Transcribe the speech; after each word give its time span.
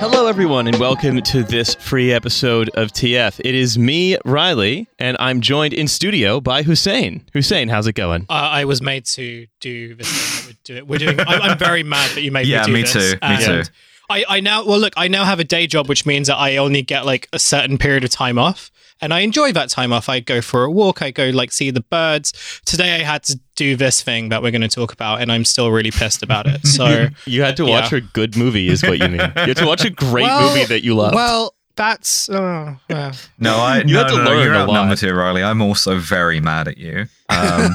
Hello, 0.00 0.26
everyone, 0.26 0.66
and 0.66 0.76
welcome 0.78 1.20
to 1.22 1.42
this 1.44 1.74
free 1.74 2.10
episode 2.12 2.70
of 2.70 2.90
TF. 2.90 3.40
It 3.44 3.54
is 3.54 3.78
me, 3.78 4.16
Riley, 4.24 4.88
and 4.98 5.16
I'm 5.20 5.40
joined 5.42 5.74
in 5.74 5.86
studio 5.86 6.40
by 6.40 6.62
Hussein. 6.62 7.24
Hussein, 7.34 7.68
how's 7.68 7.86
it 7.86 7.92
going? 7.92 8.22
Uh, 8.28 8.32
I 8.32 8.64
was 8.64 8.80
made 8.82 9.04
to 9.06 9.46
do 9.60 9.94
this 9.94 10.08
thing 10.10 10.54
that 10.54 10.56
we're 10.56 10.74
doing. 10.74 10.88
We're 10.88 10.98
doing. 10.98 11.20
I'm, 11.28 11.42
I'm 11.50 11.58
very 11.58 11.82
mad 11.82 12.10
that 12.14 12.22
you 12.22 12.32
made 12.32 12.46
Yeah, 12.46 12.60
me 12.62 12.66
do 12.66 12.72
me 12.72 12.82
this. 12.82 12.92
too, 12.92 12.98
me 13.00 13.18
And 13.22 13.66
too. 13.66 13.72
I, 14.10 14.24
I 14.28 14.40
now 14.40 14.64
well 14.64 14.78
look. 14.78 14.92
I 14.96 15.08
now 15.08 15.24
have 15.24 15.40
a 15.40 15.44
day 15.44 15.66
job, 15.66 15.88
which 15.88 16.04
means 16.04 16.26
that 16.26 16.36
I 16.36 16.56
only 16.56 16.82
get 16.82 17.06
like 17.06 17.28
a 17.32 17.38
certain 17.38 17.78
period 17.78 18.02
of 18.04 18.10
time 18.10 18.38
off, 18.38 18.70
and 19.00 19.14
I 19.14 19.20
enjoy 19.20 19.52
that 19.52 19.70
time 19.70 19.92
off. 19.92 20.08
I 20.08 20.20
go 20.20 20.40
for 20.40 20.64
a 20.64 20.70
walk. 20.70 21.00
I 21.00 21.10
go 21.12 21.30
like 21.30 21.52
see 21.52 21.70
the 21.70 21.80
birds. 21.82 22.32
Today 22.66 22.96
I 22.96 23.04
had 23.04 23.22
to 23.24 23.38
do 23.56 23.76
this 23.76 24.02
thing 24.02 24.28
that 24.30 24.42
we're 24.42 24.50
going 24.50 24.62
to 24.62 24.68
talk 24.68 24.92
about, 24.92 25.20
and 25.20 25.30
I'm 25.30 25.44
still 25.44 25.70
really 25.70 25.90
pissed 25.92 26.22
about 26.22 26.46
it. 26.46 26.60
So 26.66 27.08
You 27.26 27.42
had 27.42 27.56
to 27.58 27.64
watch 27.66 27.92
Yeah. 27.92 27.98
a 27.98 28.00
good 28.00 28.36
movie, 28.36 28.68
is 28.68 28.82
what 28.82 28.98
you 28.98 29.08
mean. 29.08 29.20
You 29.20 29.32
had 29.34 29.56
to 29.58 29.66
watch 29.66 29.84
a 29.84 29.90
great 29.90 30.24
Well- 30.24 30.48
movie 30.50 30.64
that 30.66 30.82
you 30.82 30.94
love. 30.94 31.14
well, 31.14 31.54
that's 31.76 32.28
uh, 32.28 32.74
uh, 32.90 33.12
No, 33.38 33.56
I 33.56 33.78
You 33.78 33.94
no, 33.94 33.98
had 34.00 34.08
to 34.08 34.16
no, 34.16 34.24
no, 34.24 34.30
learn 34.30 34.44
you're 34.44 34.54
a 34.54 34.64
lot. 34.66 34.98
here, 34.98 35.16
Riley. 35.16 35.42
I'm 35.42 35.62
also 35.62 35.98
very 35.98 36.40
mad 36.40 36.68
at 36.68 36.78
you. 36.78 37.06
Um, 37.30 37.74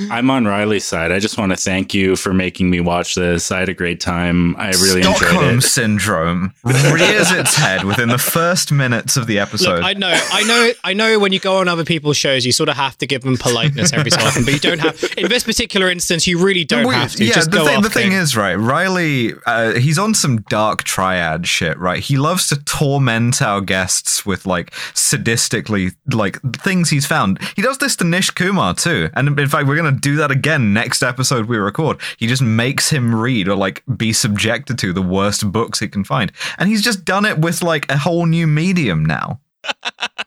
I'm 0.10 0.30
on 0.30 0.44
Riley's 0.46 0.84
side. 0.84 1.10
I 1.12 1.18
just 1.18 1.38
want 1.38 1.50
to 1.50 1.56
thank 1.56 1.92
you 1.92 2.14
for 2.16 2.32
making 2.32 2.70
me 2.70 2.80
watch 2.80 3.14
this. 3.14 3.50
I 3.50 3.60
had 3.60 3.68
a 3.68 3.74
great 3.74 4.00
time. 4.00 4.54
I 4.56 4.68
really 4.68 5.02
Stockholm 5.02 5.36
enjoyed 5.44 5.58
it. 5.58 5.62
syndrome 5.62 6.54
rears 6.64 7.30
its 7.32 7.54
head 7.56 7.84
within 7.84 8.08
the 8.08 8.18
first 8.18 8.70
minutes 8.70 9.16
of 9.16 9.26
the 9.26 9.38
episode. 9.40 9.76
Look, 9.76 9.84
I 9.84 9.92
know, 9.94 10.08
I 10.32 10.42
know, 10.44 10.70
I 10.84 10.92
know. 10.94 11.18
When 11.18 11.32
you 11.32 11.40
go 11.40 11.56
on 11.58 11.68
other 11.68 11.84
people's 11.84 12.16
shows, 12.16 12.46
you 12.46 12.52
sort 12.52 12.68
of 12.68 12.76
have 12.76 12.96
to 12.98 13.06
give 13.06 13.22
them 13.22 13.36
politeness 13.36 13.92
every 13.92 14.10
so 14.10 14.20
often, 14.20 14.44
but 14.44 14.54
you 14.54 14.60
don't 14.60 14.78
have. 14.78 15.02
In 15.16 15.28
this 15.28 15.42
particular 15.44 15.90
instance, 15.90 16.26
you 16.26 16.38
really 16.44 16.64
don't 16.64 16.86
We- 16.86 16.94
have 16.94 17.14
to. 17.16 17.24
Yeah, 17.24 17.34
Just 17.34 17.50
the 17.50 17.58
go 17.58 17.64
thing, 17.66 17.76
off, 17.78 17.82
the 17.82 17.90
thing 17.90 18.10
King. 18.10 18.18
is, 18.18 18.36
right, 18.36 18.54
Riley, 18.54 19.32
uh, 19.46 19.72
he's 19.74 19.98
on 19.98 20.14
some 20.14 20.42
dark 20.42 20.84
triad 20.84 21.46
shit, 21.48 21.76
right? 21.78 21.98
He 22.00 22.16
loves 22.16 22.46
to 22.48 22.56
torment 22.64 23.42
our 23.42 23.60
guests 23.60 24.24
with 24.24 24.46
like 24.46 24.70
sadistically, 24.94 25.92
like 26.12 26.40
things 26.56 26.90
he's 26.90 27.06
found. 27.06 27.40
He 27.56 27.62
does 27.62 27.78
this 27.78 27.96
to 27.96 28.04
Nish 28.04 28.30
Kumar 28.48 28.72
too, 28.72 29.10
and 29.12 29.38
in 29.38 29.46
fact, 29.46 29.68
we're 29.68 29.76
gonna 29.76 29.92
do 29.92 30.16
that 30.16 30.30
again 30.30 30.72
next 30.72 31.02
episode 31.02 31.46
we 31.46 31.58
record. 31.58 31.98
He 32.16 32.26
just 32.26 32.40
makes 32.40 32.88
him 32.88 33.14
read 33.14 33.46
or 33.46 33.56
like 33.56 33.84
be 33.94 34.14
subjected 34.14 34.78
to 34.78 34.94
the 34.94 35.02
worst 35.02 35.52
books 35.52 35.80
he 35.80 35.88
can 35.88 36.02
find, 36.02 36.32
and 36.56 36.66
he's 36.70 36.82
just 36.82 37.04
done 37.04 37.26
it 37.26 37.38
with 37.38 37.62
like 37.62 37.90
a 37.92 37.98
whole 37.98 38.24
new 38.24 38.46
medium 38.46 39.04
now. 39.04 39.40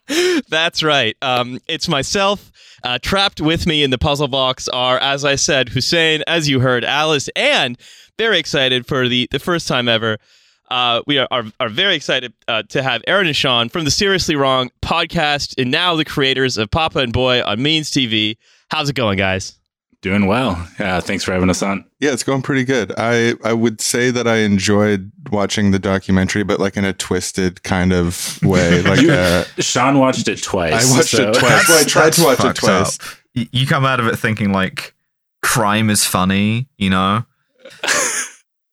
That's 0.50 0.84
right. 0.84 1.18
Um, 1.24 1.60
it's 1.68 1.88
myself. 1.88 2.52
Uh, 2.84 3.00
trapped 3.02 3.42
with 3.42 3.66
me 3.66 3.84
in 3.84 3.90
the 3.90 3.98
puzzle 3.98 4.28
box 4.28 4.68
are, 4.68 5.00
as 5.00 5.26
I 5.26 5.36
said, 5.36 5.70
Hussein, 5.70 6.24
as 6.28 6.48
you 6.48 6.60
heard, 6.60 6.84
Alice, 6.84 7.28
and 7.36 7.78
very 8.20 8.38
excited 8.38 8.86
for 8.86 9.08
the, 9.08 9.28
the 9.32 9.40
first 9.40 9.68
time 9.68 9.88
ever. 9.88 10.18
Uh, 10.72 11.02
we 11.06 11.18
are, 11.18 11.28
are, 11.32 11.44
are 11.60 11.68
very 11.70 11.96
excited 11.96 12.32
uh, 12.48 12.64
to 12.70 12.82
have 12.82 13.04
Aaron 13.06 13.28
and 13.28 13.36
Sean 13.36 13.68
from 13.68 13.84
the 13.84 13.92
Seriously 13.92 14.38
Wrong 14.38 14.72
podcast 14.82 15.54
and 15.62 15.70
now 15.70 15.96
the 15.96 16.06
creators 16.06 16.58
of 16.58 16.72
Papa 16.72 17.00
and 17.00 17.12
Boy 17.12 17.44
on 17.44 17.62
Means 17.62 17.92
TV. 17.92 18.38
How's 18.70 18.90
it 18.90 18.94
going, 18.96 19.18
guys? 19.18 19.60
Doing 20.02 20.28
well. 20.28 20.66
Yeah, 20.80 21.00
thanks 21.02 21.26
for 21.26 21.34
having 21.34 21.50
us 21.50 21.62
on. 21.62 21.84
Yeah, 22.00 22.12
it's 22.14 22.24
going 22.24 22.42
pretty 22.42 22.64
good. 22.64 22.92
I 22.98 23.34
I 23.44 23.52
would 23.54 23.82
say 23.82 24.10
that 24.12 24.28
I 24.28 24.38
enjoyed 24.38 25.12
watching 25.30 25.72
the 25.72 25.78
documentary, 25.78 26.44
but 26.44 26.60
like 26.60 26.76
in 26.78 26.86
a 26.86 26.94
twisted 26.94 27.62
kind 27.64 27.92
of 27.94 28.40
way. 28.42 28.82
Like 28.86 29.02
You- 29.02 29.12
uh, 29.12 29.44
Sean 29.60 30.00
watched 30.00 30.28
it 30.30 30.42
twice. 30.42 30.72
I 30.92 30.98
watched 30.98 31.10
so- 31.10 31.30
it 31.30 31.36
twice. 31.36 31.68
Well, 31.70 31.80
I 31.82 31.84
tried 31.84 32.14
to 32.14 32.24
watch 32.24 32.44
it 32.46 32.56
twice. 32.56 32.98
up. 33.00 33.06
You 33.34 33.68
come 33.68 33.86
out 33.86 34.00
of 34.00 34.08
it 34.08 34.16
thinking 34.16 34.52
like 34.54 34.96
crime 35.44 35.90
is 35.90 36.04
funny, 36.06 36.68
you 36.78 36.90
know? 36.90 37.26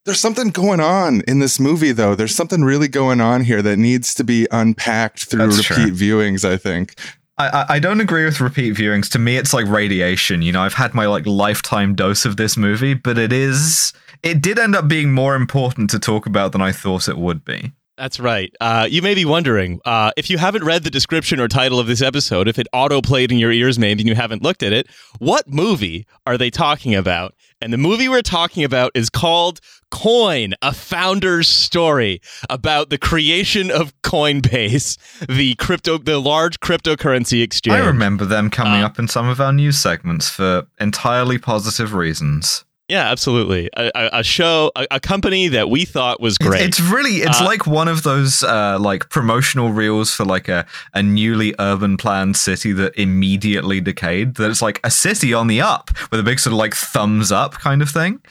There's 0.09 0.21
something 0.21 0.49
going 0.49 0.81
on 0.81 1.21
in 1.29 1.39
this 1.39 1.61
movie, 1.61 1.93
though. 1.93 2.15
There's 2.15 2.35
something 2.35 2.65
really 2.65 2.89
going 2.89 3.21
on 3.21 3.43
here 3.45 3.61
that 3.61 3.77
needs 3.77 4.15
to 4.15 4.25
be 4.25 4.49
unpacked 4.51 5.27
through 5.27 5.49
That's 5.51 5.69
repeat 5.69 5.89
true. 5.89 5.93
viewings. 5.93 6.49
I 6.51 6.57
think. 6.57 6.95
I, 7.37 7.49
I- 7.49 7.67
I 7.75 7.79
don't 7.79 8.01
agree 8.01 8.25
with 8.25 8.41
repeat 8.41 8.75
viewings. 8.75 9.11
To 9.11 9.19
me, 9.19 9.37
it's 9.37 9.53
like 9.53 9.67
radiation. 9.67 10.41
You 10.41 10.53
know, 10.53 10.63
I've 10.63 10.73
had 10.73 10.95
my 10.95 11.05
like 11.05 11.27
lifetime 11.27 11.95
dose 11.95 12.25
of 12.25 12.39
this 12.39 12.57
movie, 12.57 12.95
but 12.95 13.19
it 13.19 13.35
is. 13.35 13.93
It 14.23 14.41
did 14.41 14.59
end 14.59 14.75
up 14.75 14.89
being 14.89 15.13
more 15.13 15.35
important 15.37 15.91
to 15.91 15.99
talk 15.99 16.25
about 16.25 16.53
than 16.53 16.63
I 16.63 16.73
thought 16.73 17.07
it 17.07 17.19
would 17.19 17.45
be. 17.45 17.73
That's 17.99 18.21
right. 18.21 18.55
Uh, 18.61 18.87
you 18.89 19.03
may 19.03 19.15
be 19.15 19.25
wondering 19.25 19.81
uh, 19.85 20.13
if 20.17 20.31
you 20.31 20.39
haven't 20.39 20.65
read 20.65 20.85
the 20.85 20.91
description 20.91 21.41
or 21.41 21.49
title 21.49 21.81
of 21.81 21.89
this 21.89 22.01
episode, 22.01 22.47
if 22.47 22.59
it 22.59 22.69
auto 22.73 23.03
played 23.03 23.33
in 23.33 23.39
your 23.39 23.51
ears, 23.51 23.79
maybe 23.79 24.01
and 24.03 24.09
you 24.09 24.15
haven't 24.15 24.43
looked 24.43 24.63
at 24.63 24.73
it. 24.73 24.87
What 25.19 25.49
movie 25.49 26.07
are 26.25 26.39
they 26.39 26.49
talking 26.51 26.95
about? 26.95 27.35
And 27.61 27.73
the 27.73 27.77
movie 27.79 28.09
we're 28.09 28.23
talking 28.23 28.63
about 28.63 28.93
is 28.95 29.11
called 29.11 29.59
Coin, 29.91 30.55
a 30.63 30.73
founder's 30.73 31.49
story 31.49 32.21
about 32.49 32.91
the 32.91 32.99
creation 32.99 33.71
of 33.71 33.93
Coinbase, 34.03 34.97
the 35.27 35.57
crypto, 35.57 35.99
the 35.99 36.21
large 36.21 36.61
cryptocurrency 36.61 37.43
exchange. 37.43 37.75
I 37.75 37.85
remember 37.85 38.25
them 38.25 38.49
coming 38.51 38.83
Uh, 38.83 38.87
up 38.87 38.99
in 39.01 39.09
some 39.09 39.29
of 39.29 39.41
our 39.41 39.53
news 39.53 39.81
segments 39.81 40.29
for 40.29 40.67
entirely 40.79 41.39
positive 41.39 41.95
reasons. 41.95 42.65
Yeah, 42.89 43.11
absolutely. 43.11 43.69
A, 43.77 43.91
a, 43.95 44.11
a 44.21 44.25
show, 44.25 44.73
a, 44.75 44.87
a 44.93 45.01
company 45.01 45.49
that 45.49 45.69
we 45.69 45.85
thought 45.85 46.21
was 46.21 46.39
great. 46.39 46.63
It's 46.63 46.81
really, 46.81 47.17
it's 47.17 47.41
Uh, 47.41 47.45
like 47.45 47.67
one 47.67 47.87
of 47.87 48.03
those 48.03 48.43
uh, 48.43 48.79
like 48.81 49.11
promotional 49.11 49.71
reels 49.73 50.15
for 50.15 50.25
like 50.25 50.49
a, 50.49 50.65
a 50.95 51.03
newly 51.03 51.55
urban 51.59 51.99
planned 51.99 52.37
city 52.37 52.73
that 52.73 52.99
immediately 52.99 53.83
decayed. 53.83 54.37
That 54.37 54.51
it's 54.51 54.63
like 54.63 54.81
a 54.85 54.91
city 54.91 55.35
on 55.35 55.49
the 55.49 55.61
up 55.61 55.91
with 56.11 56.19
a 56.19 56.23
big 56.23 56.39
sort 56.39 56.53
of 56.53 56.59
like 56.59 56.75
thumbs 56.75 57.31
up 57.31 57.53
kind 57.55 57.83
of 57.83 57.91
thing. 57.91 58.23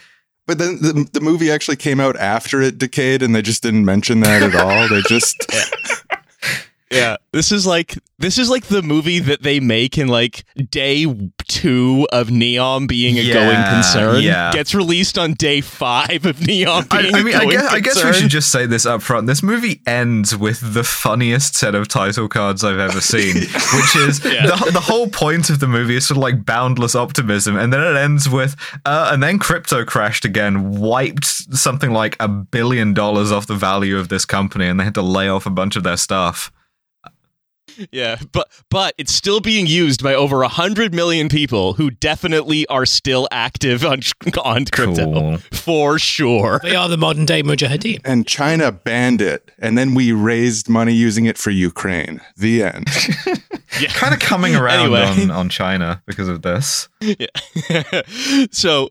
But 0.48 0.58
then 0.58 0.78
the, 0.80 1.06
the 1.12 1.20
movie 1.20 1.50
actually 1.52 1.76
came 1.76 2.00
out 2.00 2.16
after 2.16 2.60
it 2.62 2.78
decayed, 2.78 3.22
and 3.22 3.34
they 3.36 3.42
just 3.42 3.62
didn't 3.62 3.84
mention 3.84 4.20
that 4.20 4.42
at 4.42 4.54
all. 4.56 4.88
They 4.88 5.02
just 5.02 5.36
Yeah, 6.90 7.16
this 7.32 7.52
is 7.52 7.66
like 7.66 7.98
this 8.18 8.38
is 8.38 8.48
like 8.50 8.64
the 8.64 8.82
movie 8.82 9.18
that 9.20 9.42
they 9.42 9.60
make 9.60 9.96
in 9.98 10.08
like 10.08 10.44
day 10.70 11.04
two 11.46 12.08
of 12.12 12.28
Neom 12.28 12.88
being 12.88 13.18
a 13.18 13.20
Yeah, 13.22 13.34
going 13.34 13.64
concern. 13.74 14.22
yeah. 14.22 14.50
gets 14.52 14.74
released 14.74 15.18
on 15.18 15.34
day 15.34 15.60
five 15.60 16.24
of 16.26 16.38
Neom 16.38 16.86
I, 16.90 17.02
being 17.02 17.14
I 17.14 17.18
a 17.20 17.22
mean, 17.24 17.34
I 17.36 17.44
guess, 17.44 17.72
I 17.72 17.80
guess 17.80 18.04
we 18.04 18.12
should 18.14 18.30
just 18.30 18.50
say 18.50 18.66
this 18.66 18.86
up 18.86 19.02
front. 19.02 19.26
This 19.26 19.42
movie 19.42 19.82
ends 19.86 20.34
with 20.36 20.74
the 20.74 20.82
funniest 20.82 21.54
set 21.54 21.74
of 21.74 21.88
title 21.88 22.26
cards 22.28 22.64
I've 22.64 22.78
ever 22.78 23.00
seen, 23.00 23.34
which 23.74 23.96
is 23.96 24.24
Yeah. 24.24 24.46
the, 24.46 24.70
the 24.72 24.80
whole 24.80 25.08
point 25.08 25.50
of 25.50 25.60
the 25.60 25.68
movie 25.68 25.96
is 25.96 26.06
sort 26.08 26.16
of 26.16 26.22
like 26.22 26.44
boundless 26.44 26.94
optimism, 26.94 27.56
and 27.56 27.72
then 27.72 27.80
it 27.82 27.96
ends 27.98 28.28
with, 28.28 28.56
uh, 28.84 29.10
and 29.12 29.22
then 29.22 29.38
crypto 29.38 29.84
crashed 29.84 30.24
again, 30.24 30.72
wiped 30.72 31.24
something 31.26 31.90
like 31.92 32.16
a 32.18 32.26
billion 32.28 32.94
dollars 32.94 33.30
off 33.30 33.46
the 33.46 33.54
value 33.54 33.96
of 33.98 34.08
this 34.08 34.24
company, 34.24 34.66
and 34.66 34.80
they 34.80 34.84
had 34.84 34.94
to 34.94 35.02
lay 35.02 35.28
off 35.28 35.46
a 35.46 35.50
bunch 35.50 35.76
of 35.76 35.82
their 35.84 35.96
staff. 35.98 36.50
Yeah, 37.92 38.18
but 38.32 38.48
but 38.70 38.94
it's 38.98 39.12
still 39.14 39.40
being 39.40 39.66
used 39.66 40.02
by 40.02 40.14
over 40.14 40.42
a 40.42 40.48
hundred 40.48 40.94
million 40.94 41.28
people 41.28 41.74
who 41.74 41.90
definitely 41.90 42.66
are 42.68 42.86
still 42.86 43.28
active 43.30 43.84
on 43.84 44.00
on 44.44 44.64
crypto 44.66 45.04
Cool. 45.12 45.38
for 45.52 45.98
sure. 45.98 46.60
They 46.62 46.74
are 46.76 46.88
the 46.88 46.96
modern 46.96 47.24
day 47.24 47.42
mujahideen. 47.42 48.00
and 48.04 48.26
China 48.26 48.72
banned 48.72 49.20
it, 49.20 49.50
and 49.58 49.76
then 49.78 49.94
we 49.94 50.12
raised 50.12 50.68
money 50.68 50.92
using 50.92 51.26
it 51.26 51.38
for 51.38 51.50
Ukraine. 51.50 52.20
The 52.36 52.62
end. 52.64 52.86
Yeah, 53.80 53.90
Kind 53.90 54.14
of 54.14 54.18
coming 54.18 54.56
around 54.56 54.80
Anyway. 54.94 55.02
on, 55.24 55.30
on 55.30 55.48
China 55.50 56.02
because 56.06 56.26
of 56.26 56.42
this. 56.42 56.88
Yeah. 57.00 57.26
so 58.50 58.88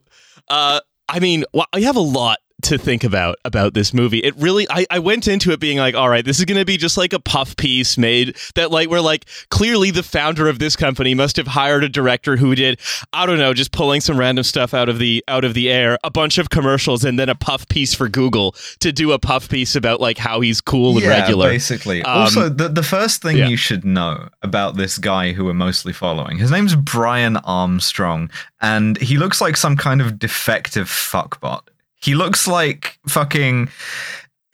uh 0.50 0.80
i 1.10 1.20
mean 1.20 1.44
well, 1.54 1.66
i 1.74 1.82
have 1.82 1.96
a 1.96 2.00
lot 2.02 2.38
to 2.64 2.78
think 2.78 3.04
about 3.04 3.38
about 3.46 3.74
this 3.74 3.94
movie 3.94 4.20
it 4.20 4.36
really 4.38 4.68
I, 4.70 4.86
I 4.90 5.00
went 5.00 5.28
into 5.28 5.52
it 5.52 5.60
being 5.60 5.78
like 5.78 5.96
all 5.96 6.10
right 6.10 6.26
this 6.26 6.40
is 6.40 6.46
going 6.46 6.58
to 6.58 6.66
be 6.66 6.78
just 6.78 6.98
like 6.98 7.14
a 7.14 7.20
puff 7.20 7.56
piece 7.56 7.98
made 7.98 8.36
that 8.56 8.72
like 8.72 8.90
we're 8.90 9.00
like 9.00 9.26
clearly 9.50 9.92
the 9.92 10.04
founder 10.04 10.48
of 10.48 10.60
this 10.60 10.76
company 10.76 11.14
must 11.14 11.38
have 11.38 11.48
hired 11.48 11.84
a 11.84 11.90
director 11.90 12.38
who 12.38 12.56
did 12.56 12.80
i 13.14 13.26
don't 13.26 13.38
know 13.38 13.54
just 13.54 13.72
pulling 13.72 14.02
some 14.02 14.18
random 14.20 14.44
stuff 14.44 14.74
out 14.74 14.90
of 14.90 15.00
the 15.00 15.24
out 15.28 15.44
of 15.44 15.54
the 15.54 15.70
air 15.70 15.98
a 16.04 16.10
bunch 16.10 16.38
of 16.38 16.50
commercials 16.50 17.04
and 17.04 17.20
then 17.20 17.30
a 17.30 17.36
puff 17.36 17.68
piece 17.68 17.94
for 17.94 18.10
google 18.10 18.56
to 18.80 18.92
do 18.92 19.12
a 19.12 19.20
puff 19.20 19.50
piece 19.50 19.76
about 19.76 20.00
like 20.00 20.18
how 20.18 20.42
he's 20.42 20.62
cool 20.62 20.94
and 20.98 21.04
yeah, 21.04 21.10
regular 21.10 21.50
basically. 21.50 22.04
Um, 22.04 22.22
also, 22.22 22.50
the, 22.50 22.70
the 22.70 22.84
first 22.84 23.22
thing 23.22 23.38
yeah. 23.38 23.48
you 23.48 23.58
should 23.58 23.86
know 23.86 24.30
about 24.42 24.78
this 24.78 24.98
guy 24.98 25.32
who 25.32 25.46
we're 25.46 25.54
mostly 25.54 25.94
following, 25.94 26.38
his 26.38 26.52
name's 26.52 26.76
Brian 26.76 27.38
Armstrong, 27.38 28.30
and 28.62 28.98
he 28.98 29.18
looks 29.18 29.42
like 29.42 29.58
some 29.58 29.76
kind 29.76 30.02
of 30.02 30.20
defective 30.20 30.88
fuckbot. 30.88 31.62
He 32.02 32.16
looks 32.16 32.48
like 32.48 33.00
fucking. 33.08 33.70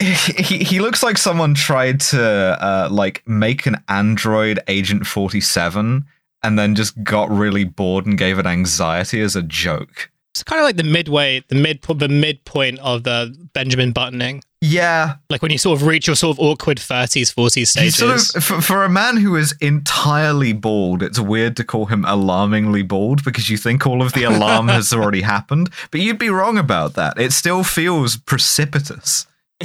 He, 0.00 0.58
he 0.58 0.80
looks 0.80 1.04
like 1.04 1.16
someone 1.16 1.54
tried 1.54 2.00
to 2.00 2.22
uh, 2.22 2.88
like 2.90 3.22
make 3.28 3.64
an 3.64 3.76
android 3.88 4.58
agent 4.66 5.06
47 5.06 6.04
and 6.42 6.58
then 6.58 6.74
just 6.74 7.02
got 7.04 7.30
really 7.30 7.62
bored 7.62 8.04
and 8.04 8.18
gave 8.18 8.40
it 8.40 8.44
anxiety 8.44 9.20
as 9.20 9.36
a 9.36 9.40
joke 9.40 10.10
It's 10.32 10.42
kind 10.42 10.60
of 10.60 10.64
like 10.64 10.76
the 10.76 10.82
midway, 10.82 11.44
the 11.46 11.54
mid, 11.54 11.80
the 11.82 12.08
midpoint 12.08 12.80
of 12.80 13.04
the 13.04 13.34
Benjamin 13.54 13.92
buttoning. 13.92 14.42
Yeah, 14.66 15.16
Like 15.28 15.42
when 15.42 15.50
you 15.50 15.58
sort 15.58 15.78
of 15.78 15.86
reach 15.86 16.06
your 16.06 16.16
sort 16.16 16.36
of 16.38 16.40
awkward 16.40 16.78
30s, 16.78 17.34
40s 17.34 17.54
he's 17.54 17.70
stages. 17.70 17.96
sort 17.96 18.36
of 18.36 18.44
for, 18.44 18.60
for 18.62 18.84
a 18.84 18.88
man 18.88 19.18
who 19.18 19.36
is 19.36 19.54
entirely 19.60 20.54
bald. 20.54 21.02
It's 21.02 21.20
weird 21.20 21.54
to 21.58 21.64
call 21.64 21.84
him 21.86 22.02
alarmingly 22.06 22.82
bald 22.82 23.22
because 23.24 23.50
you 23.50 23.58
think 23.58 23.86
all 23.86 24.00
of 24.00 24.14
the 24.14 24.22
alarm 24.22 24.68
has 24.68 24.90
already 24.94 25.20
happened, 25.20 25.68
but 25.90 26.00
you'd 26.00 26.18
be 26.18 26.30
wrong 26.30 26.56
about 26.56 26.94
that. 26.94 27.20
It 27.20 27.32
still 27.34 27.62
feels 27.62 28.16
precipitous. 28.16 29.26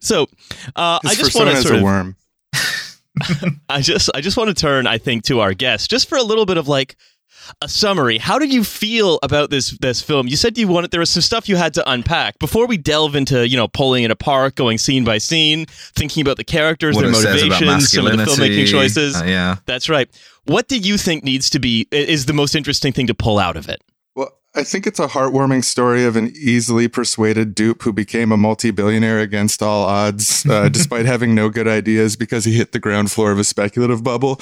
so 0.00 0.28
uh, 0.76 0.98
I 1.04 1.14
just 1.14 1.34
want 1.34 1.50
to 1.50 1.56
as 1.56 1.62
sort 1.62 1.74
a 1.74 1.78
of 1.78 1.82
worm. 1.82 2.16
I 3.68 3.80
just 3.80 4.10
I 4.14 4.20
just 4.20 4.36
want 4.36 4.48
to 4.48 4.54
turn 4.54 4.86
I 4.86 4.98
think 4.98 5.24
to 5.24 5.40
our 5.40 5.54
guest 5.54 5.90
just 5.90 6.08
for 6.08 6.16
a 6.16 6.22
little 6.22 6.46
bit 6.46 6.56
of 6.56 6.68
like 6.68 6.94
a 7.62 7.68
summary. 7.68 8.18
How 8.18 8.38
did 8.38 8.52
you 8.52 8.64
feel 8.64 9.18
about 9.22 9.50
this 9.50 9.70
this 9.78 10.00
film? 10.00 10.28
You 10.28 10.36
said 10.36 10.58
you 10.58 10.68
wanted 10.68 10.90
there 10.90 11.00
was 11.00 11.10
some 11.10 11.22
stuff 11.22 11.48
you 11.48 11.56
had 11.56 11.74
to 11.74 11.90
unpack 11.90 12.38
before 12.38 12.66
we 12.66 12.76
delve 12.76 13.14
into 13.14 13.46
you 13.48 13.56
know 13.56 13.68
pulling 13.68 14.04
it 14.04 14.10
apart, 14.10 14.54
going 14.54 14.78
scene 14.78 15.04
by 15.04 15.18
scene, 15.18 15.66
thinking 15.66 16.20
about 16.20 16.36
the 16.36 16.44
characters, 16.44 16.94
What 16.94 17.02
their 17.02 17.10
it 17.10 17.16
says 17.16 17.42
about 17.42 17.60
motivations, 17.60 17.92
some 17.92 18.06
of 18.06 18.16
the 18.16 18.24
filmmaking 18.24 18.66
choices. 18.66 19.20
Uh, 19.20 19.24
yeah. 19.24 19.56
That's 19.66 19.88
right. 19.88 20.08
What 20.44 20.68
do 20.68 20.78
you 20.78 20.96
think 20.96 21.24
needs 21.24 21.50
to 21.50 21.58
be 21.58 21.86
is 21.90 22.26
the 22.26 22.32
most 22.32 22.54
interesting 22.54 22.92
thing 22.92 23.06
to 23.08 23.14
pull 23.14 23.38
out 23.38 23.56
of 23.56 23.68
it? 23.68 23.82
Well, 24.14 24.32
I 24.54 24.64
think 24.64 24.86
it's 24.86 24.98
a 24.98 25.08
heartwarming 25.08 25.62
story 25.62 26.04
of 26.04 26.16
an 26.16 26.32
easily 26.34 26.88
persuaded 26.88 27.54
dupe 27.54 27.82
who 27.82 27.92
became 27.92 28.32
a 28.32 28.36
multi-billionaire 28.36 29.20
against 29.20 29.62
all 29.62 29.84
odds, 29.84 30.46
uh, 30.46 30.68
despite 30.72 31.04
having 31.04 31.34
no 31.34 31.50
good 31.50 31.68
ideas 31.68 32.16
because 32.16 32.46
he 32.46 32.54
hit 32.54 32.72
the 32.72 32.78
ground 32.78 33.10
floor 33.10 33.30
of 33.30 33.38
a 33.38 33.44
speculative 33.44 34.02
bubble. 34.02 34.40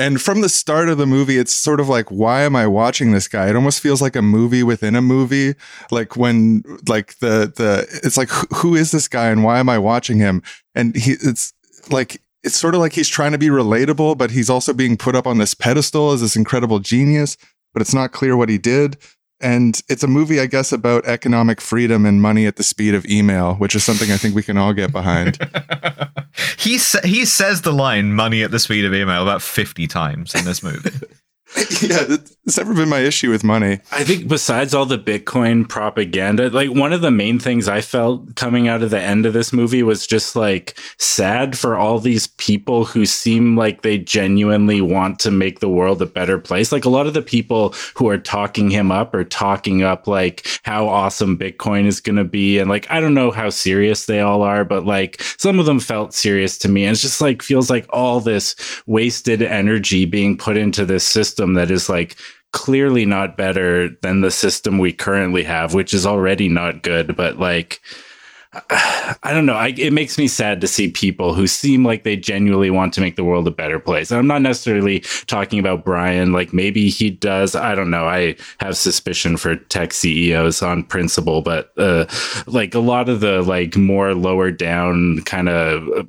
And 0.00 0.20
from 0.20 0.40
the 0.40 0.48
start 0.48 0.88
of 0.88 0.96
the 0.96 1.06
movie, 1.06 1.36
it's 1.36 1.54
sort 1.54 1.78
of 1.78 1.88
like, 1.90 2.08
why 2.10 2.40
am 2.40 2.56
I 2.56 2.66
watching 2.66 3.12
this 3.12 3.28
guy? 3.28 3.50
It 3.50 3.54
almost 3.54 3.80
feels 3.80 4.00
like 4.00 4.16
a 4.16 4.22
movie 4.22 4.62
within 4.62 4.96
a 4.96 5.02
movie. 5.02 5.54
Like 5.90 6.16
when, 6.16 6.64
like 6.88 7.18
the 7.18 7.52
the, 7.54 7.86
it's 8.02 8.16
like, 8.16 8.30
who- 8.54 8.74
is 8.74 8.92
this 8.92 9.08
guy 9.08 9.28
and 9.28 9.44
why 9.44 9.58
am 9.58 9.68
I 9.68 9.76
watching 9.78 10.16
him? 10.18 10.42
And 10.74 10.96
he, 10.96 11.12
it's 11.12 11.52
like 11.90 12.22
it's 12.42 12.56
sort 12.56 12.74
of 12.74 12.80
like 12.80 12.94
he's 12.94 13.08
trying 13.08 13.32
to 13.32 13.38
be 13.38 13.48
relatable, 13.48 14.16
but 14.16 14.30
he's 14.30 14.48
also 14.48 14.72
being 14.72 14.96
put 14.96 15.14
up 15.14 15.26
on 15.26 15.36
this 15.36 15.52
pedestal 15.52 16.12
as 16.12 16.22
this 16.22 16.34
incredible 16.34 16.78
genius, 16.78 17.36
but 17.74 17.82
it's 17.82 17.92
not 17.92 18.12
clear 18.12 18.38
what 18.38 18.48
he 18.48 18.56
did. 18.56 18.96
And 19.40 19.80
it's 19.88 20.02
a 20.02 20.06
movie, 20.06 20.38
I 20.38 20.46
guess, 20.46 20.70
about 20.70 21.06
economic 21.06 21.60
freedom 21.60 22.04
and 22.04 22.20
money 22.20 22.46
at 22.46 22.56
the 22.56 22.62
speed 22.62 22.94
of 22.94 23.06
email, 23.06 23.54
which 23.54 23.74
is 23.74 23.82
something 23.82 24.12
I 24.12 24.18
think 24.18 24.34
we 24.34 24.42
can 24.42 24.58
all 24.58 24.74
get 24.74 24.92
behind. 24.92 25.38
he 26.58 26.76
sa- 26.76 27.06
he 27.06 27.24
says 27.24 27.62
the 27.62 27.72
line 27.72 28.12
"money 28.12 28.42
at 28.42 28.50
the 28.50 28.58
speed 28.58 28.84
of 28.84 28.92
email" 28.92 29.22
about 29.22 29.40
fifty 29.40 29.86
times 29.86 30.34
in 30.34 30.44
this 30.44 30.62
movie. 30.62 30.90
yeah, 31.80 32.16
it's 32.46 32.56
never 32.56 32.72
been 32.72 32.88
my 32.88 33.00
issue 33.00 33.30
with 33.30 33.44
money. 33.44 33.80
I 33.92 34.02
think 34.02 34.26
besides 34.26 34.74
all 34.74 34.86
the 34.86 34.98
Bitcoin 34.98 35.68
propaganda, 35.68 36.48
like 36.48 36.70
one 36.70 36.92
of 36.92 37.02
the 37.02 37.10
main 37.10 37.38
things 37.38 37.68
I 37.68 37.82
felt 37.82 38.34
coming 38.34 38.66
out 38.66 38.82
of 38.82 38.88
the 38.88 39.00
end 39.00 39.26
of 39.26 39.34
this 39.34 39.52
movie 39.52 39.82
was 39.82 40.06
just 40.06 40.34
like 40.34 40.78
sad 40.96 41.56
for 41.56 41.76
all 41.76 41.98
these 41.98 42.28
people 42.28 42.86
who 42.86 43.04
seem 43.04 43.56
like 43.56 43.82
they 43.82 43.98
genuinely 43.98 44.80
want 44.80 45.18
to 45.20 45.30
make 45.30 45.60
the 45.60 45.68
world 45.68 46.00
a 46.00 46.06
better 46.06 46.38
place. 46.38 46.72
Like 46.72 46.86
a 46.86 46.90
lot 46.90 47.06
of 47.06 47.12
the 47.12 47.20
people 47.20 47.74
who 47.94 48.08
are 48.08 48.18
talking 48.18 48.70
him 48.70 48.90
up 48.90 49.14
are 49.14 49.22
talking 49.22 49.82
up 49.82 50.06
like 50.06 50.46
how 50.62 50.88
awesome 50.88 51.36
Bitcoin 51.36 51.84
is 51.84 52.00
going 52.00 52.16
to 52.16 52.24
be. 52.24 52.58
And 52.58 52.70
like, 52.70 52.90
I 52.90 53.00
don't 53.00 53.14
know 53.14 53.30
how 53.30 53.50
serious 53.50 54.06
they 54.06 54.20
all 54.20 54.40
are, 54.42 54.64
but 54.64 54.86
like 54.86 55.20
some 55.36 55.58
of 55.58 55.66
them 55.66 55.78
felt 55.78 56.14
serious 56.14 56.56
to 56.58 56.70
me. 56.70 56.84
And 56.84 56.92
it's 56.92 57.02
just 57.02 57.20
like 57.20 57.42
feels 57.42 57.68
like 57.68 57.86
all 57.90 58.18
this 58.18 58.56
wasted 58.86 59.42
energy 59.42 60.06
being 60.06 60.38
put 60.38 60.56
into 60.56 60.86
this 60.86 61.04
system 61.04 61.52
that 61.54 61.70
is 61.70 61.90
like 61.90 62.16
clearly 62.52 63.06
not 63.06 63.36
better 63.36 63.88
than 64.02 64.20
the 64.20 64.30
system 64.30 64.78
we 64.78 64.92
currently 64.92 65.44
have, 65.44 65.74
which 65.74 65.94
is 65.94 66.06
already 66.06 66.48
not 66.48 66.82
good. 66.82 67.16
But 67.16 67.38
like, 67.38 67.80
I 68.70 69.30
don't 69.32 69.46
know. 69.46 69.54
I, 69.54 69.68
it 69.68 69.92
makes 69.92 70.18
me 70.18 70.26
sad 70.26 70.60
to 70.60 70.66
see 70.66 70.90
people 70.90 71.34
who 71.34 71.46
seem 71.46 71.84
like 71.84 72.02
they 72.02 72.16
genuinely 72.16 72.70
want 72.70 72.92
to 72.94 73.00
make 73.00 73.14
the 73.16 73.24
world 73.24 73.46
a 73.46 73.52
better 73.52 73.78
place. 73.78 74.10
I'm 74.10 74.26
not 74.26 74.42
necessarily 74.42 75.00
talking 75.26 75.60
about 75.60 75.84
Brian. 75.84 76.32
Like 76.32 76.52
maybe 76.52 76.88
he 76.88 77.10
does. 77.10 77.54
I 77.54 77.74
don't 77.74 77.90
know. 77.90 78.06
I 78.06 78.36
have 78.58 78.76
suspicion 78.76 79.36
for 79.36 79.56
tech 79.56 79.92
CEOs 79.92 80.62
on 80.62 80.82
principle, 80.82 81.42
but 81.42 81.72
uh, 81.78 82.06
like 82.46 82.74
a 82.74 82.80
lot 82.80 83.08
of 83.08 83.20
the 83.20 83.42
like 83.42 83.76
more 83.76 84.14
lower 84.14 84.50
down 84.50 85.22
kind 85.24 85.48
of 85.48 85.88
uh, 85.88 86.02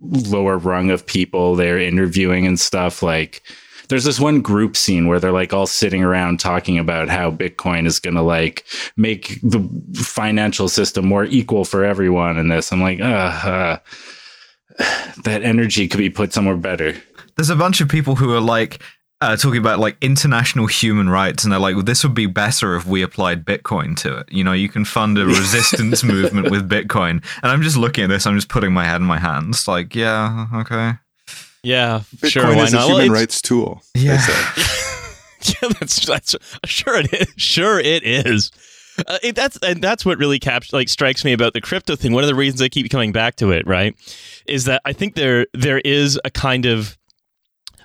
lower 0.00 0.58
rung 0.58 0.90
of 0.90 1.06
people 1.06 1.54
they're 1.54 1.78
interviewing 1.78 2.44
and 2.44 2.58
stuff 2.58 3.04
like 3.04 3.42
there's 3.88 4.04
this 4.04 4.20
one 4.20 4.40
group 4.40 4.76
scene 4.76 5.06
where 5.06 5.20
they're 5.20 5.32
like 5.32 5.52
all 5.52 5.66
sitting 5.66 6.02
around 6.02 6.40
talking 6.40 6.78
about 6.78 7.08
how 7.08 7.30
bitcoin 7.30 7.86
is 7.86 7.98
going 7.98 8.14
to 8.14 8.22
like 8.22 8.64
make 8.96 9.40
the 9.42 9.60
financial 9.94 10.68
system 10.68 11.06
more 11.06 11.24
equal 11.24 11.64
for 11.64 11.84
everyone 11.84 12.36
and 12.38 12.50
this 12.50 12.72
i'm 12.72 12.80
like 12.80 13.00
uh, 13.00 13.04
uh 13.04 13.76
that 15.24 15.42
energy 15.42 15.88
could 15.88 15.98
be 15.98 16.10
put 16.10 16.32
somewhere 16.32 16.56
better 16.56 16.94
There's 17.36 17.50
a 17.50 17.56
bunch 17.56 17.80
of 17.80 17.88
people 17.88 18.16
who 18.16 18.32
are 18.34 18.40
like 18.40 18.82
uh, 19.22 19.36
talking 19.36 19.58
about 19.58 19.78
like 19.78 19.96
international 20.00 20.66
human 20.66 21.08
rights, 21.08 21.44
and 21.44 21.52
they're 21.52 21.60
like, 21.60 21.76
well, 21.76 21.84
"This 21.84 22.02
would 22.02 22.14
be 22.14 22.26
better 22.26 22.74
if 22.74 22.86
we 22.86 23.02
applied 23.02 23.44
Bitcoin 23.44 23.96
to 23.98 24.18
it." 24.18 24.32
You 24.32 24.42
know, 24.42 24.52
you 24.52 24.68
can 24.68 24.84
fund 24.84 25.16
a 25.16 25.24
resistance 25.26 26.02
movement 26.02 26.50
with 26.50 26.68
Bitcoin, 26.68 27.24
and 27.42 27.52
I'm 27.52 27.62
just 27.62 27.76
looking 27.76 28.02
at 28.02 28.10
this. 28.10 28.26
I'm 28.26 28.34
just 28.34 28.48
putting 28.48 28.72
my 28.72 28.84
head 28.84 29.00
in 29.00 29.06
my 29.06 29.18
hands, 29.18 29.68
like, 29.68 29.94
yeah, 29.94 30.48
okay, 30.52 30.94
Yeah, 31.62 32.02
Bitcoin 32.16 32.30
sure. 32.30 32.44
Why 32.56 32.62
is 32.64 32.72
a 32.72 32.76
not? 32.76 32.84
human 32.86 32.96
Well, 32.96 33.00
it's- 33.04 33.20
rights 33.20 33.42
tool. 33.42 33.82
they 33.94 34.00
Yeah. 34.00 34.18
say. 34.18 35.54
yeah, 35.62 35.68
that's 35.78 36.04
that's 36.06 36.36
sure 36.66 36.96
it 36.98 37.12
is. 37.12 37.28
Sure 37.36 37.78
it 37.80 38.02
is. 38.04 38.50
Uh, 39.06 39.18
it, 39.22 39.34
that's 39.34 39.56
and 39.62 39.80
that's 39.82 40.04
what 40.04 40.18
really 40.18 40.38
cap- 40.38 40.64
like 40.72 40.88
strikes 40.88 41.24
me 41.24 41.32
about 41.32 41.52
the 41.54 41.60
crypto 41.60 41.96
thing. 41.96 42.12
One 42.12 42.24
of 42.24 42.28
the 42.28 42.34
reasons 42.34 42.60
I 42.60 42.68
keep 42.68 42.90
coming 42.90 43.10
back 43.12 43.36
to 43.36 43.50
it, 43.50 43.66
right, 43.66 43.94
is 44.46 44.64
that 44.64 44.82
I 44.84 44.92
think 44.92 45.14
there 45.14 45.46
there 45.54 45.78
is 45.80 46.20
a 46.24 46.30
kind 46.30 46.66
of 46.66 46.98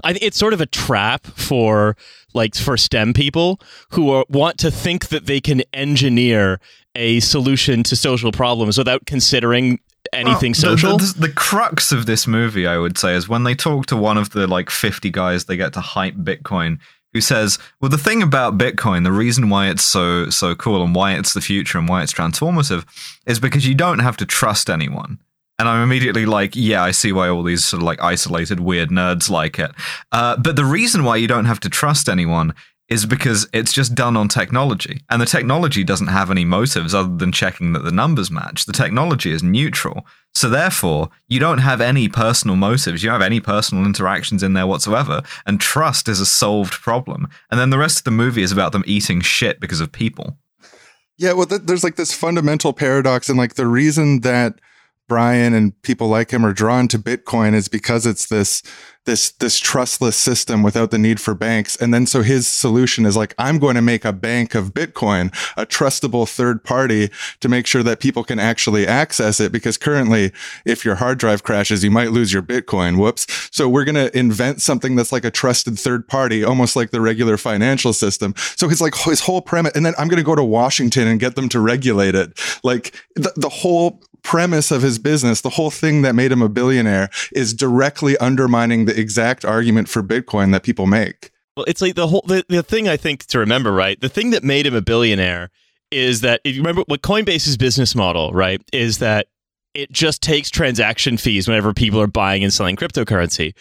I 0.04 0.12
think 0.14 0.24
it's 0.26 0.38
sort 0.38 0.54
of 0.54 0.62
a 0.62 0.66
trap 0.66 1.26
for 1.28 1.96
like 2.34 2.56
for 2.56 2.78
STEM 2.78 3.14
people 3.14 3.60
who 3.92 4.10
are, 4.12 4.26
want 4.30 4.58
to 4.60 4.70
think 4.70 5.08
that 5.08 5.26
they 5.28 5.40
can 5.40 5.62
engineer 5.74 6.60
a 6.96 7.20
solution 7.22 7.84
to 7.84 7.96
social 7.96 8.32
problems 8.32 8.78
without 8.78 9.06
considering 9.06 9.80
anything 10.14 10.54
Well, 10.62 10.72
the- 10.76 10.78
social. 10.78 10.98
The, 10.98 11.06
the, 11.14 11.28
the 11.28 11.34
crux 11.34 11.92
of 11.92 12.06
this 12.06 12.28
movie, 12.28 12.68
I 12.68 12.78
would 12.78 12.98
say, 12.98 13.14
is 13.16 13.28
when 13.30 13.44
they 13.44 13.56
talk 13.56 13.86
to 13.88 13.98
one 13.98 14.18
of 14.18 14.32
the 14.32 14.48
like 14.48 14.70
50 14.70 15.10
guys 15.10 15.46
they 15.46 15.58
get 15.58 15.74
to 15.74 15.82
hype 15.82 16.16
Bitcoin, 16.16 16.80
who 17.14 17.22
says, 17.22 17.58
"Well, 17.82 17.90
the 17.90 17.98
thing 17.98 18.22
about 18.22 18.58
Bitcoin, 18.58 19.04
the 19.04 19.12
reason 19.12 19.50
why 19.50 19.70
it's 19.70 19.84
so 19.84 20.30
so 20.30 20.56
cool 20.56 20.84
and 20.84 20.94
why 20.94 21.14
it's 21.14 21.34
the 21.34 21.42
future 21.42 21.78
and 21.78 21.88
why 21.88 22.04
it's 22.04 22.14
transformative, 22.14 22.86
is 23.26 23.40
because 23.40 23.66
you 23.68 23.76
don't 23.76 24.00
have 24.00 24.18
to 24.18 24.26
trust 24.26 24.70
anyone." 24.70 25.20
And 25.60 25.68
I'm 25.68 25.82
immediately 25.82 26.28
like, 26.28 26.56
yeah, 26.56 26.84
I 26.84 26.92
see 26.92 27.12
why 27.12 27.30
all 27.30 27.42
these 27.42 27.66
sort 27.66 27.82
of 27.82 27.86
like 27.88 28.00
isolated 28.00 28.60
weird 28.60 28.90
nerds 28.90 29.28
like 29.28 29.58
it. 29.58 29.72
Uh, 30.12 30.38
but 30.38 30.56
the 30.56 30.64
reason 30.66 31.04
why 31.04 31.16
you 31.16 31.28
don't 31.28 31.46
have 31.46 31.60
to 31.62 31.70
trust 31.70 32.08
anyone 32.08 32.54
is 32.90 33.06
because 33.06 33.48
it's 33.54 33.74
just 33.74 33.96
done 33.96 34.16
on 34.16 34.28
technology. 34.28 35.02
And 35.10 35.22
the 35.22 35.26
technology 35.26 35.84
doesn't 35.84 36.08
have 36.08 36.32
any 36.32 36.46
motives 36.46 36.94
other 36.96 37.16
than 37.16 37.32
checking 37.32 37.74
that 37.74 37.84
the 37.84 37.92
numbers 37.92 38.32
match. 38.32 38.66
The 38.66 38.74
technology 38.74 39.32
is 39.32 39.44
neutral. 39.44 40.06
So 40.34 40.50
therefore, 40.50 41.10
you 41.28 41.40
don't 41.40 41.58
have 41.58 41.82
any 41.82 42.08
personal 42.08 42.56
motives. 42.56 43.04
You 43.04 43.10
don't 43.10 43.20
have 43.20 43.26
any 43.26 43.40
personal 43.40 43.86
interactions 43.86 44.44
in 44.44 44.54
there 44.54 44.68
whatsoever. 44.68 45.24
And 45.46 45.60
trust 45.60 46.08
is 46.08 46.22
a 46.22 46.26
solved 46.26 46.74
problem. 46.74 47.28
And 47.52 47.60
then 47.60 47.72
the 47.72 47.78
rest 47.78 48.00
of 48.00 48.04
the 48.06 48.12
movie 48.12 48.44
is 48.44 48.52
about 48.52 48.72
them 48.72 48.84
eating 48.86 49.20
shit 49.22 49.60
because 49.60 49.82
of 49.82 49.92
people. 49.92 50.38
Yeah, 51.18 51.34
well, 51.34 51.48
th- 51.48 51.64
there's 51.64 51.84
like 51.84 51.96
this 51.96 52.14
fundamental 52.14 52.74
paradox, 52.74 53.28
and 53.28 53.38
like 53.38 53.56
the 53.56 53.66
reason 53.66 54.22
that 54.22 54.62
Brian 55.08 55.54
and 55.54 55.80
people 55.82 56.08
like 56.08 56.32
him 56.32 56.46
are 56.46 56.54
drawn 56.54 56.88
to 56.90 57.00
Bitcoin 57.00 57.54
is 57.54 57.68
because 57.68 58.06
it's 58.06 58.28
this 58.28 58.62
this 59.08 59.32
this 59.32 59.58
trustless 59.58 60.16
system 60.16 60.62
without 60.62 60.92
the 60.92 61.00
need 61.00 61.20
for 61.20 61.34
banks. 61.34 61.76
And 61.78 61.92
then 61.92 62.06
so 62.06 62.22
his 62.22 62.48
solution 62.48 63.06
is 63.08 63.18
like, 63.18 63.34
I'm 63.40 63.58
going 63.58 63.76
to 63.76 63.82
make 63.82 64.06
a 64.06 64.14
bank 64.14 64.54
of 64.54 64.74
Bitcoin, 64.74 65.34
a 65.58 65.66
trustable 65.66 66.30
third 66.30 66.64
party 66.64 67.10
to 67.40 67.50
make 67.50 67.66
sure 67.66 67.82
that 67.82 68.00
people 68.00 68.24
can 68.24 68.38
actually 68.38 68.86
access 68.86 69.40
it. 69.40 69.52
Because 69.52 69.78
currently, 69.78 70.32
if 70.66 70.86
your 70.86 70.96
hard 70.96 71.18
drive 71.18 71.42
crashes, 71.42 71.84
you 71.84 71.90
might 71.90 72.12
lose 72.12 72.32
your 72.32 72.44
Bitcoin. 72.44 72.98
Whoops. 72.98 73.50
So 73.52 73.68
we're 73.68 73.86
going 73.86 73.96
to 73.96 74.16
invent 74.16 74.62
something 74.62 74.96
that's 74.96 75.12
like 75.12 75.26
a 75.26 75.32
trusted 75.32 75.80
third 75.80 76.08
party, 76.08 76.44
almost 76.44 76.76
like 76.76 76.92
the 76.92 77.02
regular 77.02 77.38
financial 77.38 77.94
system. 77.94 78.36
So 78.38 78.68
his 78.68 78.82
like 78.82 78.96
his 78.96 79.22
whole 79.22 79.42
premise, 79.42 79.72
and 79.74 79.86
then 79.86 79.94
I'm 79.98 80.10
going 80.10 80.18
to 80.18 80.24
go 80.24 80.36
to 80.36 80.44
Washington 80.44 81.08
and 81.08 81.20
get 81.20 81.36
them 81.36 81.50
to 81.50 81.62
regulate 81.62 82.14
it. 82.14 82.38
Like 82.64 82.94
the, 83.16 83.32
the 83.38 83.50
whole 83.50 84.02
premise 84.24 84.72
of 84.72 84.82
his 84.82 85.00
business, 85.00 85.42
the 85.42 85.50
whole 85.50 85.72
thing 85.72 86.02
that 86.02 86.16
made 86.16 86.32
him 86.32 86.42
a 86.42 86.50
billionaire 86.50 87.10
is 87.34 87.54
directly 87.54 88.18
undermining 88.18 88.86
the 88.86 89.00
exact 89.00 89.46
argument 89.46 89.90
for 89.90 90.04
Bitcoin 90.04 90.52
that 90.52 90.64
people 90.64 90.86
make. 90.86 91.32
Well, 91.56 91.66
it's 91.68 91.82
like 91.82 91.96
the 91.96 92.08
whole 92.08 92.24
the, 92.28 92.46
the 92.48 92.62
thing 92.62 92.88
I 92.88 92.98
think 92.98 93.26
to 93.28 93.40
remember, 93.40 93.72
right? 93.72 94.00
The 94.00 94.10
thing 94.10 94.30
that 94.30 94.44
made 94.44 94.68
him 94.68 94.76
a 94.76 94.82
billionaire 94.82 95.50
is 95.92 96.22
that 96.22 96.42
if 96.44 96.56
you 96.56 96.62
remember 96.62 96.84
what 96.86 97.02
Coinbase's 97.02 97.58
business 97.58 97.96
model, 97.96 98.32
right, 98.32 98.62
is 98.72 99.00
that 99.00 99.28
it 99.74 99.92
just 99.92 100.22
takes 100.22 100.50
transaction 100.50 101.18
fees 101.18 101.48
whenever 101.48 101.74
people 101.74 102.02
are 102.02 102.08
buying 102.08 102.44
and 102.44 102.54
selling 102.54 102.76
cryptocurrency, 102.76 103.54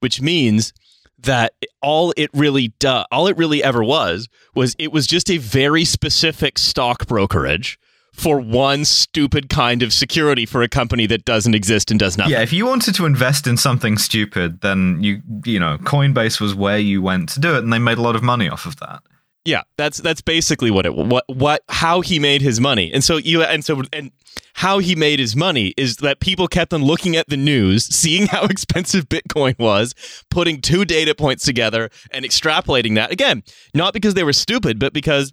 which 0.00 0.20
means 0.20 0.72
that 1.18 1.54
all 1.82 2.12
it 2.16 2.30
really 2.34 2.68
does, 2.78 3.06
all 3.10 3.26
it 3.26 3.36
really 3.36 3.62
ever 3.62 3.82
was, 3.82 4.28
was 4.54 4.74
it 4.78 4.92
was 4.92 5.06
just 5.06 5.30
a 5.30 5.38
very 5.38 5.84
specific 5.84 6.58
stock 6.58 7.06
brokerage 7.06 7.78
for 8.14 8.40
one 8.40 8.84
stupid 8.84 9.48
kind 9.48 9.82
of 9.82 9.92
security 9.92 10.46
for 10.46 10.62
a 10.62 10.68
company 10.68 11.06
that 11.06 11.24
doesn't 11.24 11.54
exist 11.54 11.90
and 11.90 11.98
does 11.98 12.16
nothing. 12.16 12.32
Yeah, 12.32 12.42
if 12.42 12.52
you 12.52 12.64
wanted 12.64 12.94
to 12.94 13.06
invest 13.06 13.46
in 13.46 13.56
something 13.56 13.98
stupid, 13.98 14.60
then 14.60 15.02
you 15.02 15.20
you 15.44 15.58
know 15.58 15.78
Coinbase 15.78 16.40
was 16.40 16.54
where 16.54 16.78
you 16.78 17.02
went 17.02 17.28
to 17.30 17.40
do 17.40 17.54
it, 17.54 17.58
and 17.58 17.72
they 17.72 17.78
made 17.78 17.98
a 17.98 18.02
lot 18.02 18.16
of 18.16 18.22
money 18.22 18.48
off 18.48 18.66
of 18.66 18.76
that. 18.76 19.02
Yeah, 19.44 19.62
that's 19.76 19.98
that's 19.98 20.22
basically 20.22 20.70
what 20.70 20.86
it 20.86 20.94
what 20.94 21.24
what 21.26 21.62
how 21.68 22.00
he 22.00 22.18
made 22.18 22.40
his 22.40 22.60
money. 22.60 22.90
And 22.94 23.04
so 23.04 23.18
you 23.18 23.42
and 23.42 23.64
so 23.64 23.82
and 23.92 24.10
how 24.54 24.78
he 24.78 24.94
made 24.94 25.18
his 25.18 25.36
money 25.36 25.74
is 25.76 25.96
that 25.96 26.20
people 26.20 26.48
kept 26.48 26.72
on 26.72 26.82
looking 26.82 27.14
at 27.16 27.28
the 27.28 27.36
news, 27.36 27.84
seeing 27.94 28.28
how 28.28 28.44
expensive 28.44 29.08
Bitcoin 29.08 29.58
was, 29.58 29.94
putting 30.30 30.60
two 30.60 30.84
data 30.84 31.14
points 31.14 31.44
together 31.44 31.90
and 32.10 32.24
extrapolating 32.24 32.94
that. 32.94 33.10
Again, 33.10 33.42
not 33.74 33.92
because 33.92 34.14
they 34.14 34.24
were 34.24 34.32
stupid, 34.32 34.78
but 34.78 34.94
because 34.94 35.32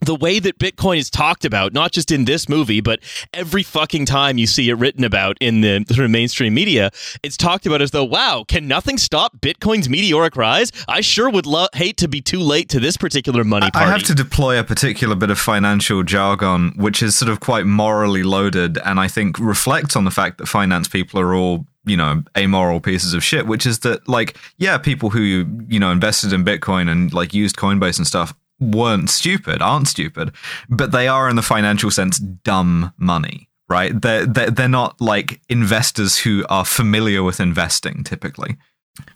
the 0.00 0.14
way 0.14 0.38
that 0.38 0.58
Bitcoin 0.58 0.98
is 0.98 1.08
talked 1.10 1.44
about, 1.44 1.72
not 1.72 1.92
just 1.92 2.10
in 2.10 2.26
this 2.26 2.48
movie, 2.48 2.80
but 2.80 3.00
every 3.32 3.62
fucking 3.62 4.06
time 4.06 4.36
you 4.36 4.46
see 4.46 4.68
it 4.68 4.74
written 4.74 5.04
about 5.04 5.36
in 5.40 5.62
the 5.62 5.84
sort 5.88 6.04
of 6.04 6.10
mainstream 6.10 6.54
media, 6.54 6.90
it's 7.22 7.36
talked 7.36 7.66
about 7.66 7.80
as 7.80 7.90
though, 7.92 8.04
wow, 8.04 8.44
can 8.46 8.68
nothing 8.68 8.98
stop 8.98 9.38
Bitcoin's 9.38 9.88
meteoric 9.88 10.36
rise? 10.36 10.70
I 10.86 11.00
sure 11.00 11.30
would 11.30 11.46
lo- 11.46 11.68
hate 11.74 11.96
to 11.98 12.08
be 12.08 12.20
too 12.20 12.40
late 12.40 12.68
to 12.70 12.80
this 12.80 12.96
particular 12.96 13.42
money 13.44 13.68
I 13.74 13.86
have 13.86 14.02
to 14.04 14.14
deploy 14.14 14.58
a 14.58 14.64
particular 14.64 15.14
bit 15.14 15.30
of 15.30 15.38
financial 15.38 16.02
jargon, 16.02 16.72
which 16.76 17.02
is 17.02 17.16
sort 17.16 17.30
of 17.30 17.40
quite 17.40 17.66
morally 17.66 18.22
loaded, 18.22 18.78
and 18.84 19.00
I 19.00 19.08
think 19.08 19.38
reflects 19.38 19.96
on 19.96 20.04
the 20.04 20.10
fact 20.10 20.38
that 20.38 20.46
finance 20.46 20.88
people 20.88 21.20
are 21.20 21.34
all 21.34 21.66
you 21.84 21.96
know 21.96 22.22
amoral 22.36 22.80
pieces 22.80 23.14
of 23.14 23.22
shit 23.22 23.46
which 23.46 23.64
is 23.64 23.78
that 23.80 24.08
like 24.08 24.36
yeah 24.58 24.76
people 24.76 25.08
who 25.08 25.20
you 25.68 25.78
know 25.78 25.92
invested 25.92 26.32
in 26.32 26.44
bitcoin 26.44 26.90
and 26.90 27.14
like 27.14 27.32
used 27.32 27.54
coinbase 27.54 27.96
and 27.96 28.08
stuff 28.08 28.34
weren't 28.58 29.10
stupid 29.10 29.60
aren't 29.60 29.88
stupid 29.88 30.32
but 30.68 30.92
they 30.92 31.08
are 31.08 31.28
in 31.28 31.36
the 31.36 31.42
financial 31.42 31.90
sense 31.90 32.18
dumb 32.18 32.92
money 32.96 33.48
right? 33.68 34.00
They're, 34.00 34.26
they're, 34.26 34.50
they're 34.50 34.68
not 34.68 35.00
like 35.00 35.40
investors 35.48 36.18
who 36.18 36.44
are 36.48 36.64
familiar 36.64 37.22
with 37.22 37.40
investing 37.40 38.04
typically. 38.04 38.56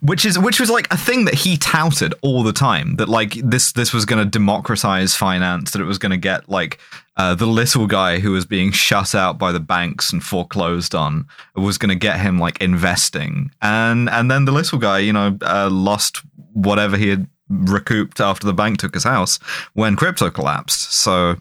Which 0.02 0.26
is 0.26 0.38
which 0.38 0.60
was 0.60 0.68
like 0.68 0.92
a 0.92 0.96
thing 0.98 1.24
that 1.24 1.32
he 1.32 1.56
touted 1.56 2.12
all 2.20 2.42
the 2.42 2.52
time 2.52 2.96
that 2.96 3.08
like 3.08 3.32
this 3.36 3.72
this 3.72 3.94
was 3.94 4.04
going 4.04 4.22
to 4.22 4.28
democratize 4.28 5.16
finance 5.16 5.70
that 5.70 5.80
it 5.80 5.86
was 5.86 5.96
going 5.96 6.10
to 6.10 6.18
get 6.18 6.50
like 6.50 6.78
uh, 7.16 7.34
the 7.34 7.46
little 7.46 7.86
guy 7.86 8.18
who 8.18 8.32
was 8.32 8.44
being 8.44 8.72
shut 8.72 9.14
out 9.14 9.38
by 9.38 9.52
the 9.52 9.60
banks 9.60 10.12
and 10.12 10.22
foreclosed 10.22 10.94
on 10.94 11.26
was 11.56 11.78
going 11.78 11.88
to 11.88 11.94
get 11.94 12.20
him 12.20 12.38
like 12.38 12.60
investing. 12.60 13.52
And 13.62 14.10
and 14.10 14.30
then 14.30 14.44
the 14.44 14.52
little 14.52 14.78
guy 14.78 14.98
you 14.98 15.14
know 15.14 15.38
uh, 15.40 15.70
lost 15.72 16.20
whatever 16.52 16.98
he 16.98 17.08
had 17.08 17.26
recouped 17.50 18.20
after 18.20 18.46
the 18.46 18.54
bank 18.54 18.78
took 18.78 18.94
his 18.94 19.04
house 19.04 19.38
when 19.74 19.96
crypto 19.96 20.30
collapsed. 20.30 20.92
So 20.92 21.36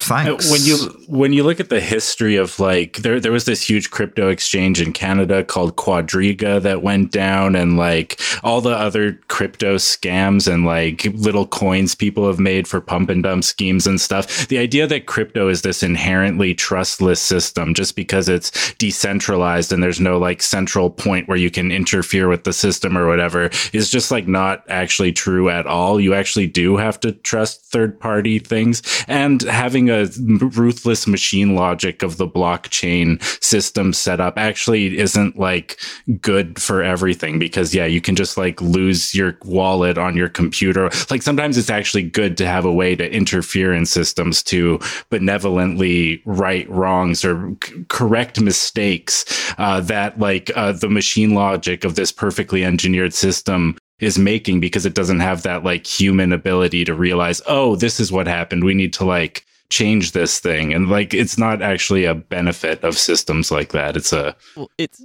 thanks. 0.00 0.46
Uh, 0.46 0.52
when 0.52 0.62
you 0.62 0.76
when 1.08 1.32
you 1.32 1.42
look 1.42 1.60
at 1.60 1.68
the 1.68 1.80
history 1.80 2.36
of 2.36 2.58
like 2.60 2.98
there 2.98 3.20
there 3.20 3.32
was 3.32 3.44
this 3.44 3.68
huge 3.68 3.90
crypto 3.90 4.28
exchange 4.28 4.80
in 4.80 4.92
Canada 4.92 5.44
called 5.44 5.76
Quadriga 5.76 6.60
that 6.62 6.82
went 6.82 7.12
down 7.12 7.56
and 7.56 7.76
like 7.76 8.20
all 8.42 8.60
the 8.60 8.70
other 8.70 9.14
crypto 9.28 9.76
scams 9.76 10.52
and 10.52 10.64
like 10.64 11.04
little 11.14 11.46
coins 11.46 11.94
people 11.94 12.26
have 12.26 12.38
made 12.38 12.68
for 12.68 12.80
pump 12.80 13.10
and 13.10 13.22
dump 13.22 13.44
schemes 13.44 13.86
and 13.86 14.00
stuff. 14.00 14.48
The 14.48 14.58
idea 14.58 14.86
that 14.86 15.06
crypto 15.06 15.48
is 15.48 15.62
this 15.62 15.82
inherently 15.82 16.54
trustless 16.54 17.20
system 17.20 17.74
just 17.74 17.96
because 17.96 18.28
it's 18.28 18.74
decentralized 18.74 19.72
and 19.72 19.82
there's 19.82 20.00
no 20.00 20.18
like 20.18 20.42
central 20.42 20.90
point 20.90 21.28
where 21.28 21.38
you 21.38 21.50
can 21.50 21.72
interfere 21.72 22.28
with 22.28 22.44
the 22.44 22.52
system 22.52 22.96
or 22.96 23.06
whatever 23.06 23.50
is 23.72 23.90
just 23.90 24.10
like 24.10 24.26
not 24.28 24.64
actually 24.68 25.12
true 25.12 25.50
at 25.50 25.66
all. 25.66 26.00
You 26.00 26.14
actually 26.14 26.46
do 26.46 26.76
have 26.76 27.00
to 27.00 27.12
trust 27.12 27.62
third 27.62 27.98
party 27.98 28.38
things. 28.38 28.82
And 29.08 29.42
having 29.42 29.87
a 29.90 30.06
ruthless 30.26 31.06
machine 31.06 31.54
logic 31.54 32.02
of 32.02 32.16
the 32.16 32.28
blockchain 32.28 33.22
system 33.42 33.92
set 33.92 34.20
up 34.20 34.38
actually 34.38 34.98
isn't 34.98 35.38
like 35.38 35.80
good 36.20 36.60
for 36.60 36.82
everything 36.82 37.38
because 37.38 37.74
yeah 37.74 37.86
you 37.86 38.00
can 38.00 38.16
just 38.16 38.36
like 38.36 38.60
lose 38.60 39.14
your 39.14 39.36
wallet 39.44 39.98
on 39.98 40.16
your 40.16 40.28
computer. 40.28 40.90
Like 41.10 41.22
sometimes 41.22 41.56
it's 41.56 41.70
actually 41.70 42.02
good 42.02 42.36
to 42.38 42.46
have 42.46 42.64
a 42.64 42.72
way 42.72 42.94
to 42.96 43.10
interfere 43.10 43.74
in 43.74 43.86
systems 43.86 44.42
to 44.44 44.78
benevolently 45.10 46.22
right 46.24 46.68
wrongs 46.68 47.24
or 47.24 47.56
c- 47.64 47.84
correct 47.88 48.40
mistakes 48.40 49.24
uh, 49.58 49.80
that 49.80 50.18
like 50.18 50.50
uh, 50.56 50.72
the 50.72 50.88
machine 50.88 51.34
logic 51.34 51.84
of 51.84 51.94
this 51.94 52.12
perfectly 52.12 52.64
engineered 52.64 53.14
system 53.14 53.76
is 54.00 54.18
making 54.18 54.60
because 54.60 54.86
it 54.86 54.94
doesn't 54.94 55.20
have 55.20 55.42
that 55.42 55.64
like 55.64 55.86
human 55.86 56.32
ability 56.32 56.84
to 56.84 56.94
realize 56.94 57.42
oh 57.46 57.76
this 57.76 57.98
is 57.98 58.12
what 58.12 58.26
happened. 58.26 58.64
We 58.64 58.74
need 58.74 58.92
to 58.94 59.04
like 59.04 59.44
change 59.70 60.12
this 60.12 60.38
thing. 60.38 60.72
And 60.72 60.88
like 60.88 61.14
it's 61.14 61.38
not 61.38 61.62
actually 61.62 62.04
a 62.04 62.14
benefit 62.14 62.82
of 62.84 62.96
systems 62.96 63.50
like 63.50 63.72
that. 63.72 63.96
It's 63.96 64.12
a 64.12 64.36
Well, 64.56 64.70
it's 64.78 65.04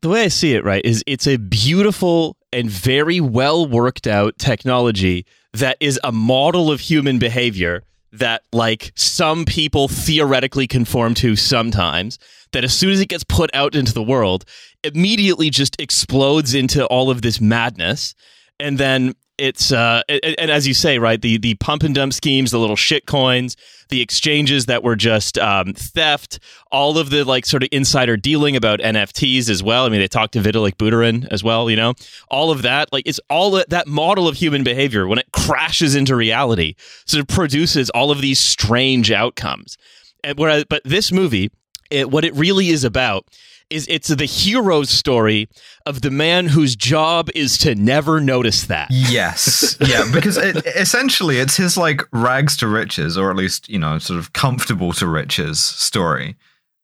the 0.00 0.08
way 0.08 0.24
I 0.24 0.28
see 0.28 0.54
it, 0.54 0.64
right, 0.64 0.84
is 0.84 1.04
it's 1.06 1.26
a 1.26 1.36
beautiful 1.36 2.36
and 2.52 2.70
very 2.70 3.20
well 3.20 3.66
worked 3.66 4.06
out 4.06 4.38
technology 4.38 5.26
that 5.52 5.76
is 5.80 6.00
a 6.02 6.12
model 6.12 6.70
of 6.70 6.80
human 6.80 7.18
behavior 7.18 7.82
that 8.12 8.42
like 8.52 8.92
some 8.94 9.44
people 9.44 9.88
theoretically 9.88 10.66
conform 10.66 11.14
to 11.14 11.36
sometimes 11.36 12.18
that 12.52 12.64
as 12.64 12.72
soon 12.72 12.90
as 12.90 13.00
it 13.00 13.08
gets 13.08 13.24
put 13.24 13.50
out 13.52 13.74
into 13.74 13.92
the 13.92 14.02
world 14.02 14.44
immediately 14.84 15.50
just 15.50 15.80
explodes 15.80 16.54
into 16.54 16.86
all 16.86 17.10
of 17.10 17.22
this 17.22 17.40
madness. 17.40 18.14
And 18.60 18.78
then 18.78 19.14
it's 19.38 19.72
uh 19.72 20.02
and, 20.08 20.50
as 20.50 20.66
you 20.66 20.74
say 20.74 20.98
right 20.98 21.20
the 21.20 21.38
the 21.38 21.54
pump 21.56 21.82
and 21.82 21.94
dump 21.94 22.12
schemes 22.12 22.50
the 22.52 22.58
little 22.58 22.76
shit 22.76 23.06
coins 23.06 23.56
the 23.88 24.00
exchanges 24.00 24.66
that 24.66 24.82
were 24.82 24.96
just 24.96 25.38
um, 25.38 25.72
theft 25.74 26.38
all 26.70 26.98
of 26.98 27.10
the 27.10 27.24
like 27.24 27.44
sort 27.44 27.62
of 27.62 27.68
insider 27.72 28.16
dealing 28.16 28.56
about 28.56 28.80
nfts 28.80 29.50
as 29.50 29.62
well. 29.62 29.84
I 29.84 29.88
mean 29.88 30.00
they 30.00 30.08
talked 30.08 30.32
to 30.34 30.40
vitalik 30.40 30.76
buterin 30.76 31.26
as 31.30 31.42
well 31.42 31.68
you 31.68 31.76
know? 31.76 31.94
All 32.30 32.50
of 32.50 32.62
that 32.62 32.92
like 32.92 33.06
it's 33.06 33.20
all 33.28 33.50
that- 33.52 33.70
that 33.70 33.86
model 33.86 34.28
of 34.28 34.36
human 34.36 34.62
behavior 34.62 35.06
when 35.08 35.18
it 35.18 35.26
crashes 35.32 35.94
into 35.94 36.14
reality 36.14 36.74
sort 37.06 37.20
of 37.20 37.26
produces 37.28 37.90
all 37.90 38.10
of 38.10 38.20
these 38.20 38.38
strange 38.38 39.10
outcomes. 39.10 39.76
And 40.22 40.38
whereas 40.38 40.64
but 40.64 40.82
this 40.84 41.10
movie 41.12 41.50
it, 41.90 42.10
what 42.10 42.24
it 42.24 42.34
really 42.34 42.68
is 42.70 42.84
about 42.84 43.26
is 43.70 43.86
it's 43.88 44.08
the 44.08 44.24
hero's 44.24 44.90
story 44.90 45.48
of 45.86 46.02
the 46.02 46.10
man 46.10 46.46
whose 46.46 46.76
job 46.76 47.28
is 47.34 47.58
to 47.58 47.74
never 47.74 48.20
notice 48.20 48.64
that. 48.64 48.88
Yes. 48.90 49.76
Yeah, 49.80 50.04
because 50.12 50.36
it, 50.36 50.64
essentially 50.66 51.38
it's 51.38 51.56
his 51.56 51.76
like 51.76 52.02
rags 52.12 52.56
to 52.58 52.66
riches, 52.66 53.18
or 53.18 53.30
at 53.30 53.36
least, 53.36 53.68
you 53.68 53.78
know, 53.78 53.98
sort 53.98 54.18
of 54.18 54.32
comfortable 54.32 54.92
to 54.94 55.06
riches 55.06 55.60
story. 55.60 56.36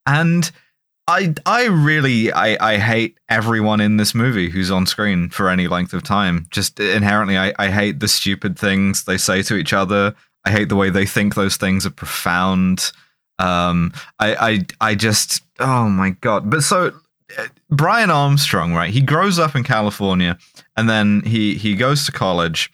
And 0.07 0.51
I 1.07 1.35
I 1.45 1.67
really 1.67 2.33
I, 2.33 2.75
I 2.75 2.79
hate 2.79 3.19
everyone 3.29 3.81
in 3.81 3.97
this 3.97 4.15
movie 4.15 4.49
who's 4.49 4.71
on 4.71 4.87
screen 4.87 5.29
for 5.31 5.49
any 5.49 5.67
length 5.67 5.93
of 5.93 6.03
time. 6.03 6.47
Just 6.51 6.79
inherently 6.79 7.37
I, 7.37 7.53
I 7.59 7.71
hate 7.71 8.01
the 8.01 8.09
stupid 8.09 8.59
things 8.59 9.05
they 9.05 9.19
say 9.19 9.43
to 9.43 9.57
each 9.57 9.73
other. 9.73 10.15
I 10.45 10.51
hate 10.51 10.69
the 10.69 10.77
way 10.77 10.89
they 10.89 11.07
think 11.07 11.35
those 11.35 11.57
things 11.57 11.85
are 11.85 11.91
profound. 11.91 12.93
Um 13.41 13.93
I 14.19 14.35
I 14.51 14.91
I 14.91 14.95
just 14.95 15.43
oh 15.59 15.89
my 15.89 16.11
god. 16.21 16.51
But 16.51 16.63
so 16.63 16.93
uh, 17.39 17.47
Brian 17.71 18.11
Armstrong, 18.11 18.75
right? 18.75 18.91
He 18.91 19.01
grows 19.01 19.39
up 19.39 19.55
in 19.55 19.63
California 19.65 20.37
and 20.77 20.89
then 20.89 21.23
he 21.25 21.55
he 21.57 21.75
goes 21.75 22.05
to 22.07 22.13
college. 22.13 22.71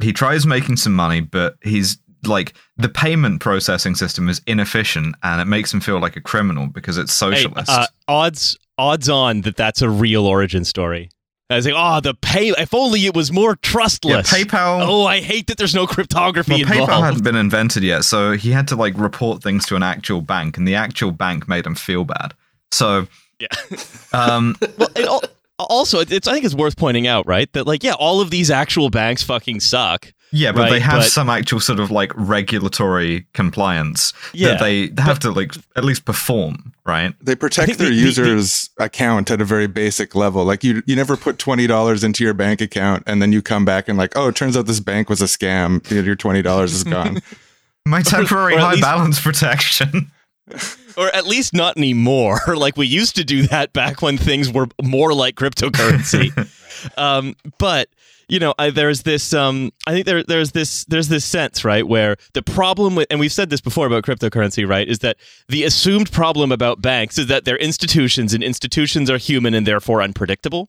He 0.00 0.12
tries 0.12 0.46
making 0.46 0.76
some 0.76 0.94
money, 0.94 1.20
but 1.20 1.56
he's 1.62 1.98
like 2.24 2.54
the 2.76 2.88
payment 2.88 3.40
processing 3.40 3.94
system 3.94 4.28
is 4.28 4.40
inefficient 4.46 5.14
and 5.22 5.40
it 5.40 5.44
makes 5.46 5.72
him 5.72 5.80
feel 5.80 6.00
like 6.00 6.16
a 6.16 6.20
criminal 6.20 6.66
because 6.66 6.98
it's 6.98 7.12
Hey, 7.18 7.30
socialist. 7.42 7.70
uh, 7.70 7.86
odds 8.08 8.56
odds 8.76 9.08
on 9.08 9.42
that 9.42 9.56
that's 9.56 9.82
a 9.82 9.88
real 9.90 10.26
origin 10.26 10.64
story. 10.64 11.10
I 11.50 11.56
was 11.56 11.64
like, 11.64 11.74
oh, 11.76 12.00
the 12.00 12.12
pay. 12.14 12.48
If 12.50 12.74
only 12.74 13.06
it 13.06 13.14
was 13.14 13.32
more 13.32 13.56
trustless. 13.56 14.30
yeah. 14.32 14.38
PayPal. 14.44 14.86
Oh, 14.86 15.06
I 15.06 15.20
hate 15.20 15.46
that 15.46 15.56
there's 15.56 15.74
no 15.74 15.86
cryptography 15.86 16.52
well, 16.52 16.60
PayPal 16.72 16.80
involved. 16.82 17.04
hadn't 17.06 17.24
been 17.24 17.36
invented 17.36 17.82
yet, 17.82 18.04
so 18.04 18.32
he 18.32 18.50
had 18.50 18.68
to 18.68 18.76
like 18.76 18.92
report 18.98 19.42
things 19.42 19.64
to 19.66 19.76
an 19.76 19.82
actual 19.82 20.20
bank, 20.20 20.58
and 20.58 20.68
the 20.68 20.74
actual 20.74 21.10
bank 21.10 21.48
made 21.48 21.64
him 21.66 21.74
feel 21.74 22.04
bad. 22.04 22.34
So, 22.70 23.06
Yeah. 23.40 23.46
um, 24.12 24.56
well, 24.76 24.88
it 24.94 25.06
al- 25.06 25.22
also, 25.58 26.00
it's 26.00 26.28
I 26.28 26.32
think 26.34 26.44
it's 26.44 26.54
worth 26.54 26.76
pointing 26.76 27.06
out, 27.06 27.26
right, 27.26 27.50
that 27.54 27.66
like, 27.66 27.82
yeah, 27.82 27.94
all 27.94 28.20
of 28.20 28.30
these 28.30 28.50
actual 28.50 28.90
banks 28.90 29.22
fucking 29.22 29.60
suck. 29.60 30.12
Yeah, 30.30 30.52
but 30.52 30.62
Right, 30.62 30.70
they 30.70 30.80
have 30.80 31.00
but- 31.02 31.10
some 31.10 31.30
actual 31.30 31.60
sort 31.60 31.80
of 31.80 31.90
like 31.90 32.12
regulatory 32.16 33.26
compliance 33.34 34.12
Yeah, 34.32 34.48
that 34.48 34.60
they 34.60 34.90
have 34.98 35.18
to 35.20 35.30
like 35.30 35.52
at 35.76 35.84
least 35.84 36.04
perform, 36.04 36.72
right? 36.84 37.14
They 37.22 37.34
protect 37.34 37.78
their 37.78 37.88
the- 37.88 37.94
the- 37.94 38.00
user's 38.00 38.70
account 38.78 39.30
at 39.30 39.40
a 39.40 39.44
very 39.44 39.66
basic 39.66 40.14
level. 40.14 40.44
Like 40.44 40.62
you, 40.64 40.82
you 40.86 40.96
never 40.96 41.16
put 41.16 41.38
twenty 41.38 41.66
dollars 41.66 42.04
into 42.04 42.24
your 42.24 42.34
bank 42.34 42.60
account, 42.60 43.04
and 43.06 43.20
then 43.22 43.32
you 43.32 43.42
come 43.42 43.64
back 43.64 43.88
and 43.88 43.96
like, 43.98 44.12
oh, 44.16 44.28
it 44.28 44.34
turns 44.36 44.56
out 44.56 44.66
this 44.66 44.80
bank 44.80 45.08
was 45.08 45.20
a 45.22 45.26
scam. 45.26 45.88
Your 45.90 46.16
twenty 46.16 46.42
dollars 46.42 46.72
is 46.74 46.84
gone. 46.84 47.20
My 47.86 48.02
temporary 48.02 48.54
or 48.54 48.58
at 48.58 48.62
high 48.62 48.70
least- 48.72 48.82
balance 48.82 49.20
protection. 49.20 50.10
or 50.96 51.14
at 51.14 51.26
least 51.26 51.54
not 51.54 51.76
anymore. 51.76 52.40
like 52.56 52.76
we 52.76 52.86
used 52.86 53.16
to 53.16 53.24
do 53.24 53.46
that 53.48 53.72
back 53.72 54.02
when 54.02 54.18
things 54.18 54.50
were 54.52 54.66
more 54.82 55.14
like 55.14 55.36
cryptocurrency. 55.36 56.32
um, 56.98 57.34
but 57.58 57.88
you 58.28 58.38
know, 58.38 58.54
I, 58.58 58.70
there's 58.70 59.02
this. 59.02 59.32
Um, 59.32 59.72
I 59.86 59.92
think 59.92 60.06
there, 60.06 60.22
there's 60.22 60.52
this. 60.52 60.84
There's 60.84 61.08
this 61.08 61.24
sense, 61.24 61.64
right, 61.64 61.86
where 61.86 62.16
the 62.34 62.42
problem 62.42 62.94
with, 62.94 63.06
and 63.10 63.18
we've 63.18 63.32
said 63.32 63.50
this 63.50 63.60
before 63.60 63.86
about 63.86 64.04
cryptocurrency, 64.04 64.68
right, 64.68 64.86
is 64.86 64.98
that 65.00 65.16
the 65.48 65.64
assumed 65.64 66.12
problem 66.12 66.52
about 66.52 66.82
banks 66.82 67.18
is 67.18 67.26
that 67.28 67.44
they're 67.44 67.56
institutions, 67.56 68.34
and 68.34 68.42
institutions 68.44 69.10
are 69.10 69.18
human 69.18 69.54
and 69.54 69.66
therefore 69.66 70.02
unpredictable. 70.02 70.68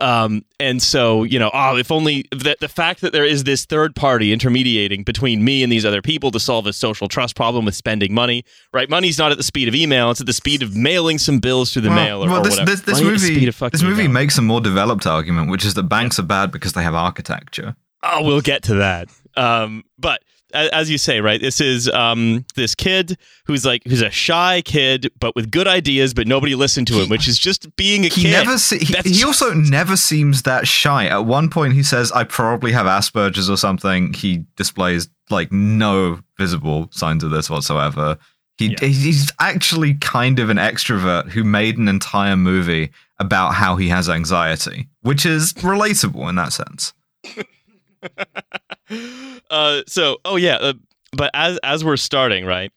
Um, 0.00 0.44
and 0.58 0.82
so, 0.82 1.24
you 1.24 1.38
know, 1.38 1.50
oh, 1.52 1.76
if 1.76 1.92
only 1.92 2.24
the, 2.30 2.56
the 2.58 2.68
fact 2.68 3.02
that 3.02 3.12
there 3.12 3.24
is 3.24 3.44
this 3.44 3.66
third 3.66 3.94
party 3.94 4.32
intermediating 4.32 5.02
between 5.02 5.44
me 5.44 5.62
and 5.62 5.70
these 5.70 5.84
other 5.84 6.00
people 6.00 6.30
to 6.30 6.40
solve 6.40 6.66
a 6.66 6.72
social 6.72 7.06
trust 7.06 7.36
problem 7.36 7.64
with 7.64 7.74
spending 7.74 8.14
money, 8.14 8.44
right? 8.72 8.88
Money's 8.88 9.18
not 9.18 9.30
at 9.30 9.36
the 9.36 9.44
speed 9.44 9.68
of 9.68 9.74
email; 9.74 10.10
it's 10.10 10.20
at 10.20 10.26
the 10.26 10.32
speed 10.32 10.62
of 10.62 10.74
mailing 10.74 11.18
some 11.18 11.38
bills 11.38 11.72
through 11.72 11.82
the 11.82 11.90
mail 11.90 12.24
or, 12.24 12.28
well, 12.28 12.40
or 12.40 12.44
this, 12.44 12.52
whatever. 12.54 12.70
this, 12.70 12.80
this 12.82 13.00
Money 13.00 13.08
at 13.08 13.12
the 13.12 13.18
speed 13.18 13.34
movie, 13.46 13.68
this 13.70 13.82
movie 13.82 14.02
email. 14.04 14.12
makes 14.12 14.38
a 14.38 14.42
more 14.42 14.60
developed 14.60 15.06
argument, 15.06 15.50
which 15.50 15.64
is 15.64 15.74
that 15.74 15.84
banks 15.84 16.18
are 16.18 16.24
bad 16.24 16.50
because 16.50 16.72
they 16.72 16.82
have 16.82 16.94
architecture. 16.94 17.76
Oh, 18.02 18.24
we'll 18.24 18.40
get 18.40 18.62
to 18.64 18.74
that. 18.76 19.08
Um, 19.36 19.84
but 19.98 20.22
as 20.52 20.90
you 20.90 20.98
say, 20.98 21.20
right, 21.20 21.40
this 21.40 21.60
is 21.60 21.88
um, 21.90 22.44
this 22.56 22.74
kid 22.74 23.16
who's 23.44 23.64
like 23.64 23.82
who's 23.86 24.02
a 24.02 24.10
shy 24.10 24.62
kid, 24.64 25.12
but 25.20 25.36
with 25.36 25.50
good 25.50 25.68
ideas, 25.68 26.12
but 26.12 26.26
nobody 26.26 26.54
listened 26.56 26.88
to 26.88 26.94
him, 27.00 27.08
which 27.08 27.28
is 27.28 27.38
just 27.38 27.74
being 27.76 28.04
a 28.04 28.08
He 28.08 28.22
kid. 28.22 28.30
never 28.32 28.58
se- 28.58 28.80
he, 28.80 28.94
he 29.18 29.24
also 29.24 29.54
never 29.54 29.96
seems 29.96 30.42
that 30.42 30.66
shy. 30.66 31.06
At 31.06 31.24
one 31.26 31.50
point, 31.50 31.74
he 31.74 31.84
says, 31.84 32.10
"I 32.10 32.24
probably 32.24 32.72
have 32.72 32.86
Asperger's 32.86 33.48
or 33.48 33.56
something." 33.56 34.12
He 34.12 34.44
displays 34.56 35.08
like 35.30 35.52
no 35.52 36.18
visible 36.36 36.88
signs 36.90 37.22
of 37.22 37.30
this 37.30 37.48
whatsoever. 37.48 38.18
He 38.58 38.70
Yeah. 38.80 38.88
he's 38.88 39.30
actually 39.38 39.94
kind 39.94 40.40
of 40.40 40.50
an 40.50 40.56
extrovert 40.56 41.28
who 41.30 41.44
made 41.44 41.78
an 41.78 41.86
entire 41.86 42.36
movie 42.36 42.90
about 43.20 43.54
how 43.54 43.76
he 43.76 43.88
has 43.90 44.08
anxiety, 44.08 44.88
which 45.02 45.24
is 45.24 45.52
relatable 45.54 46.28
in 46.28 46.34
that 46.34 46.52
sense. 46.52 46.92
uh, 49.50 49.82
so 49.86 50.18
oh 50.24 50.36
yeah, 50.36 50.56
uh, 50.56 50.72
but 51.12 51.30
as 51.34 51.58
as 51.62 51.84
we're 51.84 51.96
starting, 51.96 52.44
right? 52.44 52.72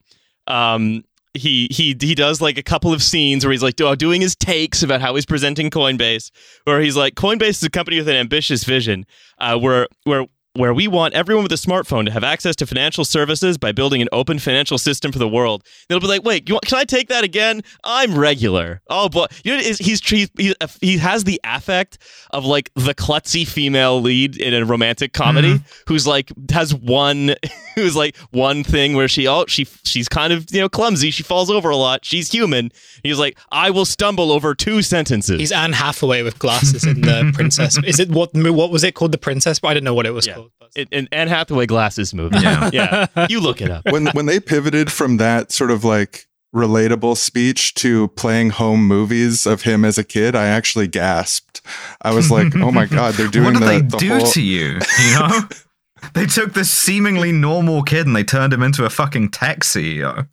Um, 0.48 1.04
he 1.34 1.68
he 1.72 1.96
he 2.00 2.16
does 2.16 2.42
like 2.42 2.58
a 2.58 2.64
couple 2.64 2.94
of 2.94 3.02
scenes 3.02 3.44
where 3.44 3.52
he's 3.52 3.64
like 3.64 3.76
do- 3.76 3.96
doing 3.96 4.22
his 4.22 4.36
takes 4.36 4.84
about 4.84 5.02
how 5.02 5.16
he's 5.16 5.26
presenting 5.26 5.70
Coinbase, 5.70 6.32
where 6.66 6.80
he's 6.80 6.96
like 6.96 7.16
Coinbase 7.16 7.50
is 7.50 7.64
a 7.64 7.70
company 7.70 7.98
with 7.98 8.08
an 8.08 8.16
ambitious 8.16 8.64
vision, 8.64 9.06
uh, 9.40 9.58
where 9.58 9.88
where 10.04 10.26
where 10.56 10.74
we 10.74 10.88
want 10.88 11.16
everyone 11.16 11.42
with 11.44 11.52
a 11.52 11.56
smartphone 11.56 12.06
to 12.06 12.12
have 12.12 12.24
access 12.24 12.56
to 12.56 12.68
financial 12.68 13.04
services 13.04 13.58
by 13.58 13.72
building 13.72 14.02
an 14.04 14.10
open 14.12 14.38
financial 14.38 14.78
system 14.78 15.12
for 15.12 15.18
the 15.18 15.28
world. 15.28 15.64
They'll 15.90 16.00
be 16.00 16.06
like, 16.06 16.24
wait, 16.24 16.48
you 16.48 16.54
want, 16.54 16.66
can 16.66 16.78
I 16.78 16.84
take 16.84 17.10
that 17.10 17.24
again? 17.24 17.64
I'm 17.84 18.16
regular. 18.16 18.82
Oh 18.88 19.10
boy, 19.10 19.26
you 19.44 19.56
know, 19.56 19.64
he's 19.64 19.80
he's 19.80 20.02
he, 20.08 20.56
he, 20.80 20.98
has 20.98 21.24
the 21.24 21.42
affect 21.44 21.98
of 22.30 22.46
like 22.46 22.70
the 22.76 22.94
klutzy 22.94 23.48
female 23.48 24.00
lead 24.00 24.38
in 24.38 24.54
a 24.54 24.64
romantic 24.64 25.14
comedy 25.14 25.56
mm-hmm. 25.56 25.84
who's 25.88 26.06
like 26.06 26.32
has 26.52 26.74
one 26.74 27.34
who's 27.76 27.96
like 27.96 28.16
one 28.30 28.64
thing 28.64 28.94
where 28.94 29.08
she 29.08 29.28
oh 29.28 29.46
she 29.48 29.66
she's 29.84 30.08
kind 30.08 30.32
of 30.32 30.54
you 30.54 30.62
know 30.62 30.70
clumsy. 30.70 31.10
She 31.10 31.24
falls 31.24 31.50
over 31.50 31.72
a 31.72 31.78
lot. 31.78 32.06
She's 32.06 32.32
human. 32.32 32.72
He's 33.02 33.18
like, 33.18 33.40
I 33.52 33.72
will 33.72 33.86
stumble 33.86 34.32
over 34.32 34.54
two 34.54 34.84
sentences. 34.84 35.40
He's 35.40 35.52
Anne 35.52 35.74
Hathaway 35.74 36.22
with 36.22 36.38
glasses 36.38 36.86
in 36.86 37.02
the 37.02 37.32
Princess. 37.34 37.80
Is 37.84 38.00
it 38.00 38.12
what? 38.12 38.30
What 38.36 38.70
was 38.70 38.84
it 38.84 38.94
called? 38.94 39.14
The 39.14 39.18
Princess? 39.18 39.60
I 39.64 39.74
don't 39.74 39.84
know 39.84 39.96
what 39.96 40.06
it 40.06 40.12
was 40.12 40.28
Yeah. 40.28 40.36
called. 40.36 40.43
But- 40.76 40.82
in, 40.82 40.88
in 40.92 41.08
Anne 41.12 41.28
Hathaway 41.28 41.66
glasses 41.66 42.14
movie. 42.14 42.40
Yeah. 42.40 42.70
yeah. 42.74 43.28
You 43.30 43.40
look 43.40 43.62
it 43.62 43.70
up. 43.72 43.86
when 43.92 44.08
when 44.08 44.26
they 44.26 44.40
pivoted 44.40 44.92
from 44.92 45.18
that 45.18 45.52
sort 45.52 45.72
of 45.72 45.84
like 45.84 46.28
relatable 46.56 47.18
speech 47.18 47.74
to 47.74 48.08
playing 48.10 48.52
home 48.52 48.88
movies 48.88 49.46
of 49.48 49.64
him 49.64 49.84
as 49.86 49.98
a 49.98 50.04
kid, 50.04 50.36
I 50.36 50.46
actually 50.48 50.88
gasped. 50.88 51.62
I 52.02 52.12
was 52.14 52.30
like, 52.32 52.56
"Oh 52.56 52.72
my 52.72 52.86
god, 52.98 53.14
they're 53.16 53.28
doing 53.28 53.54
what 53.54 53.60
did 53.60 53.62
the, 53.64 53.68
they 53.68 53.82
the 53.82 53.98
do 53.98 54.10
whole- 54.18 54.32
to 54.32 54.42
you? 54.42 54.80
You 55.06 55.20
know, 55.20 55.40
they 56.14 56.26
took 56.26 56.54
this 56.54 56.70
seemingly 56.72 57.32
normal 57.32 57.82
kid 57.84 58.06
and 58.08 58.16
they 58.16 58.24
turned 58.24 58.54
him 58.54 58.62
into 58.64 58.86
a 58.86 58.90
fucking 58.90 59.30
tech 59.30 59.60
CEO. 59.62 60.28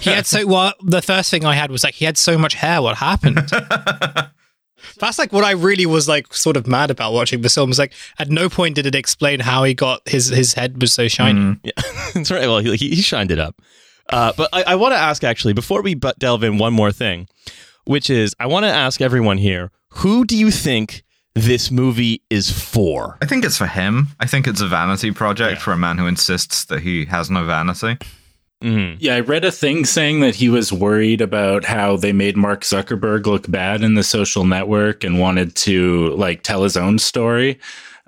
he 0.00 0.10
had 0.10 0.26
so 0.26 0.46
well. 0.46 0.72
The 0.82 1.02
first 1.02 1.30
thing 1.30 1.44
I 1.44 1.54
had 1.54 1.70
was 1.70 1.84
like 1.84 1.94
he 1.94 2.04
had 2.04 2.16
so 2.16 2.38
much 2.38 2.54
hair. 2.54 2.80
What 2.80 2.96
happened? 2.96 3.50
That's 4.98 5.18
like 5.18 5.32
what 5.32 5.44
I 5.44 5.52
really 5.52 5.86
was 5.86 6.08
like 6.08 6.32
sort 6.34 6.56
of 6.56 6.66
mad 6.66 6.90
about 6.90 7.12
watching 7.12 7.40
this 7.42 7.54
film. 7.54 7.68
Was 7.70 7.78
like 7.78 7.92
at 8.18 8.30
no 8.30 8.48
point 8.48 8.74
did 8.74 8.86
it 8.86 8.94
explain 8.94 9.40
how 9.40 9.64
he 9.64 9.74
got 9.74 10.06
his 10.08 10.28
his 10.28 10.54
head 10.54 10.80
was 10.80 10.92
so 10.92 11.08
shiny. 11.08 11.38
Mm. 11.40 11.60
Yeah, 11.64 11.72
that's 12.14 12.30
right. 12.30 12.46
Well, 12.46 12.58
he, 12.60 12.76
he 12.76 13.02
shined 13.02 13.30
it 13.30 13.38
up. 13.38 13.60
Uh, 14.10 14.32
but 14.36 14.48
I, 14.52 14.62
I 14.68 14.74
want 14.76 14.92
to 14.92 14.98
ask 14.98 15.22
actually 15.24 15.52
before 15.52 15.82
we 15.82 15.94
bu- 15.94 16.12
delve 16.18 16.42
in 16.42 16.56
one 16.58 16.72
more 16.72 16.92
thing, 16.92 17.28
which 17.84 18.08
is 18.10 18.34
I 18.40 18.46
want 18.46 18.64
to 18.64 18.70
ask 18.70 19.00
everyone 19.00 19.38
here: 19.38 19.70
Who 19.90 20.24
do 20.24 20.36
you 20.36 20.50
think 20.50 21.02
this 21.34 21.70
movie 21.70 22.22
is 22.30 22.50
for? 22.50 23.18
I 23.20 23.26
think 23.26 23.44
it's 23.44 23.58
for 23.58 23.66
him. 23.66 24.08
I 24.18 24.26
think 24.26 24.46
it's 24.46 24.60
a 24.60 24.66
vanity 24.66 25.10
project 25.12 25.58
Yeah. 25.58 25.62
for 25.64 25.72
a 25.72 25.76
man 25.76 25.98
who 25.98 26.06
insists 26.06 26.64
that 26.66 26.80
he 26.80 27.04
has 27.06 27.30
no 27.30 27.44
vanity. 27.44 27.98
Mhm. 28.62 28.96
Yeah, 28.98 29.14
I 29.14 29.20
read 29.20 29.44
a 29.44 29.52
thing 29.52 29.84
saying 29.84 30.20
that 30.20 30.34
he 30.34 30.48
was 30.48 30.72
worried 30.72 31.20
about 31.20 31.64
how 31.64 31.96
they 31.96 32.12
made 32.12 32.36
Mark 32.36 32.62
Zuckerberg 32.62 33.26
look 33.26 33.48
bad 33.48 33.82
in 33.84 33.94
the 33.94 34.02
social 34.02 34.44
network 34.44 35.04
and 35.04 35.20
wanted 35.20 35.54
to 35.56 36.08
like 36.16 36.42
tell 36.42 36.64
his 36.64 36.76
own 36.76 36.98
story. 36.98 37.58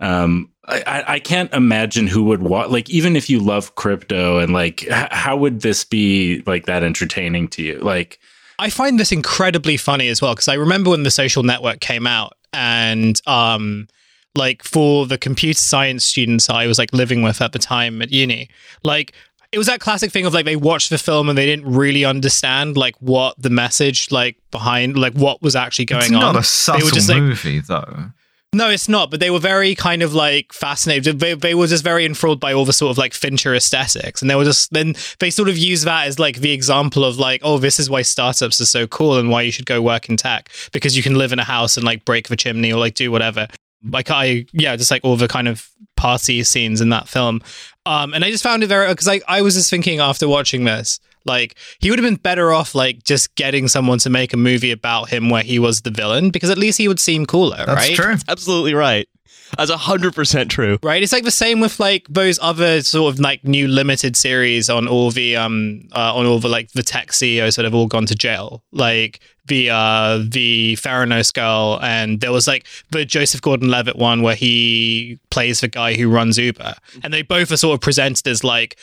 Um, 0.01 0.51
I, 0.67 0.83
I- 0.87 1.13
I 1.15 1.19
can't 1.21 1.53
imagine 1.55 2.07
who 2.09 2.25
would 2.25 2.43
want 2.43 2.71
like 2.73 2.91
even 2.91 3.15
if 3.15 3.31
you 3.31 3.39
love 3.39 3.75
crypto 3.77 4.39
and 4.39 4.53
like 4.53 4.83
h- 4.85 5.09
how 5.13 5.37
would 5.37 5.61
this 5.61 5.85
be 5.85 6.43
like 6.47 6.67
that 6.67 6.83
entertaining 6.83 7.47
to 7.49 7.63
you? 7.63 7.79
Like 7.79 8.19
I 8.59 8.71
find 8.71 8.99
this 8.99 9.13
incredibly 9.13 9.77
funny 9.77 10.09
as 10.09 10.21
well 10.21 10.33
because 10.35 10.49
I 10.49 10.55
remember 10.55 10.91
when 10.91 11.05
the 11.05 11.11
social 11.13 11.43
network 11.45 11.81
came 11.81 12.07
out 12.07 12.33
and 12.53 13.21
um 13.29 13.87
like 14.37 14.63
for 14.63 15.07
the 15.07 15.19
computer 15.19 15.59
science 15.59 16.05
students 16.05 16.49
I 16.51 16.67
was 16.67 16.79
like 16.79 16.93
living 16.93 17.23
with 17.23 17.41
at 17.41 17.53
the 17.53 17.59
time 17.59 18.01
at 18.03 18.11
uni 18.13 18.49
like 18.85 19.13
it 19.53 19.59
was 19.59 19.67
that 19.67 19.81
classic 19.81 20.13
thing 20.13 20.27
of 20.27 20.35
like 20.35 20.45
they 20.45 20.57
watched 20.57 20.91
the 20.91 20.99
film 20.99 21.29
and 21.29 21.37
they 21.37 21.47
didn't 21.47 21.73
really 21.73 22.05
understand 22.05 22.77
like 22.77 22.95
what 23.01 23.35
the 23.37 23.51
message 23.51 24.11
like 24.13 24.37
behind 24.51 24.97
like 24.97 25.13
what 25.15 25.43
was 25.43 25.57
actually 25.57 25.87
going 25.87 26.03
on. 26.03 26.05
It's 26.05 26.15
on 26.15 26.21
not 26.21 26.37
a 26.37 26.39
They 26.39 26.43
subtle 26.45 26.85
were 26.87 26.91
just 26.93 27.09
like 27.09 27.19
movie, 27.19 27.59
though. 27.61 28.13
no, 28.53 28.69
it's 28.71 28.89
not. 28.89 29.11
But 29.11 29.19
they 29.21 29.31
were 29.31 29.41
very 29.41 29.75
kind 29.75 30.03
of 30.03 30.15
like 30.15 30.53
fascinated. 30.53 31.19
They, 31.19 31.35
they 31.35 31.55
were 31.57 31.67
just 31.67 31.83
very 31.83 32.05
enthralled 32.05 32.39
by 32.39 32.53
all 32.53 32.65
the 32.65 32.73
sort 32.73 32.93
of 32.93 32.99
like 32.99 33.13
Fincher 33.13 33.53
aesthetics, 33.55 34.23
and 34.23 34.31
they 34.31 34.37
were 34.37 34.45
just 34.45 34.73
then 34.73 34.95
they 35.19 35.31
sort 35.31 35.49
of 35.49 35.59
use 35.59 35.83
that 35.83 36.07
as 36.07 36.19
like 36.21 36.37
the 36.37 36.53
example 36.53 37.05
of 37.05 37.19
like, 37.19 37.41
oh, 37.43 37.59
this 37.59 37.81
is 37.81 37.91
why 37.91 38.03
startups 38.03 38.61
are 38.61 38.67
so 38.67 38.87
cool 38.87 39.19
and 39.19 39.31
why 39.31 39.43
you 39.43 39.51
should 39.51 39.67
go 39.67 39.83
work 39.83 40.09
in 40.09 40.17
tech 40.17 40.49
because 40.73 40.97
you 40.97 41.03
can 41.03 41.17
live 41.17 41.33
in 41.33 41.39
a 41.41 41.45
house 41.45 41.77
and 41.77 41.85
like 41.85 42.05
break 42.05 42.29
the 42.29 42.37
chimney 42.37 42.73
or 42.73 42.79
like 42.79 42.95
do 42.95 43.11
whatever. 43.11 43.49
Like 43.83 44.11
I, 44.11 44.45
yeah, 44.53 44.77
just 44.77 44.91
like 44.91 45.05
all 45.05 45.17
the 45.17 45.27
kind 45.27 45.49
of 45.49 45.69
party 45.97 46.43
scenes 46.43 46.81
in 46.81 46.91
that 46.91 47.09
film. 47.09 47.41
Um, 47.87 48.13
and 48.15 48.25
I 48.25 48.31
just 48.31 48.43
found 48.43 48.63
it 48.63 48.67
very 48.67 48.89
because 48.89 49.07
like 49.07 49.23
I 49.27 49.43
was 49.43 49.55
just 49.55 49.71
thinking 49.71 50.01
after 50.01 50.29
watching 50.29 50.65
this, 50.65 51.01
like 51.25 51.57
he 51.81 51.91
would 51.91 51.99
have 51.99 52.05
been 52.07 52.17
better 52.17 52.53
off 52.53 52.75
like 52.75 53.05
just 53.05 53.35
getting 53.35 53.69
someone 53.69 53.99
to 54.01 54.11
make 54.11 54.33
a 54.33 54.37
movie 54.37 54.71
about 54.71 55.09
him 55.09 55.31
where 55.31 55.43
he 55.43 55.59
was 55.59 55.81
the 55.83 55.91
villain 55.91 56.31
because 56.31 56.51
at 56.51 56.59
least 56.59 56.79
he 56.79 56.89
would 56.89 57.01
seem 57.01 57.25
cooler, 57.27 57.65
That's 57.65 57.89
right? 57.89 57.95
true. 57.97 58.15
Absolutely 58.29 58.75
right. 58.75 59.09
That's 59.57 59.71
hundred 59.71 60.15
percent 60.15 60.51
true. 60.51 60.79
Right, 60.83 61.03
it's 61.03 61.13
like 61.13 61.25
the 61.25 61.31
same 61.31 61.61
with 61.61 61.81
like 61.81 62.07
those 62.09 62.39
other 62.41 62.83
sort 62.83 63.15
of 63.15 63.21
like 63.21 63.45
new 63.45 63.69
limited 63.69 64.17
series 64.17 64.71
on 64.71 64.87
all 64.89 65.11
the 65.11 65.37
um 65.37 65.89
uh, 65.93 66.15
on 66.15 66.27
all 66.27 66.39
the 66.39 66.49
like 66.49 66.73
the 66.73 66.83
tech 66.83 67.13
CEOs 67.13 67.57
that 67.57 67.65
have 67.65 67.75
all 67.75 67.87
gone 67.87 68.07
to 68.07 68.15
jail, 68.15 68.63
like 68.73 69.21
the 69.47 69.71
uh 69.71 70.19
the 70.27 70.77
Theranos 70.77 71.33
girl, 71.33 71.79
and 71.83 72.21
there 72.21 72.33
was 72.33 72.47
like 72.47 72.67
the 72.91 73.05
Joseph 73.05 73.43
Gordon-Levitt 73.43 73.97
one 73.97 74.23
where 74.23 74.35
he 74.37 75.19
plays 75.31 75.61
the 75.61 75.69
guy 75.69 75.95
who 75.95 76.09
runs 76.09 76.39
Uber, 76.39 76.75
and 77.03 77.13
they 77.13 77.23
both 77.23 77.51
are 77.53 77.57
sort 77.57 77.75
of 77.75 77.81
presented 77.81 78.27
as 78.27 78.45
like 78.45 78.79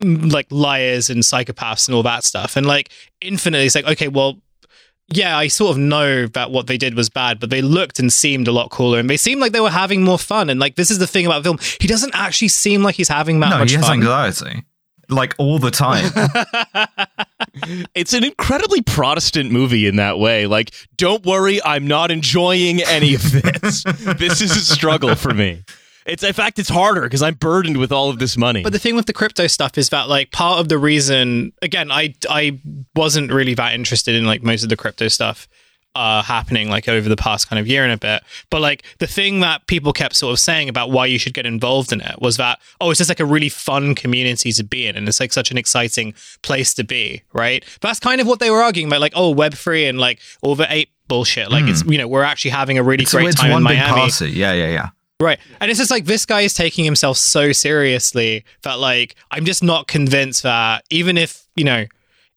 like 0.00 0.46
liars 0.50 1.10
and 1.10 1.22
psychopaths 1.22 1.88
and 1.88 1.94
all 1.94 2.02
that 2.02 2.24
stuff, 2.24 2.56
and 2.56 2.66
like 2.66 2.90
infinitely, 3.20 3.66
it's 3.66 3.74
like 3.74 3.86
okay, 3.86 4.08
well 4.08 4.38
yeah, 5.10 5.36
I 5.38 5.48
sort 5.48 5.70
of 5.72 5.78
know 5.78 6.26
that 6.26 6.50
what 6.50 6.66
they 6.66 6.76
did 6.76 6.94
was 6.94 7.08
bad, 7.08 7.40
but 7.40 7.50
they 7.50 7.62
looked 7.62 7.98
and 7.98 8.12
seemed 8.12 8.46
a 8.48 8.52
lot 8.52 8.70
cooler, 8.70 8.98
and 8.98 9.08
they 9.08 9.16
seemed 9.16 9.40
like 9.40 9.52
they 9.52 9.60
were 9.60 9.70
having 9.70 10.02
more 10.02 10.18
fun. 10.18 10.50
And 10.50 10.60
like, 10.60 10.74
this 10.76 10.90
is 10.90 10.98
the 10.98 11.06
thing 11.06 11.26
about 11.26 11.42
the 11.42 11.48
film; 11.48 11.58
he 11.80 11.88
doesn't 11.88 12.14
actually 12.14 12.48
seem 12.48 12.82
like 12.82 12.94
he's 12.94 13.08
having 13.08 13.40
that 13.40 13.50
No, 13.50 13.58
much 13.58 13.70
he 13.70 13.76
has 13.76 13.86
fun. 13.86 13.98
anxiety. 13.98 14.64
Like 15.10 15.34
all 15.38 15.58
the 15.58 15.70
time. 15.70 16.10
It's 17.94 18.12
an 18.12 18.24
incredibly 18.24 18.82
Protestant 18.82 19.50
movie 19.50 19.86
in 19.86 19.96
that 19.96 20.18
way. 20.18 20.46
Like, 20.46 20.72
don't 20.96 21.24
worry, 21.24 21.60
I'm 21.64 21.86
not 21.86 22.10
enjoying 22.10 22.82
any 22.82 23.14
of 23.14 23.22
this. 23.32 23.82
this 24.18 24.40
is 24.40 24.52
a 24.56 24.60
struggle 24.60 25.14
for 25.14 25.34
me. 25.34 25.64
It's 26.08 26.22
in 26.22 26.32
fact, 26.32 26.58
it's 26.58 26.68
harder 26.68 27.02
because 27.02 27.22
I'm 27.22 27.34
burdened 27.34 27.76
with 27.76 27.92
all 27.92 28.10
of 28.10 28.18
this 28.18 28.36
money. 28.36 28.62
But 28.62 28.72
the 28.72 28.78
thing 28.78 28.96
with 28.96 29.06
the 29.06 29.12
crypto 29.12 29.46
stuff 29.46 29.76
is 29.78 29.90
that 29.90 30.08
like 30.08 30.32
part 30.32 30.58
of 30.60 30.68
the 30.68 30.78
reason, 30.78 31.52
again, 31.62 31.90
I 31.90 32.14
I 32.28 32.58
wasn't 32.96 33.30
really 33.32 33.54
that 33.54 33.74
interested 33.74 34.14
in 34.14 34.24
like 34.24 34.42
most 34.42 34.62
of 34.62 34.68
the 34.68 34.76
crypto 34.76 35.08
stuff 35.08 35.48
uh 35.94 36.22
happening 36.22 36.68
like 36.68 36.86
over 36.86 37.08
the 37.08 37.16
past 37.16 37.48
kind 37.48 37.58
of 37.58 37.66
year 37.66 37.82
and 37.82 37.90
a 37.90 37.96
bit 37.96 38.22
but 38.50 38.60
like 38.60 38.84
the 38.98 39.06
thing 39.06 39.40
that 39.40 39.66
people 39.66 39.90
kept 39.90 40.14
sort 40.14 40.30
of 40.30 40.38
saying 40.38 40.68
about 40.68 40.90
why 40.90 41.06
you 41.06 41.18
should 41.18 41.32
get 41.32 41.46
involved 41.46 41.90
in 41.94 42.00
it 42.02 42.20
was 42.20 42.36
that 42.36 42.60
oh 42.78 42.90
it's 42.90 42.98
just 42.98 43.08
like 43.08 43.18
a 43.20 43.24
really 43.24 43.48
fun 43.48 43.94
community 43.94 44.52
to 44.52 44.62
be 44.62 44.86
in 44.86 44.96
and 44.96 45.08
it's 45.08 45.18
like 45.18 45.32
such 45.32 45.50
an 45.50 45.56
exciting 45.56 46.12
place 46.42 46.74
to 46.74 46.84
be 46.84 47.22
right 47.32 47.64
but 47.80 47.88
that's 47.88 48.00
kind 48.00 48.20
of 48.20 48.26
what 48.26 48.38
they 48.38 48.50
were 48.50 48.62
arguing 48.62 48.86
about 48.86 49.00
like 49.00 49.14
oh 49.16 49.34
web3 49.34 49.88
and 49.88 49.98
like 49.98 50.20
all 50.42 50.54
the 50.54 50.70
ape 50.72 50.90
bullshit 51.08 51.50
like 51.50 51.64
it's 51.64 51.82
you 51.84 51.96
know 51.96 52.06
we're 52.06 52.22
actually 52.22 52.50
having 52.50 52.76
a 52.76 52.82
really 52.82 52.98
Hmm. 52.98 53.02
it's 53.04 53.12
great 53.14 53.28
it's 53.28 53.40
time 53.40 53.50
one 53.52 53.62
in 53.62 53.68
big 53.68 53.78
miami 53.78 54.10
party. 54.10 54.30
Yeah, 54.30 54.52
yeah, 54.52 54.68
yeah. 54.68 54.88
Right. 55.20 55.38
And 55.60 55.70
it's 55.70 55.78
just 55.78 55.90
like 55.90 56.04
this 56.04 56.24
guy 56.24 56.42
is 56.42 56.54
taking 56.54 56.84
himself 56.84 57.16
so 57.18 57.50
seriously 57.52 58.44
that 58.62 58.78
like 58.78 59.16
I'm 59.30 59.44
just 59.44 59.62
not 59.64 59.88
convinced 59.88 60.44
that 60.44 60.84
even 60.90 61.18
if, 61.18 61.46
you 61.56 61.64
know, 61.64 61.86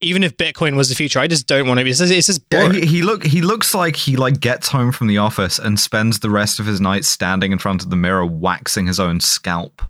even 0.04 0.24
if 0.24 0.36
Bitcoin 0.36 0.76
was 0.76 0.90
the 0.90 0.96
future, 0.96 1.20
I 1.20 1.28
just 1.28 1.46
don't 1.46 1.68
want 1.68 1.78
to 1.78 1.84
be. 1.84 1.92
It's 1.92 2.00
just, 2.00 2.12
it's 2.12 2.26
just 2.26 2.42
Yeah, 2.52 2.62
boring. 2.70 2.82
he, 2.82 2.88
he 2.88 3.02
look 3.04 3.24
he 3.24 3.42
looks 3.44 3.76
like 3.76 3.96
he 3.96 4.16
like 4.18 4.40
gets 4.40 4.68
home 4.70 4.92
from 4.92 5.06
the 5.06 5.20
office 5.20 5.60
and 5.60 5.80
spends 5.80 6.20
the 6.20 6.32
rest 6.32 6.60
of 6.60 6.66
his 6.66 6.82
night 6.82 7.06
standing 7.06 7.52
in 7.52 7.60
front 7.60 7.84
of 7.84 7.92
the 7.92 7.96
mirror 7.96 8.26
waxing 8.26 8.88
his 8.88 9.00
own 9.00 9.20
scalp. 9.20 9.84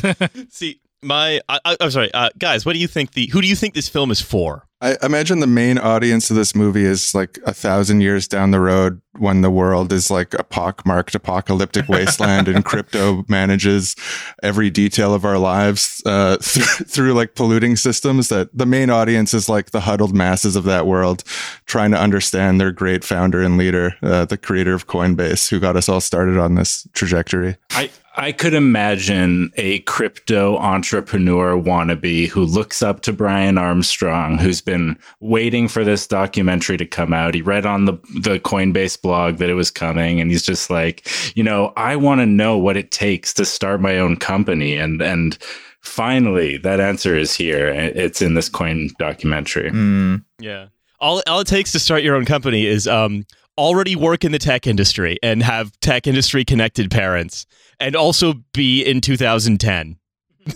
See, 0.48 0.80
my 1.02 1.40
I, 1.48 1.58
I, 1.64 1.76
I'm 1.80 1.90
sorry, 1.90 2.14
uh, 2.14 2.30
guys. 2.38 2.64
What 2.64 2.74
do 2.74 2.78
you 2.78 2.86
think? 2.86 3.12
The 3.14 3.26
who 3.26 3.40
do 3.42 3.48
you 3.48 3.56
think 3.56 3.74
this 3.74 3.88
film 3.88 4.12
is 4.12 4.20
for? 4.20 4.64
I 4.80 4.96
imagine 5.02 5.40
the 5.40 5.48
main 5.48 5.76
audience 5.76 6.30
of 6.30 6.36
this 6.36 6.54
movie 6.54 6.84
is 6.84 7.12
like 7.12 7.38
a 7.44 7.52
thousand 7.52 8.00
years 8.00 8.28
down 8.28 8.52
the 8.52 8.60
road 8.60 9.00
when 9.18 9.40
the 9.40 9.50
world 9.50 9.92
is 9.92 10.08
like 10.08 10.34
a 10.34 10.44
pockmarked 10.44 11.16
apocalyptic 11.16 11.88
wasteland 11.88 12.46
and 12.46 12.64
crypto 12.64 13.24
manages 13.28 13.96
every 14.40 14.70
detail 14.70 15.14
of 15.14 15.24
our 15.24 15.36
lives 15.36 16.00
uh, 16.06 16.36
through, 16.40 16.84
through 16.86 17.14
like 17.14 17.34
polluting 17.34 17.74
systems. 17.74 18.28
That 18.28 18.56
the 18.56 18.66
main 18.66 18.88
audience 18.88 19.34
is 19.34 19.48
like 19.48 19.72
the 19.72 19.80
huddled 19.80 20.14
masses 20.14 20.54
of 20.54 20.62
that 20.64 20.86
world 20.86 21.24
trying 21.66 21.90
to 21.90 21.98
understand 21.98 22.60
their 22.60 22.70
great 22.70 23.02
founder 23.02 23.42
and 23.42 23.58
leader, 23.58 23.96
uh, 24.02 24.26
the 24.26 24.38
creator 24.38 24.74
of 24.74 24.86
Coinbase, 24.86 25.48
who 25.48 25.58
got 25.58 25.76
us 25.76 25.88
all 25.88 26.00
started 26.00 26.38
on 26.38 26.54
this 26.54 26.86
trajectory. 26.92 27.56
I, 27.70 27.90
I 28.18 28.32
could 28.32 28.52
imagine 28.52 29.52
a 29.56 29.78
crypto 29.80 30.56
entrepreneur 30.58 31.56
wannabe 31.56 32.26
who 32.26 32.44
looks 32.44 32.82
up 32.82 33.00
to 33.02 33.12
Brian 33.12 33.56
Armstrong, 33.56 34.38
who's 34.38 34.60
been 34.60 34.98
waiting 35.20 35.68
for 35.68 35.84
this 35.84 36.04
documentary 36.08 36.76
to 36.78 36.84
come 36.84 37.12
out. 37.12 37.34
He 37.34 37.42
read 37.42 37.64
on 37.64 37.84
the, 37.84 37.92
the 38.20 38.40
Coinbase 38.40 39.00
blog 39.00 39.36
that 39.36 39.48
it 39.48 39.54
was 39.54 39.70
coming, 39.70 40.20
and 40.20 40.32
he's 40.32 40.42
just 40.42 40.68
like, 40.68 41.08
you 41.36 41.44
know, 41.44 41.72
I 41.76 41.94
want 41.94 42.20
to 42.20 42.26
know 42.26 42.58
what 42.58 42.76
it 42.76 42.90
takes 42.90 43.32
to 43.34 43.44
start 43.44 43.80
my 43.80 43.98
own 43.98 44.16
company. 44.16 44.74
And, 44.74 45.00
and 45.00 45.38
finally, 45.80 46.56
that 46.56 46.80
answer 46.80 47.16
is 47.16 47.36
here. 47.36 47.68
It's 47.68 48.20
in 48.20 48.34
this 48.34 48.48
coin 48.48 48.90
documentary. 48.98 49.70
Mm. 49.70 50.24
Yeah. 50.40 50.66
All 50.98 51.22
all 51.28 51.38
it 51.38 51.46
takes 51.46 51.70
to 51.70 51.78
start 51.78 52.02
your 52.02 52.16
own 52.16 52.24
company 52.24 52.66
is 52.66 52.88
um 52.88 53.24
already 53.56 53.94
work 53.94 54.24
in 54.24 54.32
the 54.32 54.38
tech 54.38 54.66
industry 54.66 55.18
and 55.22 55.42
have 55.42 55.78
tech 55.80 56.08
industry 56.08 56.44
connected 56.44 56.90
parents 56.90 57.46
and 57.80 57.96
also 57.96 58.34
be 58.52 58.82
in 58.82 59.00
2010. 59.00 59.96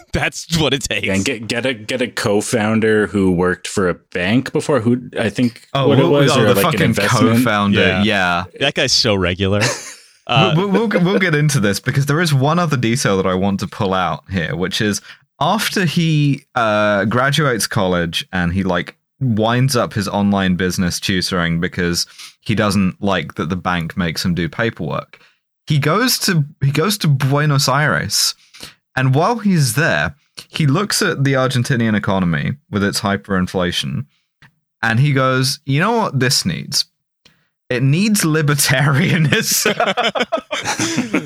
That's 0.13 0.59
what 0.59 0.73
it 0.73 0.83
takes. 0.83 1.09
And 1.09 1.25
get 1.25 1.47
get 1.47 1.67
a 1.67 1.75
get 1.75 2.01
a 2.01 2.09
co-founder 2.09 3.09
who 3.09 3.31
worked 3.33 3.69
for 3.69 3.89
a 3.89 3.95
bank 3.95 4.53
before. 4.53 4.81
Who 4.81 5.11
I 5.19 5.29
think 5.29 5.69
Oh, 5.75 5.89
what 5.89 5.99
it 5.99 6.05
was, 6.07 6.31
oh, 6.33 6.41
or 6.43 6.45
the 6.49 6.55
like 6.55 6.65
fucking 6.65 6.81
investment. 6.81 7.37
co-founder. 7.37 7.81
Yeah. 7.81 8.03
yeah. 8.03 8.45
that 8.61 8.75
guy's 8.75 8.93
so 8.93 9.15
regular. 9.15 9.61
Uh, 10.25 10.55
we'll, 10.57 10.69
we'll, 10.69 10.89
we'll 10.89 11.19
get 11.19 11.35
into 11.35 11.59
this 11.59 11.81
because 11.81 12.07
there 12.07 12.21
is 12.21 12.33
one 12.33 12.57
other 12.57 12.77
detail 12.77 13.17
that 13.17 13.27
I 13.27 13.35
want 13.35 13.59
to 13.59 13.67
pull 13.67 13.93
out 13.93 14.23
here, 14.31 14.55
which 14.55 14.81
is 14.81 15.01
after 15.41 15.85
he 15.85 16.45
uh, 16.55 17.07
graduates 17.07 17.67
college 17.67 18.25
and 18.33 18.53
he 18.53 18.63
like 18.63 18.97
winds 19.19 19.75
up 19.75 19.93
his 19.93 20.07
online 20.07 20.55
business 20.55 21.01
tutoring 21.01 21.61
because 21.61 22.07
he 22.41 22.55
doesn't 22.55 23.03
like 23.03 23.35
that 23.35 23.49
the 23.49 23.57
bank 23.57 23.97
makes 23.97 24.25
him 24.25 24.33
do 24.33 24.49
paperwork. 24.49 25.21
He 25.67 25.79
goes 25.79 26.19
to 26.21 26.45
he 26.63 26.71
goes 26.71 26.99
to 26.99 27.09
Buenos 27.09 27.69
Aires, 27.69 28.35
and 28.97 29.15
while 29.15 29.39
he's 29.39 29.75
there, 29.75 30.15
he 30.49 30.67
looks 30.67 31.03
at 31.03 31.25
the 31.25 31.35
Argentinian 31.35 31.97
economy 31.97 32.53
with 32.71 32.83
its 32.83 33.01
hyperinflation, 33.01 34.07
and 34.83 35.01
he 35.01 35.13
goes, 35.13 35.61
"You 35.65 35.81
know 35.81 35.93
what 35.93 36.19
this 36.21 36.45
needs." 36.45 36.87
It 37.73 37.83
needs 37.83 38.21
libertarianism. 38.21 39.73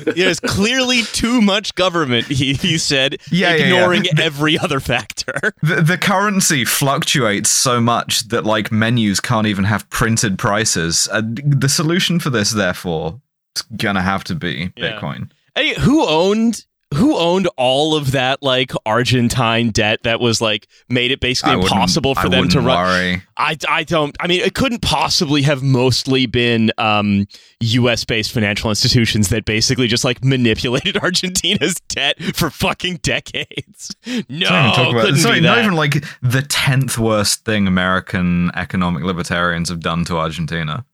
There's 0.15 0.39
clearly 0.39 1.03
too 1.03 1.41
much 1.41 1.75
government, 1.75 2.27
he, 2.27 2.53
he 2.53 2.77
said, 2.77 3.17
Yeah, 3.29 3.49
yeah, 3.49 3.55
yeah. 3.55 3.65
ignoring 3.65 4.05
every 4.17 4.57
other 4.57 4.79
factor. 4.79 5.53
the, 5.61 5.81
the 5.81 5.97
currency 5.97 6.63
fluctuates 6.63 7.49
so 7.49 7.81
much 7.81 8.29
that 8.29 8.45
like 8.45 8.71
menus 8.71 9.19
can't 9.19 9.45
even 9.45 9.65
have 9.65 9.89
printed 9.89 10.39
prices. 10.39 11.09
Uh, 11.11 11.21
the 11.21 11.67
solution 11.67 12.17
for 12.17 12.29
this, 12.29 12.51
therefore, 12.51 13.19
is 13.57 13.61
gonna 13.77 14.01
have 14.01 14.23
to 14.25 14.35
be 14.35 14.71
Yeah. 14.75 14.99
Bitcoin. 14.99 15.31
Hey, 15.55 15.73
who 15.79 16.05
owned 16.07 16.63
who 16.93 17.17
owned 17.17 17.49
all 17.57 17.95
of 17.95 18.11
that 18.13 18.41
like 18.41 18.71
Argentine 18.85 19.71
debt 19.71 19.99
that 20.03 20.21
was 20.21 20.39
like 20.39 20.67
made 20.87 21.11
it 21.11 21.19
basically 21.19 21.51
I 21.51 21.55
impossible 21.55 22.13
I 22.15 22.21
for 22.23 22.29
them 22.29 22.47
to 22.47 22.61
run? 22.61 22.77
worry. 22.77 23.21
I, 23.35 23.57
I 23.67 23.83
don't 23.83 24.15
I 24.21 24.27
mean 24.27 24.39
it 24.39 24.53
couldn't 24.55 24.81
possibly 24.81 25.41
have 25.41 25.61
mostly 25.61 26.27
been 26.27 26.71
um, 26.77 27.27
US 27.59 28.05
based 28.05 28.31
financial 28.31 28.69
institutions 28.69 29.27
that 29.29 29.43
basically 29.43 29.87
just 29.87 30.05
like 30.05 30.23
manipulated 30.23 30.95
Argentina's 31.03 31.75
debt 31.89 32.23
for 32.35 32.49
fucking 32.49 32.97
decades. 33.03 33.93
No, 34.05 34.13
Don't 34.13 34.39
even 34.39 34.47
talk 34.47 34.87
about- 34.91 35.01
couldn't 35.01 35.17
sorry, 35.19 35.41
not 35.41 35.57
even 35.57 35.73
like 35.75 36.05
the 36.21 36.41
tenth 36.41 36.97
worst 36.97 37.43
thing 37.43 37.67
American 37.67 38.49
economic 38.55 39.03
libertarians 39.03 39.67
have 39.67 39.81
done 39.81 40.05
to 40.05 40.15
Argentina. 40.17 40.85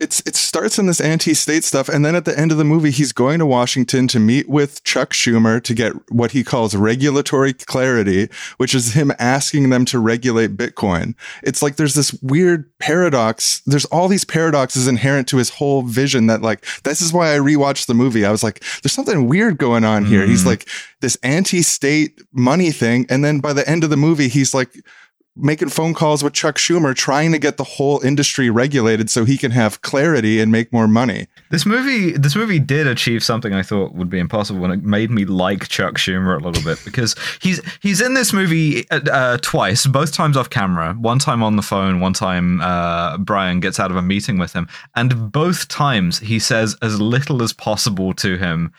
It's 0.00 0.20
it 0.24 0.34
starts 0.34 0.78
in 0.78 0.86
this 0.86 0.98
anti-state 1.00 1.62
stuff, 1.62 1.88
and 1.90 2.04
then 2.04 2.14
at 2.14 2.24
the 2.24 2.36
end 2.38 2.52
of 2.52 2.56
the 2.58 2.64
movie, 2.64 2.90
he's 2.90 3.12
going 3.12 3.38
to 3.38 3.44
Washington 3.44 4.08
to 4.08 4.18
meet 4.18 4.48
with 4.48 4.82
Chuck 4.82 5.10
Schumer 5.12 5.62
to 5.62 5.74
get 5.74 5.92
what 6.10 6.30
he 6.32 6.42
calls 6.42 6.74
regulatory 6.74 7.52
clarity, 7.52 8.30
which 8.56 8.74
is 8.74 8.94
him 8.94 9.12
asking 9.18 9.68
them 9.68 9.84
to 9.84 9.98
regulate 9.98 10.56
Bitcoin. 10.56 11.14
It's 11.42 11.60
like 11.60 11.76
there's 11.76 11.92
this 11.92 12.14
weird 12.22 12.70
paradox. 12.78 13.60
There's 13.66 13.84
all 13.86 14.08
these 14.08 14.24
paradoxes 14.24 14.88
inherent 14.88 15.28
to 15.28 15.36
his 15.36 15.50
whole 15.50 15.82
vision 15.82 16.28
that 16.28 16.40
like 16.40 16.64
this 16.84 17.02
is 17.02 17.12
why 17.12 17.34
I 17.34 17.38
rewatched 17.38 17.84
the 17.86 17.94
movie. 17.94 18.24
I 18.24 18.30
was 18.30 18.42
like, 18.42 18.64
there's 18.82 18.92
something 18.92 19.28
weird 19.28 19.58
going 19.58 19.84
on 19.84 20.06
here. 20.06 20.26
He's 20.26 20.44
Mhm. 20.44 20.46
like 20.46 20.68
this 21.00 21.16
anti-state 21.22 22.20
money 22.32 22.70
thing, 22.70 23.04
and 23.10 23.22
then 23.22 23.40
by 23.40 23.52
the 23.52 23.68
end 23.68 23.84
of 23.84 23.90
the 23.90 23.96
movie, 23.98 24.28
he's 24.28 24.54
like 24.54 24.70
making 25.36 25.68
phone 25.68 25.94
calls 25.94 26.22
with 26.22 26.32
Chuck 26.32 26.56
Schumer, 26.56 26.94
trying 26.94 27.32
to 27.32 27.38
get 27.38 27.56
the 27.56 27.64
whole 27.64 28.00
industry 28.00 28.50
regulated 28.50 29.10
so 29.10 29.24
he 29.24 29.38
can 29.38 29.52
have 29.52 29.80
clarity 29.80 30.40
and 30.40 30.50
make 30.50 30.72
more 30.72 30.88
money. 30.88 31.28
This 31.50 31.64
movie, 31.64 32.12
this 32.12 32.36
movie 32.36 32.58
did 32.58 32.86
achieve 32.86 33.22
something 33.22 33.54
I 33.54 33.62
thought 33.62 33.94
would 33.94 34.10
be 34.10 34.18
impossible, 34.18 34.64
and 34.64 34.72
it 34.74 34.82
made 34.82 35.10
me 35.10 35.24
like 35.24 35.68
Chuck 35.68 35.94
Schumer 35.94 36.40
a 36.40 36.44
little 36.44 36.62
bit 36.62 36.80
because 36.84 37.14
he's 37.40 37.60
he's 37.80 38.00
in 38.00 38.14
this 38.14 38.32
movie 38.32 38.88
uh, 38.90 39.00
uh, 39.10 39.36
twice, 39.38 39.86
both 39.86 40.12
times 40.12 40.36
off 40.36 40.50
camera. 40.50 40.94
One 40.94 41.18
time 41.18 41.42
on 41.42 41.56
the 41.56 41.62
phone, 41.62 42.00
one 42.00 42.12
time 42.12 42.60
uh, 42.60 43.18
Brian 43.18 43.60
gets 43.60 43.78
out 43.78 43.90
of 43.90 43.96
a 43.96 44.02
meeting 44.02 44.38
with 44.38 44.52
him, 44.52 44.68
and 44.94 45.30
both 45.32 45.68
times 45.68 46.18
he 46.18 46.38
says 46.38 46.76
as 46.82 47.00
little 47.00 47.42
as 47.42 47.52
possible 47.52 48.12
to 48.14 48.36
him. 48.36 48.72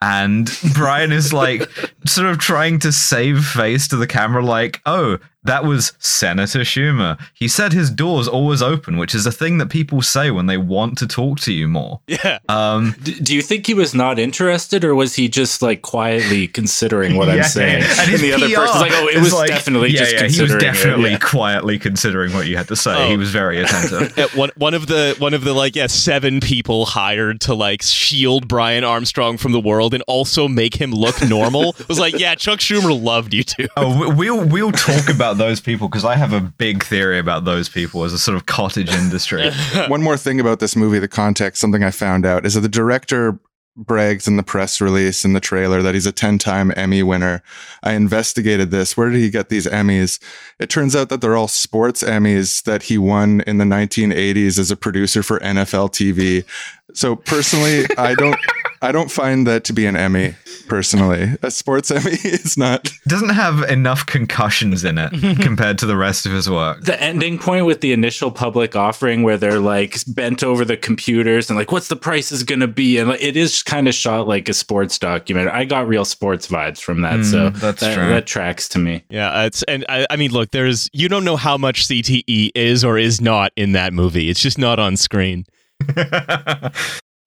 And 0.00 0.48
Brian 0.74 1.10
is 1.10 1.32
like 1.32 1.68
sort 2.06 2.28
of 2.28 2.38
trying 2.38 2.78
to 2.80 2.92
save 2.92 3.44
face 3.44 3.88
to 3.88 3.96
the 3.96 4.06
camera, 4.06 4.44
like, 4.44 4.80
oh, 4.86 5.18
that 5.44 5.64
was 5.64 5.92
Senator 5.98 6.60
Schumer. 6.60 7.18
He 7.32 7.48
said 7.48 7.72
his 7.72 7.90
door's 7.90 8.26
always 8.28 8.60
open, 8.60 8.96
which 8.98 9.14
is 9.14 9.24
a 9.24 9.32
thing 9.32 9.58
that 9.58 9.70
people 9.70 10.02
say 10.02 10.30
when 10.30 10.46
they 10.46 10.56
want 10.58 10.98
to 10.98 11.06
talk 11.06 11.40
to 11.40 11.52
you 11.52 11.68
more. 11.68 12.00
yeah. 12.06 12.38
Um, 12.48 12.94
D- 13.02 13.14
do 13.20 13.34
you 13.34 13.40
think 13.42 13.66
he 13.66 13.72
was 13.74 13.94
not 13.94 14.18
interested, 14.18 14.84
or 14.84 14.94
was 14.94 15.14
he 15.14 15.28
just 15.28 15.62
like 15.62 15.82
quietly 15.82 16.48
considering 16.48 17.16
what 17.16 17.28
yeah, 17.28 17.34
I'm 17.34 17.42
saying? 17.44 17.82
And, 17.84 17.98
And 18.00 18.10
his 18.10 18.20
the 18.20 18.32
other 18.32 18.48
PR 18.48 18.54
person's 18.56 18.80
like, 18.80 18.92
"Oh, 18.94 19.08
it 19.08 19.20
was 19.20 19.32
like- 19.32 19.48
definitely 19.48 19.90
yeah, 19.90 19.98
just 20.00 20.12
yeah, 20.12 20.18
he 20.20 20.24
was 20.26 20.36
considering 20.38 20.58
it." 20.60 20.64
definitely 20.72 21.10
Yeah. 21.12 21.18
quietly 21.18 21.78
considering 21.78 22.32
what 22.34 22.46
you 22.46 22.56
had 22.56 22.68
to 22.68 22.76
say. 22.76 23.06
Oh. 23.06 23.08
He 23.08 23.16
was 23.16 23.30
very 23.30 23.60
attentive. 23.60 24.12
Yeah, 24.18 24.26
one 24.34 24.50
one 24.56 24.74
of 24.74 24.86
the 24.88 25.14
one 25.18 25.34
of 25.34 25.44
the 25.44 25.52
like 25.54 25.76
yeah 25.76 25.86
seven 25.86 26.40
people 26.40 26.84
hired 26.86 27.40
to 27.42 27.54
like 27.54 27.82
shield 27.82 28.48
Brian 28.48 28.82
Armstrong 28.84 29.36
from 29.38 29.52
the 29.52 29.60
world 29.60 29.94
and 29.94 30.02
also 30.08 30.48
make 30.48 30.74
him 30.74 30.90
look 30.92 31.22
normal 31.28 31.76
was 31.88 31.98
like 31.98 32.18
yeah 32.18 32.34
Chuck 32.34 32.58
Schumer 32.58 33.00
loved 33.00 33.32
you 33.32 33.44
too. 33.44 33.68
oh, 33.76 33.98
we- 34.14 34.30
we'll 34.30 34.44
we'll 34.44 34.72
talk 34.72 35.08
about 35.08 35.27
those 35.36 35.60
people 35.60 35.88
because 35.88 36.04
I 36.04 36.16
have 36.16 36.32
a 36.32 36.40
big 36.40 36.82
theory 36.82 37.18
about 37.18 37.44
those 37.44 37.68
people 37.68 38.04
as 38.04 38.12
a 38.12 38.18
sort 38.18 38.36
of 38.36 38.46
cottage 38.46 38.90
industry. 38.90 39.50
One 39.88 40.02
more 40.02 40.16
thing 40.16 40.40
about 40.40 40.60
this 40.60 40.74
movie, 40.74 40.98
the 40.98 41.08
context, 41.08 41.60
something 41.60 41.84
I 41.84 41.90
found 41.90 42.24
out 42.24 42.46
is 42.46 42.54
that 42.54 42.60
the 42.60 42.68
director 42.68 43.38
brags 43.78 44.26
in 44.26 44.36
the 44.36 44.42
press 44.42 44.80
release 44.80 45.24
in 45.24 45.32
the 45.32 45.40
trailer 45.40 45.82
that 45.82 45.94
he's 45.94 46.06
a 46.06 46.12
10 46.12 46.38
time 46.38 46.72
Emmy 46.76 47.02
winner. 47.02 47.42
I 47.82 47.92
investigated 47.92 48.70
this. 48.70 48.96
Where 48.96 49.08
did 49.08 49.20
he 49.20 49.30
get 49.30 49.48
these 49.48 49.66
Emmys? 49.66 50.20
It 50.58 50.68
turns 50.68 50.96
out 50.96 51.08
that 51.08 51.20
they're 51.20 51.36
all 51.36 51.48
sports 51.48 52.02
Emmys 52.02 52.64
that 52.64 52.84
he 52.84 52.98
won 52.98 53.40
in 53.42 53.58
the 53.58 53.64
1980s 53.64 54.58
as 54.58 54.70
a 54.70 54.76
producer 54.76 55.22
for 55.22 55.38
NFL 55.38 55.90
TV. 55.92 56.44
So 56.92 57.14
personally, 57.14 57.86
I 57.96 58.14
don't, 58.14 58.38
I 58.80 58.92
don't 58.92 59.10
find 59.10 59.46
that 59.46 59.64
to 59.64 59.72
be 59.72 59.86
an 59.86 59.96
Emmy 59.96 60.34
personally. 60.68 61.36
A 61.42 61.50
sports 61.50 61.90
Emmy 61.90 62.12
is 62.24 62.56
not. 62.56 62.90
Doesn't 63.06 63.30
have 63.30 63.62
enough 63.70 64.06
concussions 64.06 64.84
in 64.84 64.98
it 64.98 65.10
compared 65.40 65.78
to 65.78 65.86
the 65.86 65.96
rest 65.96 66.26
of 66.26 66.32
his 66.32 66.48
work. 66.48 66.82
the 66.82 67.00
ending 67.02 67.38
point 67.38 67.66
with 67.66 67.80
the 67.80 67.92
initial 67.92 68.30
public 68.30 68.76
offering 68.76 69.22
where 69.22 69.36
they're 69.36 69.58
like 69.60 69.96
bent 70.08 70.42
over 70.44 70.64
the 70.64 70.76
computers 70.76 71.50
and 71.50 71.58
like 71.58 71.72
what's 71.72 71.88
the 71.88 71.96
price 71.96 72.30
is 72.32 72.42
going 72.42 72.60
to 72.60 72.68
be 72.68 72.98
and 72.98 73.08
like, 73.10 73.22
it 73.22 73.36
is 73.36 73.62
kind 73.62 73.88
of 73.88 73.94
shot 73.94 74.28
like 74.28 74.48
a 74.48 74.54
sports 74.54 74.98
documentary 74.98 75.52
i 75.52 75.64
got 75.64 75.86
real 75.88 76.04
sports 76.04 76.46
vibes 76.46 76.80
from 76.80 77.00
that 77.02 77.24
so 77.24 77.50
Mm, 77.50 77.60
that's 77.60 77.80
that, 77.80 77.94
true. 77.94 78.08
that 78.08 78.26
tracks 78.26 78.68
to 78.70 78.78
me 78.78 79.04
Yeah, 79.10 79.44
it's 79.44 79.62
and 79.64 79.84
I, 79.88 80.06
I 80.10 80.16
mean 80.16 80.30
look, 80.30 80.50
there's 80.50 80.88
you 80.92 81.08
don't 81.08 81.24
know 81.24 81.36
how 81.36 81.56
much 81.56 81.86
CTE 81.88 82.50
is 82.54 82.84
or 82.84 82.98
is 82.98 83.20
not 83.20 83.52
in 83.56 83.72
that 83.72 83.92
movie. 83.92 84.28
It's 84.28 84.40
just 84.40 84.58
not 84.58 84.78
on 84.78 84.96
screen. 84.96 85.46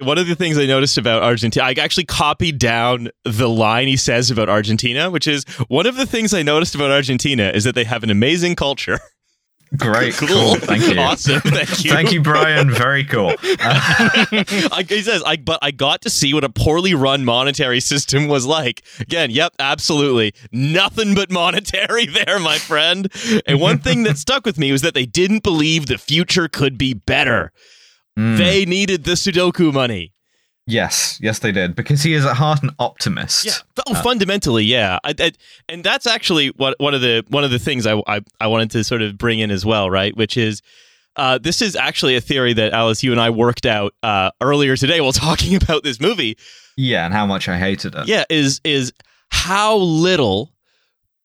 one 0.02 0.18
of 0.18 0.28
the 0.28 0.36
things 0.36 0.58
I 0.58 0.66
noticed 0.66 0.98
about 0.98 1.24
Argentina, 1.24 1.66
I 1.66 1.74
actually 1.78 2.06
copied 2.06 2.58
down 2.60 3.10
the 3.26 3.50
line 3.50 3.88
he 3.88 3.98
says 3.98 4.32
about 4.32 4.50
Argentina, 4.50 5.10
which 5.10 5.28
is 5.28 5.44
one 5.68 5.86
of 5.86 5.96
the 5.96 6.06
things 6.06 6.34
I 6.34 6.44
noticed 6.44 6.76
about 6.76 6.92
Argentina 6.92 7.52
is 7.54 7.64
that 7.64 7.76
they 7.76 7.84
have 7.84 8.04
an 8.04 8.10
amazing 8.10 8.56
culture. 8.56 9.00
Great, 9.78 10.16
Cool. 10.16 10.28
cool. 10.28 10.56
Thank 10.56 10.86
you. 10.86 11.00
Awesome. 11.00 11.40
Thank 11.40 11.70
you. 11.86 11.92
Thank 11.92 12.12
you, 12.12 12.22
Brian. 12.22 12.70
Very 12.70 13.06
cool. 13.06 13.30
I, 13.44 14.86
he 14.88 15.02
says, 15.02 15.24
I, 15.26 15.38
but 15.38 15.60
I 15.62 15.72
got 15.72 16.02
to 16.02 16.10
see 16.10 16.34
what 16.34 16.44
a 16.44 16.50
poorly 16.50 16.94
run 16.94 17.24
monetary 17.24 17.80
system 17.80 18.28
was 18.28 18.46
like. 18.46 18.84
Again, 19.00 19.32
yep, 19.32 19.54
absolutely. 19.60 20.34
Nothing 20.52 21.16
but 21.16 21.32
monetary 21.32 22.06
there, 22.06 22.38
my 22.40 22.58
friend. 22.58 23.10
And 23.48 23.62
one 23.62 23.80
thing 23.80 24.04
that 24.04 24.18
stuck 24.18 24.46
with 24.46 24.58
me 24.58 24.74
was 24.74 24.82
that 24.82 24.94
they 24.94 25.06
didn't 25.06 25.42
believe 25.42 25.86
the 25.86 25.98
future 25.98 26.50
could 26.50 26.78
be 26.78 26.94
better. 26.94 27.54
Mm. 28.18 28.38
They 28.38 28.66
needed 28.66 29.04
the 29.04 29.14
Sudoku 29.14 29.74
money. 29.74 30.14
Yes, 30.68 31.18
yes, 31.22 31.40
they 31.40 31.52
did 31.52 31.76
because 31.76 32.04
he 32.04 32.14
is 32.14 32.26
at 32.26 32.36
heart 32.36 32.62
an 32.64 32.70
optimist. 32.78 33.46
Yeah. 33.46 33.54
Oh, 33.88 33.96
fundamentally, 33.96 34.64
yeah. 34.64 35.00
I, 35.04 35.16
I, 35.20 35.32
and 35.68 35.84
that's 35.84 36.06
actually 36.06 36.50
what 36.50 36.80
one 36.80 36.94
of 36.94 37.02
the 37.02 37.26
one 37.30 37.44
of 37.44 37.52
the 37.52 37.60
things 37.60 37.88
I, 37.88 38.02
I 38.08 38.22
I 38.40 38.48
wanted 38.48 38.70
to 38.72 38.84
sort 38.84 39.02
of 39.02 39.18
bring 39.18 39.40
in 39.40 39.50
as 39.52 39.66
well, 39.66 39.90
right? 39.90 40.16
Which 40.16 40.38
is. 40.38 40.62
Uh, 41.18 41.38
this 41.38 41.62
is 41.62 41.76
actually 41.76 42.16
a 42.16 42.22
theory 42.22 42.54
that 42.54 42.72
Alice, 42.72 43.04
you 43.04 43.12
and 43.12 43.20
I 43.20 43.32
worked 43.32 43.66
out 43.66 43.94
uh, 44.02 44.32
earlier 44.40 44.78
today 44.78 45.02
while 45.02 45.12
talking 45.28 45.56
about 45.56 45.84
this 45.84 46.00
movie. 46.00 46.38
yeah, 46.78 47.04
and 47.04 47.14
how 47.14 47.26
much 47.26 47.50
I 47.50 47.58
hated 47.58 47.96
it. 47.96 48.08
Yeah, 48.08 48.24
is 48.30 48.62
is 48.64 48.94
how 49.30 49.76
little 49.76 50.54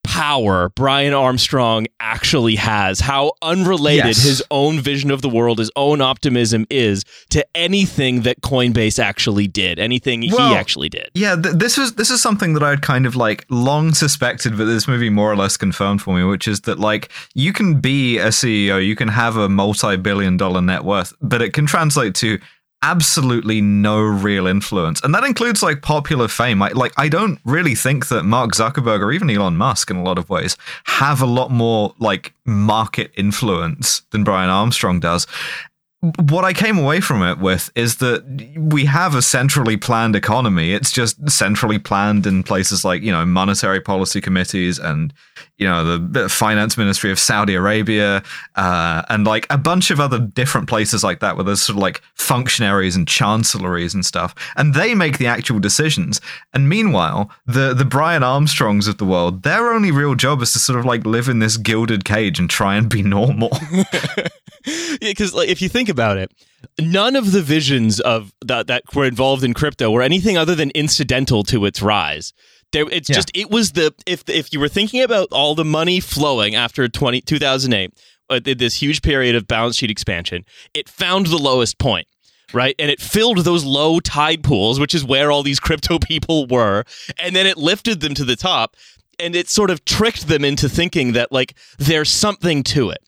power 0.06 0.70
Brian 0.70 1.12
Armstrong 1.14 1.86
actually 2.00 2.56
has, 2.56 3.00
how 3.00 3.32
unrelated 3.42 4.06
Yes. 4.06 4.22
his 4.22 4.42
own 4.50 4.80
vision 4.80 5.10
of 5.10 5.22
the 5.22 5.28
world, 5.28 5.58
his 5.58 5.70
own 5.76 6.00
optimism 6.00 6.66
is 6.70 7.04
to 7.30 7.44
anything 7.54 8.22
that 8.22 8.40
Coinbase 8.40 8.98
actually 8.98 9.46
did, 9.48 9.78
anything 9.78 10.28
Well, 10.32 10.50
he 10.50 10.54
actually 10.56 10.88
did. 10.88 11.10
Yeah, 11.14 11.36
th- 11.36 11.54
this 11.56 11.76
was 11.76 11.94
this 11.94 12.10
is 12.10 12.20
something 12.22 12.54
that 12.54 12.62
I'd 12.62 12.82
kind 12.82 13.06
of 13.06 13.16
like 13.16 13.44
long 13.50 13.94
suspected, 13.94 14.56
but 14.56 14.64
this 14.66 14.86
movie 14.88 15.10
more 15.10 15.30
or 15.30 15.36
less 15.36 15.56
confirmed 15.56 16.02
for 16.02 16.14
me, 16.16 16.24
which 16.24 16.46
is 16.48 16.60
that 16.62 16.78
like 16.78 17.10
you 17.34 17.52
can 17.52 17.80
be 17.80 18.18
a 18.18 18.28
CEO, 18.28 18.84
you 18.84 18.96
can 18.96 19.08
have 19.08 19.36
a 19.36 19.48
multi-billion 19.48 20.36
dollar 20.36 20.60
net 20.62 20.84
worth, 20.84 21.12
but 21.20 21.42
it 21.42 21.52
can 21.52 21.66
translate 21.66 22.14
to 22.16 22.38
absolutely 22.86 23.60
no 23.60 24.00
real 24.00 24.46
influence, 24.46 25.00
and 25.02 25.12
that 25.12 25.24
includes 25.24 25.60
like 25.60 25.82
popular 25.82 26.28
fame. 26.28 26.62
I, 26.62 26.68
like 26.68 26.92
I 26.96 27.08
don't 27.08 27.40
really 27.44 27.74
think 27.74 28.06
that 28.08 28.22
Mark 28.22 28.52
Zuckerberg 28.52 29.00
or 29.00 29.10
even 29.10 29.28
Elon 29.28 29.56
Musk, 29.56 29.90
in 29.90 29.96
a 29.96 30.04
lot 30.04 30.18
of 30.18 30.30
ways, 30.30 30.56
have 30.84 31.20
a 31.20 31.26
lot 31.26 31.50
more 31.50 31.94
like 31.98 32.32
market 32.44 33.10
influence 33.16 34.02
than 34.12 34.22
Brian 34.22 34.50
Armstrong 34.50 35.00
does 35.00 35.26
what 36.28 36.44
I 36.44 36.52
came 36.52 36.78
away 36.78 37.00
from 37.00 37.22
it 37.22 37.38
with 37.38 37.70
is 37.74 37.96
that 37.96 38.24
we 38.56 38.84
have 38.84 39.14
a 39.14 39.22
centrally 39.22 39.76
planned 39.76 40.16
economy. 40.16 40.72
It's 40.72 40.92
just 40.92 41.16
centrally 41.28 41.78
planned 41.78 42.26
in 42.26 42.42
places 42.42 42.84
like, 42.84 43.02
you 43.02 43.12
know, 43.12 43.24
monetary 43.24 43.80
policy 43.80 44.20
committees 44.20 44.78
and, 44.78 45.12
you 45.58 45.66
know, 45.66 45.98
the- 45.98 46.28
finance 46.28 46.76
ministry 46.76 47.10
of 47.10 47.18
Saudi 47.18 47.54
Arabia, 47.54 48.22
uh, 48.56 49.02
and 49.08 49.26
like 49.26 49.46
a 49.48 49.56
bunch 49.56 49.90
of 49.90 50.00
other 50.00 50.18
different 50.18 50.68
places 50.68 51.02
like 51.02 51.20
that 51.20 51.36
where 51.36 51.44
there's 51.44 51.62
sort 51.62 51.76
of 51.76 51.82
like 51.82 52.02
functionaries 52.14 52.96
and 52.96 53.08
chancelleries 53.08 53.94
and 53.94 54.04
stuff. 54.04 54.34
And 54.56 54.74
they 54.74 54.94
make 54.94 55.18
the 55.18 55.26
actual 55.26 55.58
decisions. 55.58 56.20
And 56.52 56.68
meanwhile, 56.68 57.30
the, 57.46 57.74
the 57.74 57.84
Brian 57.84 58.22
Armstrongs 58.22 58.88
of 58.88 58.98
the 58.98 59.04
world, 59.04 59.42
their 59.42 59.72
only 59.72 59.90
real 59.90 60.14
job 60.14 60.42
is 60.42 60.52
to 60.52 60.58
sort 60.58 60.78
of 60.78 60.84
like 60.84 61.06
live 61.06 61.28
in 61.28 61.38
this 61.38 61.56
gilded 61.56 62.04
cage 62.04 62.38
and 62.38 62.50
try 62.50 62.76
and 62.76 62.88
be 62.88 63.02
normal. 63.02 63.50
Yeah, 64.66 65.10
because 65.10 65.32
like, 65.32 65.48
if 65.48 65.62
you 65.62 65.68
think 65.68 65.88
about 65.96 66.16
it, 66.18 66.30
none 66.78 67.16
of 67.16 67.32
the 67.32 67.42
visions 67.42 68.00
of 68.00 68.32
that 68.44 68.66
that 68.66 68.82
were 68.94 69.06
involved 69.06 69.42
in 69.44 69.54
crypto 69.54 69.90
were 69.90 70.02
anything 70.02 70.36
other 70.36 70.54
than 70.54 70.70
incidental 70.70 71.42
to 71.44 71.64
its 71.64 71.80
rise. 71.80 72.32
There, 72.72 72.86
it's 72.90 73.08
Yeah. 73.08 73.16
just 73.16 73.30
it 73.34 73.50
was 73.50 73.72
the 73.72 73.94
if 74.06 74.20
if 74.28 74.52
you 74.52 74.60
were 74.60 74.68
thinking 74.68 75.02
about 75.02 75.28
all 75.32 75.54
the 75.54 75.64
money 75.64 76.00
flowing 76.00 76.54
after 76.54 76.88
20, 76.88 77.20
2008, 77.22 77.92
uh, 78.28 78.40
this 78.44 78.74
huge 78.82 79.00
period 79.02 79.34
of 79.36 79.46
balance 79.46 79.76
sheet 79.76 79.90
expansion, 79.90 80.44
it 80.74 80.88
found 80.88 81.26
the 81.26 81.38
lowest 81.38 81.78
point. 81.78 82.06
Right. 82.52 82.74
And 82.78 82.90
it 82.90 83.00
filled 83.00 83.38
those 83.38 83.64
low 83.64 83.98
tide 84.00 84.42
pools, 84.44 84.78
which 84.78 84.94
is 84.94 85.04
where 85.04 85.30
all 85.32 85.42
these 85.42 85.58
crypto 85.60 85.98
people 86.12 86.46
were. 86.46 86.84
And 87.18 87.34
then 87.34 87.46
it 87.46 87.56
lifted 87.56 88.00
them 88.00 88.14
to 88.14 88.24
the 88.24 88.36
top. 88.36 88.76
And 89.18 89.34
it 89.34 89.48
sort 89.48 89.70
of 89.70 89.84
tricked 89.84 90.28
them 90.28 90.44
into 90.44 90.68
thinking 90.68 91.12
that, 91.14 91.32
like, 91.32 91.54
there's 91.78 92.10
something 92.10 92.62
to 92.64 92.90
it. 92.90 92.98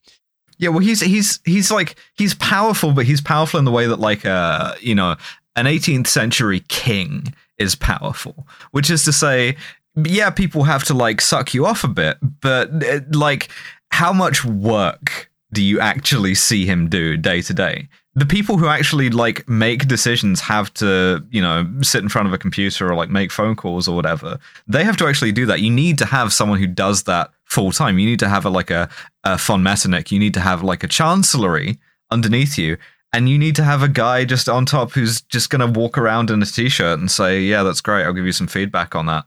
Yeah, 0.58 0.70
well, 0.70 0.80
he's 0.80 1.00
he's 1.00 1.40
he's 1.44 1.70
like 1.70 1.96
he's 2.16 2.34
powerful, 2.34 2.92
but 2.92 3.06
he's 3.06 3.20
powerful 3.20 3.58
in 3.58 3.64
the 3.64 3.70
way 3.70 3.86
that 3.86 4.00
like 4.00 4.26
uh 4.26 4.74
you 4.80 4.94
know 4.94 5.16
an 5.56 5.66
18th 5.66 6.06
century 6.06 6.60
king 6.68 7.34
is 7.58 7.74
powerful, 7.74 8.46
which 8.70 8.90
is 8.90 9.04
to 9.04 9.12
say, 9.12 9.56
yeah, 9.96 10.30
people 10.30 10.62
have 10.64 10.84
to 10.84 10.94
like 10.94 11.20
suck 11.20 11.54
you 11.54 11.66
off 11.66 11.84
a 11.84 11.88
bit, 11.88 12.18
but 12.40 12.70
uh, 12.84 13.00
like 13.12 13.48
how 13.90 14.12
much 14.12 14.44
work 14.44 15.30
do 15.52 15.62
you 15.62 15.80
actually 15.80 16.34
see 16.34 16.66
him 16.66 16.88
do 16.88 17.16
day 17.16 17.42
to 17.42 17.54
day? 17.54 17.88
The 18.14 18.26
people 18.26 18.58
who 18.58 18.66
actually 18.66 19.10
like 19.10 19.48
make 19.48 19.86
decisions 19.86 20.40
have 20.40 20.72
to, 20.74 21.24
you 21.30 21.40
know, 21.40 21.68
sit 21.82 22.02
in 22.02 22.08
front 22.08 22.28
of 22.28 22.34
a 22.34 22.38
computer 22.38 22.90
or 22.90 22.94
like 22.94 23.10
make 23.10 23.30
phone 23.30 23.54
calls 23.54 23.88
or 23.88 23.94
whatever. 23.94 24.38
They 24.66 24.84
have 24.84 24.96
to 24.98 25.06
actually 25.06 25.32
do 25.32 25.46
that. 25.46 25.60
You 25.60 25.70
need 25.70 25.98
to 25.98 26.04
have 26.04 26.32
someone 26.32 26.58
who 26.58 26.66
does 26.66 27.04
that 27.04 27.30
full 27.48 27.72
time. 27.72 27.98
You 27.98 28.06
need 28.06 28.20
to 28.20 28.28
have 28.28 28.44
a 28.44 28.50
like 28.50 28.70
a, 28.70 28.88
a 29.24 29.36
von 29.38 29.62
Metternich. 29.62 30.12
You 30.12 30.18
need 30.18 30.34
to 30.34 30.40
have 30.40 30.62
like 30.62 30.84
a 30.84 30.88
chancellery 30.88 31.78
underneath 32.10 32.56
you. 32.58 32.76
And 33.12 33.28
you 33.28 33.38
need 33.38 33.56
to 33.56 33.64
have 33.64 33.82
a 33.82 33.88
guy 33.88 34.26
just 34.26 34.50
on 34.50 34.66
top 34.66 34.92
who's 34.92 35.22
just 35.22 35.48
going 35.48 35.60
to 35.60 35.80
walk 35.80 35.96
around 35.96 36.30
in 36.30 36.42
a 36.42 36.46
t-shirt 36.46 36.98
and 36.98 37.10
say, 37.10 37.40
"Yeah, 37.40 37.62
that's 37.62 37.80
great. 37.80 38.04
I'll 38.04 38.12
give 38.12 38.26
you 38.26 38.32
some 38.32 38.48
feedback 38.48 38.94
on 38.94 39.06
that." 39.06 39.24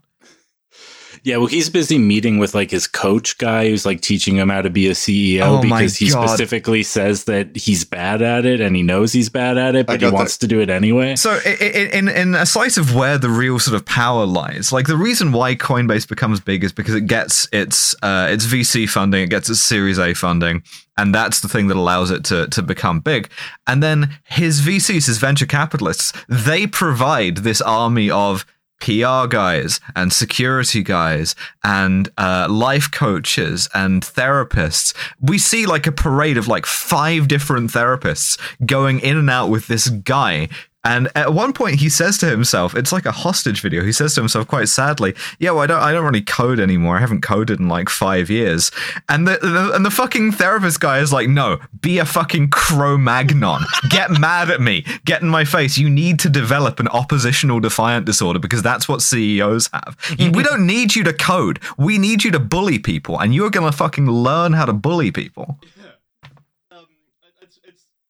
Yeah, 1.23 1.37
well, 1.37 1.45
he's 1.45 1.69
busy 1.69 1.99
meeting 1.99 2.39
with 2.39 2.55
like 2.55 2.71
his 2.71 2.87
coach 2.87 3.37
guy 3.37 3.69
who's 3.69 3.85
like 3.85 4.01
teaching 4.01 4.37
him 4.37 4.49
how 4.49 4.63
to 4.63 4.71
be 4.71 4.87
a 4.87 4.91
CEO 4.93 5.41
Oh 5.43 5.61
because 5.61 5.95
he 5.95 6.09
God. 6.09 6.27
specifically 6.27 6.81
says 6.81 7.25
that 7.25 7.55
he's 7.55 7.85
bad 7.85 8.23
at 8.23 8.43
it 8.45 8.59
and 8.59 8.75
he 8.75 8.81
knows 8.81 9.13
he's 9.13 9.29
bad 9.29 9.55
at 9.55 9.75
it, 9.75 9.85
but 9.85 10.01
he 10.01 10.07
got 10.07 10.13
wants 10.13 10.39
to 10.39 10.47
do 10.47 10.59
it 10.61 10.71
anyway. 10.71 11.15
So, 11.15 11.39
i- 11.45 11.57
i- 11.61 11.89
in 11.93 12.07
in 12.09 12.33
a 12.33 12.45
slice 12.47 12.77
of 12.77 12.95
where 12.95 13.19
the 13.19 13.29
real 13.29 13.59
sort 13.59 13.75
of 13.75 13.85
power 13.85 14.25
lies, 14.25 14.71
like 14.71 14.87
the 14.87 14.97
reason 14.97 15.31
why 15.31 15.53
Coinbase 15.55 16.07
becomes 16.07 16.39
big 16.39 16.63
is 16.63 16.71
because 16.71 16.95
it 16.95 17.05
gets 17.05 17.47
its 17.51 17.93
uh, 18.01 18.27
its 18.31 18.45
VC 18.45 18.87
funding, 18.89 19.21
it 19.23 19.29
gets 19.29 19.47
its 19.47 19.61
Series 19.61 19.99
A 19.99 20.15
funding, 20.15 20.63
and 20.97 21.13
that's 21.13 21.41
the 21.41 21.47
thing 21.47 21.67
that 21.67 21.77
allows 21.77 22.09
it 22.09 22.23
to 22.25 22.47
to 22.47 22.63
become 22.63 22.99
big. 22.99 23.29
And 23.67 23.83
then 23.83 24.17
his 24.23 24.61
VCs, 24.61 25.05
his 25.05 25.19
venture 25.19 25.45
capitalists, 25.45 26.13
they 26.27 26.65
provide 26.65 27.37
this 27.37 27.61
army 27.61 28.09
of 28.09 28.43
PR 28.81 29.27
guys 29.27 29.79
and 29.95 30.11
security 30.11 30.83
guys 30.83 31.35
and 31.63 32.09
uh, 32.17 32.47
life 32.49 32.91
coaches 32.91 33.69
and 33.73 34.03
therapists. 34.03 34.93
We 35.21 35.37
see 35.37 35.65
like 35.65 35.87
a 35.87 35.91
parade 35.91 36.37
of 36.37 36.47
like 36.47 36.65
five 36.65 37.27
different 37.27 37.71
therapists 37.71 38.39
going 38.65 38.99
in 38.99 39.17
and 39.17 39.29
out 39.29 39.49
with 39.49 39.67
this 39.67 39.89
guy. 39.89 40.49
And 40.83 41.09
at 41.13 41.31
one 41.33 41.53
point, 41.53 41.75
he 41.75 41.89
says 41.89 42.17
to 42.19 42.25
himself, 42.27 42.73
"It's 42.75 42.91
like 42.91 43.05
a 43.05 43.11
hostage 43.11 43.61
video." 43.61 43.83
He 43.83 43.91
says 43.91 44.15
to 44.15 44.21
himself 44.21 44.47
quite 44.47 44.67
sadly, 44.67 45.13
"Yeah, 45.37 45.51
well, 45.51 45.59
I 45.61 45.67
don't, 45.67 45.79
I 45.81 45.91
don't 45.91 46.03
really 46.05 46.21
code 46.23 46.59
anymore. 46.59 46.97
I 46.97 46.99
haven't 46.99 47.21
coded 47.21 47.59
in 47.59 47.67
like 47.69 47.87
five 47.87 48.31
years." 48.31 48.71
And 49.07 49.27
the, 49.27 49.37
the 49.41 49.73
and 49.75 49.85
the 49.85 49.91
fucking 49.91 50.31
therapist 50.31 50.79
guy 50.79 50.97
is 50.97 51.13
like, 51.13 51.29
"No, 51.29 51.59
be 51.81 51.99
a 51.99 52.05
fucking 52.05 52.49
Cro-Magnon. 52.49 53.61
Get 53.89 54.09
mad 54.19 54.49
at 54.49 54.59
me. 54.59 54.83
Get 55.05 55.21
in 55.21 55.29
my 55.29 55.45
face. 55.45 55.77
You 55.77 55.89
need 55.89 56.19
to 56.21 56.29
develop 56.29 56.79
an 56.79 56.87
oppositional 56.87 57.59
defiant 57.59 58.05
disorder 58.07 58.39
because 58.39 58.63
that's 58.63 58.87
what 58.89 59.03
CEOs 59.03 59.69
have. 59.73 59.95
You- 60.17 60.31
we 60.31 60.41
don't 60.41 60.65
need 60.65 60.95
you 60.95 61.03
to 61.03 61.13
code. 61.13 61.59
We 61.77 61.99
need 61.99 62.23
you 62.23 62.31
to 62.31 62.39
bully 62.39 62.79
people, 62.79 63.19
and 63.19 63.35
you're 63.35 63.51
gonna 63.51 63.71
fucking 63.71 64.09
learn 64.09 64.53
how 64.53 64.65
to 64.65 64.73
bully 64.73 65.11
people." 65.11 65.59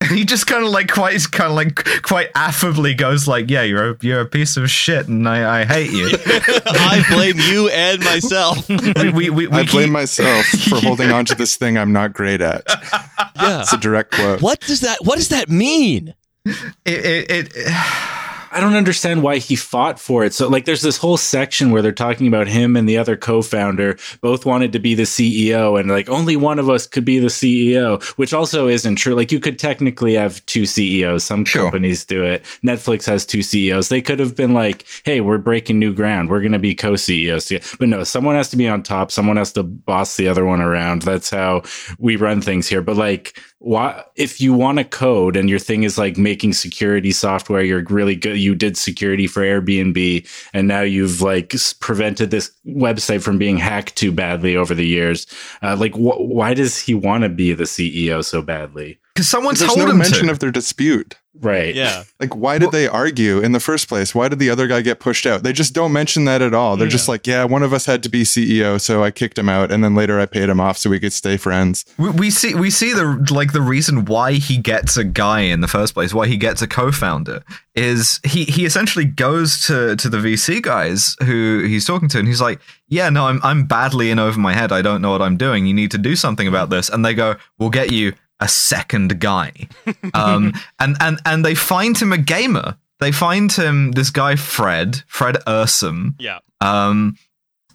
he 0.09 0.25
just 0.25 0.47
kind 0.47 0.63
of 0.63 0.69
like 0.71 0.91
quite 0.91 1.19
kind 1.31 1.51
of 1.51 1.55
like 1.55 1.87
quite 2.01 2.31
affably 2.33 2.95
goes 2.95 3.27
like, 3.27 3.49
"Yeah, 3.49 3.63
you're 3.63 3.91
a, 3.91 3.97
you're 4.01 4.21
a 4.21 4.25
piece 4.25 4.57
of 4.57 4.69
shit, 4.69 5.07
and 5.07 5.27
I, 5.27 5.61
I 5.61 5.65
hate 5.65 5.91
you." 5.91 6.09
I 6.65 7.03
blame 7.09 7.37
you 7.39 7.69
and 7.69 8.03
myself. 8.03 8.67
we 8.69 9.09
we, 9.11 9.29
we, 9.29 9.47
we 9.47 9.59
I 9.59 9.63
blame 9.65 9.85
keep- 9.85 9.89
myself 9.91 10.45
for 10.45 10.79
holding 10.79 11.11
on 11.11 11.25
to 11.25 11.35
this 11.35 11.55
thing 11.55 11.77
I'm 11.77 11.93
not 11.93 12.13
great 12.13 12.41
at. 12.41 12.63
yeah. 13.35 13.61
It's 13.61 13.73
a 13.73 13.77
direct 13.77 14.11
quote. 14.13 14.41
What 14.41 14.59
does 14.61 14.81
that 14.81 14.99
what 15.03 15.17
does 15.17 15.29
that 15.29 15.49
mean? 15.49 16.13
it, 16.45 16.57
it, 16.85 17.55
it 17.55 17.67
I 18.51 18.59
don't 18.59 18.75
understand 18.75 19.23
why 19.23 19.37
he 19.37 19.55
fought 19.55 19.97
for 19.99 20.25
it. 20.25 20.33
So, 20.33 20.49
like, 20.49 20.65
there's 20.65 20.81
this 20.81 20.97
whole 20.97 21.17
section 21.17 21.71
where 21.71 21.81
they're 21.81 21.91
talking 21.91 22.27
about 22.27 22.47
him 22.47 22.75
and 22.75 22.87
the 22.87 22.97
other 22.97 23.15
co-founder 23.15 23.97
both 24.19 24.45
wanted 24.45 24.73
to 24.73 24.79
be 24.79 24.93
the 24.93 25.03
CEO, 25.03 25.79
and 25.79 25.89
like 25.89 26.09
only 26.09 26.35
one 26.35 26.59
of 26.59 26.69
us 26.69 26.85
could 26.85 27.05
be 27.05 27.19
the 27.19 27.27
CEO, 27.27 28.03
which 28.17 28.33
also 28.33 28.67
isn't 28.67 28.95
true. 28.97 29.15
Like, 29.15 29.31
you 29.31 29.39
could 29.39 29.57
technically 29.57 30.15
have 30.15 30.45
two 30.47 30.65
CEOs. 30.65 31.23
Some 31.23 31.45
Sure. 31.45 31.63
companies 31.63 32.03
do 32.05 32.23
it. 32.23 32.43
Netflix 32.63 33.05
has 33.05 33.25
two 33.25 33.41
CEOs. 33.41 33.89
They 33.89 34.01
could 34.01 34.19
have 34.19 34.35
been 34.35 34.53
like, 34.53 34.85
"Hey, 35.05 35.21
we're 35.21 35.37
breaking 35.37 35.79
new 35.79 35.93
ground. 35.93 36.29
We're 36.29 36.41
going 36.41 36.51
to 36.51 36.59
be 36.59 36.75
co-CEOs." 36.75 37.51
But 37.79 37.87
no, 37.89 38.03
someone 38.03 38.35
has 38.35 38.49
to 38.49 38.57
be 38.57 38.67
on 38.67 38.83
top. 38.83 39.11
Someone 39.11 39.37
has 39.37 39.53
to 39.53 39.63
boss 39.63 40.17
the 40.17 40.27
other 40.27 40.45
one 40.45 40.61
around. 40.61 41.03
That's 41.03 41.29
how 41.29 41.63
we 41.99 42.15
run 42.17 42.41
things 42.41 42.67
here. 42.67 42.81
But 42.81 42.97
like, 42.97 43.39
why 43.63 44.03
if 44.15 44.41
you 44.41 44.53
want 44.53 44.79
to 44.79 44.83
code 44.83 45.35
and 45.37 45.47
your 45.47 45.59
thing 45.59 45.83
is 45.83 45.95
like 45.95 46.17
making 46.17 46.51
security 46.51 47.11
software 47.11 47.61
you're 47.61 47.83
really 47.89 48.15
good 48.15 48.35
you 48.37 48.55
did 48.55 48.75
security 48.75 49.27
for 49.27 49.41
airbnb 49.43 50.27
and 50.51 50.67
now 50.67 50.81
you've 50.81 51.21
like 51.21 51.53
prevented 51.79 52.31
this 52.31 52.51
website 52.65 53.21
from 53.21 53.37
being 53.37 53.57
hacked 53.57 53.95
too 53.95 54.11
badly 54.11 54.55
over 54.55 54.73
the 54.73 54.87
years 54.87 55.27
uh, 55.61 55.75
like 55.75 55.93
wh- 55.93 56.19
why 56.21 56.55
does 56.55 56.79
he 56.79 56.95
want 56.95 57.21
to 57.23 57.29
be 57.29 57.53
the 57.53 57.65
ceo 57.65 58.25
so 58.25 58.41
badly 58.41 58.99
Because 59.13 59.29
someone 59.29 59.53
There's 59.53 59.67
told 59.73 59.85
no 59.85 59.91
him 59.91 59.99
mention 59.99 60.25
to. 60.25 60.31
of 60.31 60.39
their 60.39 60.51
dispute. 60.51 61.15
Right 61.39 61.73
Yeah. 61.73 62.03
Like, 62.19 62.35
why 62.35 62.57
did 62.57 62.71
they 62.71 62.87
argue 62.87 63.39
in 63.39 63.51
the 63.51 63.59
first 63.59 63.87
place? 63.87 64.13
Why 64.13 64.27
did 64.27 64.39
the 64.39 64.49
other 64.49 64.67
guy 64.67 64.81
get 64.81 64.99
pushed 64.99 65.25
out? 65.25 65.43
They 65.43 65.53
just 65.53 65.73
don't 65.73 65.93
mention 65.93 66.25
that 66.25 66.41
at 66.41 66.53
all. 66.53 66.77
They're 66.77 66.87
just 66.87 67.07
like, 67.07 67.25
yeah, 67.25 67.43
one 67.45 67.63
of 67.63 67.73
us 67.73 67.85
had 67.85 68.03
to 68.03 68.09
be 68.09 68.23
CEO, 68.23 68.79
so 68.79 69.03
I 69.03 69.11
kicked 69.11 69.37
him 69.37 69.49
out, 69.49 69.71
and 69.71 69.83
then 69.83 69.95
later 69.95 70.19
I 70.19 70.25
paid 70.25 70.49
him 70.49 70.59
off 70.59 70.77
so 70.77 70.89
we 70.89 70.99
could 70.99 71.13
stay 71.13 71.37
friends. 71.37 71.85
we, 71.97 72.09
we 72.09 72.29
see 72.29 72.53
we 72.53 72.69
see 72.69 72.93
the 72.93 73.25
like 73.31 73.53
the 73.53 73.61
reason 73.61 74.05
why 74.05 74.33
he 74.33 74.57
gets 74.57 74.97
a 74.97 75.03
guy 75.03 75.41
in 75.41 75.61
the 75.61 75.67
first 75.67 75.93
place, 75.93 76.13
why 76.13 76.27
he 76.27 76.37
gets 76.37 76.61
a 76.61 76.67
co-founder, 76.67 77.43
is 77.75 78.19
he 78.23 78.43
he 78.45 78.65
essentially 78.65 79.05
goes 79.05 79.65
to 79.67 79.95
to 79.95 80.09
the 80.09 80.17
VC 80.17 80.61
guys 80.61 81.15
who 81.23 81.63
he's 81.65 81.85
talking 81.85 82.09
to, 82.09 82.19
and 82.19 82.27
he's 82.27 82.41
like, 82.41 82.59
"Yeah, 82.87 83.09
no, 83.09 83.27
I'm 83.27 83.39
I'm 83.43 83.65
badly 83.65 84.11
in 84.11 84.19
over 84.19 84.39
my 84.39 84.53
head. 84.53 84.71
I 84.71 84.81
don't 84.81 85.01
know 85.01 85.11
what 85.11 85.21
I'm 85.21 85.37
doing. 85.37 85.65
You 85.65 85.73
need 85.73 85.91
to 85.91 85.97
do 85.97 86.15
something 86.15 86.47
about 86.47 86.69
this." 86.69 86.89
And 86.89 87.05
they 87.05 87.13
go, 87.13 87.35
"We'll 87.57 87.69
get 87.69 87.91
you 87.91 88.13
a 88.41 88.47
second 88.47 89.19
guy," 89.19 89.53
um, 90.13 90.53
and 90.79 90.97
and 90.99 91.19
and 91.25 91.45
they 91.45 91.55
find 91.55 91.97
him 91.97 92.11
a 92.11 92.17
gamer. 92.17 92.75
They 92.99 93.11
find 93.11 93.51
him 93.51 93.91
this 93.93 94.09
guy 94.09 94.35
Fred 94.35 95.03
Fred 95.07 95.37
Ehrsam, 95.47 96.15
Yeah. 96.19 96.39
um, 96.59 97.15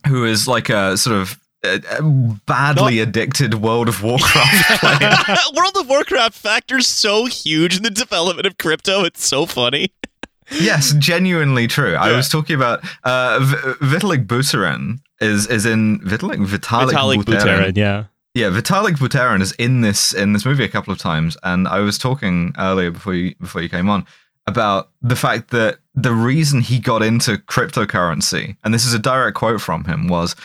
who 0.07 0.25
is 0.25 0.47
like 0.47 0.69
a 0.69 0.97
sort 0.97 1.17
of 1.17 1.39
badly 2.47 3.01
addicted 3.01 3.55
World 3.55 3.89
of 3.89 4.03
Warcraft 4.03 4.81
player. 4.81 5.11
World 5.57 5.77
of 5.81 5.89
Warcraft 5.89 6.35
factors 6.35 6.87
so 6.87 7.27
huge 7.27 7.77
in 7.77 7.83
the 7.83 7.91
development 7.91 8.47
of 8.47 8.57
crypto. 8.59 9.05
It's 9.05 9.27
so 9.27 9.47
funny. 9.47 9.93
yes, 10.53 10.95
genuinely 10.99 11.67
true. 11.67 11.95
I 11.97 12.13
was 12.13 12.29
talking 12.29 12.55
about 12.55 12.85
uh, 13.03 13.41
v- 13.43 13.57
Vitalik 13.85 14.27
Buterin 14.27 14.99
is 15.21 15.47
is 15.49 15.67
in 15.67 15.99
Vitalik 16.01 16.47
Vitalik, 16.47 16.91
Vitalik 16.93 17.25
Buterin. 17.25 17.41
Buterin, 17.73 17.77
yeah. 17.77 18.05
Yeah, 18.37 18.51
Vitalik 18.51 18.99
Buterin 18.99 19.41
is 19.41 19.53
in 19.53 19.81
this 19.81 20.13
in 20.13 20.35
this 20.35 20.45
movie 20.45 20.63
a 20.63 20.69
couple 20.69 20.93
of 20.93 20.99
times, 20.99 21.39
and 21.43 21.67
I 21.67 21.81
was 21.81 21.97
talking 21.97 22.53
earlier 22.59 22.91
before 22.91 23.15
you 23.15 23.35
before 23.37 23.63
you 23.63 23.71
came 23.71 23.89
on 23.89 24.05
about 24.47 24.91
the 25.01 25.17
fact 25.17 25.53
that 25.53 25.79
the 25.95 26.13
reason 26.13 26.61
he 26.61 26.79
got 26.79 27.03
into 27.03 27.39
cryptocurrency, 27.39 28.59
and 28.63 28.75
this 28.75 28.85
is 28.85 28.93
a 28.93 28.99
direct 28.99 29.39
quote 29.39 29.63
from 29.63 29.85
him, 29.85 30.07
was 30.07 30.37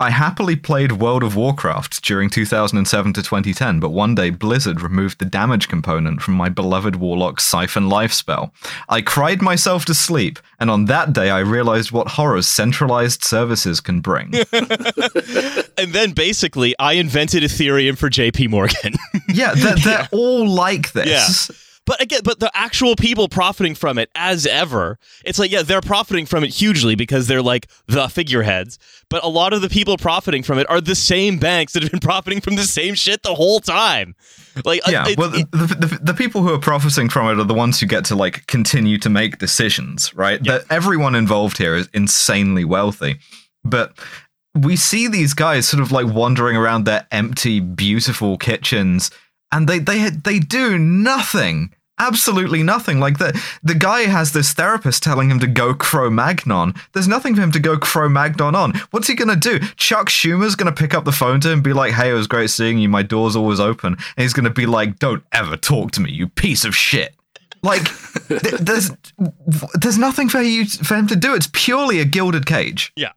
I 0.00 0.10
happily 0.10 0.56
played 0.56 0.92
World 0.92 1.22
of 1.22 1.36
Warcraft 1.36 2.02
during 2.02 2.28
2007 2.28 3.12
to 3.12 3.22
2010, 3.22 3.78
but 3.78 3.90
one 3.90 4.16
day 4.16 4.30
Blizzard 4.30 4.80
removed 4.80 5.20
the 5.20 5.24
damage 5.24 5.68
component 5.68 6.20
from 6.20 6.34
my 6.34 6.48
beloved 6.48 6.96
Warlock 6.96 7.38
Siphon 7.40 7.88
life 7.88 8.12
spell. 8.12 8.52
I 8.88 9.02
cried 9.02 9.40
myself 9.40 9.84
to 9.84 9.94
sleep, 9.94 10.40
and 10.58 10.68
on 10.68 10.86
that 10.86 11.12
day 11.12 11.30
I 11.30 11.38
realized 11.38 11.92
what 11.92 12.08
horrors 12.08 12.48
centralized 12.48 13.22
services 13.22 13.80
can 13.80 14.00
bring. 14.00 14.32
And 15.76 15.92
then 15.92 16.12
basically, 16.12 16.74
I 16.78 16.92
invented 16.92 17.42
Ethereum 17.42 17.98
for 17.98 18.08
JP 18.08 18.48
Morgan. 18.50 18.94
yeah, 19.28 19.54
they're, 19.54 19.74
they're 19.74 20.08
all 20.12 20.48
like 20.48 20.92
this. 20.92 21.50
But 21.86 22.00
again, 22.00 22.20
but 22.24 22.40
the 22.40 22.50
actual 22.54 22.96
people 22.96 23.28
profiting 23.28 23.74
from 23.74 23.98
it, 23.98 24.10
as 24.14 24.46
ever, 24.46 24.98
it's 25.24 25.38
like, 25.38 25.50
yeah, 25.50 25.60
they're 25.62 25.82
profiting 25.82 26.24
from 26.24 26.42
it 26.42 26.48
hugely 26.48 26.94
because 26.94 27.26
they're 27.26 27.42
like 27.42 27.66
the 27.86 28.08
figureheads. 28.08 28.78
But 29.10 29.22
a 29.22 29.28
lot 29.28 29.52
of 29.52 29.60
the 29.60 29.68
people 29.68 29.98
profiting 29.98 30.42
from 30.42 30.58
it 30.58 30.68
are 30.70 30.80
the 30.80 30.94
same 30.94 31.38
banks 31.38 31.74
that 31.74 31.82
have 31.82 31.92
been 31.92 32.00
profiting 32.12 32.40
from 32.40 32.54
the 32.56 32.62
same 32.62 32.94
shit 32.94 33.22
the 33.22 33.34
whole 33.34 33.60
time. 33.60 34.14
Like, 34.64 34.80
uh, 34.88 34.92
Yeah, 34.92 35.08
it- 35.08 35.18
well, 35.18 35.28
the, 35.28 35.44
the, 35.52 35.98
the 36.02 36.14
people 36.14 36.40
who 36.42 36.54
are 36.54 36.58
profiting 36.58 37.10
from 37.10 37.26
it 37.28 37.38
are 37.38 37.44
the 37.46 37.52
ones 37.54 37.78
who 37.80 37.86
get 37.86 38.06
to 38.06 38.14
like 38.16 38.46
continue 38.46 38.96
to 38.98 39.10
make 39.10 39.36
decisions, 39.38 40.14
right? 40.14 40.42
That 40.44 40.64
everyone 40.70 41.14
involved 41.14 41.58
here 41.58 41.74
is 41.74 41.90
insanely 41.92 42.64
wealthy, 42.64 43.18
but 43.62 43.92
we 44.54 44.76
see 44.76 45.08
these 45.08 45.34
guys 45.34 45.68
sort 45.68 45.82
of 45.82 45.90
like 45.92 46.06
wandering 46.06 46.56
around 46.56 46.84
their 46.84 47.06
empty, 47.10 47.58
beautiful 47.60 48.38
kitchens, 48.38 49.10
and 49.54 49.68
they 49.68 49.78
they 49.78 50.10
they 50.10 50.38
do 50.38 50.78
nothing. 50.78 51.72
Absolutely 51.98 52.64
nothing. 52.64 52.98
Like 52.98 53.18
the 53.18 53.40
the 53.62 53.74
guy 53.74 54.00
has 54.02 54.32
this 54.32 54.52
therapist 54.52 55.02
telling 55.02 55.30
him 55.30 55.38
to 55.38 55.46
go 55.46 55.74
Cro-Magnon. 55.74 56.74
There's 56.92 57.06
nothing 57.06 57.36
for 57.36 57.42
him 57.42 57.52
to 57.52 57.60
go 57.60 57.78
Cro-Magnon 57.78 58.56
on. 58.56 58.74
What's 58.90 59.06
he 59.06 59.14
gonna 59.14 59.36
do? 59.36 59.60
Chuck 59.76 60.08
Schumer's 60.08 60.56
gonna 60.56 60.72
pick 60.72 60.92
up 60.92 61.04
the 61.04 61.12
phone 61.12 61.40
to 61.40 61.48
him 61.48 61.54
and 61.54 61.62
be 61.62 61.72
like, 61.72 61.92
"Hey, 61.92 62.10
it 62.10 62.14
was 62.14 62.26
great 62.26 62.50
seeing 62.50 62.78
you. 62.78 62.88
My 62.88 63.02
door's 63.02 63.36
always 63.36 63.60
open." 63.60 63.94
And 63.94 64.22
he's 64.22 64.32
gonna 64.32 64.50
be 64.50 64.66
like, 64.66 64.98
"Don't 64.98 65.22
ever 65.30 65.56
talk 65.56 65.92
to 65.92 66.00
me, 66.00 66.10
you 66.10 66.28
piece 66.28 66.64
of 66.64 66.74
shit." 66.74 67.14
Like, 67.62 67.84
th- 68.28 68.60
there's 68.60 68.90
there's 69.74 69.98
nothing 69.98 70.28
for 70.28 70.42
you 70.42 70.66
for 70.66 70.96
him 70.96 71.06
to 71.06 71.16
do. 71.16 71.32
It's 71.34 71.48
purely 71.52 72.00
a 72.00 72.04
gilded 72.04 72.44
cage. 72.44 72.92
Yeah. 72.96 73.12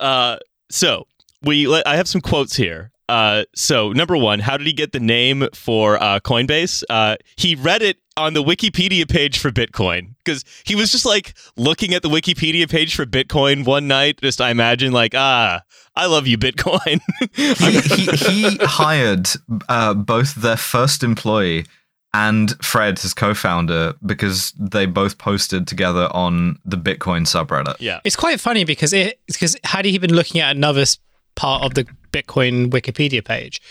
Uh, 0.00 0.38
so 0.68 1.06
we 1.42 1.68
let, 1.68 1.86
I 1.86 1.96
have 1.96 2.08
some 2.08 2.20
quotes 2.20 2.56
here. 2.56 2.89
Uh, 3.10 3.44
so 3.54 3.92
number 3.92 4.16
one, 4.16 4.38
how 4.40 4.56
did 4.56 4.66
he 4.66 4.72
get 4.72 4.92
the 4.92 5.00
name 5.00 5.48
for 5.54 6.00
uh, 6.02 6.20
Coinbase? 6.20 6.84
Uh, 6.88 7.16
he 7.36 7.54
read 7.56 7.82
it 7.82 7.98
on 8.16 8.34
the 8.34 8.42
Wikipedia 8.42 9.08
page 9.08 9.38
for 9.38 9.50
Bitcoin 9.50 10.14
because 10.24 10.44
he 10.64 10.74
was 10.74 10.92
just 10.92 11.04
like 11.06 11.34
looking 11.56 11.92
at 11.94 12.02
the 12.02 12.08
Wikipedia 12.08 12.68
page 12.70 12.94
for 12.94 13.04
Bitcoin 13.06 13.64
one 13.66 13.88
night. 13.88 14.20
Just 14.20 14.40
I 14.40 14.50
imagine 14.50 14.92
like 14.92 15.14
ah, 15.16 15.60
I 15.96 16.06
love 16.06 16.26
you, 16.26 16.38
Bitcoin. 16.38 17.00
he, 17.34 17.54
he, 18.46 18.50
he 18.52 18.58
hired 18.62 19.28
uh, 19.68 19.94
both 19.94 20.34
their 20.36 20.56
first 20.56 21.02
employee 21.02 21.66
and 22.12 22.54
Fred, 22.64 22.98
his 22.98 23.14
co-founder, 23.14 23.94
because 24.04 24.52
they 24.58 24.84
both 24.84 25.16
posted 25.18 25.68
together 25.68 26.08
on 26.10 26.58
the 26.64 26.76
Bitcoin 26.76 27.22
subreddit. 27.24 27.76
yeah, 27.78 28.00
It's 28.04 28.16
quite 28.16 28.40
funny 28.40 28.64
because 28.64 28.92
it 28.92 29.20
because 29.28 29.56
had 29.62 29.84
he 29.84 29.96
been 29.98 30.14
looking 30.14 30.40
at 30.40 30.56
another 30.56 30.80
s- 30.80 30.98
part 31.40 31.62
of 31.64 31.72
the 31.74 31.84
Bitcoin 32.12 32.68
Wikipedia 32.70 33.24
page, 33.24 33.62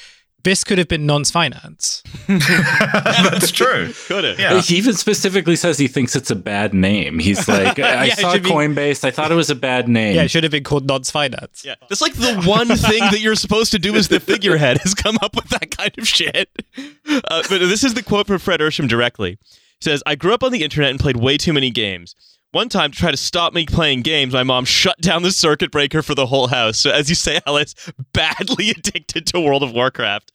this 0.43 0.63
could 0.63 0.77
have 0.77 0.87
been 0.87 1.05
nonce 1.05 1.29
finance. 1.29 2.01
That's 2.27 3.51
true. 3.51 3.91
could 4.07 4.23
have. 4.23 4.39
Yeah. 4.39 4.61
He 4.61 4.77
even 4.77 4.93
specifically 4.93 5.55
says 5.57 5.77
he 5.77 5.87
thinks 5.87 6.15
it's 6.15 6.31
a 6.31 6.35
bad 6.35 6.73
name. 6.73 7.19
He's 7.19 7.45
like, 7.47 7.77
I 7.77 8.05
Yeah, 8.05 8.13
it 8.13 8.17
saw 8.19 8.33
should 8.33 8.43
be- 8.43 8.49
Coinbase. 8.49 9.03
I 9.03 9.11
thought 9.11 9.31
it 9.31 9.35
was 9.35 9.49
a 9.49 9.55
bad 9.55 9.87
name. 9.89 10.15
Yeah, 10.15 10.23
it 10.23 10.31
should 10.31 10.43
have 10.43 10.51
been 10.51 10.63
called 10.63 10.87
nonce 10.87 11.11
finance. 11.11 11.63
Yeah, 11.65 11.75
that's 11.89 12.01
like 12.01 12.13
the 12.13 12.41
one 12.45 12.67
thing 12.69 12.99
that 13.11 13.19
you're 13.19 13.35
supposed 13.35 13.71
to 13.71 13.79
do 13.79 13.95
as 13.95 14.07
the 14.07 14.19
figurehead 14.19 14.79
is 14.85 14.93
come 14.93 15.17
up 15.21 15.35
with 15.35 15.49
that 15.49 15.75
kind 15.77 15.91
of 15.97 16.07
shit. 16.07 16.49
Uh, 16.77 17.43
but 17.49 17.59
this 17.59 17.83
is 17.83 17.93
the 17.93 18.01
quote 18.03 18.27
from 18.27 18.39
Fred 18.39 18.61
Ehrsam 18.61 18.87
directly. 18.87 19.31
He 19.79 19.83
says, 19.83 20.01
"I 20.05 20.15
grew 20.15 20.33
up 20.33 20.43
on 20.43 20.51
the 20.51 20.63
internet 20.63 20.89
and 20.89 20.99
played 20.99 21.17
way 21.17 21.37
too 21.37 21.53
many 21.53 21.69
games. 21.69 22.15
One 22.51 22.67
time, 22.67 22.91
to 22.91 22.97
try 22.97 23.11
to 23.11 23.17
stop 23.17 23.53
me 23.53 23.67
playing 23.67 24.01
games, 24.01 24.33
my 24.33 24.41
mom 24.41 24.65
shut 24.65 24.99
down 25.01 25.21
the 25.21 25.31
circuit 25.31 25.69
breaker 25.69 26.01
for 26.01 26.15
the 26.15 26.25
whole 26.25 26.47
house. 26.47 26.79
So, 26.79 26.89
as 26.89 27.07
you 27.07 27.13
say, 27.13 27.39
Alice, 27.45 27.75
badly 28.11 28.69
addicted 28.77 29.27
to 29.27 29.39
World 29.39 29.61
of 29.61 29.71
Warcraft. 29.71 30.31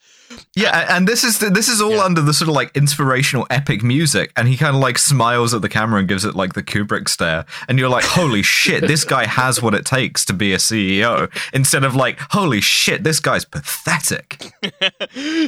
Yeah, 0.56 0.96
and 0.96 1.08
this 1.08 1.24
is 1.24 1.38
this 1.38 1.68
is 1.68 1.80
all 1.80 2.00
under 2.00 2.20
the 2.20 2.32
sort 2.32 2.48
of 2.48 2.54
like 2.54 2.74
inspirational 2.76 3.46
epic 3.50 3.82
music, 3.82 4.32
and 4.36 4.46
he 4.48 4.56
kind 4.56 4.74
of 4.74 4.80
like 4.80 4.98
smiles 4.98 5.52
at 5.54 5.62
the 5.62 5.68
camera 5.68 5.98
and 5.98 6.08
gives 6.08 6.24
it 6.24 6.34
like 6.34 6.54
the 6.54 6.62
Kubrick 6.62 7.08
stare, 7.08 7.44
and 7.68 7.78
you're 7.78 7.88
like, 7.88 8.04
"Holy 8.04 8.42
shit, 8.44 8.86
this 8.86 9.04
guy 9.04 9.26
has 9.26 9.60
what 9.60 9.74
it 9.74 9.84
takes 9.84 10.24
to 10.26 10.32
be 10.32 10.52
a 10.52 10.58
CEO." 10.58 11.30
Instead 11.52 11.84
of 11.84 11.94
like, 11.94 12.18
"Holy 12.30 12.60
shit, 12.60 13.04
this 13.04 13.20
guy's 13.20 13.44
pathetic." 13.44 14.52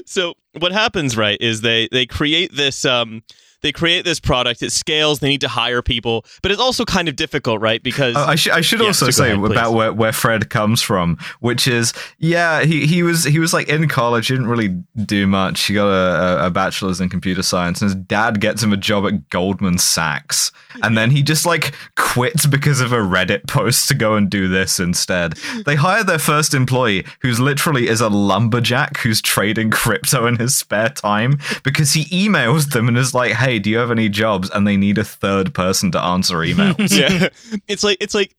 so 0.06 0.34
what 0.58 0.72
happens 0.72 1.16
right 1.16 1.40
is 1.40 1.60
they 1.60 1.88
they 1.90 2.06
create 2.06 2.54
this 2.54 2.84
um 2.84 3.22
they 3.62 3.72
create 3.72 4.04
this 4.04 4.20
product 4.20 4.62
it 4.62 4.70
scales 4.70 5.20
they 5.20 5.28
need 5.28 5.40
to 5.40 5.48
hire 5.48 5.82
people 5.82 6.24
but 6.42 6.50
it's 6.52 6.60
also 6.60 6.84
kind 6.84 7.08
of 7.08 7.16
difficult 7.16 7.60
right 7.60 7.82
because 7.82 8.14
Uh, 8.16 8.26
I, 8.28 8.34
sh- 8.34 8.48
I 8.48 8.60
should 8.60 8.80
Yeah, 8.80 8.86
also 8.88 9.06
so 9.06 9.10
say 9.10 9.32
ahead, 9.32 9.50
about 9.50 9.72
where, 9.72 9.92
where 9.92 10.12
Fred 10.12 10.50
comes 10.50 10.82
from, 10.82 11.18
which 11.40 11.66
is 11.66 11.92
yeah, 12.18 12.62
he, 12.64 12.86
he 12.86 13.02
was 13.02 13.24
he 13.24 13.38
was 13.38 13.52
like 13.52 13.68
in 13.68 13.88
college, 13.88 14.28
he 14.28 14.34
didn't 14.34 14.48
really 14.48 14.68
do 15.04 15.26
much. 15.26 15.62
He 15.64 15.74
got 15.74 15.88
a, 15.88 16.42
a- 16.42 16.46
a 16.46 16.50
bachelor's 16.50 17.00
in 17.00 17.08
computer 17.08 17.42
science, 17.42 17.80
and 17.80 17.90
his 17.90 17.94
dad 17.94 18.40
gets 18.40 18.62
him 18.62 18.72
a 18.72 18.76
job 18.76 19.06
at 19.06 19.28
Goldman 19.30 19.78
Sachs, 19.78 20.52
and 20.82 20.96
then 20.96 21.10
he 21.10 21.22
just 21.22 21.46
like 21.46 21.74
quits 21.96 22.46
because 22.46 22.80
of 22.80 22.92
a 22.92 22.98
Reddit 22.98 23.46
post 23.48 23.88
to 23.88 23.94
go 23.94 24.14
and 24.14 24.28
do 24.30 24.48
this 24.48 24.78
instead. 24.78 25.32
They 25.64 25.74
hire 25.76 26.04
their 26.04 26.18
first 26.18 26.54
employee, 26.54 27.04
who's 27.20 27.40
literally 27.40 27.88
is 27.88 28.00
a 28.00 28.08
lumberjack 28.08 28.98
who's 28.98 29.20
trading 29.22 29.70
crypto 29.70 30.26
in 30.26 30.36
his 30.36 30.54
spare 30.56 30.90
time 30.90 31.38
because 31.64 31.92
he 31.94 32.04
emails 32.28 32.70
them 32.72 32.88
and 32.88 32.96
is 32.98 33.14
like, 33.14 33.32
"Hey, 33.32 33.45
do 33.58 33.70
you 33.70 33.78
have 33.78 33.90
any 33.90 34.08
jobs?" 34.08 34.50
And 34.50 34.66
they 34.66 34.76
need 34.76 34.98
a 34.98 35.04
third 35.04 35.54
person 35.54 35.90
to 35.92 36.00
answer 36.02 36.36
emails. 36.38 36.90
yeah 36.98 37.28
it's 37.68 37.82
like 37.84 37.98
it's 38.00 38.14
like 38.14 38.34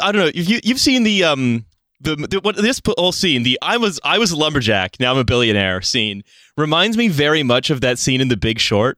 i 0.00 0.10
don't 0.12 0.22
know 0.22 0.30
you 0.34 0.60
you've 0.64 0.80
seen 0.80 1.02
the 1.02 1.22
um 1.24 1.64
the, 2.00 2.16
the 2.16 2.40
what 2.40 2.56
this 2.56 2.80
whole 2.98 3.12
scene 3.12 3.42
the 3.42 3.58
i 3.62 3.76
was 3.76 4.00
i 4.04 4.18
was 4.18 4.30
a 4.32 4.36
lumberjack 4.36 4.96
now 4.98 5.12
i'm 5.12 5.18
a 5.18 5.24
billionaire 5.24 5.82
scene 5.82 6.24
reminds 6.56 6.96
me 6.96 7.08
very 7.08 7.42
much 7.42 7.68
of 7.70 7.80
that 7.82 7.98
scene 7.98 8.20
in 8.20 8.28
the 8.28 8.36
big 8.36 8.58
short 8.58 8.96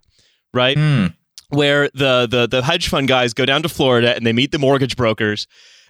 right 0.52 0.76
Hmm. 0.78 1.06
where 1.48 1.88
the, 1.94 2.26
the 2.30 2.46
the 2.46 2.62
hedge 2.62 2.88
fund 2.88 3.08
guys 3.08 3.34
go 3.34 3.44
down 3.44 3.62
to 3.62 3.68
Florida 3.68 4.14
and 4.14 4.24
they 4.26 4.32
meet 4.32 4.52
the 4.52 4.58
mortgage 4.58 4.96
brokers. 4.96 5.46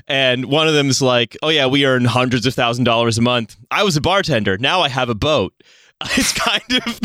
And 0.06 0.46
one 0.46 0.68
of 0.68 0.74
them 0.74 0.88
is 0.90 1.00
like, 1.00 1.34
"Oh 1.42 1.48
yeah, 1.48 1.66
we 1.66 1.86
earn 1.86 2.04
hundreds 2.04 2.44
of 2.44 2.52
thousand 2.52 2.84
dollars 2.84 3.16
a 3.16 3.22
month. 3.22 3.56
I 3.70 3.84
was 3.84 3.96
a 3.96 4.02
bartender. 4.02 4.58
Now 4.58 4.80
I 4.82 4.88
have 4.90 5.08
a 5.08 5.14
boat." 5.14 5.54
it's 6.16 6.32
kind 6.32 6.82
of 6.86 7.00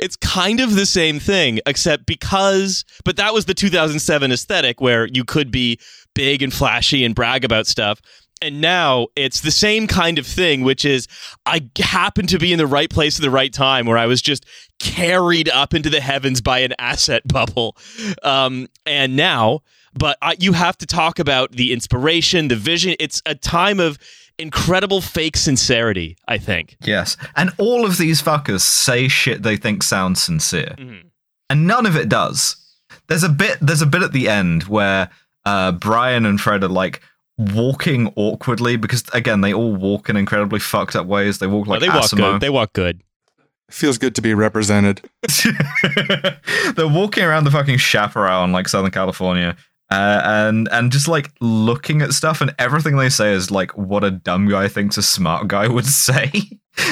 it's 0.00 0.16
kind 0.16 0.60
of 0.60 0.74
the 0.74 0.86
same 0.86 1.20
thing 1.20 1.60
except 1.66 2.04
because 2.04 2.84
but 3.04 3.16
that 3.16 3.32
was 3.32 3.44
the 3.44 3.54
2007 3.54 4.32
aesthetic 4.32 4.80
where 4.80 5.06
you 5.06 5.24
could 5.24 5.50
be 5.50 5.78
big 6.14 6.42
and 6.42 6.52
flashy 6.52 7.04
and 7.04 7.14
brag 7.14 7.44
about 7.44 7.66
stuff. 7.66 8.00
And 8.42 8.60
now 8.60 9.06
it's 9.16 9.40
the 9.40 9.52
same 9.52 9.86
kind 9.86 10.18
of 10.18 10.26
thing 10.26 10.62
which 10.62 10.84
is 10.84 11.06
i 11.46 11.66
happened 11.78 12.28
to 12.30 12.38
be 12.38 12.52
in 12.52 12.58
the 12.58 12.66
right 12.66 12.90
place 12.90 13.18
at 13.18 13.22
the 13.22 13.30
right 13.30 13.52
time 13.52 13.86
where 13.86 13.96
i 13.96 14.06
was 14.06 14.20
just 14.20 14.44
carried 14.80 15.48
up 15.48 15.72
into 15.72 15.88
the 15.88 16.00
heavens 16.00 16.40
by 16.40 16.58
an 16.58 16.74
asset 16.78 17.22
bubble. 17.28 17.76
Um, 18.22 18.68
and 18.84 19.16
now 19.16 19.62
but 19.94 20.18
I, 20.20 20.36
you 20.38 20.52
have 20.52 20.76
to 20.78 20.86
talk 20.86 21.18
about 21.18 21.52
the 21.52 21.72
inspiration 21.72 22.48
the 22.48 22.56
vision. 22.56 22.96
It's 22.98 23.22
a 23.26 23.34
time 23.34 23.80
of 23.80 23.98
incredible 24.38 25.00
fake 25.00 25.36
sincerity 25.36 26.16
i 26.28 26.36
think 26.38 26.76
Yes. 26.82 27.16
And 27.36 27.52
all 27.58 27.84
of 27.86 27.98
these 27.98 28.20
fuckers 28.22 28.62
say 28.62 29.08
shit 29.08 29.42
they 29.42 29.56
think 29.56 29.82
sounds 29.82 30.22
sincere. 30.22 30.74
Mhm. 30.78 31.02
And 31.50 31.66
none 31.66 31.86
of 31.86 31.94
it 31.96 32.08
does. 32.08 32.56
There's 33.08 33.22
a 33.22 33.28
bit 33.28 33.58
there's 33.60 33.82
a 33.82 33.86
bit 33.86 34.02
at 34.02 34.12
the 34.12 34.28
end 34.28 34.64
where 34.64 35.08
uh, 35.44 35.72
Brian 35.72 36.24
and 36.26 36.40
Fred 36.40 36.64
are 36.64 36.68
like 36.68 37.00
walking 37.36 38.12
awkwardly 38.16 38.76
because 38.76 39.04
again 39.12 39.40
they 39.42 39.52
all 39.52 39.74
walk 39.74 40.08
in 40.08 40.16
incredibly 40.16 40.58
fucked 40.58 40.96
up 40.96 41.06
ways. 41.06 41.38
They 41.38 41.46
walk 41.46 41.66
like 41.66 41.80
they 41.80 41.88
walk 41.88 42.10
good 42.10 42.40
they 42.40 42.50
walk 42.50 42.72
good 42.72 43.02
Feels 43.70 43.98
good 43.98 44.14
to 44.16 44.22
be 44.22 44.34
represented. 44.34 45.00
They're 46.76 46.86
walking 46.88 47.24
around 47.24 47.44
the 47.44 47.50
fucking 47.50 47.78
chaparral 47.78 48.44
in 48.44 48.52
like 48.52 48.68
Southern 48.68 48.90
California. 48.90 49.56
Uh, 49.94 50.20
and 50.24 50.68
and 50.72 50.90
just 50.92 51.06
like 51.08 51.30
looking 51.40 52.02
at 52.02 52.12
stuff 52.12 52.40
and 52.40 52.54
everything 52.58 52.96
they 52.96 53.08
say 53.08 53.32
is 53.32 53.50
like 53.50 53.76
what 53.78 54.02
a 54.04 54.10
dumb 54.10 54.48
guy 54.48 54.66
thinks 54.68 54.96
a 54.96 55.02
smart 55.02 55.46
guy 55.48 55.68
would 55.68 55.86
say. 56.06 56.30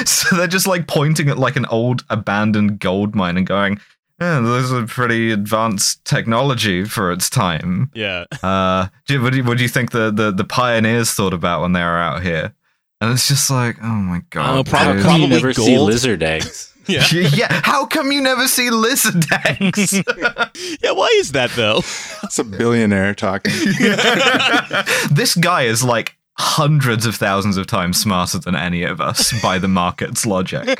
so 0.05 0.35
they're 0.35 0.47
just 0.47 0.67
like 0.67 0.87
pointing 0.87 1.27
at 1.29 1.37
like 1.37 1.55
an 1.55 1.65
old 1.67 2.03
abandoned 2.09 2.79
gold 2.79 3.15
mine 3.15 3.35
and 3.37 3.45
going, 3.45 3.79
"Yeah, 4.21 4.39
this 4.39 4.65
is 4.65 4.71
a 4.71 4.83
pretty 4.85 5.31
advanced 5.31 6.05
technology 6.05 6.85
for 6.85 7.11
its 7.11 7.29
time." 7.29 7.91
yeah 7.93 8.25
Uh, 8.41 8.87
do 9.07 9.15
you, 9.15 9.21
what, 9.21 9.31
do 9.31 9.37
you, 9.37 9.43
what 9.43 9.57
do 9.57 9.63
you 9.63 9.69
think 9.69 9.91
the, 9.91 10.09
the 10.11 10.31
the 10.31 10.45
pioneers 10.45 11.11
thought 11.13 11.33
about 11.33 11.61
when 11.61 11.73
they 11.73 11.81
were 11.81 11.97
out 11.97 12.23
here? 12.23 12.53
And 13.01 13.11
it's 13.11 13.27
just 13.27 13.49
like, 13.51 13.75
oh 13.83 13.87
my 13.87 14.21
god, 14.29 14.59
Oh, 14.59 14.63
prob- 14.63 14.95
dude. 14.95 15.03
How 15.03 15.09
come 15.11 15.21
you 15.21 15.27
Probably 15.27 15.27
never 15.27 15.53
see 15.53 15.75
gold. 15.75 15.87
lizard 15.89 16.23
eggs? 16.23 16.72
Yeah 16.87 17.05
yeah, 17.11 17.61
how 17.63 17.85
come 17.85 18.11
you 18.11 18.21
never 18.21 18.47
see 18.47 18.69
lizard 18.69 19.25
eggs? 19.45 19.93
yeah 20.81 20.91
why 20.91 21.07
is 21.15 21.31
that 21.31 21.51
though 21.55 21.77
It's 22.23 22.39
a 22.39 22.43
billionaire 22.43 23.13
talking. 23.13 23.53
this 25.11 25.35
guy 25.35 25.63
is 25.63 25.83
like 25.83 26.15
hundreds 26.37 27.05
of 27.05 27.15
thousands 27.15 27.57
of 27.57 27.67
times 27.67 27.99
smarter 27.99 28.39
than 28.39 28.55
any 28.55 28.83
of 28.83 28.99
us 28.99 29.39
by 29.41 29.59
the 29.59 29.67
market's 29.67 30.25
logic. 30.25 30.79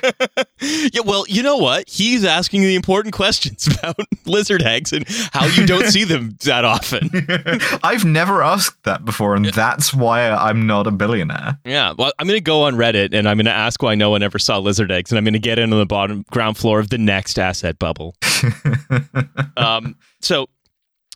yeah, 0.62 1.02
well, 1.06 1.26
you 1.28 1.44
know 1.44 1.58
what? 1.58 1.88
He's 1.88 2.26
asking 2.26 2.62
the 2.62 2.76
important 2.76 3.14
questions 3.14 3.68
about 3.68 3.96
lizard 4.26 4.64
eggs 4.64 4.92
and 4.92 5.06
how 5.32 5.46
you 5.46 5.66
don't 5.66 5.88
see 5.88 6.04
them 6.04 6.36
that 6.44 6.66
often. 6.66 7.10
I've 7.84 8.06
never 8.06 8.42
asked 8.42 8.84
that 8.84 9.06
before, 9.06 9.36
and 9.36 9.46
that's 9.46 9.94
why 9.94 10.30
I'm 10.30 10.66
not 10.66 10.88
a 10.88 10.92
billionaire. 10.92 11.60
Yeah, 11.66 11.94
well, 11.98 12.12
I'm 12.18 12.28
going 12.28 12.38
to 12.38 12.44
go 12.44 12.64
on 12.64 12.76
Reddit 12.76 13.14
and 13.14 13.30
I'm 13.30 13.38
going 13.38 13.46
to 13.46 13.52
ask 13.52 13.82
why 13.84 13.96
no 13.96 14.10
one 14.10 14.24
ever 14.24 14.40
saw 14.40 14.58
lizard 14.58 14.92
eggs, 14.92 15.12
and 15.12 15.18
I'm 15.18 15.24
going 15.24 15.34
to 15.34 15.40
get 15.40 15.60
in 15.60 15.72
on 15.72 15.80
the 15.80 15.86
bottom 15.86 16.26
ground 16.32 16.58
floor 16.58 16.80
of 16.80 16.90
the 16.90 16.98
next 16.98 17.38
asset 17.38 17.78
bubble. 17.78 18.16
um, 19.58 19.96
so, 20.22 20.48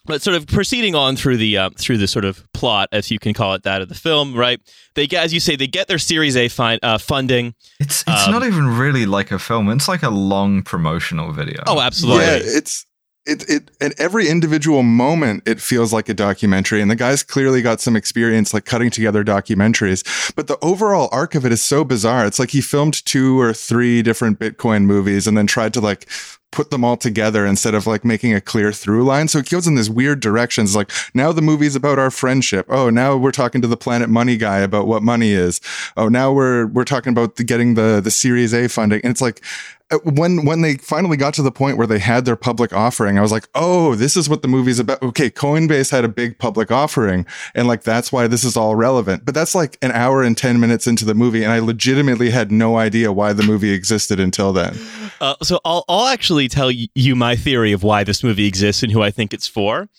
but 0.08 0.22
sort 0.22 0.36
of 0.36 0.48
proceeding 0.48 0.96
on 0.96 1.16
through 1.16 1.38
the 1.38 1.58
uh, 1.58 1.70
through 1.78 1.98
the 1.98 2.08
sort 2.08 2.26
of 2.26 2.44
plot, 2.54 2.90
if 2.92 3.12
you 3.12 3.20
can 3.20 3.34
call 3.34 3.54
it 3.54 3.64
that, 3.64 3.82
of 3.82 3.90
the 3.90 3.96
film, 3.96 4.34
right? 4.34 4.60
They 4.96 5.08
as 5.16 5.34
you 5.34 5.40
say, 5.40 5.56
they 5.56 5.68
get 5.68 5.88
their 5.88 6.00
Series 6.00 6.36
A 6.36 6.48
fin- 6.48 6.80
uh, 6.82 6.98
funding. 6.98 7.54
It's 7.80 8.04
it's 8.08 8.26
Um, 8.28 8.32
not 8.32 8.44
even 8.44 8.78
really 8.78 9.06
like 9.06 9.32
a 9.32 9.38
film. 9.40 9.70
It's 9.70 9.88
like 9.88 10.04
a 10.04 10.10
long 10.10 10.64
promotional 10.64 11.32
video. 11.32 11.62
Oh, 11.68 11.80
absolutely. 11.80 12.24
Yeah, 12.26 12.40
it's 12.42 12.86
it 13.28 13.48
it 13.50 13.72
at 13.82 14.00
every 14.00 14.30
individual 14.30 14.84
moment 14.84 15.44
it 15.46 15.60
feels 15.60 15.92
like 15.92 16.08
a 16.10 16.14
documentary 16.14 16.82
and 16.82 16.90
the 16.90 16.96
guy's 16.96 17.24
clearly 17.24 17.62
got 17.62 17.82
some 17.82 17.96
experience 17.96 18.54
like 18.54 18.64
cutting 18.64 18.90
together 18.90 19.22
documentaries 19.24 20.34
but 20.36 20.48
the 20.48 20.58
overall 20.62 21.10
arc 21.12 21.36
of 21.36 21.46
it 21.46 21.52
is 21.52 21.62
so 21.62 21.84
bizarre 21.84 22.26
it's 22.26 22.40
like 22.40 22.52
he 22.52 22.62
filmed 22.62 23.06
two 23.06 23.38
or 23.40 23.52
three 23.54 24.02
different 24.02 24.40
bitcoin 24.40 24.84
movies 24.86 25.28
and 25.28 25.38
then 25.38 25.46
tried 25.46 25.74
to 25.74 25.82
like 25.82 26.08
put 26.52 26.72
them 26.72 26.84
all 26.84 26.98
together 26.98 27.46
instead 27.46 27.76
of 27.76 27.86
like 27.86 28.06
making 28.06 28.34
a 28.34 28.42
clear 28.42 28.72
through 28.72 29.04
line 29.04 29.28
so 29.28 29.40
it 29.40 29.50
goes 29.50 29.68
in 29.68 29.76
this 29.76 29.90
weird 29.90 30.20
directions 30.20 30.76
like 30.76 30.92
now 31.14 31.32
the 31.32 31.42
movie's 31.42 31.76
about 31.76 32.00
our 32.00 32.10
friendship 32.10 32.66
oh 32.70 32.90
now 32.90 33.18
we're 33.18 33.32
talking 33.32 33.62
to 33.62 33.68
the 33.68 33.78
planet 33.78 34.10
money 34.10 34.38
guy 34.38 34.60
about 34.60 34.88
what 34.88 35.04
money 35.04 35.32
is 35.32 35.60
oh 35.98 36.08
now 36.08 36.32
we're 36.32 36.68
we're 36.68 36.86
talking 36.86 37.12
about 37.12 37.36
the, 37.36 37.44
getting 37.44 37.74
the 37.74 38.00
the 38.02 38.12
series 38.12 38.54
a 38.54 38.68
funding 38.68 39.02
and 39.04 39.12
it's 39.12 39.22
like 39.22 39.42
uh, 39.90 40.00
when 40.04 40.44
when 40.44 40.62
they 40.62 40.76
finally 40.76 41.16
got 41.16 41.34
to 41.34 41.42
the 41.42 41.52
point 41.52 41.78
where 41.78 41.88
they 41.88 42.00
had 42.00 42.26
their 42.26 42.36
public 42.36 42.74
offering, 42.74 43.18
I 43.18 43.22
was 43.22 43.32
like, 43.32 43.48
oh, 43.56 43.96
this 43.96 44.18
is 44.18 44.28
what 44.28 44.42
the 44.42 44.48
movie's 44.50 44.80
about. 44.80 45.02
Okay, 45.02 45.30
Coinbase 45.30 45.92
had 45.92 46.04
a 46.04 46.10
big 46.10 46.38
public 46.38 46.72
offering, 46.72 47.26
and 47.56 47.70
like 47.70 47.84
that's 47.84 48.12
why 48.12 48.28
this 48.28 48.44
is 48.44 48.58
all 48.58 48.76
relevant. 48.76 49.24
But 49.24 49.34
that's 49.34 49.56
like 49.56 49.78
an 49.82 49.94
hour 49.94 50.24
and 50.24 50.38
ten 50.38 50.60
minutes 50.60 50.88
into 50.88 51.06
the 51.06 51.14
movie, 51.14 51.42
and 51.42 51.54
I 51.54 51.60
legitimately 51.60 52.32
had 52.32 52.52
no 52.52 52.78
idea 52.78 53.14
why 53.14 53.32
the 53.32 53.44
movie 53.44 53.72
existed 53.72 54.20
until 54.20 54.52
then. 54.52 54.78
Uh, 55.22 55.36
so 55.42 55.62
I'll 55.64 55.86
I'll 55.88 56.08
actually 56.08 56.37
tell 56.48 56.70
you 56.72 57.16
my 57.16 57.36
theory 57.36 57.72
of 57.72 57.82
why 57.82 58.04
this 58.04 58.24
movie 58.24 58.46
exists 58.46 58.84
and 58.84 58.92
who 58.92 59.02
I 59.02 59.10
think 59.10 59.34
it's 59.34 59.48
for. 59.48 59.90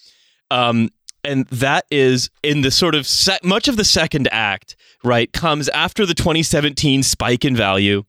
Um, 0.50 0.90
and 1.24 1.46
that 1.48 1.84
is 1.90 2.30
in 2.42 2.60
the 2.62 2.70
sort 2.70 2.94
of 2.94 3.06
sec- 3.06 3.44
much 3.44 3.68
of 3.68 3.76
the 3.76 3.84
second 3.84 4.28
act, 4.30 4.76
right, 5.02 5.32
comes 5.32 5.68
after 5.70 6.06
the 6.06 6.14
2017 6.14 7.02
spike 7.02 7.44
in 7.44 7.56
value, 7.56 8.04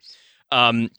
um, 0.51 0.89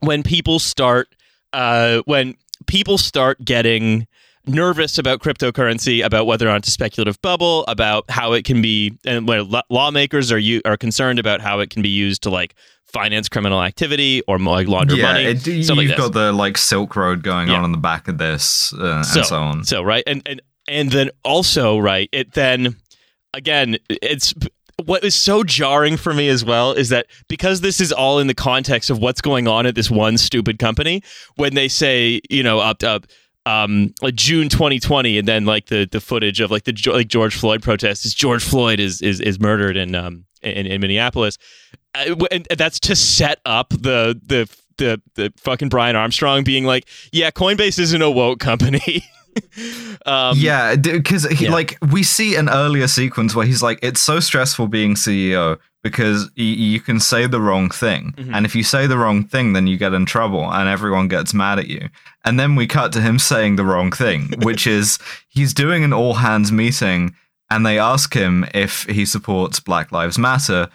when 0.00 0.22
people 0.22 0.58
start, 0.58 1.14
uh, 1.52 2.00
when 2.06 2.34
people 2.66 2.98
start 2.98 3.44
getting 3.44 4.06
nervous 4.50 4.98
about 4.98 5.20
cryptocurrency, 5.20 6.04
about 6.04 6.26
whether 6.26 6.46
or 6.46 6.50
not 6.50 6.58
it's 6.58 6.68
a 6.68 6.72
speculative 6.72 7.20
bubble, 7.22 7.64
about 7.68 8.04
how 8.10 8.32
it 8.32 8.44
can 8.44 8.60
be, 8.60 8.98
and 9.04 9.26
when 9.26 9.50
lawmakers 9.70 10.30
are 10.32 10.38
you 10.38 10.60
are 10.64 10.76
concerned 10.76 11.18
about 11.18 11.40
how 11.40 11.60
it 11.60 11.70
can 11.70 11.82
be 11.82 11.88
used 11.88 12.22
to 12.24 12.30
like 12.30 12.54
finance 12.86 13.28
criminal 13.28 13.62
activity 13.62 14.20
or 14.26 14.38
like 14.38 14.66
launder 14.66 14.96
yeah, 14.96 15.12
money. 15.12 15.24
it, 15.24 15.46
you've 15.46 15.68
like 15.76 15.96
got 15.96 16.12
the 16.12 16.32
like 16.32 16.58
Silk 16.58 16.96
Road 16.96 17.22
going 17.22 17.48
Yeah. 17.48 17.54
on 17.58 17.64
in 17.64 17.72
the 17.72 17.78
back 17.78 18.08
of 18.08 18.18
this, 18.18 18.72
uh, 18.74 19.02
so, 19.02 19.20
and 19.20 19.26
so 19.28 19.36
on. 19.36 19.64
So 19.64 19.82
right, 19.82 20.02
and 20.06 20.22
and 20.26 20.42
and 20.68 20.90
then 20.90 21.10
also 21.24 21.78
right, 21.78 22.08
it 22.12 22.32
then 22.32 22.76
again, 23.32 23.78
it's 23.88 24.34
what 24.84 25.04
is 25.04 25.14
so 25.14 25.44
jarring 25.44 25.96
for 25.98 26.14
me 26.14 26.28
as 26.28 26.42
well 26.42 26.72
is 26.72 26.88
that 26.88 27.06
because 27.28 27.60
this 27.60 27.80
is 27.80 27.92
all 27.92 28.18
in 28.18 28.28
the 28.28 28.34
context 28.34 28.88
of 28.88 28.98
what's 28.98 29.20
going 29.20 29.46
on 29.46 29.66
at 29.66 29.74
this 29.74 29.90
one 29.90 30.16
stupid 30.16 30.58
company, 30.58 31.02
when 31.36 31.54
they 31.54 31.68
say 31.68 32.20
you 32.28 32.42
know 32.42 32.58
up 32.58 32.82
up. 32.82 33.06
Um, 33.46 33.94
like 34.02 34.14
June 34.14 34.48
2020, 34.48 35.18
and 35.18 35.26
then 35.26 35.46
like 35.46 35.66
the 35.66 35.88
the 35.90 36.00
footage 36.00 36.40
of 36.40 36.50
like 36.50 36.64
the 36.64 36.76
like 36.92 37.08
George 37.08 37.34
Floyd 37.34 37.62
protests 37.62 38.04
is 38.04 38.14
George 38.14 38.44
Floyd 38.44 38.80
is 38.80 39.00
is 39.00 39.20
is 39.20 39.40
murdered 39.40 39.76
in 39.76 39.94
um 39.94 40.24
in, 40.42 40.66
in 40.66 40.80
Minneapolis, 40.80 41.38
uh, 41.94 42.14
and 42.30 42.46
that's 42.56 42.78
to 42.80 42.94
set 42.94 43.40
up 43.46 43.70
the 43.70 44.20
the 44.24 44.48
the 44.76 45.00
the 45.14 45.32
fucking 45.36 45.68
Brian 45.68 45.96
Armstrong 45.96 46.44
being 46.44 46.64
like, 46.64 46.86
yeah, 47.12 47.30
Coinbase 47.30 47.78
isn't 47.78 48.02
a 48.02 48.10
woke 48.10 48.40
company. 48.40 49.04
um, 50.06 50.36
yeah, 50.36 50.76
because 50.76 51.40
yeah. 51.40 51.50
like 51.50 51.76
we 51.90 52.02
see 52.02 52.34
an 52.36 52.48
earlier 52.48 52.88
sequence 52.88 53.34
where 53.34 53.46
he's 53.46 53.62
like, 53.62 53.78
"It's 53.82 54.00
so 54.00 54.20
stressful 54.20 54.68
being 54.68 54.94
CEO 54.94 55.58
because 55.82 56.24
y- 56.36 56.42
you 56.44 56.80
can 56.80 57.00
say 57.00 57.26
the 57.26 57.40
wrong 57.40 57.70
thing, 57.70 58.12
Mhm. 58.16 58.34
and 58.34 58.46
if 58.46 58.54
you 58.54 58.62
say 58.62 58.86
the 58.86 58.98
wrong 58.98 59.24
thing, 59.24 59.52
then 59.52 59.66
you 59.66 59.76
get 59.76 59.92
in 59.94 60.06
trouble, 60.06 60.50
and 60.52 60.68
everyone 60.68 61.08
gets 61.08 61.32
mad 61.34 61.58
at 61.58 61.68
you." 61.68 61.88
And 62.24 62.38
then 62.38 62.54
we 62.56 62.66
cut 62.66 62.92
to 62.92 63.00
him 63.00 63.18
saying 63.30 63.56
the 63.56 63.64
wrong 63.64 63.92
thing, 63.92 64.34
which 64.38 64.66
is 64.78 64.98
he's 65.28 65.54
doing 65.54 65.84
an 65.84 65.92
all 65.92 66.14
hands 66.14 66.50
meeting, 66.52 67.14
and 67.50 67.64
they 67.66 67.78
ask 67.78 68.14
him 68.14 68.46
if 68.54 68.84
he 68.84 69.04
supports 69.04 69.60
Black 69.60 69.90
Lives 69.92 70.18
Matter, 70.18 70.68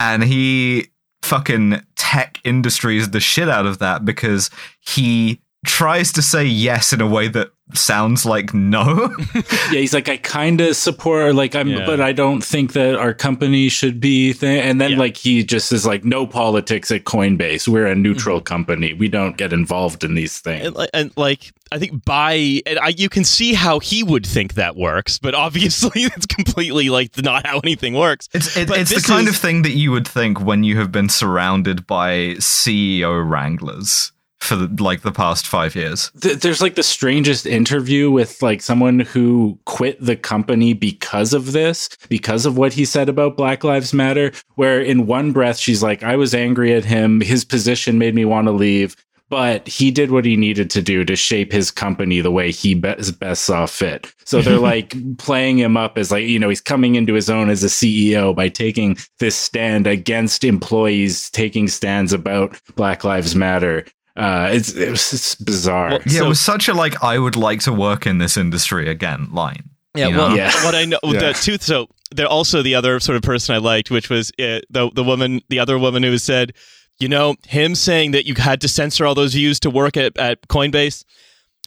and 0.00 0.24
he 0.24 0.88
fucking 1.22 1.80
tech 1.94 2.40
industries 2.44 3.10
the 3.10 3.20
shit 3.20 3.48
out 3.48 3.64
of 3.66 3.78
that 3.78 4.04
because 4.04 4.50
he 4.80 5.40
tries 5.64 6.12
to 6.12 6.22
say 6.22 6.44
yes 6.44 6.92
in 6.92 7.00
a 7.00 7.06
way 7.06 7.28
that 7.28 7.50
sounds 7.74 8.26
like 8.26 8.52
no. 8.52 9.14
yeah, 9.34 9.42
he's 9.80 9.94
like, 9.94 10.08
I 10.08 10.16
kind 10.18 10.60
of 10.60 10.76
support, 10.76 11.34
like, 11.34 11.54
I'm, 11.54 11.68
Yeah. 11.68 11.86
but 11.86 12.00
I 12.00 12.12
don't 12.12 12.42
think 12.44 12.72
that 12.74 12.96
our 12.96 13.14
company 13.14 13.68
should 13.68 14.00
be. 14.00 14.32
Th-. 14.34 14.62
And 14.62 14.80
then, 14.80 14.92
Yeah. 14.92 14.98
like, 14.98 15.16
he 15.16 15.42
just 15.44 15.72
is 15.72 15.86
like, 15.86 16.04
no 16.04 16.26
politics 16.26 16.90
at 16.90 17.04
Coinbase. 17.04 17.68
We're 17.68 17.86
a 17.86 17.94
neutral 17.94 18.38
Mm-hmm. 18.38 18.44
company. 18.44 18.92
We 18.92 19.08
don't 19.08 19.36
get 19.36 19.52
involved 19.52 20.04
in 20.04 20.14
these 20.14 20.38
things. 20.40 20.66
and, 20.66 20.88
and 20.92 21.12
like 21.16 21.52
I 21.70 21.78
think 21.78 22.04
by 22.04 22.60
and 22.66 22.78
I, 22.78 22.88
you 22.88 23.08
can 23.08 23.24
see 23.24 23.54
how 23.54 23.78
he 23.78 24.02
would 24.02 24.26
think 24.26 24.54
that 24.54 24.76
works, 24.76 25.18
but 25.18 25.34
obviously 25.34 26.02
it's 26.04 26.26
completely 26.26 26.90
like 26.90 27.10
not 27.22 27.46
how 27.46 27.60
anything 27.60 27.94
works. 27.94 28.28
It's 28.34 28.54
it, 28.56 28.68
it's 28.70 28.94
the 28.94 29.00
kind 29.00 29.26
is- 29.28 29.34
of 29.36 29.40
thing 29.40 29.62
that 29.62 29.70
you 29.72 29.90
would 29.92 30.06
think 30.06 30.40
when 30.40 30.64
you 30.64 30.76
have 30.78 30.92
been 30.92 31.08
surrounded 31.08 31.86
by 31.86 32.34
CEO 32.40 33.26
wranglers 33.26 34.12
for 34.42 34.56
the, 34.56 34.82
like 34.82 35.02
the 35.02 35.12
past 35.12 35.46
five 35.46 35.76
years. 35.76 36.10
There's 36.14 36.60
like 36.60 36.74
the 36.74 36.82
strangest 36.82 37.46
interview 37.46 38.10
with 38.10 38.42
like 38.42 38.60
someone 38.60 39.00
who 39.00 39.58
quit 39.66 40.04
the 40.04 40.16
company 40.16 40.72
because 40.72 41.32
of 41.32 41.52
this, 41.52 41.88
because 42.08 42.44
of 42.44 42.58
what 42.58 42.72
he 42.72 42.84
said 42.84 43.08
about 43.08 43.36
Black 43.36 43.62
Lives 43.62 43.94
Matter, 43.94 44.32
where 44.56 44.80
in 44.80 45.06
one 45.06 45.32
breath 45.32 45.58
she's 45.58 45.82
like, 45.82 46.02
I 46.02 46.16
was 46.16 46.34
angry 46.34 46.74
at 46.74 46.84
him. 46.84 47.20
His 47.20 47.44
position 47.44 47.98
made 47.98 48.14
me 48.14 48.24
want 48.24 48.48
to 48.48 48.52
leave. 48.52 48.96
But 49.28 49.66
he 49.66 49.90
did 49.90 50.10
what 50.10 50.26
he 50.26 50.36
needed 50.36 50.68
to 50.70 50.82
do 50.82 51.06
to 51.06 51.16
shape 51.16 51.52
his 51.52 51.70
company 51.70 52.20
the 52.20 52.30
way 52.30 52.52
he 52.52 52.74
best, 52.74 53.18
best 53.18 53.44
saw 53.46 53.64
fit. 53.64 54.12
So 54.26 54.42
they're 54.42 54.58
like 54.58 54.94
playing 55.16 55.56
him 55.56 55.74
up 55.74 55.96
as 55.96 56.10
like, 56.10 56.26
you 56.26 56.38
know, 56.38 56.50
he's 56.50 56.60
coming 56.60 56.96
into 56.96 57.14
his 57.14 57.30
own 57.30 57.48
as 57.48 57.64
a 57.64 57.68
CEO 57.68 58.36
by 58.36 58.50
taking 58.50 58.98
this 59.20 59.34
stand 59.34 59.86
against 59.86 60.44
employees 60.44 61.30
taking 61.30 61.66
stands 61.68 62.12
about 62.12 62.60
Black 62.76 63.04
Lives 63.04 63.34
Matter. 63.34 63.86
Uh, 64.16 64.50
it's 64.52 64.72
it's, 64.74 65.12
it's 65.12 65.34
bizarre. 65.36 65.90
Well, 65.90 66.00
Yeah, 66.06 66.18
So- 66.20 66.26
it 66.26 66.28
was 66.28 66.40
such 66.40 66.68
a 66.68 66.74
like 66.74 67.02
I 67.02 67.18
would 67.18 67.36
like 67.36 67.60
to 67.60 67.72
work 67.72 68.06
in 68.06 68.18
this 68.18 68.36
industry 68.36 68.88
again 68.88 69.28
line. 69.32 69.70
Yeah, 69.94 70.08
you 70.08 70.16
well. 70.16 70.36
Yeah. 70.36 70.50
what 70.64 70.74
I 70.74 70.84
know, 70.84 70.98
Yeah. 71.04 71.18
the 71.20 71.32
tooth. 71.32 71.62
So 71.62 71.88
there 72.14 72.26
also 72.26 72.62
the 72.62 72.74
other 72.74 73.00
sort 73.00 73.16
of 73.16 73.22
person 73.22 73.54
I 73.54 73.58
liked, 73.58 73.90
which 73.90 74.10
was 74.10 74.30
uh, 74.38 74.60
the 74.70 74.90
the 74.94 75.04
woman, 75.04 75.40
the 75.48 75.58
other 75.58 75.78
woman 75.78 76.02
who 76.02 76.18
said, 76.18 76.52
you 76.98 77.08
know, 77.08 77.36
him 77.46 77.74
saying 77.74 78.10
that 78.12 78.26
you 78.26 78.34
had 78.34 78.60
to 78.62 78.68
censor 78.68 79.06
all 79.06 79.14
those 79.14 79.34
views 79.34 79.58
to 79.60 79.70
work 79.70 79.96
at, 79.96 80.16
at 80.18 80.46
Coinbase. 80.48 81.04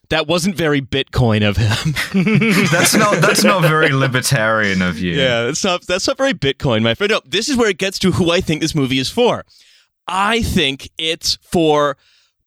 That 0.10 0.28
wasn't 0.28 0.56
very 0.56 0.82
Bitcoin 0.82 1.42
of 1.48 1.58
him. 1.58 1.96
that's 2.72 2.94
not 2.94 3.22
that's 3.22 3.44
not 3.44 3.64
very 3.64 3.90
libertarian 3.92 4.84
of 4.84 5.00
you. 5.00 5.14
yeah, 5.14 5.46
that's 5.46 5.64
not 5.64 5.82
that's 5.88 6.08
not 6.08 6.16
very 6.18 6.34
Bitcoin, 6.34 6.84
my 6.84 6.94
friend. 6.94 7.10
No, 7.10 7.22
this 7.26 7.50
is 7.50 7.58
where 7.58 7.70
it 7.70 7.80
gets 7.80 7.98
to 8.00 8.12
who 8.12 8.30
I 8.30 8.40
think 8.40 8.62
this 8.62 8.76
movie 8.76 9.00
is 9.00 9.10
for. 9.10 9.46
I 10.08 10.44
think 10.44 10.92
it's 11.00 11.38
for 11.42 11.98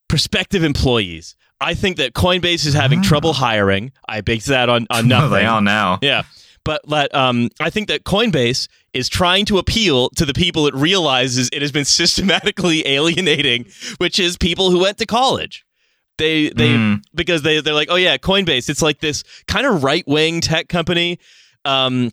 prospective 0.09 0.63
employees. 0.65 1.35
I 1.61 1.73
think 1.73 1.95
that 1.97 2.13
Coinbase 2.13 2.65
is 2.65 2.73
having 2.73 3.01
trouble 3.01 3.33
hiring. 3.33 3.91
I 4.07 4.19
base 4.21 4.45
that 4.47 4.67
on 4.69 4.87
on 4.89 5.07
nothing. 5.15 5.31
they 5.31 5.45
are 5.45 5.61
now. 5.61 5.99
Yeah. 6.01 6.23
But 6.65 6.87
let 6.87 7.13
um 7.15 7.49
I 7.61 7.69
think 7.69 7.87
that 7.87 8.03
Coinbase 8.03 8.67
is 8.93 9.07
trying 9.07 9.45
to 9.45 9.57
appeal 9.57 10.09
to 10.11 10.25
the 10.25 10.33
people 10.33 10.67
it 10.67 10.73
realizes 10.75 11.49
it 11.53 11.61
has 11.61 11.71
been 11.71 11.85
systematically 11.85 12.85
alienating, 12.95 13.65
which 13.97 14.19
is 14.19 14.37
people 14.37 14.69
who 14.71 14.79
went 14.79 14.97
to 14.97 15.05
college. 15.05 15.65
They 16.17 16.49
they 16.49 16.69
Mm. 16.69 17.01
because 17.15 17.43
they 17.43 17.61
they're 17.61 17.73
like, 17.73 17.87
"Oh 17.89 17.95
yeah, 17.95 18.17
Coinbase, 18.17 18.69
it's 18.69 18.81
like 18.81 18.99
this 18.99 19.23
kind 19.47 19.65
of 19.65 19.83
right-wing 19.83 20.41
tech 20.41 20.67
company." 20.69 21.19
Um 21.65 22.11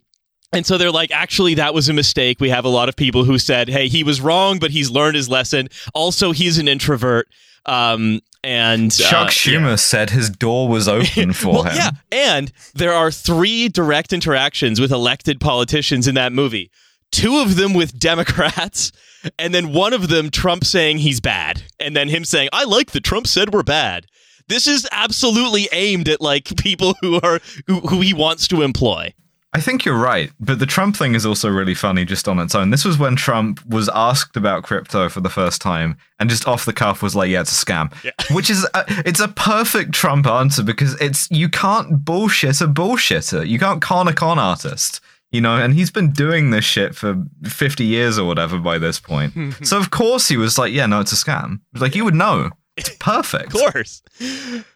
and 0.52 0.64
so 0.64 0.78
they're 0.78 0.92
like, 0.92 1.10
actually, 1.10 1.54
that 1.54 1.74
was 1.74 1.88
a 1.88 1.92
mistake. 1.92 2.38
We 2.40 2.50
have 2.50 2.64
a 2.64 2.68
lot 2.68 2.88
of 2.88 2.94
people 2.96 3.24
who 3.24 3.36
said, 3.36 3.68
hey, 3.68 3.88
he 3.88 4.04
was 4.04 4.20
wrong, 4.20 4.60
but 4.60 4.70
he's 4.70 4.88
learned 4.90 5.16
his 5.16 5.28
lesson. 5.28 5.68
Also, 5.92 6.30
he's 6.30 6.56
an 6.56 6.68
introvert. 6.68 7.26
Um, 7.66 8.20
and 8.44 8.92
Chuck 8.92 9.12
uh, 9.12 9.24
yeah. 9.24 9.28
Schumer 9.28 9.78
said 9.78 10.10
his 10.10 10.30
door 10.30 10.68
was 10.68 10.86
open 10.88 11.32
for 11.32 11.52
well, 11.52 11.62
him. 11.64 11.76
yeah, 11.76 11.90
and 12.12 12.52
there 12.74 12.92
are 12.92 13.10
three 13.10 13.68
direct 13.68 14.12
interactions 14.12 14.80
with 14.80 14.92
elected 14.92 15.40
politicians 15.40 16.06
in 16.06 16.14
that 16.14 16.32
movie. 16.32 16.70
Two 17.12 17.38
of 17.38 17.56
them 17.56 17.74
with 17.74 17.98
Democrats, 17.98 18.92
and 19.38 19.54
then 19.54 19.72
one 19.72 19.92
of 19.92 20.08
them 20.08 20.30
Trump 20.30 20.64
saying 20.64 20.98
he's 20.98 21.20
bad, 21.20 21.62
and 21.80 21.96
then 21.96 22.08
him 22.08 22.24
saying, 22.24 22.48
"I 22.52 22.64
like 22.64 22.92
that 22.92 23.04
Trump 23.04 23.26
said 23.26 23.52
we're 23.52 23.62
bad." 23.62 24.06
This 24.48 24.68
is 24.68 24.86
absolutely 24.92 25.68
aimed 25.72 26.08
at 26.08 26.20
like 26.20 26.56
people 26.58 26.94
who 27.00 27.20
are 27.20 27.40
who, 27.66 27.80
who 27.80 28.00
he 28.00 28.14
wants 28.14 28.46
to 28.48 28.62
employ. 28.62 29.12
I 29.56 29.60
think 29.60 29.86
you're 29.86 29.96
right, 29.96 30.30
but 30.38 30.58
the 30.58 30.66
Trump 30.66 30.98
thing 30.98 31.14
is 31.14 31.24
also 31.24 31.48
really 31.48 31.72
funny 31.72 32.04
just 32.04 32.28
on 32.28 32.38
its 32.38 32.54
own. 32.54 32.68
This 32.68 32.84
was 32.84 32.98
when 32.98 33.16
Trump 33.16 33.64
was 33.64 33.88
asked 33.94 34.36
about 34.36 34.64
crypto 34.64 35.08
for 35.08 35.22
the 35.22 35.30
first 35.30 35.62
time 35.62 35.96
and 36.20 36.28
just 36.28 36.46
off 36.46 36.66
the 36.66 36.74
cuff 36.74 37.02
was 37.02 37.16
like, 37.16 37.30
"Yeah, 37.30 37.40
it's 37.40 37.62
a 37.62 37.64
scam," 37.64 37.90
which 38.34 38.50
is 38.50 38.68
a, 38.74 38.84
it's 39.06 39.18
a 39.18 39.28
perfect 39.28 39.92
Trump 39.92 40.26
answer 40.26 40.62
because 40.62 41.00
it's 41.00 41.26
you 41.30 41.48
can't 41.48 42.04
bullshit 42.04 42.60
a 42.60 42.68
bullshitter, 42.68 43.48
you 43.48 43.58
can't 43.58 43.80
con 43.80 44.08
a 44.08 44.12
con 44.12 44.38
artist, 44.38 45.00
you 45.30 45.40
know. 45.40 45.56
And 45.56 45.72
he's 45.72 45.90
been 45.90 46.12
doing 46.12 46.50
this 46.50 46.66
shit 46.66 46.94
for 46.94 47.24
fifty 47.44 47.84
years 47.84 48.18
or 48.18 48.26
whatever 48.26 48.58
by 48.58 48.76
this 48.76 49.00
point. 49.00 49.32
so 49.66 49.78
of 49.78 49.90
course 49.90 50.28
he 50.28 50.36
was 50.36 50.58
like, 50.58 50.70
"Yeah, 50.74 50.84
no, 50.84 51.00
it's 51.00 51.12
a 51.12 51.16
scam." 51.16 51.60
Like 51.72 51.94
you 51.94 52.04
would 52.04 52.14
know. 52.14 52.50
It's 52.78 52.94
perfect. 52.96 53.54
Of 53.54 53.72
course. 53.72 54.02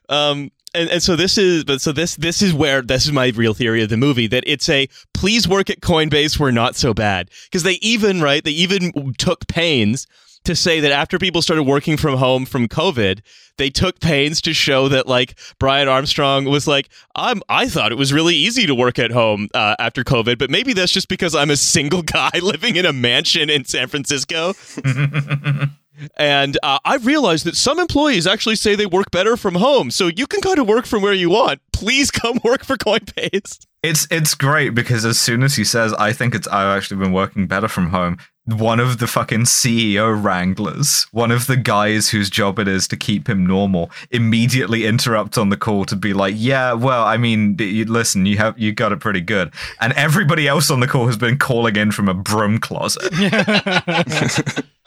Um, 0.08 0.50
and, 0.74 0.88
and 0.90 1.02
so 1.02 1.16
this 1.16 1.36
is 1.36 1.64
but 1.64 1.80
so 1.80 1.92
this 1.92 2.16
this 2.16 2.42
is 2.42 2.54
where 2.54 2.82
this 2.82 3.06
is 3.06 3.12
my 3.12 3.28
real 3.34 3.54
theory 3.54 3.82
of 3.82 3.88
the 3.88 3.96
movie 3.96 4.26
that 4.28 4.44
it's 4.46 4.68
a 4.68 4.88
please 5.14 5.48
work 5.48 5.70
at 5.70 5.80
Coinbase 5.80 6.38
we're 6.38 6.50
not 6.50 6.76
so 6.76 6.94
bad. 6.94 7.30
Because 7.44 7.62
they 7.62 7.74
even 7.74 8.20
right 8.20 8.42
they 8.44 8.50
even 8.50 9.14
took 9.14 9.46
pains 9.48 10.06
to 10.44 10.56
say 10.56 10.80
that 10.80 10.92
after 10.92 11.18
people 11.18 11.42
started 11.42 11.64
working 11.64 11.96
from 11.96 12.16
home 12.16 12.46
from 12.46 12.68
COVID 12.68 13.20
they 13.58 13.68
took 13.68 14.00
pains 14.00 14.40
to 14.40 14.54
show 14.54 14.88
that 14.88 15.06
like 15.06 15.38
Brian 15.58 15.88
Armstrong 15.88 16.44
was 16.46 16.66
like 16.66 16.88
I'm 17.14 17.42
I 17.48 17.68
thought 17.68 17.92
it 17.92 17.98
was 17.98 18.12
really 18.12 18.34
easy 18.34 18.66
to 18.66 18.74
work 18.74 18.98
at 18.98 19.10
home 19.10 19.48
uh, 19.54 19.76
after 19.78 20.04
COVID 20.04 20.38
but 20.38 20.50
maybe 20.50 20.72
that's 20.72 20.92
just 20.92 21.08
because 21.08 21.34
I'm 21.34 21.50
a 21.50 21.56
single 21.56 22.02
guy 22.04 22.30
living 22.40 22.76
in 22.76 22.86
a 22.86 22.92
mansion 22.92 23.50
in 23.50 23.64
San 23.64 23.88
Francisco 23.88 24.54
and 26.16 26.58
uh, 26.62 26.78
I've 26.84 27.06
realized 27.06 27.44
that 27.46 27.56
some 27.56 27.78
employees 27.78 28.26
actually 28.26 28.56
say 28.56 28.74
they 28.74 28.86
work 28.86 29.10
better 29.10 29.36
from 29.36 29.54
home. 29.56 29.90
So 29.90 30.08
you 30.08 30.26
can 30.26 30.40
kind 30.40 30.58
of 30.58 30.66
work 30.66 30.86
from 30.86 31.02
where 31.02 31.12
you 31.12 31.30
want. 31.30 31.60
Please 31.72 32.10
come 32.10 32.40
work 32.44 32.64
for 32.64 32.76
Coinbase. 32.76 33.66
It's 33.82 34.06
it's 34.10 34.34
great 34.34 34.74
because 34.74 35.06
as 35.06 35.18
soon 35.18 35.42
as 35.42 35.56
he 35.56 35.64
says, 35.64 35.94
"I 35.94 36.12
think 36.12 36.34
it's 36.34 36.46
I've 36.48 36.76
actually 36.76 36.98
been 36.98 37.14
working 37.14 37.46
better 37.46 37.66
from 37.66 37.88
home," 37.88 38.18
one 38.44 38.78
of 38.78 38.98
the 38.98 39.06
fucking 39.06 39.44
CEO 39.44 40.22
wranglers, 40.22 41.06
one 41.12 41.30
of 41.30 41.46
the 41.46 41.56
guys 41.56 42.10
whose 42.10 42.28
job 42.28 42.58
it 42.58 42.68
is 42.68 42.86
to 42.88 42.96
keep 42.98 43.26
him 43.26 43.46
normal, 43.46 43.90
immediately 44.10 44.84
interrupts 44.84 45.38
on 45.38 45.48
the 45.48 45.56
call 45.56 45.86
to 45.86 45.96
be 45.96 46.12
like, 46.12 46.34
"Yeah, 46.36 46.74
well, 46.74 47.04
I 47.04 47.16
mean, 47.16 47.56
you, 47.58 47.86
listen, 47.86 48.26
you 48.26 48.36
have 48.36 48.58
you 48.58 48.72
got 48.72 48.92
it 48.92 49.00
pretty 49.00 49.22
good," 49.22 49.50
and 49.80 49.94
everybody 49.94 50.46
else 50.46 50.70
on 50.70 50.80
the 50.80 50.86
call 50.86 51.06
has 51.06 51.16
been 51.16 51.38
calling 51.38 51.76
in 51.76 51.90
from 51.90 52.06
a 52.06 52.14
broom 52.14 52.58
closet. 52.58 53.10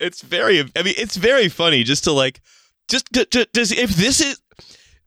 It's 0.00 0.22
very, 0.22 0.60
I 0.60 0.82
mean, 0.82 0.94
it's 0.96 1.16
very 1.16 1.48
funny 1.48 1.84
just 1.84 2.04
to 2.04 2.12
like, 2.12 2.40
just 2.88 3.12
to, 3.12 3.24
to, 3.26 3.46
does 3.52 3.72
if 3.72 3.90
this 3.90 4.20
is, 4.20 4.40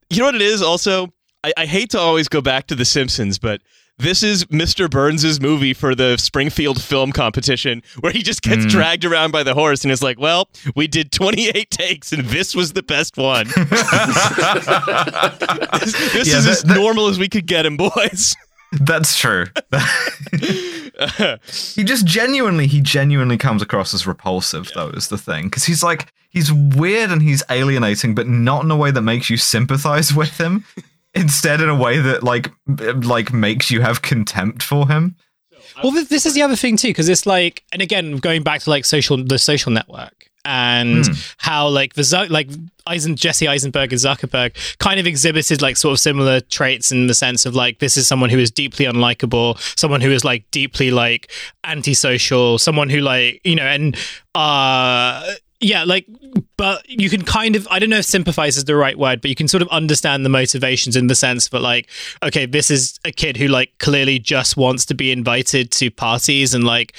you 0.09 0.19
know 0.19 0.25
what 0.25 0.35
it 0.35 0.41
is 0.41 0.61
also? 0.61 1.13
I, 1.43 1.53
I 1.57 1.65
hate 1.65 1.89
to 1.91 1.99
always 1.99 2.27
go 2.27 2.41
back 2.41 2.67
to 2.67 2.75
The 2.75 2.85
Simpsons, 2.85 3.39
but 3.39 3.61
this 4.01 4.23
is 4.23 4.45
Mr. 4.45 4.89
Burns' 4.89 5.39
movie 5.39 5.73
for 5.73 5.93
the 5.93 6.17
Springfield 6.17 6.81
Film 6.81 7.11
Competition, 7.11 7.83
where 7.99 8.11
he 8.11 8.23
just 8.23 8.41
gets 8.41 8.63
hmm. 8.63 8.69
dragged 8.69 9.05
around 9.05 9.31
by 9.31 9.43
the 9.43 9.53
horse 9.53 9.83
and 9.83 9.91
is 9.91 10.01
like, 10.01 10.19
"Well, 10.19 10.49
we 10.75 10.87
did 10.87 11.11
28 11.11 11.69
takes, 11.69 12.11
and 12.11 12.25
this 12.25 12.55
was 12.55 12.73
the 12.73 12.81
best 12.81 13.15
one. 13.15 13.45
this 15.79 16.13
this 16.13 16.27
Yeah, 16.27 16.37
is 16.37 16.45
that- 16.45 16.51
as 16.51 16.63
that- 16.63 16.75
normal 16.75 17.07
as 17.07 17.19
we 17.19 17.29
could 17.29 17.45
get 17.45 17.65
him, 17.65 17.77
boys." 17.77 18.35
That's 18.71 19.17
true. 19.17 19.45
he 20.39 21.83
just 21.83 22.05
genuinely, 22.05 22.67
he 22.67 22.79
genuinely 22.81 23.37
comes 23.37 23.61
across 23.61 23.93
as 23.93 24.07
repulsive, 24.07 24.71
though, 24.73 24.89
is 24.89 25.09
the 25.09 25.17
thing. 25.17 25.45
Because 25.45 25.65
he's 25.65 25.83
like, 25.83 26.11
he's 26.29 26.51
weird 26.53 27.11
and 27.11 27.21
he's 27.21 27.43
alienating, 27.49 28.15
but 28.15 28.27
not 28.27 28.63
in 28.63 28.71
a 28.71 28.77
way 28.77 28.91
that 28.91 29.01
makes 29.01 29.29
you 29.29 29.37
sympathize 29.37 30.13
with 30.13 30.39
him. 30.39 30.65
Instead, 31.13 31.59
in 31.59 31.67
a 31.67 31.75
way 31.75 31.99
that 31.99 32.23
like, 32.23 32.49
like 33.05 33.33
makes 33.33 33.69
you 33.69 33.81
have 33.81 34.01
contempt 34.01 34.63
for 34.63 34.87
him. 34.87 35.15
Well, 35.83 35.91
this 35.91 36.25
is 36.25 36.33
the 36.33 36.41
other 36.41 36.55
thing 36.55 36.77
too, 36.77 36.89
because 36.89 37.09
it's 37.09 37.25
like, 37.25 37.63
and 37.73 37.81
again, 37.81 38.17
going 38.17 38.43
back 38.43 38.61
to 38.61 38.69
like 38.69 38.85
social, 38.85 39.21
the 39.21 39.37
social 39.37 39.71
network, 39.71 40.30
and 40.45 41.05
how 41.37 41.67
like 41.67 41.93
the 41.93 42.27
like 42.29 42.49
Eisen, 42.87 43.15
Jesse 43.15 43.47
Eisenberg 43.47 43.91
and 43.91 44.01
Zuckerberg 44.01 44.55
kind 44.79 44.99
of 44.99 45.05
exhibited 45.05 45.61
like 45.61 45.77
sort 45.77 45.93
of 45.93 45.99
similar 45.99 46.41
traits 46.41 46.91
in 46.91 47.07
the 47.07 47.13
sense 47.13 47.45
of 47.45 47.55
like 47.55 47.79
this 47.79 47.97
is 47.97 48.07
someone 48.07 48.29
who 48.29 48.39
is 48.39 48.51
deeply 48.51 48.85
unlikable, 48.85 49.57
someone 49.79 50.01
who 50.01 50.11
is 50.11 50.23
like 50.23 50.49
deeply 50.51 50.91
like 50.91 51.31
antisocial, 51.63 52.57
someone 52.57 52.89
who 52.89 52.99
like 52.99 53.41
you 53.43 53.55
know, 53.55 53.63
and 53.65 53.95
uh 54.35 55.33
yeah, 55.61 55.83
like, 55.83 56.05
but 56.57 56.87
you 56.89 57.09
can 57.09 57.23
kind 57.23 57.55
of, 57.55 57.67
I 57.71 57.79
don't 57.79 57.89
know 57.89 57.97
if 57.97 58.05
sympathize 58.05 58.57
is 58.57 58.65
the 58.65 58.75
right 58.75 58.97
word, 58.97 59.21
but 59.21 59.29
you 59.29 59.35
can 59.35 59.47
sort 59.47 59.61
of 59.61 59.67
understand 59.69 60.23
the 60.25 60.29
motivations 60.29 60.95
in 60.95 61.07
the 61.07 61.15
sense 61.15 61.47
that, 61.49 61.59
like, 61.61 61.89
okay, 62.23 62.45
this 62.45 62.69
is 62.69 62.99
a 63.05 63.11
kid 63.11 63.37
who, 63.37 63.47
like, 63.47 63.71
clearly 63.79 64.19
just 64.19 64.57
wants 64.57 64.85
to 64.85 64.93
be 64.93 65.11
invited 65.11 65.71
to 65.71 65.89
parties 65.89 66.53
and, 66.53 66.63
like, 66.63 66.95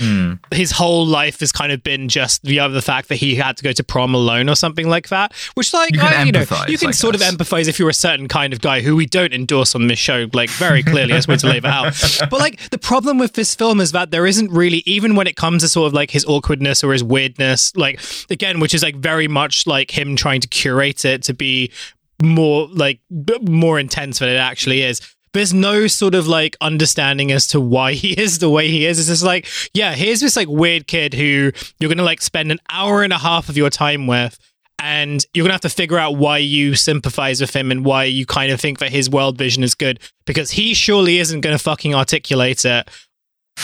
his 0.53 0.73
whole 0.73 1.07
life 1.07 1.41
has 1.41 1.53
kind 1.53 1.71
of 1.73 1.83
been 1.83 2.09
just 2.09 2.43
the 2.43 2.59
other 2.61 2.81
fact 2.81 3.09
that 3.09 3.17
he 3.17 3.35
had 3.37 3.57
to 3.57 3.63
go 3.63 3.73
to 3.73 3.85
prom 3.85 4.15
alone 4.15 4.49
or 4.49 4.55
something 4.57 4.89
like 4.89 5.09
that, 5.11 5.33
which, 5.55 5.73
like, 5.73 5.95
You 5.95 6.01
I- 6.01 6.23
you 6.27 6.33
know, 6.33 6.41
you 6.69 6.79
can 6.79 6.93
sort 6.93 7.15
of 7.15 7.21
empathize 7.21 7.69
if 7.69 7.79
you're 7.79 7.91
a 7.91 7.95
certain 7.95 8.27
kind 8.29 8.53
of 8.53 8.61
guy 8.61 8.81
who 8.81 8.97
we 8.97 9.07
don't 9.07 9.33
endorse 9.33 9.75
on 9.75 9.87
this 9.87 9.99
show, 9.99 10.27
like, 10.33 10.51
very 10.51 10.83
clearly. 10.83 11.13
as 11.13 11.29
want 11.29 11.41
to 11.41 11.47
lay 11.49 11.61
that 11.61 11.69
out. 11.73 12.29
But, 12.31 12.41
like, 12.41 12.71
the 12.71 12.79
problem 12.79 13.19
with 13.19 13.33
this 13.35 13.55
film 13.55 13.81
is 13.81 13.93
that 13.93 14.11
there 14.11 14.27
isn't 14.27 14.51
really, 14.51 14.83
even 14.87 15.15
when 15.15 15.27
it 15.27 15.37
comes 15.37 15.63
to 15.63 15.69
sort 15.69 15.87
of 15.89 15.93
like 15.93 16.11
his 16.11 16.25
awkwardness 16.25 16.83
or 16.85 16.93
his 16.93 17.03
weirdness, 17.05 17.75
like, 17.77 18.01
again, 18.31 18.52
which 18.61 18.75
is 18.75 18.83
like 18.83 18.97
very 18.97 19.29
much 19.29 19.67
like 19.67 19.91
him 19.91 20.17
trying 20.17 20.41
to 20.41 20.49
curate 20.49 21.05
it 21.05 21.23
to 21.25 21.35
be 21.35 21.71
more 22.23 22.69
like 22.69 23.01
more 23.43 23.79
intense 23.79 24.19
than 24.19 24.29
it 24.29 24.37
actually 24.37 24.83
is. 24.83 25.01
There's 25.33 25.55
no 25.55 25.87
sort 25.87 26.15
of 26.15 26.29
like 26.29 26.57
understanding 26.61 27.33
as 27.33 27.47
to 27.49 27.61
why 27.61 27.95
he 27.95 28.13
is 28.21 28.39
the 28.39 28.51
way 28.51 28.69
he 28.69 28.87
is. 28.87 28.99
It's 28.99 29.09
just 29.09 29.23
like, 29.23 29.47
yeah, 29.75 29.95
here's 29.95 30.21
this 30.21 30.37
like 30.37 30.49
weird 30.49 30.87
kid 30.87 31.15
who 31.15 31.53
you're 31.79 31.89
gonna 31.89 32.03
like 32.03 32.21
spend 32.23 32.53
an 32.53 32.59
hour 32.69 33.03
and 33.03 33.13
a 33.13 33.19
half 33.19 33.49
of 33.49 33.57
your 33.57 33.71
time 33.71 34.07
with. 34.07 34.39
and 34.79 35.25
you're 35.33 35.45
gonna 35.45 35.55
have 35.55 35.61
to 35.63 35.69
figure 35.69 35.99
out 35.99 36.17
why 36.17 36.39
you 36.39 36.75
sympathize 36.75 37.41
with 37.41 37.55
him 37.55 37.71
and 37.71 37.85
why 37.85 38.05
you 38.05 38.27
kind 38.27 38.51
of 38.53 38.61
think 38.61 38.79
that 38.81 38.91
his 38.91 39.09
world 39.09 39.39
vision 39.39 39.63
is 39.63 39.75
good 39.75 40.01
because 40.27 40.51
he 40.53 40.75
surely 40.75 41.19
isn't 41.19 41.41
gonna 41.41 41.59
fucking 41.59 41.95
articulate 41.95 42.65
it 42.65 42.89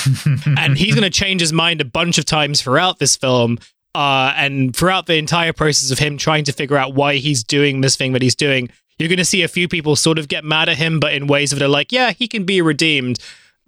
and 0.59 0.77
he's 0.77 0.95
going 0.95 1.03
to 1.03 1.11
change 1.11 1.41
his 1.41 1.53
mind 1.53 1.81
a 1.81 1.85
bunch 1.85 2.19
of 2.19 2.25
times 2.25 2.61
throughout 2.61 2.99
this 2.99 3.17
film 3.17 3.59
uh, 3.95 4.33
and 4.37 4.75
throughout 4.77 5.07
the 5.07 5.17
entire 5.17 5.53
process 5.53 5.91
of 5.91 5.99
him 5.99 6.17
trying 6.17 6.45
to 6.45 6.53
figure 6.53 6.77
out 6.77 6.95
why 6.95 7.17
he's 7.17 7.43
doing 7.43 7.81
this 7.81 7.97
thing 7.97 8.13
that 8.13 8.23
he's 8.23 8.35
doing 8.35 8.69
you're 8.99 9.09
going 9.09 9.19
to 9.19 9.25
see 9.25 9.43
a 9.43 9.49
few 9.49 9.69
people 9.69 9.97
sort 9.97 10.19
of 10.19 10.29
get 10.29 10.45
mad 10.45 10.69
at 10.69 10.77
him 10.77 11.01
but 11.01 11.13
in 11.15 11.27
ways 11.27 11.51
that 11.51 11.63
are 11.63 11.69
like 11.69 11.93
yeah 11.93 12.11
he 12.11 12.29
can 12.29 12.45
be 12.45 12.61
redeemed. 12.61 13.19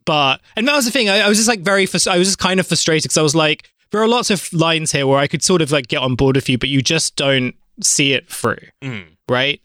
But 0.05 0.41
and 0.57 0.67
that 0.67 0.75
was 0.75 0.87
the 0.87 0.91
thing 0.91 1.09
i, 1.09 1.21
I 1.21 1.29
was 1.29 1.39
just 1.39 1.49
like 1.49 1.61
very 1.61 1.83
i 1.83 2.19
was 2.19 2.29
just 2.29 2.39
kind 2.39 2.59
of 2.59 2.67
frustrated 2.67 3.05
because 3.05 3.19
i 3.19 3.23
was 3.23 3.35
like 3.35 3.69
there 3.93 4.01
are 4.01 4.09
lots 4.09 4.31
of 4.31 4.53
lines 4.53 4.93
here 4.93 5.07
where 5.07 5.19
i 5.19 5.27
could 5.27 5.43
sort 5.43 5.63
of 5.63 5.71
like 5.71 5.89
get 5.89 5.99
on 5.99 6.15
board 6.15 6.37
with 6.37 6.49
you 6.49 6.59
but 6.59 6.69
you 6.69 6.83
just 6.83 7.17
don't 7.17 7.55
see 7.83 8.13
it 8.13 8.29
through. 8.29 8.59
Mm. 8.83 9.05
right 9.29 9.61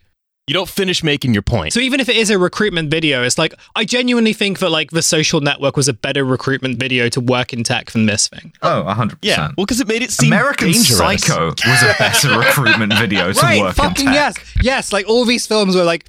You 0.47 0.53
don't 0.53 0.69
finish 0.69 1.03
making 1.03 1.33
your 1.33 1.41
point. 1.41 1.73
so 1.73 1.79
even 1.79 1.99
if 1.99 2.07
it 2.07 2.15
is 2.15 2.29
a 2.29 2.37
recruitment 2.37 2.91
video, 2.91 3.23
it's 3.23 3.39
like 3.39 3.55
I 3.75 3.83
genuinely 3.83 4.31
think 4.31 4.59
that 4.59 4.69
like 4.69 4.91
the 4.91 5.01
social 5.01 5.41
network 5.41 5.75
was 5.75 5.87
a 5.87 5.93
better 5.93 6.23
recruitment 6.23 6.79
video 6.79 7.09
to 7.09 7.19
work 7.19 7.51
in 7.51 7.63
tech 7.63 7.89
than 7.91 8.05
this 8.05 8.27
thing. 8.27 8.53
Oh, 8.61 8.83
100%. 8.87 9.17
yeah, 9.23 9.51
well, 9.57 9.65
because 9.65 9.79
it 9.79 9.87
made 9.87 10.03
it 10.03 10.11
seem 10.11 10.31
American 10.31 10.67
dangerous. 10.67 10.97
Psycho 10.97 11.47
was 11.47 11.81
a 11.81 11.95
better 11.99 12.37
recruitment 12.37 12.93
video 12.93 13.33
to 13.33 13.39
right, 13.41 13.61
work 13.61 13.75
fucking 13.75 14.05
in 14.05 14.13
tech. 14.13 14.35
yes, 14.37 14.55
yes. 14.61 14.93
Like 14.93 15.09
all 15.09 15.25
these 15.25 15.47
films 15.47 15.75
were 15.75 15.83
like 15.83 16.07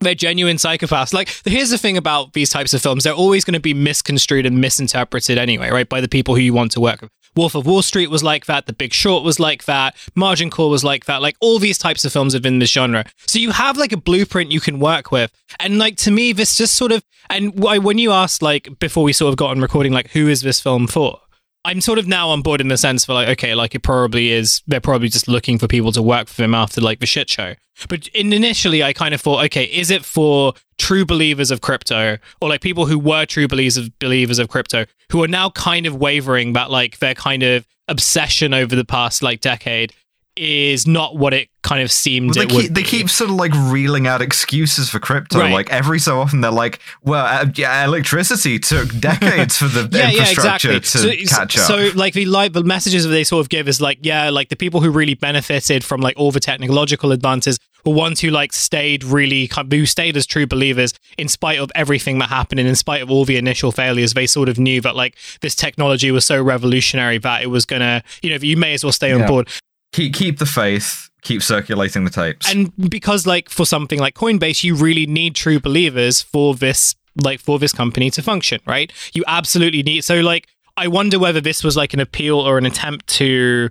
they're 0.00 0.14
genuine 0.14 0.58
psychopaths. 0.58 1.12
Like 1.12 1.28
here's 1.44 1.70
the 1.70 1.78
thing 1.78 1.96
about 1.96 2.34
these 2.34 2.50
types 2.50 2.72
of 2.72 2.80
films: 2.80 3.02
they're 3.02 3.14
always 3.14 3.44
going 3.44 3.54
to 3.54 3.60
be 3.60 3.74
misconstrued 3.74 4.46
and 4.46 4.60
misinterpreted 4.60 5.38
anyway, 5.38 5.70
right, 5.70 5.88
by 5.88 6.00
the 6.00 6.08
people 6.08 6.36
who 6.36 6.40
you 6.40 6.52
want 6.52 6.70
to 6.72 6.80
work 6.80 7.00
with. 7.00 7.10
Wolf 7.36 7.54
of 7.54 7.66
Wall 7.66 7.82
Street 7.82 8.08
was 8.10 8.22
like 8.22 8.46
that. 8.46 8.66
The 8.66 8.72
Big 8.72 8.92
Short 8.92 9.24
was 9.24 9.38
like 9.38 9.64
that. 9.64 9.94
Margin 10.14 10.50
Call 10.50 10.70
was 10.70 10.82
like 10.84 11.04
that. 11.04 11.22
Like 11.22 11.36
all 11.40 11.58
these 11.58 11.78
types 11.78 12.04
of 12.04 12.12
films 12.12 12.32
have 12.32 12.42
been 12.42 12.58
this 12.58 12.70
genre. 12.70 13.04
So 13.26 13.38
you 13.38 13.50
have 13.52 13.76
like 13.76 13.92
a 13.92 13.96
blueprint 13.96 14.52
you 14.52 14.60
can 14.60 14.78
work 14.78 15.10
with. 15.10 15.30
And 15.60 15.78
like 15.78 15.96
to 15.98 16.10
me, 16.10 16.32
this 16.32 16.56
just 16.56 16.74
sort 16.74 16.92
of 16.92 17.02
and 17.28 17.58
when 17.58 17.98
you 17.98 18.12
asked 18.12 18.42
like 18.42 18.78
before 18.78 19.04
we 19.04 19.12
sort 19.12 19.30
of 19.30 19.36
got 19.36 19.50
on 19.50 19.60
recording, 19.60 19.92
like 19.92 20.10
who 20.10 20.28
is 20.28 20.42
this 20.42 20.60
film 20.60 20.86
for? 20.86 21.20
I'm 21.66 21.80
sort 21.80 21.98
of 21.98 22.06
now 22.06 22.28
on 22.28 22.42
board 22.42 22.60
in 22.60 22.68
the 22.68 22.76
sense 22.76 23.04
for 23.04 23.12
like, 23.12 23.28
okay, 23.30 23.56
like 23.56 23.74
it 23.74 23.80
probably 23.80 24.30
is. 24.30 24.62
They're 24.68 24.80
probably 24.80 25.08
just 25.08 25.26
looking 25.26 25.58
for 25.58 25.66
people 25.66 25.90
to 25.92 26.00
work 26.00 26.28
for 26.28 26.40
them 26.40 26.54
after 26.54 26.80
like 26.80 27.00
the 27.00 27.06
shit 27.06 27.28
show. 27.28 27.54
But 27.88 28.06
in, 28.08 28.32
initially, 28.32 28.84
I 28.84 28.92
kind 28.92 29.12
of 29.12 29.20
thought, 29.20 29.44
okay, 29.46 29.64
is 29.64 29.90
it 29.90 30.04
for 30.04 30.54
true 30.78 31.04
believers 31.04 31.50
of 31.50 31.62
crypto 31.62 32.18
or 32.40 32.48
like 32.48 32.60
people 32.60 32.86
who 32.86 33.00
were 33.00 33.26
true 33.26 33.48
believers 33.48 33.76
of 33.78 33.98
believers 33.98 34.38
of 34.38 34.48
crypto 34.48 34.86
who 35.10 35.24
are 35.24 35.28
now 35.28 35.50
kind 35.50 35.86
of 35.86 35.96
wavering 35.96 36.52
that 36.52 36.70
like 36.70 36.98
their 37.00 37.14
kind 37.14 37.42
of 37.42 37.66
obsession 37.88 38.54
over 38.54 38.76
the 38.76 38.84
past 38.84 39.22
like 39.22 39.40
decade 39.40 39.92
is 40.36 40.86
not 40.86 41.16
what 41.16 41.32
it 41.34 41.48
kind 41.62 41.82
of 41.82 41.90
seemed 41.90 42.36
Well, 42.36 42.46
they, 42.46 42.54
keep, 42.54 42.74
they 42.74 42.82
keep 42.82 43.10
sort 43.10 43.30
of 43.30 43.36
like 43.36 43.52
reeling 43.54 44.06
out 44.06 44.22
excuses 44.22 44.88
for 44.88 44.98
crypto. 45.00 45.40
Right. 45.40 45.52
Like 45.52 45.70
every 45.70 45.98
so 45.98 46.20
often, 46.20 46.40
they're 46.40 46.50
like, 46.50 46.80
"Well, 47.02 47.24
uh, 47.26 47.46
yeah, 47.54 47.84
electricity 47.84 48.58
took 48.58 48.88
decades 49.00 49.56
for 49.56 49.66
the 49.66 49.88
yeah, 49.90 50.10
yeah, 50.10 50.20
infrastructure 50.20 50.70
exactly. 50.72 51.16
to 51.18 51.26
so, 51.26 51.36
catch 51.36 51.58
up." 51.58 51.64
So, 51.64 51.90
like 51.94 52.14
the 52.14 52.26
like 52.26 52.52
the 52.52 52.62
messages 52.62 53.04
that 53.04 53.10
they 53.10 53.24
sort 53.24 53.40
of 53.40 53.48
give 53.48 53.68
is 53.68 53.80
like, 53.80 53.98
yeah, 54.02 54.30
like 54.30 54.48
the 54.48 54.56
people 54.56 54.80
who 54.80 54.90
really 54.90 55.14
benefited 55.14 55.82
from 55.82 56.00
like 56.00 56.16
all 56.18 56.30
the 56.30 56.40
technological 56.40 57.12
advances 57.12 57.58
were 57.84 57.92
ones 57.94 58.20
who 58.20 58.30
like 58.30 58.52
stayed 58.52 59.02
really 59.04 59.50
who 59.70 59.86
stayed 59.86 60.16
as 60.16 60.26
true 60.26 60.46
believers 60.46 60.92
in 61.16 61.28
spite 61.28 61.58
of 61.58 61.70
everything 61.74 62.18
that 62.18 62.28
happened 62.28 62.60
and 62.60 62.68
in 62.68 62.74
spite 62.76 63.00
of 63.02 63.10
all 63.10 63.24
the 63.24 63.36
initial 63.36 63.72
failures. 63.72 64.12
They 64.14 64.26
sort 64.26 64.48
of 64.48 64.58
knew 64.58 64.80
that 64.82 64.94
like 64.96 65.16
this 65.40 65.54
technology 65.54 66.10
was 66.10 66.24
so 66.24 66.42
revolutionary 66.42 67.18
that 67.18 67.42
it 67.42 67.46
was 67.46 67.64
gonna, 67.64 68.02
you 68.22 68.30
know, 68.30 68.36
you 68.36 68.56
may 68.56 68.74
as 68.74 68.84
well 68.84 68.92
stay 68.92 69.12
on 69.12 69.20
Yeah. 69.20 69.26
board. 69.28 69.48
Keep 69.96 70.12
keep 70.14 70.38
the 70.38 70.46
faith, 70.46 71.08
keep 71.22 71.42
circulating 71.42 72.04
the 72.04 72.10
tapes. 72.10 72.50
And 72.52 72.72
because 72.90 73.26
like 73.26 73.48
for 73.50 73.64
something 73.66 73.98
like 73.98 74.14
Coinbase, 74.14 74.62
you 74.64 74.74
really 74.74 75.06
need 75.06 75.34
true 75.34 75.58
believers 75.60 76.22
for 76.22 76.54
this 76.54 76.94
like 77.24 77.40
for 77.40 77.58
this 77.58 77.72
company 77.72 78.10
to 78.10 78.22
function, 78.22 78.60
right? 78.66 78.92
You 79.14 79.24
absolutely 79.26 79.82
need 79.82 80.02
so 80.04 80.20
like 80.20 80.46
I 80.76 80.88
wonder 80.88 81.18
whether 81.18 81.40
this 81.40 81.64
was 81.64 81.76
like 81.76 81.94
an 81.94 82.00
appeal 82.00 82.38
or 82.38 82.58
an 82.58 82.66
attempt 82.66 83.06
to 83.20 83.70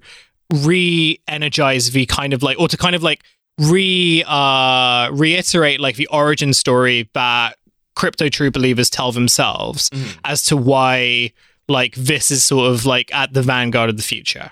re-energize 0.52 1.92
the 1.92 2.06
kind 2.06 2.34
of 2.34 2.44
like 2.44 2.58
or 2.60 2.68
to 2.68 2.78
kind 2.78 2.96
of 2.96 3.04
like 3.04 3.24
re 3.60 4.24
uh 4.28 5.10
reiterate 5.12 5.80
like 5.80 5.96
the 5.96 6.08
origin 6.08 6.54
story 6.54 7.10
that 7.14 7.56
crypto 7.96 8.28
true 8.30 8.52
believers 8.52 8.90
tell 8.90 9.12
themselves 9.12 9.90
Mhm. 9.92 10.18
as 10.26 10.44
to 10.44 10.58
why 10.58 11.32
like 11.68 11.96
this 11.96 12.30
is 12.32 12.44
sort 12.44 12.70
of 12.72 12.86
like 12.86 13.14
at 13.14 13.34
the 13.34 13.42
vanguard 13.42 13.90
of 13.90 13.98
the 13.98 14.04
future. 14.04 14.52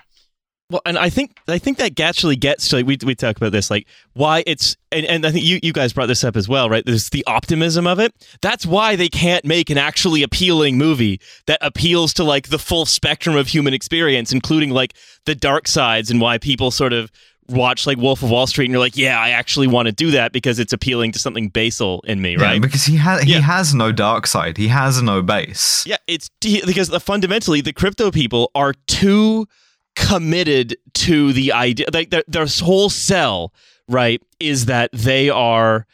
Well, 0.74 0.82
and 0.86 0.98
I 0.98 1.08
think 1.08 1.38
I 1.46 1.58
think 1.58 1.78
that 1.78 2.00
actually 2.00 2.34
gets 2.34 2.68
to 2.70 2.76
like 2.78 2.86
we 2.86 2.98
we 3.06 3.14
talk 3.14 3.36
about 3.36 3.52
this 3.52 3.70
like 3.70 3.86
why 4.14 4.42
it's 4.44 4.76
and, 4.90 5.06
and 5.06 5.24
I 5.24 5.30
think 5.30 5.44
you 5.44 5.60
you 5.62 5.72
guys 5.72 5.92
brought 5.92 6.06
this 6.06 6.24
up 6.24 6.34
as 6.36 6.48
well, 6.48 6.68
right? 6.68 6.84
There's 6.84 7.10
the 7.10 7.22
optimism 7.28 7.86
of 7.86 8.00
it. 8.00 8.12
That's 8.42 8.66
why 8.66 8.96
they 8.96 9.08
can't 9.08 9.44
make 9.44 9.70
an 9.70 9.78
actually 9.78 10.24
appealing 10.24 10.76
movie 10.76 11.20
that 11.46 11.58
appeals 11.60 12.12
to 12.14 12.24
like 12.24 12.48
the 12.48 12.58
full 12.58 12.86
spectrum 12.86 13.36
of 13.36 13.46
human 13.46 13.72
experience, 13.72 14.32
including 14.32 14.70
like 14.70 14.94
the 15.26 15.36
dark 15.36 15.68
sides 15.68 16.10
and 16.10 16.20
why 16.20 16.38
people 16.38 16.72
sort 16.72 16.92
of 16.92 17.08
watch 17.46 17.86
like 17.86 17.98
Wolf 17.98 18.24
of 18.24 18.30
Wall 18.30 18.48
Street 18.48 18.64
and 18.64 18.72
you're 18.72 18.80
like, 18.80 18.96
yeah, 18.96 19.16
I 19.20 19.28
actually 19.28 19.68
want 19.68 19.86
to 19.86 19.92
do 19.92 20.10
that 20.10 20.32
because 20.32 20.58
it's 20.58 20.72
appealing 20.72 21.12
to 21.12 21.20
something 21.20 21.50
basal 21.50 22.00
in 22.04 22.20
me, 22.20 22.36
right? 22.36 22.54
Yeah, 22.54 22.58
because 22.58 22.84
he 22.84 22.96
has 22.96 23.22
he 23.22 23.34
Yeah. 23.34 23.42
has 23.42 23.76
no 23.76 23.92
dark 23.92 24.26
side. 24.26 24.56
He 24.56 24.66
has 24.66 25.00
no 25.00 25.22
base. 25.22 25.84
Yeah, 25.86 25.98
it's 26.08 26.30
because 26.40 26.88
the, 26.88 26.98
fundamentally 26.98 27.60
the 27.60 27.72
crypto 27.72 28.10
people 28.10 28.50
are 28.56 28.74
too 28.88 29.46
committed 29.94 30.76
to 30.94 31.32
the 31.32 31.52
idea. 31.52 31.86
Like 31.92 32.10
their, 32.10 32.24
their 32.26 32.46
whole 32.46 32.90
sell, 32.90 33.52
right, 33.88 34.22
is 34.40 34.66
that 34.66 34.90
they 34.92 35.30
are 35.30 35.86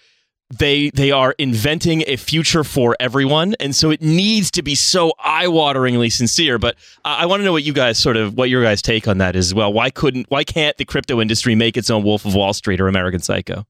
they 0.56 0.90
they 0.90 1.12
are 1.12 1.34
inventing 1.38 2.02
a 2.06 2.16
future 2.16 2.64
for 2.64 2.96
everyone, 2.98 3.54
and 3.60 3.74
so 3.74 3.90
it 3.90 4.02
needs 4.02 4.50
to 4.52 4.62
be 4.62 4.74
so 4.74 5.12
eye-wateringly 5.20 6.10
sincere. 6.12 6.58
But 6.58 6.76
I 7.04 7.22
I 7.22 7.26
want 7.26 7.40
to 7.40 7.44
know 7.44 7.52
what 7.52 7.62
you 7.62 7.72
guys 7.72 7.98
sort 7.98 8.16
of 8.16 8.36
what 8.36 8.50
your 8.50 8.62
guys 8.62 8.82
take 8.82 9.06
on 9.06 9.18
that 9.18 9.36
is 9.36 9.48
as 9.48 9.54
well. 9.54 9.72
Why 9.72 9.90
couldn't 9.90 10.26
why 10.28 10.44
can't 10.44 10.76
the 10.76 10.84
crypto 10.84 11.20
industry 11.20 11.54
make 11.54 11.76
its 11.76 11.90
own 11.90 12.02
Wolf 12.02 12.24
of 12.24 12.34
Wall 12.34 12.52
Street 12.52 12.80
or 12.80 12.88
American 12.88 13.20
Psycho? 13.20 13.64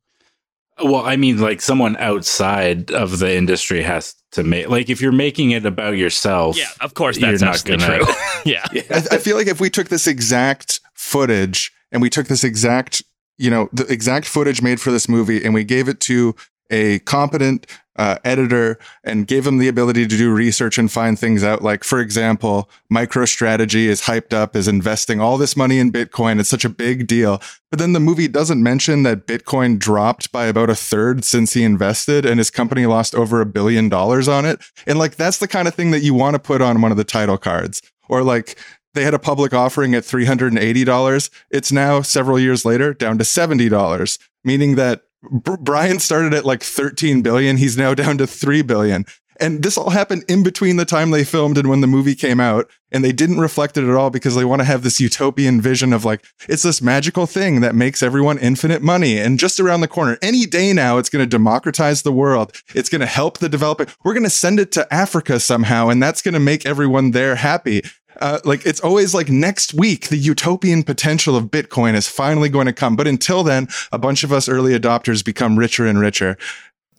Well, 0.82 1.04
I 1.04 1.16
mean, 1.16 1.38
like 1.38 1.60
someone 1.60 1.96
outside 1.96 2.90
of 2.90 3.18
the 3.18 3.34
industry 3.34 3.82
has 3.82 4.14
to 4.32 4.44
make. 4.44 4.68
Like, 4.68 4.88
if 4.88 5.00
you're 5.00 5.12
making 5.12 5.50
it 5.50 5.66
about 5.66 5.96
yourself, 5.96 6.56
yeah, 6.56 6.68
of 6.80 6.94
course 6.94 7.18
you're 7.18 7.38
not 7.38 7.64
gonna. 7.64 8.04
yeah. 8.44 8.66
I, 8.72 9.04
I 9.12 9.18
feel 9.18 9.36
like 9.36 9.46
if 9.46 9.60
we 9.60 9.70
took 9.70 9.88
this 9.88 10.06
exact 10.06 10.80
footage 10.94 11.72
and 11.92 12.00
we 12.00 12.10
took 12.10 12.28
this 12.28 12.44
exact, 12.44 13.02
you 13.38 13.50
know, 13.50 13.68
the 13.72 13.86
exact 13.92 14.26
footage 14.26 14.62
made 14.62 14.80
for 14.80 14.90
this 14.90 15.08
movie 15.08 15.44
and 15.44 15.54
we 15.54 15.64
gave 15.64 15.88
it 15.88 16.00
to 16.00 16.34
a 16.70 17.00
competent 17.00 17.66
uh, 17.96 18.16
editor 18.24 18.78
and 19.04 19.26
gave 19.26 19.44
them 19.44 19.58
the 19.58 19.68
ability 19.68 20.06
to 20.06 20.16
do 20.16 20.32
research 20.32 20.78
and 20.78 20.90
find 20.90 21.18
things 21.18 21.44
out. 21.44 21.62
Like, 21.62 21.84
for 21.84 22.00
example, 22.00 22.70
MicroStrategy 22.90 23.84
is 23.84 24.02
hyped 24.02 24.32
up 24.32 24.56
as 24.56 24.68
investing 24.68 25.20
all 25.20 25.36
this 25.36 25.54
money 25.54 25.78
in 25.78 25.92
Bitcoin. 25.92 26.40
It's 26.40 26.48
such 26.48 26.64
a 26.64 26.70
big 26.70 27.06
deal. 27.06 27.42
But 27.68 27.78
then 27.78 27.92
the 27.92 28.00
movie 28.00 28.26
doesn't 28.26 28.62
mention 28.62 29.02
that 29.02 29.26
Bitcoin 29.26 29.78
dropped 29.78 30.32
by 30.32 30.46
about 30.46 30.70
a 30.70 30.74
third 30.74 31.24
since 31.24 31.52
he 31.52 31.62
invested 31.62 32.24
and 32.24 32.38
his 32.38 32.50
company 32.50 32.86
lost 32.86 33.14
over 33.14 33.42
a 33.42 33.46
billion 33.46 33.90
dollars 33.90 34.28
on 34.28 34.46
it. 34.46 34.62
And 34.86 34.98
like, 34.98 35.16
that's 35.16 35.38
the 35.38 35.48
kind 35.48 35.68
of 35.68 35.74
thing 35.74 35.90
that 35.90 36.00
you 36.00 36.14
want 36.14 36.34
to 36.34 36.40
put 36.40 36.62
on 36.62 36.80
one 36.80 36.92
of 36.92 36.96
the 36.96 37.04
title 37.04 37.36
cards. 37.36 37.82
Or 38.08 38.22
like, 38.22 38.58
they 38.94 39.04
had 39.04 39.14
a 39.14 39.18
public 39.18 39.52
offering 39.52 39.94
at 39.94 40.04
$380. 40.04 41.30
It's 41.50 41.70
now 41.70 42.00
several 42.00 42.40
years 42.40 42.64
later 42.64 42.94
down 42.94 43.18
to 43.18 43.24
$70, 43.24 44.18
meaning 44.42 44.76
that 44.76 45.02
Br- 45.22 45.56
Brian 45.56 45.98
started 45.98 46.34
at 46.34 46.44
like 46.44 46.62
13 46.62 47.22
billion. 47.22 47.56
He's 47.56 47.76
now 47.76 47.94
down 47.94 48.18
to 48.18 48.26
3 48.26 48.62
billion. 48.62 49.04
And 49.40 49.62
this 49.62 49.78
all 49.78 49.90
happened 49.90 50.24
in 50.28 50.42
between 50.42 50.76
the 50.76 50.84
time 50.84 51.10
they 51.10 51.24
filmed 51.24 51.56
and 51.56 51.68
when 51.68 51.80
the 51.80 51.86
movie 51.86 52.14
came 52.14 52.40
out. 52.40 52.70
And 52.92 53.02
they 53.02 53.12
didn't 53.12 53.40
reflect 53.40 53.78
it 53.78 53.88
at 53.88 53.94
all 53.94 54.10
because 54.10 54.34
they 54.34 54.44
want 54.44 54.60
to 54.60 54.66
have 54.66 54.82
this 54.82 55.00
utopian 55.00 55.60
vision 55.60 55.92
of 55.92 56.04
like, 56.04 56.24
it's 56.48 56.64
this 56.64 56.82
magical 56.82 57.24
thing 57.24 57.60
that 57.60 57.74
makes 57.74 58.02
everyone 58.02 58.38
infinite 58.38 58.82
money. 58.82 59.16
And 59.16 59.38
just 59.38 59.58
around 59.58 59.80
the 59.80 59.88
corner, 59.88 60.18
any 60.20 60.44
day 60.44 60.72
now, 60.72 60.98
it's 60.98 61.08
going 61.08 61.22
to 61.22 61.28
democratize 61.28 62.02
the 62.02 62.12
world. 62.12 62.52
It's 62.74 62.88
going 62.88 63.00
to 63.00 63.06
help 63.06 63.38
the 63.38 63.48
developing. 63.48 63.86
We're 64.04 64.12
going 64.12 64.24
to 64.24 64.30
send 64.30 64.60
it 64.60 64.72
to 64.72 64.92
Africa 64.92 65.40
somehow. 65.40 65.88
And 65.88 66.02
that's 66.02 66.20
going 66.20 66.34
to 66.34 66.40
make 66.40 66.66
everyone 66.66 67.12
there 67.12 67.36
happy. 67.36 67.82
Uh, 68.20 68.38
like 68.44 68.66
it's 68.66 68.80
always 68.80 69.14
like 69.14 69.28
next 69.28 69.74
week, 69.74 70.08
the 70.08 70.16
utopian 70.16 70.82
potential 70.82 71.36
of 71.36 71.44
Bitcoin 71.44 71.94
is 71.94 72.06
finally 72.08 72.48
going 72.48 72.66
to 72.66 72.72
come. 72.72 72.96
But 72.96 73.06
until 73.06 73.42
then, 73.42 73.68
a 73.92 73.98
bunch 73.98 74.24
of 74.24 74.32
us 74.32 74.48
early 74.48 74.78
adopters 74.78 75.24
become 75.24 75.58
richer 75.58 75.86
and 75.86 76.00
richer. 76.00 76.36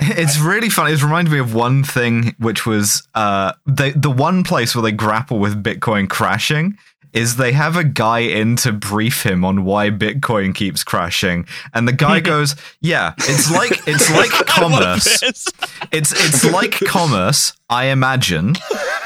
It's 0.04 0.40
really 0.40 0.70
funny. 0.70 0.94
It's 0.94 1.04
reminded 1.04 1.32
me 1.32 1.38
of 1.38 1.54
one 1.54 1.84
thing, 1.84 2.36
which 2.40 2.66
was 2.66 3.08
uh, 3.14 3.54
they, 3.68 3.92
the 3.92 4.10
one 4.10 4.44
place 4.44 4.74
where 4.74 4.82
they 4.82 4.92
grapple 4.92 5.38
with 5.38 5.64
Bitcoin 5.64 6.10
crashing 6.10 6.76
is 7.14 7.36
they 7.36 7.52
have 7.52 7.76
a 7.76 7.84
guy 7.84 8.20
in 8.20 8.56
to 8.56 8.72
brief 8.72 9.24
him 9.24 9.44
on 9.44 9.66
why 9.66 9.90
Bitcoin 9.90 10.56
keeps 10.56 10.84
crashing, 10.84 11.46
and 11.74 11.88
the 11.88 11.94
guy 11.94 12.20
goes, 12.34 12.56
"Yeah, 12.80 13.14
it's 13.20 13.52
like 13.52 13.88
it's 13.88 14.10
like 14.16 14.30
commerce. 14.48 15.22
It's 15.92 16.14
it's 16.14 16.52
like 16.52 16.72
commerce, 16.86 17.54
I 17.72 17.86
imagine, 17.86 18.56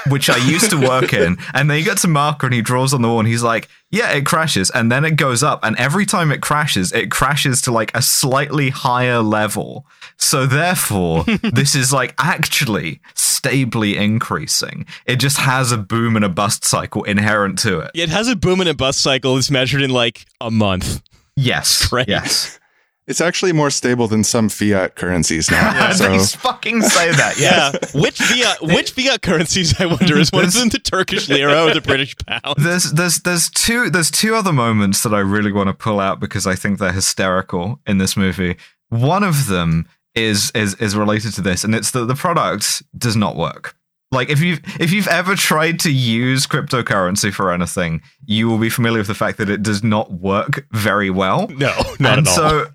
which 0.10 0.28
I 0.28 0.38
used 0.38 0.72
to 0.72 0.78
work 0.78 1.14
in. 1.14 1.38
And 1.54 1.70
then 1.70 1.78
he 1.78 1.84
gets 1.84 2.04
a 2.04 2.08
marker 2.08 2.48
and 2.48 2.54
he 2.54 2.64
draws 2.64 2.96
on 2.96 3.04
the 3.04 3.08
wall 3.08 3.20
and 3.20 3.28
he's 3.28 3.44
like, 3.44 3.70
yeah, 3.92 4.12
it 4.12 4.26
crashes. 4.26 4.72
And 4.72 4.92
then 4.92 5.06
it 5.06 5.18
goes 5.18 5.44
up. 5.44 5.60
And 5.62 5.78
every 5.78 6.06
time 6.06 6.32
it 6.32 6.42
crashes, 6.42 6.92
it 6.92 7.12
crashes 7.12 7.62
to 7.62 7.72
like 7.72 7.96
a 7.96 8.02
slightly 8.02 8.72
higher 8.72 9.20
level. 9.20 9.86
So 10.18 10.48
therefore, 10.48 11.24
this 11.54 11.76
is 11.76 11.94
like 11.94 12.16
actually 12.18 13.02
stably 13.14 13.98
increasing. 13.98 14.88
It 15.06 15.18
just 15.18 15.38
has 15.38 15.72
a 15.72 15.78
boom 15.78 16.16
and 16.16 16.26
a 16.26 16.30
bust 16.30 16.66
cycle 16.66 17.04
inherent 17.04 17.60
to 17.60 17.82
it. 17.82 17.92
It 17.94 18.10
has 18.10 18.28
a 18.28 18.36
boom 18.36 18.62
and 18.62 18.70
a 18.70 18.74
bust 18.74 19.00
cycle 19.02 19.36
that's 19.36 19.52
measured 19.52 19.84
in 19.84 19.92
like 19.92 20.26
a 20.42 20.50
month. 20.50 21.04
Yes. 21.36 21.88
Great. 21.90 22.10
Yes. 22.10 22.60
It's 23.08 23.22
actually 23.22 23.54
more 23.54 23.70
stable 23.70 24.08
than 24.08 24.24
some 24.24 24.50
fiat 24.50 24.96
currencies 24.96 25.52
now. 25.52 25.92
so 25.94 26.10
they 26.10 26.18
fucking 26.20 26.82
say 26.82 27.12
that. 27.12 27.38
Yeah. 27.40 27.72
Yes. 27.74 27.94
which 27.94 28.18
fiat 28.20 28.62
which 28.62 28.92
fiat 28.92 29.22
currencies 29.22 29.80
I 29.80 29.86
wonder 29.86 30.18
is 30.18 30.32
one 30.32 30.46
of 30.46 30.54
them 30.54 30.70
the 30.70 30.80
Turkish 30.80 31.30
lira 31.30 31.64
or 31.66 31.74
the 31.74 31.82
British 31.82 32.16
pound? 32.26 32.56
There's 32.58 32.92
there's 32.92 33.20
there's 33.20 33.50
two 33.52 33.90
there's 33.92 34.10
two 34.10 34.34
other 34.36 34.52
moments 34.52 35.04
that 35.04 35.14
I 35.14 35.20
really 35.20 35.52
want 35.52 35.68
to 35.68 35.74
pull 35.74 36.00
out 36.00 36.20
because 36.20 36.48
I 36.48 36.56
think 36.56 36.80
they're 36.80 36.92
hysterical 36.92 37.80
in 37.86 38.00
this 38.00 38.18
movie. 38.18 38.58
One 38.90 39.24
of 39.24 39.48
them 39.48 39.88
is 40.16 40.52
is 40.56 40.74
is 40.76 40.96
related 40.96 41.34
to 41.34 41.42
this, 41.42 41.64
and 41.64 41.76
it's 41.76 41.92
that 41.92 42.06
the 42.06 42.16
product 42.16 42.82
does 42.98 43.16
not 43.16 43.36
work. 43.36 43.76
Like 44.12 44.30
if 44.30 44.40
you've 44.42 44.62
if 44.80 44.92
you've 44.92 45.08
ever 45.10 45.36
tried 45.36 45.80
to 45.82 45.92
use 45.92 46.48
cryptocurrency 46.48 47.34
for 47.34 47.52
anything, 47.52 48.02
you 48.26 48.48
will 48.48 48.58
be 48.58 48.70
familiar 48.70 49.00
with 49.00 49.08
the 49.08 49.14
fact 49.16 49.38
that 49.40 49.50
it 49.50 49.62
does 49.62 49.84
not 49.84 50.12
work 50.12 50.66
very 50.72 51.10
well. 51.10 51.48
No, 51.50 51.74
not 52.00 52.18
and 52.20 52.28
at 52.28 52.28
all. 52.28 52.36
so 52.36 52.60
i- 52.62 52.66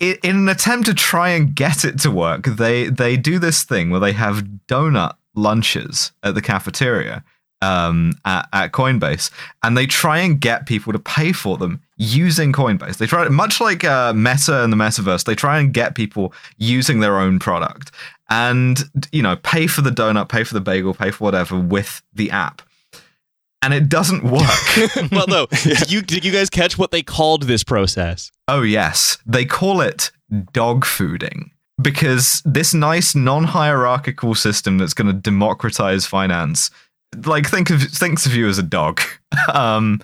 in 0.00 0.18
an 0.24 0.48
attempt 0.48 0.86
to 0.86 0.94
try 0.94 1.30
and 1.30 1.54
get 1.54 1.84
it 1.84 1.98
to 2.00 2.10
work, 2.10 2.44
they 2.44 2.88
they 2.88 3.16
do 3.16 3.38
this 3.38 3.62
thing 3.64 3.90
where 3.90 4.00
they 4.00 4.12
have 4.12 4.44
donut 4.66 5.14
lunches 5.34 6.12
at 6.22 6.34
the 6.34 6.42
cafeteria 6.42 7.24
um, 7.62 8.12
at, 8.24 8.48
at 8.52 8.72
Coinbase, 8.72 9.30
and 9.62 9.76
they 9.76 9.86
try 9.86 10.18
and 10.18 10.40
get 10.40 10.66
people 10.66 10.92
to 10.92 10.98
pay 10.98 11.32
for 11.32 11.58
them 11.58 11.82
using 11.96 12.52
Coinbase. 12.52 12.96
They 12.96 13.06
try 13.06 13.28
much 13.28 13.60
like 13.60 13.84
uh, 13.84 14.12
Meta 14.12 14.64
and 14.64 14.72
the 14.72 14.76
Metaverse. 14.76 15.24
They 15.24 15.34
try 15.34 15.58
and 15.58 15.72
get 15.72 15.94
people 15.94 16.32
using 16.56 17.00
their 17.00 17.18
own 17.18 17.38
product, 17.38 17.92
and 18.28 18.78
you 19.12 19.22
know, 19.22 19.36
pay 19.36 19.66
for 19.66 19.82
the 19.82 19.90
donut, 19.90 20.28
pay 20.28 20.44
for 20.44 20.54
the 20.54 20.60
bagel, 20.60 20.94
pay 20.94 21.10
for 21.10 21.24
whatever 21.24 21.58
with 21.58 22.02
the 22.12 22.30
app. 22.30 22.62
And 23.62 23.74
it 23.74 23.90
doesn't 23.90 24.24
work. 24.24 25.10
well, 25.12 25.26
no. 25.28 25.46
Did 25.62 25.92
you 25.92 26.00
did 26.00 26.24
you 26.24 26.32
guys 26.32 26.48
catch 26.48 26.78
what 26.78 26.92
they 26.92 27.02
called 27.02 27.42
this 27.42 27.62
process? 27.62 28.32
Oh, 28.50 28.62
yes. 28.62 29.16
They 29.24 29.44
call 29.44 29.80
it 29.80 30.10
dog 30.52 30.84
fooding 30.84 31.50
because 31.80 32.42
this 32.44 32.74
nice 32.74 33.14
non 33.14 33.44
hierarchical 33.44 34.34
system 34.34 34.76
that's 34.76 34.92
going 34.92 35.06
to 35.06 35.12
democratize 35.12 36.04
finance, 36.04 36.70
like, 37.24 37.48
think 37.48 37.70
of 37.70 37.80
thinks 37.80 38.26
of 38.26 38.34
you 38.34 38.48
as 38.48 38.58
a 38.58 38.64
dog. 38.64 39.00
um, 39.54 40.00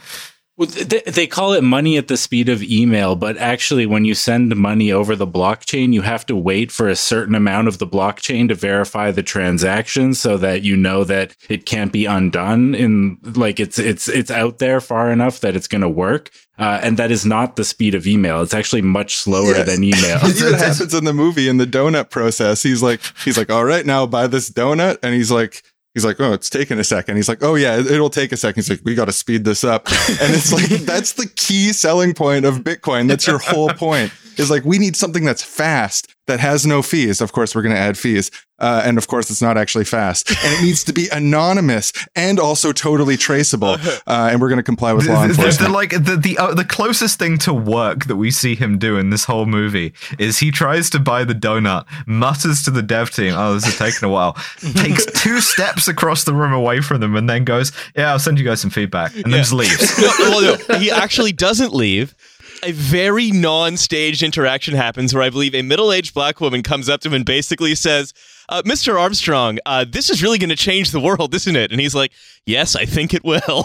Well, 0.59 0.69
they, 0.69 1.03
they 1.05 1.27
call 1.27 1.53
it 1.53 1.63
money 1.63 1.99
at 1.99 2.09
the 2.09 2.17
speed 2.17 2.49
of 2.49 2.63
email, 2.63 3.15
but 3.15 3.37
actually, 3.37 3.85
when 3.85 4.07
you 4.07 4.15
send 4.15 4.57
money 4.57 4.91
over 4.91 5.15
the 5.15 5.27
blockchain, 5.27 5.93
you 5.93 6.01
have 6.01 6.25
to 6.27 6.35
wait 6.35 6.73
for 6.73 6.89
a 6.89 6.97
certain 6.97 7.35
amount 7.35 7.69
of 7.69 7.77
the 7.77 7.87
blockchain 7.87 8.49
to 8.49 8.55
verify 8.55 9.11
the 9.11 9.23
transaction, 9.23 10.15
so 10.15 10.39
that 10.39 10.63
you 10.63 10.75
know 10.75 11.05
that 11.05 11.37
it 11.51 11.67
can't 11.67 11.93
be 11.93 12.07
undone. 12.07 12.75
In 12.75 13.19
like 13.23 13.61
it's 13.61 13.79
it's 13.79 14.09
it's 14.09 14.31
out 14.31 14.57
there 14.59 14.81
far 14.81 15.13
enough 15.13 15.41
that 15.41 15.57
it's 15.57 15.69
going 15.69 15.83
to 15.83 15.91
work, 15.91 16.31
uh, 16.59 16.81
and 16.83 16.97
that 16.97 17.11
is 17.11 17.27
not 17.27 17.57
the 17.57 17.65
speed 17.65 17.95
of 17.95 18.07
email. 18.07 18.41
It's 18.41 18.55
actually 18.55 18.81
much 18.83 19.17
slower 19.17 19.53
Yes. 19.53 19.67
than 19.67 19.85
email. 19.85 20.19
it 20.23 20.37
even 20.41 20.55
happens 20.55 20.95
in 20.95 21.05
the 21.05 21.13
movie 21.13 21.51
in 21.51 21.59
the 21.59 21.67
donut 21.67 22.09
process. 22.09 22.63
He's 22.63 22.83
like, 22.83 23.03
he's 23.27 23.37
like, 23.37 23.51
all 23.51 23.67
right, 23.67 23.85
now 23.85 24.07
buy 24.07 24.27
this 24.27 24.51
donut, 24.51 25.01
and 25.03 25.15
he's 25.15 25.31
like. 25.31 25.63
He's 25.97 26.05
like, 26.05 26.21
oh, 26.21 26.35
it's 26.35 26.51
taking 26.51 26.79
a 26.79 26.85
second. 26.85 27.17
He's 27.17 27.27
like, 27.27 27.43
oh 27.43 27.55
yeah, 27.55 27.79
it- 27.81 27.91
it'll 27.91 28.11
take 28.11 28.31
a 28.31 28.37
second. 28.37 28.57
He's 28.63 28.69
like, 28.69 28.81
we 28.85 28.95
got 28.95 29.07
to 29.07 29.13
speed 29.13 29.47
this 29.47 29.65
up, 29.65 29.87
and 29.91 30.35
it's 30.35 30.53
like 30.53 30.69
that's 30.83 31.15
the 31.15 31.27
key 31.27 31.73
selling 31.73 32.13
point 32.13 32.45
of 32.45 32.57
Bitcoin. 32.59 33.09
That's 33.09 33.27
your 33.27 33.39
whole 33.39 33.71
point. 33.71 34.13
Is 34.39 34.51
like 34.51 34.65
we 34.65 34.79
need 34.79 34.97
something 34.97 35.25
that's 35.25 35.43
fast 35.43 36.13
that 36.27 36.41
has 36.41 36.67
no 36.67 36.83
fees. 36.83 37.21
Of 37.21 37.33
course, 37.33 37.55
we're 37.55 37.63
going 37.63 37.75
to 37.75 37.81
add 37.81 37.97
fees, 37.97 38.31
uh, 38.59 38.83
and 38.85 38.99
of 38.99 39.07
course, 39.09 39.31
it's 39.31 39.41
not 39.41 39.57
actually 39.57 39.85
fast, 39.85 40.29
and 40.45 40.55
it 40.55 40.63
needs 40.63 40.83
to 40.85 40.93
be 40.93 41.09
anonymous 41.11 41.93
and 42.15 42.39
also 42.41 42.73
totally 42.73 43.17
traceable. 43.17 43.77
Uh, 44.09 44.29
and 44.31 44.41
we're 44.41 44.49
going 44.49 44.57
to 44.59 44.63
comply 44.63 44.93
with 44.93 45.07
law 45.09 45.23
the, 45.23 45.29
the- 45.29 45.35
the- 45.35 45.39
enforcement. 45.43 45.73
like 45.73 45.91
the 45.91 46.17
the 46.17 46.39
uh, 46.39 46.55
the 46.55 46.65
closest 46.65 47.19
thing 47.19 47.39
to 47.39 47.53
work 47.53 48.05
that 48.05 48.15
we 48.17 48.31
see 48.31 48.55
him 48.55 48.79
do 48.79 48.97
in 48.99 49.11
this 49.11 49.25
whole 49.25 49.47
movie 49.47 49.93
is 50.19 50.39
he 50.39 50.51
tries 50.53 50.89
to 50.91 51.01
buy 51.01 51.25
the 51.25 51.35
donut, 51.35 51.87
mutters 52.07 52.63
to 52.63 52.71
the 52.71 52.83
dev 52.83 53.11
team, 53.11 53.35
"Oh, 53.37 53.55
this 53.55 53.67
is 53.67 53.77
taking 53.79 54.07
a 54.09 54.13
while," 54.13 54.35
takes 54.75 55.07
two 55.07 55.41
steps 55.41 55.89
across 55.89 56.23
the 56.25 56.35
room 56.35 56.53
away 56.53 56.81
from 56.81 57.01
them, 57.01 57.17
and 57.17 57.29
then 57.29 57.45
goes, 57.45 57.73
"Yeah, 57.97 58.11
I'll 58.13 58.19
send 58.21 58.39
you 58.39 58.45
guys 58.45 58.61
some 58.61 58.71
feedback," 58.71 59.13
and 59.17 59.25
then 59.33 59.41
just 59.41 59.53
leaves. 59.53 59.99
no, 59.99 60.07
well, 60.21 60.59
no, 60.69 60.79
he 60.79 60.91
actually 60.91 61.33
doesn't 61.33 61.75
leave. 61.75 62.15
A 62.63 62.73
very 62.73 63.31
non-staged 63.31 64.23
interaction 64.23 64.75
happens 64.75 65.15
where 65.15 65.23
I 65.23 65.31
believe 65.31 65.55
a 65.55 65.63
middle-aged 65.63 66.15
black 66.15 66.41
woman 66.41 66.63
comes 66.63 66.89
up 66.89 67.01
to 67.03 67.09
him 67.09 67.15
and 67.15 67.25
basically 67.25 67.75
says, 67.75 68.13
uh, 68.49 68.63
"Mr. 68.63 68.99
Armstrong, 68.99 69.59
uh, 69.67 69.85
this 69.89 70.11
is 70.11 70.23
really 70.23 70.39
going 70.39 70.51
to 70.51 70.57
change 70.57 70.91
the 70.91 71.01
world, 71.01 71.35
isn't 71.35 71.57
it?" 71.57 71.71
And 71.71 71.81
he's 71.81 71.95
like, 71.95 72.13
"Yes, 72.45 72.77
I 72.77 72.85
think 72.85 73.15
it 73.15 73.25
will." 73.25 73.65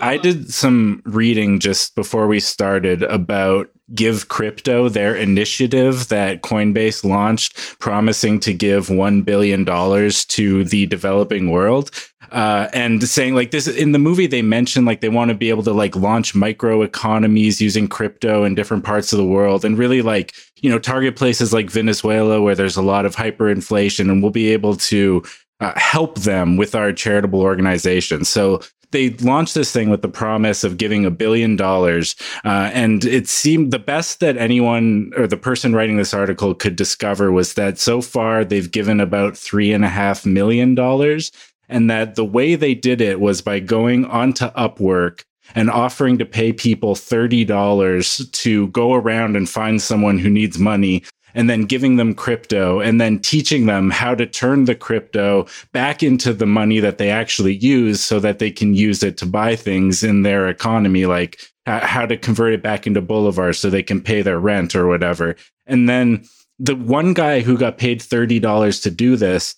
I 0.00 0.18
did 0.22 0.52
some 0.52 1.02
reading 1.04 1.60
just 1.60 1.94
before 1.94 2.26
we 2.26 2.40
started 2.40 3.02
about 3.02 3.70
Give 3.94 4.28
Crypto, 4.28 4.88
their 4.88 5.14
initiative 5.14 6.08
that 6.08 6.42
Coinbase 6.42 7.04
launched, 7.04 7.78
promising 7.78 8.38
to 8.40 8.52
give 8.52 8.88
$1 8.88 9.24
billion 9.24 9.64
to 9.64 10.64
the 10.64 10.86
developing 10.86 11.50
world. 11.50 11.90
Uh, 12.30 12.68
and 12.74 13.02
saying 13.08 13.34
like 13.34 13.52
this 13.52 13.66
in 13.66 13.92
the 13.92 13.98
movie, 13.98 14.26
they 14.26 14.42
mentioned 14.42 14.84
like 14.84 15.00
they 15.00 15.08
want 15.08 15.30
to 15.30 15.34
be 15.34 15.48
able 15.48 15.62
to 15.62 15.72
like 15.72 15.96
launch 15.96 16.34
micro 16.34 16.82
economies 16.82 17.58
using 17.58 17.88
crypto 17.88 18.44
in 18.44 18.54
different 18.54 18.84
parts 18.84 19.14
of 19.14 19.16
the 19.16 19.24
world 19.24 19.64
and 19.64 19.78
really 19.78 20.02
like, 20.02 20.34
you 20.56 20.68
know, 20.68 20.78
target 20.78 21.16
places 21.16 21.54
like 21.54 21.70
Venezuela 21.70 22.42
where 22.42 22.54
there's 22.54 22.76
a 22.76 22.82
lot 22.88 23.06
of 23.06 23.16
hyperinflation 23.16 24.10
and 24.10 24.22
we'll 24.22 24.32
be 24.32 24.52
able 24.52 24.76
to 24.76 25.22
uh, 25.60 25.72
help 25.76 26.20
them 26.20 26.56
with 26.56 26.74
our 26.74 26.92
charitable 26.92 27.40
organization. 27.40 28.24
So 28.24 28.60
they 28.90 29.10
launched 29.10 29.54
this 29.54 29.72
thing 29.72 29.90
with 29.90 30.02
the 30.02 30.08
promise 30.08 30.64
of 30.64 30.78
giving 30.78 31.04
a 31.04 31.10
billion 31.10 31.56
dollars. 31.56 32.14
Uh, 32.44 32.70
and 32.72 33.04
it 33.04 33.28
seemed 33.28 33.70
the 33.70 33.78
best 33.78 34.20
that 34.20 34.36
anyone 34.36 35.12
or 35.16 35.26
the 35.26 35.36
person 35.36 35.74
writing 35.74 35.96
this 35.96 36.14
article 36.14 36.54
could 36.54 36.76
discover 36.76 37.30
was 37.30 37.54
that 37.54 37.78
so 37.78 38.00
far 38.00 38.44
they've 38.44 38.70
given 38.70 39.00
about 39.00 39.36
three 39.36 39.72
and 39.72 39.84
a 39.84 39.88
half 39.88 40.24
million 40.24 40.74
dollars. 40.74 41.30
And 41.68 41.90
that 41.90 42.14
the 42.14 42.24
way 42.24 42.54
they 42.54 42.74
did 42.74 43.02
it 43.02 43.20
was 43.20 43.42
by 43.42 43.60
going 43.60 44.06
onto 44.06 44.46
Upwork 44.52 45.24
and 45.54 45.70
offering 45.70 46.18
to 46.18 46.24
pay 46.24 46.52
people 46.52 46.94
$30 46.94 48.32
to 48.32 48.68
go 48.68 48.94
around 48.94 49.36
and 49.36 49.48
find 49.48 49.80
someone 49.80 50.18
who 50.18 50.30
needs 50.30 50.58
money 50.58 51.04
and 51.34 51.48
then 51.48 51.64
giving 51.64 51.96
them 51.96 52.14
crypto 52.14 52.80
and 52.80 53.00
then 53.00 53.18
teaching 53.18 53.66
them 53.66 53.90
how 53.90 54.14
to 54.14 54.26
turn 54.26 54.64
the 54.64 54.74
crypto 54.74 55.46
back 55.72 56.02
into 56.02 56.32
the 56.32 56.46
money 56.46 56.80
that 56.80 56.98
they 56.98 57.10
actually 57.10 57.54
use 57.56 58.00
so 58.00 58.18
that 58.20 58.38
they 58.38 58.50
can 58.50 58.74
use 58.74 59.02
it 59.02 59.16
to 59.18 59.26
buy 59.26 59.54
things 59.56 60.02
in 60.02 60.22
their 60.22 60.48
economy, 60.48 61.06
like 61.06 61.38
how 61.66 62.06
to 62.06 62.16
convert 62.16 62.54
it 62.54 62.62
back 62.62 62.86
into 62.86 63.02
Bolivar 63.02 63.52
so 63.52 63.68
they 63.68 63.82
can 63.82 64.00
pay 64.00 64.22
their 64.22 64.38
rent 64.38 64.74
or 64.74 64.86
whatever. 64.86 65.36
And 65.66 65.88
then 65.88 66.24
the 66.58 66.74
one 66.74 67.12
guy 67.12 67.40
who 67.40 67.58
got 67.58 67.78
paid 67.78 68.00
$30 68.00 68.82
to 68.82 68.90
do 68.90 69.16
this 69.16 69.54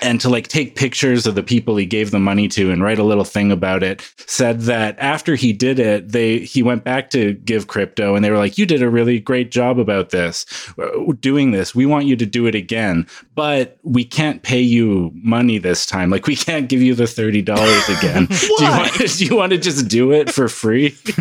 and 0.00 0.20
to 0.20 0.28
like 0.28 0.48
take 0.48 0.76
pictures 0.76 1.26
of 1.26 1.34
the 1.34 1.42
people 1.42 1.76
he 1.76 1.84
gave 1.84 2.10
the 2.10 2.18
money 2.18 2.48
to 2.48 2.70
and 2.70 2.82
write 2.82 2.98
a 2.98 3.04
little 3.04 3.24
thing 3.24 3.52
about 3.52 3.82
it 3.82 4.02
said 4.26 4.60
that 4.60 4.98
after 4.98 5.34
he 5.34 5.52
did 5.52 5.78
it 5.78 6.12
they 6.12 6.38
he 6.38 6.62
went 6.62 6.84
back 6.84 7.10
to 7.10 7.34
give 7.34 7.66
crypto 7.66 8.14
and 8.14 8.24
they 8.24 8.30
were 8.30 8.38
like 8.38 8.56
you 8.56 8.64
did 8.64 8.82
a 8.82 8.88
really 8.88 9.20
great 9.20 9.50
job 9.50 9.78
about 9.78 10.10
this 10.10 10.46
uh, 10.78 11.12
doing 11.20 11.50
this. 11.50 11.74
We 11.74 11.86
want 11.86 12.06
you 12.06 12.16
to 12.16 12.26
do 12.26 12.46
it 12.46 12.54
again 12.54 13.06
but 13.34 13.78
we 13.82 14.04
can't 14.04 14.42
pay 14.42 14.60
you 14.60 15.10
money 15.14 15.58
this 15.58 15.86
time 15.86 16.10
like 16.10 16.26
we 16.26 16.36
can't 16.36 16.68
give 16.68 16.82
you 16.82 16.94
the 16.94 17.04
$30 17.04 17.98
again 17.98 18.26
do, 18.58 18.64
you 18.64 18.70
want, 18.70 18.94
do 19.18 19.24
you 19.24 19.36
want 19.36 19.52
to 19.52 19.58
just 19.58 19.88
do 19.88 20.12
it 20.12 20.30
for 20.30 20.48
free 20.48 20.96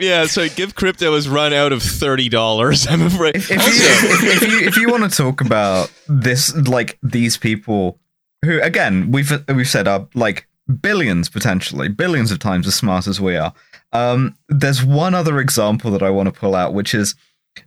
yeah, 0.00 0.26
so 0.26 0.48
Give 0.48 0.74
Crypto 0.74 1.14
has 1.14 1.28
run 1.28 1.52
out 1.52 1.72
of 1.72 1.82
thirty 1.82 2.28
dollars. 2.28 2.86
I'm 2.86 3.02
afraid. 3.02 3.36
if 3.36 3.50
you, 3.50 3.56
if, 3.58 4.42
if 4.42 4.48
you 4.48 4.66
if 4.66 4.76
you 4.76 4.88
want 4.88 5.10
to 5.10 5.16
talk 5.16 5.40
about 5.40 5.92
this, 6.08 6.54
like 6.54 6.98
these 7.02 7.36
people 7.36 7.98
who, 8.44 8.60
again, 8.62 9.10
we've 9.10 9.32
we've 9.48 9.68
said 9.68 9.88
are 9.88 10.08
like 10.14 10.48
billions 10.80 11.28
potentially, 11.28 11.88
billions 11.88 12.30
of 12.30 12.38
times 12.38 12.66
as 12.66 12.74
smart 12.74 13.06
as 13.06 13.20
we 13.20 13.36
are. 13.36 13.52
Um, 13.92 14.36
there's 14.48 14.84
one 14.84 15.14
other 15.14 15.38
example 15.38 15.90
that 15.92 16.02
I 16.02 16.10
want 16.10 16.32
to 16.32 16.38
pull 16.38 16.54
out, 16.54 16.74
which 16.74 16.94
is 16.94 17.14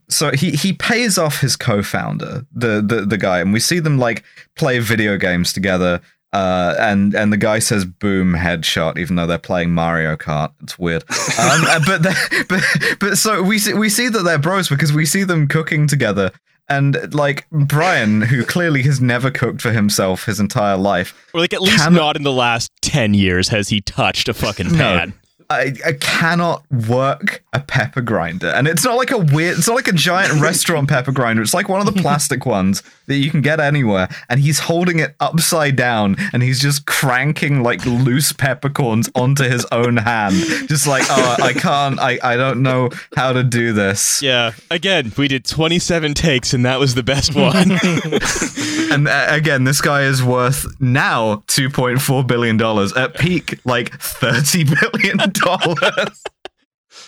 so 0.08 0.32
he 0.32 0.52
he 0.52 0.74
pays 0.74 1.18
off 1.18 1.40
his 1.42 1.56
co-founder, 1.56 2.46
the 2.54 2.82
the 2.82 3.06
the 3.06 3.18
guy, 3.18 3.40
and 3.40 3.54
we 3.54 3.60
see 3.60 3.80
them 3.80 3.98
like 3.98 4.24
play 4.56 4.80
video 4.80 5.18
games 5.18 5.54
together. 5.54 6.02
Uh, 6.32 6.76
and 6.78 7.16
and 7.16 7.34
the 7.34 7.38
guy 7.38 7.58
says 7.58 7.86
"boom 7.86 8.34
headshot," 8.34 9.00
even 9.00 9.16
though 9.16 9.26
they're 9.26 9.40
playing 9.40 9.72
Mario 9.72 10.16
Kart. 10.16 10.52
It's 10.62 10.78
weird. 10.78 11.04
Um, 11.40 11.62
but, 11.88 12.04
but 12.48 12.64
but 13.00 13.18
so 13.18 13.42
we 13.42 13.58
see 13.58 13.74
we 13.74 13.90
see 13.90 14.10
that 14.10 14.22
they're 14.24 14.38
bros 14.38 14.70
because 14.70 14.94
we 14.94 15.08
see 15.08 15.24
them 15.24 15.48
cooking 15.48 15.88
together, 15.88 16.32
And 16.70 17.12
like 17.16 17.48
Brian, 17.50 18.22
who 18.22 18.44
clearly 18.46 18.84
has 18.84 19.02
never 19.02 19.32
cooked 19.32 19.60
for 19.60 19.72
himself 19.72 20.26
his 20.26 20.40
entire 20.40 20.78
life, 20.78 21.16
Or 21.34 21.40
like 21.40 21.52
at 21.54 21.64
least 21.64 21.78
Can- 21.84 21.94
not 21.96 22.16
in 22.16 22.22
the 22.22 22.32
last 22.32 22.72
ten 22.84 23.16
years 23.16 23.48
has 23.48 23.70
he 23.70 23.82
touched 23.82 24.30
a 24.30 24.36
fucking 24.36 24.70
pan. 24.76 25.14
I, 25.52 25.74
I 25.84 25.94
cannot 25.94 26.64
work 26.72 27.44
a 27.54 27.60
pepper 27.60 28.02
grinder. 28.02 28.50
And 28.50 28.68
it's 28.68 28.84
not 28.84 28.98
like 28.98 29.10
a 29.10 29.18
weird, 29.18 29.58
it's 29.58 29.68
not 29.68 29.76
like 29.76 29.88
a 29.88 29.94
giant 29.94 30.34
restaurant 30.42 30.88
pepper 30.88 31.12
grinder. 31.12 31.42
It's 31.42 31.56
like 31.56 31.68
one 31.68 31.86
of 31.86 31.92
the 31.92 32.00
plastic 32.02 32.46
ones 32.46 32.84
that 33.08 33.16
you 33.16 33.32
can 33.32 33.42
get 33.42 33.60
anywhere. 33.60 34.10
And 34.30 34.40
he's 34.40 34.60
holding 34.60 35.00
it 35.00 35.16
upside 35.20 35.76
down 35.76 36.18
and 36.34 36.44
he's 36.44 36.60
just 36.60 36.86
cranking 36.86 37.64
like 37.64 37.84
loose 37.86 38.32
peppercorns 38.32 39.10
onto 39.16 39.44
his 39.44 39.66
own 39.72 39.98
hand. 39.98 40.36
Just 40.68 40.86
like, 40.86 41.06
oh, 41.10 41.38
I 41.42 41.54
can't, 41.54 42.00
I, 42.00 42.20
I 42.22 42.36
don't 42.36 42.62
know 42.62 42.90
how 43.16 43.34
to 43.34 43.44
do 43.44 43.74
this. 43.74 44.22
Yeah. 44.22 44.52
Again, 44.70 45.12
we 45.18 45.28
did 45.28 45.46
27 45.46 46.14
takes 46.14 46.54
and 46.54 46.64
that 46.66 46.80
was 46.80 46.94
the 46.94 47.04
best 47.04 47.34
one. 47.34 47.80
And 48.92 49.08
uh, 49.08 49.28
again, 49.30 49.66
this 49.66 49.82
guy 49.82 50.04
is 50.04 50.24
worth 50.24 50.66
now 50.82 51.44
$2.4 51.48 52.26
billion. 52.26 52.60
At 52.98 53.16
peak, 53.20 53.60
like 53.64 53.92
$30 54.00 54.92
billion. 54.92 55.32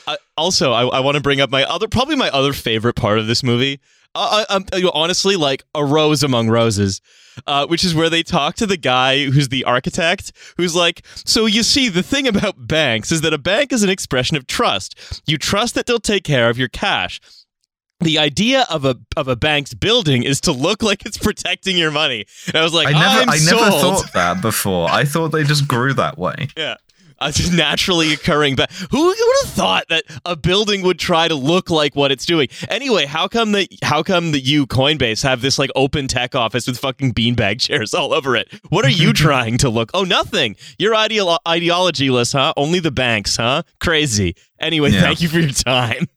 I, 0.07 0.17
also, 0.37 0.71
I, 0.71 0.85
I 0.85 0.99
want 0.99 1.15
to 1.15 1.21
bring 1.21 1.41
up 1.41 1.49
my 1.49 1.63
other, 1.63 1.87
probably 1.87 2.15
my 2.15 2.29
other 2.29 2.53
favorite 2.53 2.95
part 2.95 3.19
of 3.19 3.27
this 3.27 3.43
movie. 3.43 3.79
Uh, 4.13 4.45
I, 4.49 4.55
I'm 4.55 4.65
you 4.75 4.91
honestly 4.93 5.35
like 5.35 5.63
a 5.73 5.85
rose 5.85 6.21
among 6.21 6.49
roses, 6.49 6.99
uh, 7.47 7.65
which 7.67 7.83
is 7.83 7.95
where 7.95 8.09
they 8.09 8.23
talk 8.23 8.55
to 8.55 8.67
the 8.67 8.77
guy 8.77 9.25
who's 9.25 9.47
the 9.49 9.63
architect, 9.63 10.33
who's 10.57 10.75
like, 10.75 11.05
"So 11.25 11.45
you 11.45 11.63
see, 11.63 11.87
the 11.87 12.03
thing 12.03 12.27
about 12.27 12.67
banks 12.67 13.11
is 13.11 13.21
that 13.21 13.33
a 13.33 13.37
bank 13.37 13.71
is 13.71 13.83
an 13.83 13.89
expression 13.89 14.35
of 14.35 14.47
trust. 14.47 15.21
You 15.25 15.37
trust 15.37 15.75
that 15.75 15.85
they'll 15.85 15.99
take 15.99 16.25
care 16.25 16.49
of 16.49 16.57
your 16.57 16.67
cash." 16.67 17.21
The 18.01 18.17
idea 18.17 18.65
of 18.69 18.83
a 18.83 18.97
of 19.15 19.27
a 19.27 19.35
bank's 19.35 19.73
building 19.73 20.23
is 20.23 20.41
to 20.41 20.51
look 20.51 20.81
like 20.83 21.05
it's 21.05 21.17
protecting 21.17 21.77
your 21.77 21.91
money. 21.91 22.25
And 22.47 22.57
I 22.57 22.63
was 22.63 22.73
like, 22.73 22.87
I 22.87 22.91
never, 22.91 23.31
I 23.31 23.37
never 23.45 23.71
sold. 23.71 24.05
thought 24.05 24.13
that 24.13 24.41
before. 24.41 24.89
I 24.89 25.05
thought 25.05 25.29
they 25.29 25.43
just 25.43 25.67
grew 25.67 25.93
that 25.93 26.17
way. 26.17 26.49
Yeah. 26.57 26.75
Uh, 27.21 27.31
just 27.41 27.53
naturally 27.53 28.11
occurring 28.13 28.55
but 28.55 28.71
who, 28.71 28.97
who 28.97 29.07
would 29.07 29.35
have 29.43 29.53
thought 29.53 29.85
that 29.89 30.03
a 30.25 30.35
building 30.35 30.81
would 30.81 30.99
try 30.99 31.27
to 31.27 31.35
look 31.35 31.69
like 31.69 31.95
what 31.95 32.11
it's 32.11 32.25
doing? 32.25 32.47
Anyway 32.69 33.05
how 33.05 33.27
come 33.27 33.51
that 33.53 33.67
how 33.83 34.03
come 34.03 34.31
that 34.31 34.41
you 34.41 34.65
coinbase 34.67 35.23
have 35.23 35.41
this 35.41 35.57
like 35.59 35.69
open 35.75 36.07
tech 36.07 36.35
office 36.35 36.67
with 36.67 36.77
fucking 36.79 37.13
beanbag 37.13 37.59
chairs 37.65 37.93
all 37.93 38.13
over 38.13 38.35
it? 38.35 38.51
What 38.69 38.83
are 38.85 38.89
you 38.89 39.13
trying 39.27 39.57
to 39.59 39.69
look 39.69 39.91
oh 39.93 40.03
nothing! 40.03 40.55
You're 40.79 40.95
ideolo- 40.95 41.39
ideologyless 41.45 42.33
huh? 42.33 42.53
Only 42.57 42.79
the 42.79 42.91
banks 42.91 43.37
huh? 43.37 43.63
Crazy. 43.79 44.35
Anyway 44.59 44.89
Yeah. 44.91 45.01
thank 45.01 45.21
you 45.21 45.29
for 45.29 45.39
your 45.39 45.51
time. 45.51 46.07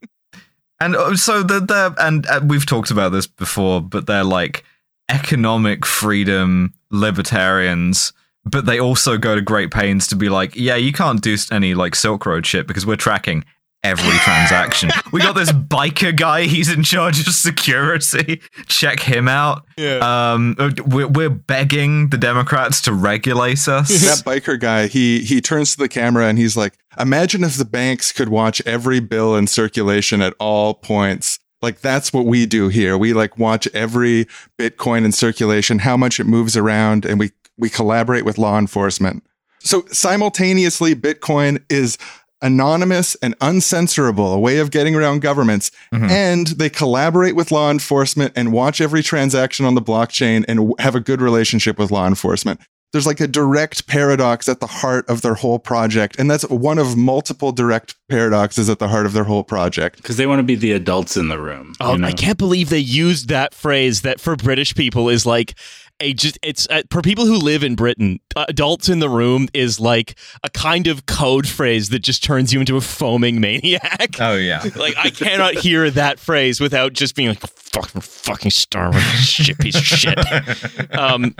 And 0.80 0.96
uh, 0.96 1.16
so 1.16 1.42
the 1.42 1.61
the 1.61 1.94
and 1.98 2.26
uh, 2.26 2.40
we've 2.44 2.66
talked 2.66 2.90
about 2.90 3.11
this 3.12 3.26
before, 3.26 3.80
but 3.80 4.07
they're 4.07 4.24
like 4.24 4.64
economic 5.09 5.84
freedom 5.86 6.74
libertarians. 6.90 8.12
But 8.45 8.66
they 8.66 8.78
also 8.78 9.16
go 9.16 9.34
to 9.34 9.40
great 9.40 9.70
pains 9.70 10.07
to 10.09 10.16
be 10.16 10.28
like, 10.28 10.55
yeah, 10.55 10.76
you 10.76 10.92
can't 10.92 11.20
do 11.20 11.36
any 11.51 11.74
like 11.74 11.95
Silk 11.95 12.26
Road 12.26 12.45
shit 12.47 12.66
because 12.66 12.84
we're 12.84 12.97
tracking 12.97 13.45
every 13.84 14.16
transaction. 14.18 14.90
we 15.12 15.20
got 15.20 15.36
this 15.36 15.53
biker 15.53 16.16
guy; 16.16 16.45
he's 16.45 16.72
in 16.72 16.82
charge 16.82 17.20
of 17.20 17.32
security. 17.32 18.40
Check 18.66 19.01
him 19.01 19.28
out. 19.28 19.64
yeah 19.76 20.32
Um, 20.32 20.57
we're, 20.86 21.07
we're 21.07 21.30
begging 21.30 22.09
the 22.09 22.18
Democrats 22.18 22.80
to 22.82 22.92
regulate 22.92 23.68
us. 23.68 23.88
that 24.24 24.24
biker 24.24 24.59
guy, 24.59 24.88
he 24.88 25.20
he 25.20 25.40
turns 25.40 25.72
to 25.72 25.78
the 25.78 25.88
camera 25.88 26.26
and 26.26 26.38
he's 26.38 26.57
like, 26.57 26.76
"Imagine 26.99 27.45
if 27.45 27.57
the 27.57 27.64
banks 27.64 28.11
could 28.11 28.30
watch 28.30 28.61
every 28.66 28.99
bill 28.99 29.36
in 29.36 29.47
circulation 29.47 30.22
at 30.22 30.34
all 30.40 30.74
points." 30.74 31.38
Like 31.62 31.80
that's 31.80 32.12
what 32.12 32.26
we 32.26 32.45
do 32.45 32.68
here. 32.68 32.99
We 32.99 33.12
like 33.14 33.38
watch 33.38 33.66
every 33.68 34.26
Bitcoin 34.59 35.05
in 35.05 35.12
circulation, 35.12 35.78
how 35.78 35.97
much 35.97 36.20
it 36.20 36.24
moves 36.24 36.57
around, 36.57 37.07
and 37.07 37.18
we 37.18 37.30
we 37.59 37.68
collaborate 37.70 38.24
with 38.24 38.38
law 38.38 38.59
enforcement. 38.59 39.22
So 39.61 39.84
simultaneously, 39.90 40.94
Bitcoin 40.94 41.62
is 41.70 41.96
anonymous 42.42 43.14
and 43.22 43.38
uncensorable, 43.38 44.34
a 44.34 44.38
way 44.38 44.59
of 44.59 44.70
getting 44.70 44.94
around 44.94 45.22
governments. 45.22 45.70
Mhm. 45.94 46.11
And 46.11 46.46
they 46.48 46.68
collaborate 46.68 47.34
with 47.34 47.50
law 47.50 47.70
enforcement 47.70 48.34
and 48.36 48.52
watch 48.52 48.80
every 48.80 49.02
transaction 49.02 49.64
on 49.64 49.74
the 49.74 49.80
blockchain 49.82 50.44
and 50.46 50.72
have 50.78 50.94
a 50.94 51.00
good 51.00 51.22
relationship 51.22 51.78
with 51.78 51.90
law 51.90 52.07
enforcement. 52.07 52.61
There's 52.92 53.07
like 53.07 53.18
a 53.20 53.26
direct 53.26 53.88
paradox 53.88 54.48
at 54.48 54.61
the 54.61 54.68
heart 54.68 55.09
of 55.09 55.22
their 55.22 55.34
whole 55.34 55.59
project. 55.59 56.16
And 56.16 56.30
that's 56.30 56.46
one 56.48 56.78
of 56.78 56.96
multiple 56.96 57.50
direct 57.50 57.96
paradoxes 58.09 58.70
at 58.70 58.78
the 58.78 58.86
heart 58.86 59.05
of 59.05 59.14
their 59.14 59.24
whole 59.24 59.42
project. 59.42 59.96
because 59.96 60.16
they 60.16 60.26
want 60.26 60.38
to 60.38 60.44
be 60.44 60.55
the 60.55 60.70
adults 60.72 61.16
in 61.16 61.26
the 61.28 61.40
room. 61.40 61.74
Oh, 61.80 61.92
you 61.92 61.98
know? 61.98 62.07
I 62.07 62.12
can't 62.12 62.38
believe 62.38 62.68
they 62.68 62.78
used 62.78 63.28
that 63.30 63.52
phrase 63.52 64.02
that 64.02 64.20
for 64.20 64.36
British 64.36 64.74
people 64.76 65.09
is 65.09 65.26
like 65.26 65.55
just 66.12 66.38
it's 66.42 66.68
uh, 66.68 66.82
for 66.90 67.02
people 67.02 67.26
who 67.26 67.36
live 67.36 67.62
in 67.62 67.74
Britain, 67.74 68.20
adults 68.36 68.88
in 68.88 68.98
the 68.98 69.09
room 69.09 69.48
is 69.55 69.80
like 69.80 70.16
a 70.42 70.50
kind 70.50 70.86
of 70.86 71.07
code 71.07 71.48
phrase 71.48 71.88
that 71.90 72.00
just 72.00 72.22
turns 72.22 72.52
you 72.52 72.61
into 72.61 72.76
a 72.76 72.80
foaming 72.80 73.40
maniac. 73.40 74.16
Oh 74.20 74.34
yeah. 74.34 74.62
like 74.76 74.96
I 74.96 75.11
cannot 75.11 75.55
hear 75.55 75.90
that 75.90 76.18
phrase 76.18 76.61
without 76.61 76.92
just 76.92 77.14
being 77.14 77.28
like 77.30 77.40
fucking 77.40 78.00
fucking 78.00 78.50
Star 78.50 78.90
Wars 78.90 79.05
shit 79.05 79.59
piece 79.59 79.76
of 79.76 79.82
shit. 79.82 80.18
Um, 80.96 81.34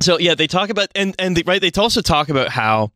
so 0.00 0.18
yeah, 0.18 0.34
they 0.34 0.46
talk 0.46 0.70
about 0.70 0.88
and 0.94 1.14
and 1.18 1.36
they, 1.36 1.42
right 1.42 1.60
they 1.60 1.70
also 1.80 2.00
talk 2.00 2.28
about 2.28 2.48
how 2.48 2.92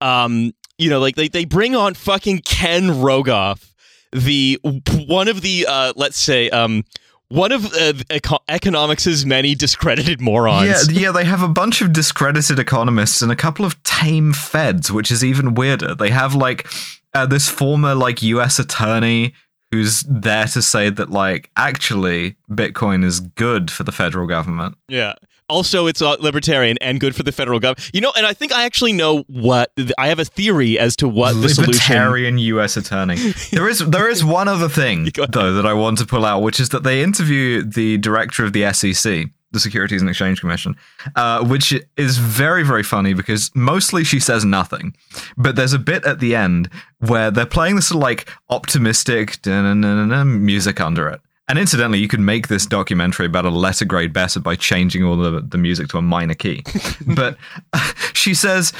um 0.00 0.52
you 0.78 0.90
know 0.90 1.00
like 1.00 1.16
they 1.16 1.28
they 1.28 1.44
bring 1.44 1.76
on 1.76 1.94
fucking 1.94 2.40
Ken 2.40 2.88
Rogoff, 2.88 3.72
the 4.12 4.58
one 5.06 5.28
of 5.28 5.42
the 5.42 5.66
uh 5.68 5.92
let's 5.96 6.18
say 6.18 6.50
um 6.50 6.84
one 7.30 7.52
of 7.52 7.72
uh, 7.72 7.94
eco- 8.10 8.42
economics' 8.48 9.24
many 9.24 9.54
discredited 9.54 10.20
morons. 10.20 10.92
Yeah, 10.92 11.00
yeah, 11.00 11.12
they 11.12 11.24
have 11.24 11.42
a 11.42 11.48
bunch 11.48 11.80
of 11.80 11.92
discredited 11.92 12.58
economists 12.58 13.22
and 13.22 13.32
a 13.32 13.36
couple 13.36 13.64
of 13.64 13.80
tame 13.82 14.32
feds, 14.32 14.92
which 14.92 15.10
is 15.10 15.24
even 15.24 15.54
weirder. 15.54 15.94
They 15.94 16.10
have 16.10 16.34
like 16.34 16.68
uh, 17.14 17.26
this 17.26 17.48
former 17.48 17.94
like 17.94 18.20
U.S. 18.22 18.58
attorney 18.58 19.34
who's 19.70 20.02
there 20.02 20.46
to 20.46 20.60
say 20.60 20.90
that 20.90 21.10
like 21.10 21.50
actually 21.56 22.36
Bitcoin 22.50 23.04
is 23.04 23.20
good 23.20 23.70
for 23.70 23.84
the 23.84 23.92
federal 23.92 24.26
government. 24.26 24.76
Yeah. 24.88 25.14
Also, 25.50 25.86
it's 25.86 26.00
uh, 26.00 26.16
libertarian 26.20 26.78
and 26.80 27.00
good 27.00 27.14
for 27.14 27.22
the 27.22 27.32
federal 27.32 27.60
government. 27.60 27.90
You 27.92 28.00
know, 28.00 28.12
and 28.16 28.24
I 28.24 28.32
think 28.32 28.52
I 28.52 28.64
actually 28.64 28.92
know 28.92 29.24
what 29.26 29.72
I 29.98 30.08
have 30.08 30.18
a 30.18 30.24
theory 30.24 30.78
as 30.78 30.96
to 30.96 31.08
what 31.08 31.34
the 31.34 31.48
solution. 31.48 31.72
Libertarian 31.72 32.38
U.S. 32.38 32.76
attorney. 32.76 33.16
There 33.50 33.68
is 33.68 33.80
there 33.80 34.08
is 34.08 34.24
one 34.24 34.48
other 34.48 34.68
thing 34.68 35.04
though 35.30 35.52
that 35.52 35.66
I 35.66 35.72
want 35.72 35.98
to 35.98 36.06
pull 36.06 36.24
out, 36.24 36.40
which 36.42 36.60
is 36.60 36.70
that 36.70 36.82
they 36.84 37.02
interview 37.02 37.62
the 37.62 37.98
director 37.98 38.44
of 38.44 38.52
the 38.52 38.72
SEC, 38.72 39.26
the 39.52 39.60
Securities 39.60 40.00
and 40.00 40.08
Exchange 40.08 40.40
Commission, 40.40 40.76
uh, 41.16 41.44
which 41.44 41.74
is 41.96 42.18
very 42.18 42.62
very 42.62 42.82
funny 42.82 43.12
because 43.14 43.50
mostly 43.54 44.04
she 44.04 44.20
says 44.20 44.44
nothing, 44.44 44.94
but 45.36 45.56
there's 45.56 45.72
a 45.72 45.78
bit 45.78 46.04
at 46.04 46.20
the 46.20 46.34
end 46.34 46.70
where 46.98 47.30
they're 47.30 47.46
playing 47.46 47.76
this 47.76 47.88
sort 47.88 47.96
of 47.96 48.02
like 48.02 48.30
optimistic 48.48 49.44
music 49.46 50.80
under 50.80 51.08
it. 51.08 51.20
And 51.50 51.58
incidentally, 51.58 51.98
you 51.98 52.06
could 52.06 52.20
make 52.20 52.46
this 52.46 52.64
documentary 52.64 53.26
about 53.26 53.44
a 53.44 53.50
letter 53.50 53.84
grade 53.84 54.12
better 54.12 54.38
by 54.38 54.54
changing 54.54 55.02
all 55.02 55.16
the, 55.16 55.40
the 55.40 55.58
music 55.58 55.88
to 55.88 55.98
a 55.98 56.02
minor 56.02 56.34
key. 56.34 56.62
but 57.08 57.36
she 58.12 58.34
says 58.34 58.72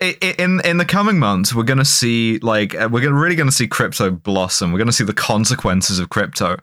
in 0.00 0.60
in 0.64 0.78
the 0.78 0.84
coming 0.84 1.20
months, 1.20 1.54
we're 1.54 1.62
going 1.62 1.78
to 1.78 1.84
see 1.84 2.38
like 2.38 2.74
uh, 2.74 2.88
we're 2.90 3.00
gonna, 3.00 3.14
really 3.14 3.36
going 3.36 3.48
to 3.48 3.54
see 3.54 3.68
crypto 3.68 4.10
blossom. 4.10 4.72
We're 4.72 4.78
going 4.78 4.88
to 4.88 4.92
see 4.92 5.04
the 5.04 5.14
consequences 5.14 6.00
of 6.00 6.08
crypto. 6.08 6.56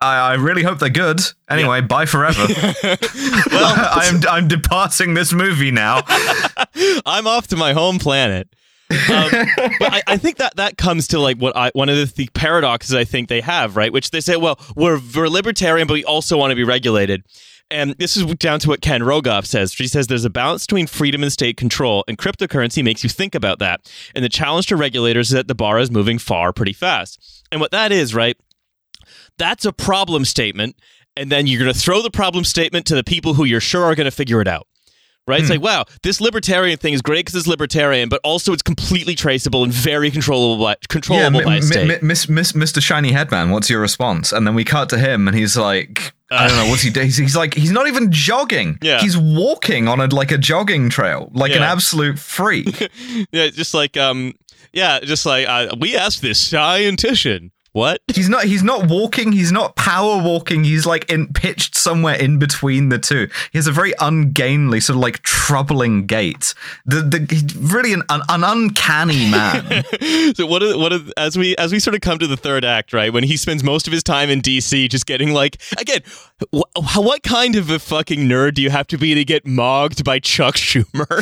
I, 0.00 0.16
I 0.16 0.34
really 0.36 0.62
hope 0.62 0.78
they're 0.78 0.88
good. 0.88 1.20
Anyway, 1.50 1.82
bye 1.82 2.06
forever. 2.06 2.46
well, 2.82 3.74
I'm 3.92 4.26
I'm 4.26 4.48
departing 4.48 5.12
this 5.12 5.34
movie 5.34 5.70
now. 5.70 6.00
I'm 7.04 7.26
off 7.26 7.48
to 7.48 7.56
my 7.56 7.74
home 7.74 7.98
planet. 7.98 8.48
Um, 8.90 9.30
but 9.78 9.92
I, 9.92 10.02
I 10.06 10.16
think 10.16 10.38
that 10.38 10.56
that 10.56 10.76
comes 10.76 11.08
to 11.08 11.20
like 11.20 11.38
what 11.38 11.56
I 11.56 11.70
one 11.74 11.88
of 11.88 11.96
the, 11.96 12.12
the 12.14 12.28
paradoxes 12.34 12.94
I 12.94 13.04
think 13.04 13.28
they 13.28 13.40
have, 13.40 13.76
right? 13.76 13.92
Which 13.92 14.10
they 14.10 14.20
say, 14.20 14.36
well, 14.36 14.58
we're, 14.76 15.00
we're 15.14 15.28
libertarian, 15.28 15.86
but 15.86 15.94
we 15.94 16.04
also 16.04 16.36
want 16.36 16.50
to 16.50 16.56
be 16.56 16.64
regulated. 16.64 17.24
And 17.72 17.92
this 17.98 18.16
is 18.16 18.24
down 18.34 18.58
to 18.60 18.68
what 18.68 18.80
Ken 18.80 19.00
Rogoff 19.00 19.46
says. 19.46 19.72
She 19.72 19.86
says 19.86 20.08
there's 20.08 20.24
a 20.24 20.30
balance 20.30 20.66
between 20.66 20.88
freedom 20.88 21.22
and 21.22 21.32
state 21.32 21.56
control, 21.56 22.04
and 22.08 22.18
cryptocurrency 22.18 22.82
makes 22.82 23.04
you 23.04 23.08
think 23.08 23.34
about 23.34 23.60
that. 23.60 23.92
And 24.12 24.24
the 24.24 24.28
challenge 24.28 24.66
to 24.66 24.76
regulators 24.76 25.28
is 25.28 25.34
that 25.34 25.46
the 25.46 25.54
bar 25.54 25.78
is 25.78 25.90
moving 25.90 26.18
far 26.18 26.52
pretty 26.52 26.72
fast. 26.72 27.44
And 27.52 27.60
what 27.60 27.70
that 27.70 27.92
is, 27.92 28.12
right? 28.12 28.36
That's 29.38 29.64
a 29.64 29.72
problem 29.72 30.24
statement. 30.24 30.76
And 31.16 31.30
then 31.30 31.46
you're 31.46 31.60
going 31.60 31.72
to 31.72 31.78
throw 31.78 32.02
the 32.02 32.10
problem 32.10 32.44
statement 32.44 32.86
to 32.86 32.96
the 32.96 33.04
people 33.04 33.34
who 33.34 33.44
you're 33.44 33.60
sure 33.60 33.84
are 33.84 33.94
going 33.94 34.04
to 34.06 34.10
figure 34.10 34.40
it 34.40 34.48
out 34.48 34.66
right? 35.30 35.40
It's 35.40 35.50
like, 35.50 35.62
wow, 35.62 35.84
this 36.02 36.20
libertarian 36.20 36.76
thing 36.76 36.92
is 36.92 37.00
great 37.02 37.20
because 37.24 37.34
it's 37.34 37.46
libertarian, 37.46 38.08
but 38.08 38.20
also 38.24 38.52
it's 38.52 38.62
completely 38.62 39.14
traceable 39.14 39.64
and 39.64 39.72
very 39.72 40.10
controllable 40.10 40.62
by, 40.62 40.76
controllable 40.88 41.40
yeah, 41.40 41.46
by 41.46 41.56
m- 41.56 41.62
state. 41.62 41.90
m- 41.90 42.06
miss, 42.06 42.28
miss, 42.28 42.52
Mr. 42.52 42.82
Shiny 42.82 43.12
Headman, 43.12 43.50
what's 43.50 43.70
your 43.70 43.80
response? 43.80 44.32
And 44.32 44.46
then 44.46 44.54
we 44.54 44.64
cut 44.64 44.88
to 44.90 44.98
him, 44.98 45.26
and 45.28 45.36
he's 45.36 45.56
like, 45.56 46.12
I 46.30 46.46
don't 46.46 46.56
know, 46.56 46.70
what's 46.70 46.82
he 46.82 46.90
doing? 46.90 47.06
He's, 47.06 47.16
he's 47.16 47.36
like, 47.36 47.54
he's 47.54 47.72
not 47.72 47.88
even 47.88 48.12
jogging. 48.12 48.78
Yeah. 48.82 49.00
he's 49.00 49.16
walking 49.16 49.88
on 49.88 50.00
a 50.00 50.06
like 50.06 50.30
a 50.30 50.38
jogging 50.38 50.90
trail, 50.90 51.30
like 51.32 51.52
an 51.52 51.62
absolute 51.62 52.18
freak. 52.18 52.90
yeah, 53.32 53.48
just 53.48 53.74
like, 53.74 53.96
um, 53.96 54.34
yeah, 54.72 55.00
just 55.00 55.26
like 55.26 55.48
uh, 55.48 55.74
we 55.78 55.96
asked 55.96 56.22
this 56.22 56.48
scientician, 56.48 57.50
What? 57.72 58.00
He's 58.14 58.28
not. 58.28 58.44
He's 58.44 58.62
not 58.62 58.88
walking. 58.88 59.32
He's 59.32 59.52
not 59.52 59.76
power 59.76 60.22
walking. 60.22 60.64
He's 60.64 60.86
like 60.86 61.08
in 61.10 61.32
pitched 61.32 61.76
somewhere 61.76 62.16
in 62.16 62.38
between 62.38 62.88
the 62.88 62.98
two. 62.98 63.28
He 63.52 63.58
has 63.58 63.66
a 63.66 63.72
very 63.72 63.92
ungainly, 64.00 64.80
sort 64.80 64.96
of 64.96 65.02
like 65.02 65.22
troubling 65.22 66.06
gait. 66.06 66.54
The 66.84 67.02
the 67.02 67.26
he's 67.28 67.56
really 67.56 67.92
an, 67.92 68.02
an, 68.08 68.22
an 68.28 68.42
uncanny 68.44 69.30
man. 69.30 69.84
so 70.34 70.46
what? 70.46 70.62
Are, 70.62 70.76
what? 70.76 70.92
Are, 70.92 71.00
as 71.16 71.38
we 71.38 71.56
as 71.56 71.72
we 71.72 71.78
sort 71.78 71.94
of 71.94 72.00
come 72.00 72.18
to 72.18 72.26
the 72.26 72.36
third 72.36 72.64
act, 72.64 72.92
right? 72.92 73.12
When 73.12 73.24
he 73.24 73.36
spends 73.36 73.62
most 73.62 73.86
of 73.86 73.92
his 73.92 74.02
time 74.02 74.30
in 74.30 74.40
DC, 74.42 74.88
just 74.88 75.06
getting 75.06 75.32
like 75.32 75.60
again, 75.78 76.00
wh- 76.54 76.96
what 76.96 77.22
kind 77.22 77.56
of 77.56 77.70
a 77.70 77.78
fucking 77.78 78.20
nerd 78.20 78.54
do 78.54 78.62
you 78.62 78.70
have 78.70 78.86
to 78.88 78.98
be 78.98 79.14
to 79.14 79.24
get 79.24 79.46
mogged 79.46 80.04
by 80.04 80.18
Chuck 80.18 80.54
Schumer? 80.56 81.20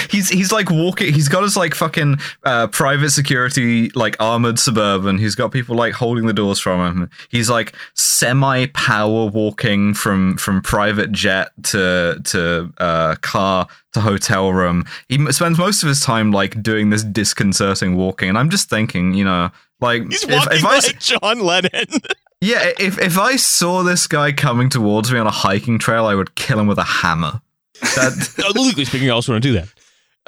he's 0.10 0.28
he's 0.28 0.52
like 0.52 0.70
walking. 0.70 1.12
He's 1.12 1.28
got 1.28 1.42
his 1.42 1.56
like 1.56 1.74
fucking 1.74 2.16
uh, 2.44 2.66
private 2.68 3.10
security 3.10 3.90
like 3.90 4.16
armored 4.20 4.58
suburban. 4.58 5.18
He's 5.18 5.34
got 5.34 5.52
people 5.52 5.76
like 5.76 5.94
holding 5.94 6.26
the 6.26 6.32
doors 6.32 6.58
from 6.58 6.80
him. 7.02 7.10
He's 7.28 7.50
like 7.50 7.74
semi 7.94 8.66
power 8.66 9.26
walking 9.26 9.94
from 9.94 10.36
from 10.36 10.62
private 10.62 11.12
jet 11.12 11.50
to 11.64 12.20
to 12.24 12.72
uh, 12.78 13.16
car 13.16 13.66
to 13.92 14.00
hotel 14.00 14.52
room. 14.52 14.84
He 15.08 15.16
m- 15.16 15.32
spends 15.32 15.58
most 15.58 15.82
of 15.82 15.88
his 15.88 16.00
time 16.00 16.32
like 16.32 16.62
doing 16.62 16.90
this 16.90 17.02
disconcerting 17.02 17.96
walking, 17.96 18.28
and 18.28 18.38
I'm 18.38 18.50
just 18.50 18.68
thinking, 18.70 19.14
you 19.14 19.24
know, 19.24 19.50
like 19.80 20.02
He's 20.10 20.24
if, 20.24 20.30
walking 20.30 20.58
if 20.58 20.64
I 20.64 20.74
like 20.76 20.98
John 21.00 21.40
Lennon. 21.40 21.70
yeah, 22.40 22.72
if 22.78 22.98
if 22.98 23.18
I 23.18 23.36
saw 23.36 23.82
this 23.82 24.06
guy 24.06 24.32
coming 24.32 24.68
towards 24.68 25.12
me 25.12 25.18
on 25.18 25.26
a 25.26 25.32
hiking 25.32 25.78
trail, 25.78 26.06
I 26.06 26.14
would 26.14 26.34
kill 26.34 26.58
him 26.58 26.66
with 26.66 26.78
a 26.78 26.84
hammer. 26.84 27.40
That 27.80 28.34
Uh, 28.56 28.60
legally 28.60 28.84
speaking, 28.84 29.10
I 29.10 29.12
also 29.12 29.32
want 29.32 29.42
to 29.42 29.48
do 29.48 29.54
that. 29.54 29.68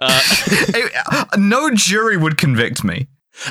Uh, 0.04 1.24
no 1.36 1.70
jury 1.70 2.16
would 2.16 2.36
convict 2.36 2.82
me. 2.82 3.06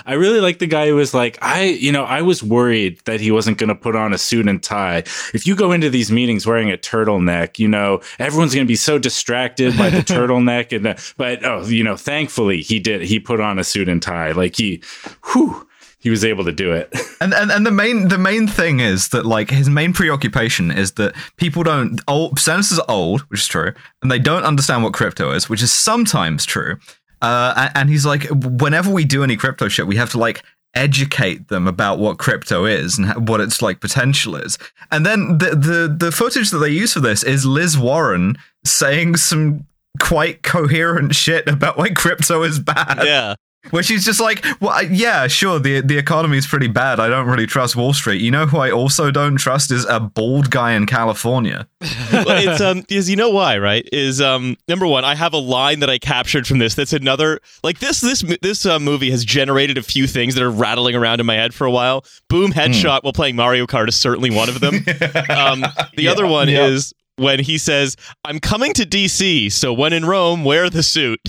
I 0.05 0.13
really 0.13 0.41
like 0.41 0.59
the 0.59 0.67
guy 0.67 0.87
who 0.87 0.95
was 0.95 1.13
like, 1.13 1.37
I, 1.41 1.63
you 1.63 1.91
know, 1.91 2.03
I 2.03 2.21
was 2.21 2.43
worried 2.43 2.99
that 3.05 3.19
he 3.19 3.31
wasn't 3.31 3.57
going 3.57 3.69
to 3.69 3.75
put 3.75 3.95
on 3.95 4.13
a 4.13 4.17
suit 4.17 4.47
and 4.47 4.61
tie. 4.61 4.99
If 5.33 5.47
you 5.47 5.55
go 5.55 5.71
into 5.71 5.89
these 5.89 6.11
meetings 6.11 6.45
wearing 6.45 6.71
a 6.71 6.77
turtleneck, 6.77 7.57
you 7.57 7.67
know, 7.67 8.01
everyone's 8.19 8.53
going 8.53 8.65
to 8.65 8.71
be 8.71 8.75
so 8.75 8.99
distracted 8.99 9.77
by 9.77 9.89
the 9.89 9.97
turtleneck. 10.01 10.75
And, 10.75 10.85
the, 10.85 11.13
but, 11.17 11.45
oh, 11.45 11.65
you 11.65 11.83
know, 11.83 11.95
thankfully 11.95 12.61
he 12.61 12.79
did, 12.79 13.01
he 13.01 13.19
put 13.19 13.39
on 13.39 13.57
a 13.57 13.63
suit 13.63 13.89
and 13.89 14.01
tie. 14.01 14.31
Like 14.33 14.57
he, 14.57 14.83
whew, 15.31 15.67
he 16.01 16.09
was 16.09 16.25
able 16.25 16.43
to 16.45 16.51
do 16.51 16.71
it. 16.73 16.93
And, 17.21 17.35
and 17.35 17.51
and 17.51 17.67
the 17.67 17.71
main 17.71 18.07
the 18.07 18.17
main 18.17 18.47
thing 18.47 18.79
is 18.79 19.09
that 19.09 19.27
like 19.27 19.51
his 19.51 19.69
main 19.69 19.93
preoccupation 19.93 20.71
is 20.71 20.93
that 20.93 21.13
people 21.37 21.61
don't 21.61 22.01
old 22.07 22.39
senators 22.39 22.79
are 22.79 22.85
old, 22.89 23.21
which 23.29 23.41
is 23.41 23.47
true, 23.47 23.73
and 24.01 24.11
they 24.11 24.17
don't 24.17 24.43
understand 24.43 24.81
what 24.83 24.93
crypto 24.93 25.31
is, 25.31 25.47
which 25.47 25.61
is 25.61 25.71
sometimes 25.71 26.47
true. 26.47 26.79
Uh, 27.21 27.53
and, 27.55 27.71
and 27.75 27.89
he's 27.91 28.07
like, 28.07 28.23
whenever 28.31 28.89
we 28.89 29.05
do 29.05 29.23
any 29.23 29.37
crypto 29.37 29.67
shit, 29.67 29.85
we 29.85 29.97
have 29.97 30.09
to 30.13 30.17
like 30.17 30.41
educate 30.73 31.49
them 31.49 31.67
about 31.67 31.99
what 31.99 32.17
crypto 32.17 32.65
is 32.65 32.97
and 32.97 33.29
what 33.29 33.39
its 33.39 33.61
like 33.61 33.79
potential 33.79 34.35
is. 34.35 34.57
And 34.89 35.05
then 35.05 35.37
the 35.37 35.49
the 35.49 35.95
the 35.95 36.11
footage 36.11 36.49
that 36.49 36.57
they 36.57 36.71
use 36.71 36.93
for 36.93 37.01
this 37.01 37.21
is 37.21 37.45
Liz 37.45 37.77
Warren 37.77 38.35
saying 38.65 39.17
some 39.17 39.67
quite 39.99 40.41
coherent 40.41 41.13
shit 41.13 41.47
about 41.47 41.77
why 41.77 41.89
crypto 41.89 42.41
is 42.41 42.59
bad. 42.59 43.03
yeah. 43.03 43.35
Where 43.69 43.83
she's 43.83 44.03
just 44.03 44.19
like, 44.19 44.43
well, 44.59 44.71
I- 44.71 44.89
yeah, 44.91 45.27
sure, 45.27 45.59
the 45.59 45.81
the 45.81 45.97
economy 45.97 46.37
is 46.37 46.47
pretty 46.47 46.67
bad. 46.67 46.99
I 46.99 47.07
don't 47.07 47.27
really 47.27 47.45
trust 47.45 47.75
Wall 47.75 47.93
Street. 47.93 48.19
You 48.19 48.31
know 48.31 48.47
who 48.47 48.57
I 48.57 48.71
also 48.71 49.11
don't 49.11 49.37
trust 49.37 49.71
is 49.71 49.85
a 49.85 49.99
bald 49.99 50.49
guy 50.49 50.73
in 50.73 50.87
California. 50.87 51.67
well, 52.11 52.25
it's 52.29 52.59
um 52.59 52.81
because 52.81 53.09
you 53.09 53.15
know 53.15 53.29
why, 53.29 53.59
right? 53.59 53.87
Is 53.91 54.19
um 54.19 54.57
number 54.67 54.87
one, 54.87 55.05
I 55.05 55.13
have 55.13 55.33
a 55.33 55.37
line 55.37 55.79
that 55.81 55.89
I 55.89 55.99
captured 55.99 56.47
from 56.47 56.57
this. 56.57 56.73
That's 56.73 56.91
another 56.91 57.39
like 57.63 57.79
this 57.79 58.01
this 58.01 58.23
this 58.41 58.65
uh, 58.65 58.79
movie 58.79 59.11
has 59.11 59.23
generated 59.23 59.77
a 59.77 59.83
few 59.83 60.07
things 60.07 60.33
that 60.35 60.43
are 60.43 60.51
rattling 60.51 60.95
around 60.95 61.19
in 61.19 61.27
my 61.27 61.35
head 61.35 61.53
for 61.53 61.65
a 61.67 61.71
while. 61.71 62.03
Boom 62.29 62.51
headshot 62.51 63.03
while 63.03 63.13
playing 63.13 63.35
Mario 63.35 63.67
Kart 63.67 63.87
is 63.87 63.95
certainly 63.95 64.31
one 64.31 64.49
of 64.49 64.59
them. 64.59 64.75
um, 65.29 65.63
the 65.95 66.07
other 66.07 66.25
one 66.25 66.49
yeah. 66.49 66.65
is 66.65 66.93
when 67.17 67.39
he 67.39 67.59
says, 67.59 67.95
"I'm 68.25 68.39
coming 68.39 68.73
to 68.73 68.85
DC, 68.85 69.51
so 69.51 69.71
when 69.71 69.93
in 69.93 70.05
Rome, 70.05 70.43
wear 70.43 70.69
the 70.69 70.83
suit." 70.83 71.19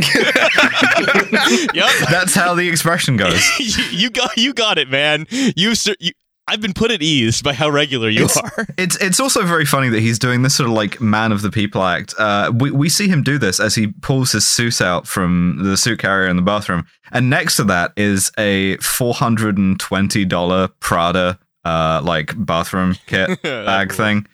Yep, 0.00 1.90
That's 2.10 2.34
how 2.34 2.54
the 2.54 2.68
expression 2.68 3.16
goes. 3.16 3.42
you, 3.58 3.84
you 3.90 4.10
got 4.10 4.36
you 4.36 4.52
got 4.54 4.78
it, 4.78 4.88
man. 4.90 5.26
You, 5.30 5.74
cer- 5.74 5.96
you 6.00 6.12
I've 6.48 6.60
been 6.60 6.72
put 6.72 6.90
at 6.90 7.02
ease 7.02 7.40
by 7.40 7.52
how 7.52 7.70
regular 7.70 8.08
you 8.08 8.24
It's- 8.24 8.36
are. 8.36 8.66
It's 8.78 8.96
it's 8.96 9.20
also 9.20 9.44
very 9.44 9.64
funny 9.64 9.88
that 9.90 10.00
he's 10.00 10.18
doing 10.18 10.42
this 10.42 10.54
sort 10.56 10.68
of 10.68 10.74
like 10.74 11.00
man 11.00 11.30
of 11.32 11.42
the 11.42 11.50
people 11.50 11.82
act. 11.82 12.14
Uh, 12.18 12.52
we 12.54 12.70
we 12.70 12.88
see 12.88 13.08
him 13.08 13.22
do 13.22 13.38
this 13.38 13.60
as 13.60 13.74
he 13.74 13.88
pulls 14.02 14.32
his 14.32 14.46
suit 14.46 14.80
out 14.80 15.06
from 15.06 15.58
the 15.62 15.76
suit 15.76 16.00
carrier 16.00 16.28
in 16.28 16.36
the 16.36 16.42
bathroom, 16.42 16.84
and 17.12 17.30
next 17.30 17.56
to 17.56 17.64
that 17.64 17.92
is 17.96 18.30
a 18.38 18.76
four 18.78 19.14
hundred 19.14 19.56
and 19.58 19.78
twenty 19.78 20.24
dollar 20.24 20.68
Prada 20.80 21.38
uh 21.64 22.00
like 22.02 22.34
bathroom 22.44 22.96
kit 23.06 23.40
bag 23.42 23.90
cool. 23.90 23.96
thing. 23.96 24.26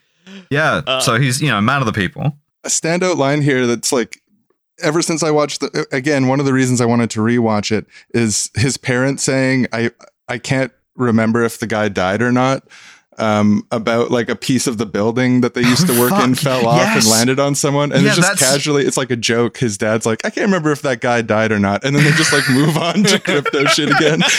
Yeah, 0.51 0.83
Uh, 0.87 1.01
so 1.01 1.19
he's 1.19 1.43
you 1.43 1.49
know 1.49 1.61
man 1.61 1.81
of 1.83 1.87
the 1.87 1.93
people. 1.93 2.37
a 2.65 2.69
standout 2.69 3.17
line 3.17 3.43
here 3.43 3.67
that's 3.67 3.93
like 3.93 4.21
ever 4.81 5.03
since 5.03 5.23
I 5.23 5.31
watched 5.31 5.61
the 5.61 5.87
again 5.93 6.29
one 6.29 6.41
of 6.41 6.47
the 6.47 6.53
reasons 6.53 6.81
I 6.81 6.87
wanted 6.87 7.11
to 7.11 7.21
rewatch 7.21 7.71
it 7.71 7.87
is 8.15 8.51
his 8.55 8.77
parents 8.77 9.23
saying 9.23 9.67
I 9.73 9.91
I 10.29 10.39
can't 10.39 10.73
remember 10.95 11.43
if 11.45 11.61
the 11.61 11.67
guy 11.67 11.89
died 11.89 12.23
or 12.23 12.33
not 12.33 12.69
um 13.19 13.67
about 13.71 14.11
like 14.11 14.29
a 14.29 14.37
piece 14.37 14.67
of 14.67 14.79
the 14.79 14.87
building 14.87 15.41
that 15.41 15.55
they 15.55 15.63
used 15.63 15.87
to 15.87 15.99
work 16.01 16.13
in 16.25 16.35
Fuck, 16.35 16.45
fell 16.45 16.67
off 16.69 16.87
and 16.97 17.07
landed 17.07 17.39
on 17.41 17.55
someone 17.55 17.93
and 17.93 18.03
Yeah, 18.03 18.09
it's 18.09 18.17
just 18.17 18.29
that's- 18.29 18.51
casually 18.53 18.85
it's 18.85 18.97
like 18.97 19.11
a 19.11 19.17
joke 19.17 19.57
his 19.59 19.77
dad's 19.79 20.07
like 20.07 20.25
I 20.25 20.31
can't 20.31 20.47
remember 20.47 20.71
if 20.73 20.83
that 20.83 21.01
guy 21.01 21.23
died 21.23 21.53
or 21.53 21.59
not 21.59 21.85
and 21.85 21.95
then 21.97 22.05
they 22.05 22.11
just 22.13 22.33
like 22.33 22.49
move 22.51 22.77
on 22.77 23.03
to 23.05 23.19
crypto 23.25 23.65
shit 23.67 23.91
again 23.91 24.21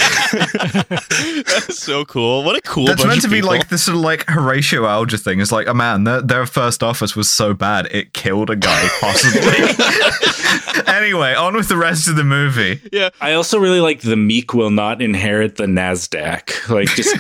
That's 0.90 1.78
so 1.80 2.06
cool. 2.06 2.44
What 2.44 2.56
a 2.56 2.62
cool. 2.62 2.86
That's 2.86 3.04
meant 3.04 3.18
of 3.18 3.24
to 3.24 3.30
be 3.30 3.36
people. 3.38 3.50
like 3.50 3.70
this 3.70 3.84
sort 3.86 3.96
of 3.98 4.02
like 4.02 4.26
Horatio 4.30 4.86
Alger 4.86 5.18
thing. 5.18 5.40
It's 5.42 5.52
like, 5.52 5.68
oh 5.68 5.74
man, 5.74 6.04
their, 6.04 6.22
their 6.22 6.46
first 6.46 6.84
office 6.84 7.16
was 7.16 7.30
so 7.30 7.54
bad 7.54 7.88
it 7.92 8.14
killed 8.14 8.50
a 8.50 8.56
guy, 8.56 8.88
possibly. 9.00 10.84
anyway, 10.94 11.34
on 11.36 11.56
with 11.56 11.68
the 11.70 11.78
rest 11.78 12.08
of 12.08 12.16
the 12.16 12.24
movie. 12.24 12.82
yeah. 12.92 13.10
I 13.22 13.34
also 13.34 13.60
really 13.60 13.80
like 13.82 14.02
the 14.02 14.16
meek 14.18 14.54
will 14.54 14.70
not 14.72 15.02
inherit 15.02 15.56
the 15.58 15.66
NASDAQ. 15.66 16.70
Like 16.70 16.88
just, 16.90 17.16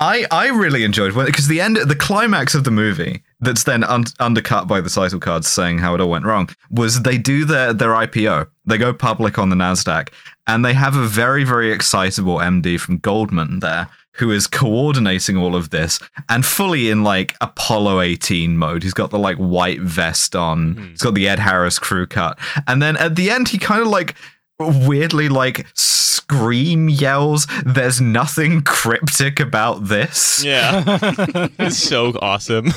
I, 0.00 0.26
I 0.30 0.48
really 0.48 0.82
enjoyed 0.84 1.14
because 1.14 1.46
the 1.46 1.60
end, 1.60 1.76
the 1.76 1.94
climax 1.94 2.54
of 2.54 2.64
the 2.64 2.70
movie 2.70 3.22
that's 3.40 3.64
then 3.64 3.84
un- 3.84 4.04
undercut 4.18 4.66
by 4.66 4.80
the 4.80 4.90
title 4.90 5.20
cards 5.20 5.48
saying 5.48 5.78
how 5.78 5.94
it 5.94 6.00
all 6.00 6.10
went 6.10 6.24
wrong 6.24 6.48
was 6.70 7.02
they 7.02 7.18
do 7.18 7.44
their 7.44 7.72
their 7.72 7.90
IPO. 7.90 8.48
They 8.66 8.78
go 8.78 8.92
public 8.92 9.38
on 9.38 9.50
the 9.50 9.56
Nasdaq, 9.56 10.08
and 10.46 10.64
they 10.64 10.72
have 10.74 10.96
a 10.96 11.06
very 11.06 11.44
very 11.44 11.70
excitable 11.70 12.38
MD 12.38 12.80
from 12.80 12.98
Goldman 12.98 13.60
there 13.60 13.88
who 14.14 14.30
is 14.30 14.46
coordinating 14.46 15.36
all 15.36 15.56
of 15.56 15.70
this 15.70 15.98
and 16.28 16.46
fully 16.46 16.88
in 16.88 17.02
like 17.02 17.34
Apollo 17.40 17.98
13 18.00 18.56
mode. 18.56 18.84
He's 18.84 18.94
got 18.94 19.10
the 19.10 19.18
like 19.18 19.36
white 19.38 19.80
vest 19.80 20.36
on. 20.36 20.74
Hmm. 20.74 20.88
He's 20.90 21.02
got 21.02 21.14
the 21.14 21.28
Ed 21.28 21.38
Harris 21.38 21.78
crew 21.78 22.06
cut, 22.06 22.38
and 22.66 22.82
then 22.82 22.96
at 22.96 23.16
the 23.16 23.30
end 23.30 23.48
he 23.48 23.58
kind 23.58 23.82
of 23.82 23.88
like 23.88 24.14
weirdly 24.58 25.28
like 25.28 25.66
scream 25.74 26.88
yells 26.88 27.46
there's 27.66 28.00
nothing 28.00 28.62
cryptic 28.62 29.40
about 29.40 29.84
this 29.86 30.42
Yeah. 30.44 30.82
it's 31.58 31.76
so 31.78 32.12
awesome. 32.22 32.68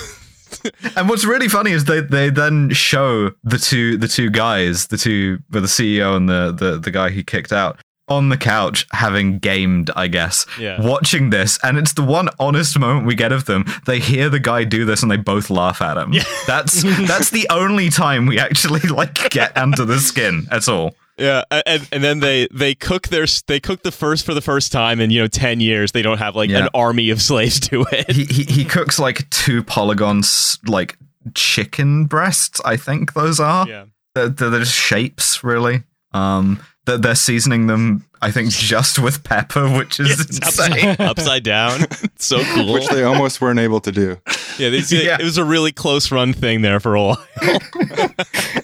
and 0.96 1.08
what's 1.10 1.26
really 1.26 1.48
funny 1.50 1.72
is 1.72 1.86
they 1.86 2.00
they 2.02 2.30
then 2.30 2.72
show 2.72 3.32
the 3.44 3.58
two 3.58 3.98
the 3.98 4.08
two 4.08 4.30
guys 4.30 4.88
the 4.88 4.98
two 4.98 5.40
the 5.50 5.60
ceo 5.62 6.16
and 6.16 6.28
the 6.30 6.52
the, 6.58 6.78
the 6.78 6.90
guy 6.92 7.10
he 7.10 7.22
kicked 7.24 7.52
out 7.52 7.80
on 8.10 8.30
the 8.30 8.38
couch 8.38 8.88
having 8.94 9.38
gamed 9.40 9.92
i 9.96 10.08
guess 10.08 10.46
Yeah. 10.58 10.82
watching 10.82 11.30
this 11.30 11.60
and 11.64 11.78
it's 11.78 11.94
the 11.94 12.02
one 12.04 12.30
honest 12.40 12.80
moment 12.80 13.06
we 13.06 13.14
get 13.16 13.34
of 13.34 13.46
them 13.46 13.66
they 13.86 14.00
hear 14.00 14.30
the 14.30 14.40
guy 14.40 14.64
do 14.64 14.86
this 14.86 15.04
and 15.04 15.12
they 15.12 15.18
both 15.18 15.50
laugh 15.50 15.82
at 15.82 15.98
him 15.98 16.14
Yeah. 16.14 16.24
that's 16.48 16.82
that's 17.08 17.30
the 17.30 17.46
only 17.52 17.90
time 17.90 18.26
we 18.26 18.40
actually 18.40 18.80
like 18.82 19.30
get 19.30 19.56
under 19.58 19.84
the 19.86 20.00
skin 20.00 20.48
at 20.50 20.68
all 20.70 20.96
Yeah, 21.18 21.44
and 21.66 21.88
and 21.92 22.04
then 22.04 22.20
they 22.20 22.48
they 22.54 22.76
cook 22.76 23.08
their 23.08 23.26
they 23.48 23.60
cook 23.60 23.82
the 23.84 23.92
first 23.92 24.26
for 24.26 24.34
the 24.36 24.42
first 24.42 24.72
time 24.72 25.00
in 25.00 25.10
you 25.10 25.20
know 25.22 25.28
ten 25.28 25.60
years. 25.60 25.92
They 25.92 26.02
don't 26.04 26.20
have 26.20 26.36
like 26.36 26.50
Yeah. 26.50 26.64
an 26.66 26.70
army 26.76 27.10
of 27.10 27.22
slaves 27.22 27.60
do 27.60 27.86
it. 27.92 28.12
he, 28.12 28.26
he 28.26 28.44
he 28.44 28.66
cooks 28.66 29.00
like 29.00 29.28
two 29.32 29.64
polygons 29.64 30.60
like 30.68 30.98
chicken 31.34 32.06
breasts 32.06 32.62
i 32.64 32.78
think 32.78 33.12
those 33.14 33.38
are 33.40 33.68
Yeah, 33.68 33.86
they're, 34.16 34.30
they're 34.30 34.60
just 34.60 34.74
shapes 34.74 35.44
really 35.44 35.84
um 36.14 36.60
they're, 36.88 36.98
they're 36.98 37.14
seasoning 37.16 37.68
them 37.68 38.04
i 38.24 38.32
think 38.32 38.50
just 38.50 38.98
with 38.98 39.24
pepper 39.24 39.70
which 39.78 40.00
is 40.00 40.20
It's 40.20 40.38
insane 40.40 40.88
upside, 40.90 41.02
upside 41.02 41.44
down. 41.44 41.82
It's 41.84 42.26
so 42.26 42.44
cool. 42.56 42.74
which 42.74 42.88
they 42.88 43.04
almost 43.04 43.40
weren't 43.42 43.60
able 43.60 43.80
to 43.82 43.92
do 43.92 44.18
yeah, 44.58 44.70
they, 44.70 44.80
Yeah. 44.90 45.18
it 45.20 45.24
was 45.24 45.38
a 45.38 45.46
really 45.46 45.72
close 45.72 46.12
run 46.12 46.34
thing 46.34 46.64
there 46.64 46.80
for 46.80 46.96
a 46.96 47.04
while. 47.04 47.24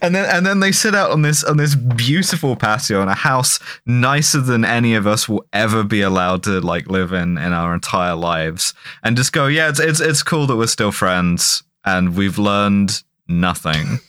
and 0.02 0.16
then 0.16 0.28
and 0.36 0.44
then 0.46 0.60
they 0.60 0.72
sit 0.72 0.96
out 0.96 1.12
on 1.12 1.22
this 1.22 1.44
on 1.44 1.58
this 1.58 1.76
beautiful 1.76 2.56
patio 2.56 3.02
in 3.04 3.08
a 3.10 3.14
house 3.14 3.60
nicer 3.86 4.42
than 4.42 4.66
any 4.66 4.96
of 4.96 5.06
us 5.06 5.30
will 5.30 5.46
ever 5.54 5.84
be 5.84 6.02
allowed 6.02 6.42
to 6.44 6.60
like 6.62 6.88
live 6.88 7.14
in 7.14 7.38
in 7.38 7.54
our 7.54 7.74
entire 7.76 8.16
lives 8.16 8.74
and 9.04 9.16
just 9.18 9.34
go 9.34 9.46
yeah 9.48 9.70
it's 9.70 9.80
it's, 9.80 10.00
it's 10.00 10.24
cool 10.24 10.48
that 10.48 10.56
we're 10.58 10.66
still 10.68 10.92
friends 10.92 11.62
and 11.86 12.16
we've 12.16 12.40
learned 12.40 13.04
nothing 13.28 14.00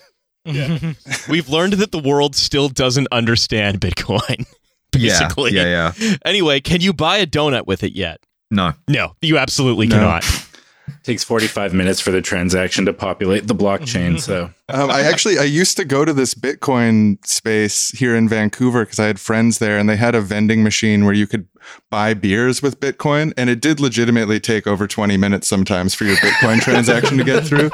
We've 1.29 1.49
learned 1.49 1.75
that 1.75 1.91
the 1.93 1.99
world 1.99 2.37
still 2.37 2.69
doesn't 2.69 3.09
understand 3.11 3.81
Bitcoin. 3.81 4.47
basically. 4.93 5.53
Yeah, 5.53 5.65
yeah, 5.65 5.93
yeah. 5.99 6.17
Anyway, 6.25 6.61
can 6.61 6.81
you 6.81 6.93
buy 6.93 7.17
a 7.19 7.27
donut 7.27 7.67
with 7.67 7.83
it 7.83 7.95
yet? 7.95 8.21
No. 8.51 8.73
No, 8.87 9.17
you 9.21 9.39
absolutely 9.39 9.87
No. 9.87 9.97
cannot. 9.97 10.25
takes 11.05 11.23
45 11.23 11.73
minutes 11.75 12.01
for 12.01 12.11
the 12.11 12.21
transaction 12.23 12.85
to 12.87 12.93
populate 12.93 13.47
the 13.47 13.55
blockchain. 13.55 14.19
So 14.21 14.51
Um, 14.71 14.91
I 14.91 15.03
actually 15.03 15.39
I 15.39 15.45
used 15.45 15.77
to 15.77 15.85
go 15.85 16.05
to 16.07 16.13
this 16.15 16.35
Bitcoin 16.35 17.25
space 17.27 17.91
here 17.91 18.17
in 18.17 18.29
Vancouver 18.29 18.85
because 18.85 18.99
I 18.99 19.07
had 19.07 19.21
friends 19.21 19.59
there, 19.59 19.79
and 19.79 19.89
they 19.89 19.97
had 19.97 20.15
a 20.15 20.23
vending 20.23 20.63
machine 20.63 21.05
where 21.05 21.13
you 21.15 21.27
could 21.27 21.47
buy 21.91 22.15
beers 22.15 22.63
with 22.63 22.81
Bitcoin, 22.81 23.33
and 23.37 23.51
it 23.51 23.61
did 23.61 23.79
legitimately 23.81 24.41
take 24.41 24.67
over 24.67 24.87
twenty 24.87 25.19
minutes 25.19 25.47
sometimes 25.49 25.95
for 25.95 26.05
your 26.05 26.17
Bitcoin 26.17 26.61
transaction 26.61 27.19
to 27.19 27.25
get 27.25 27.45
through. 27.45 27.71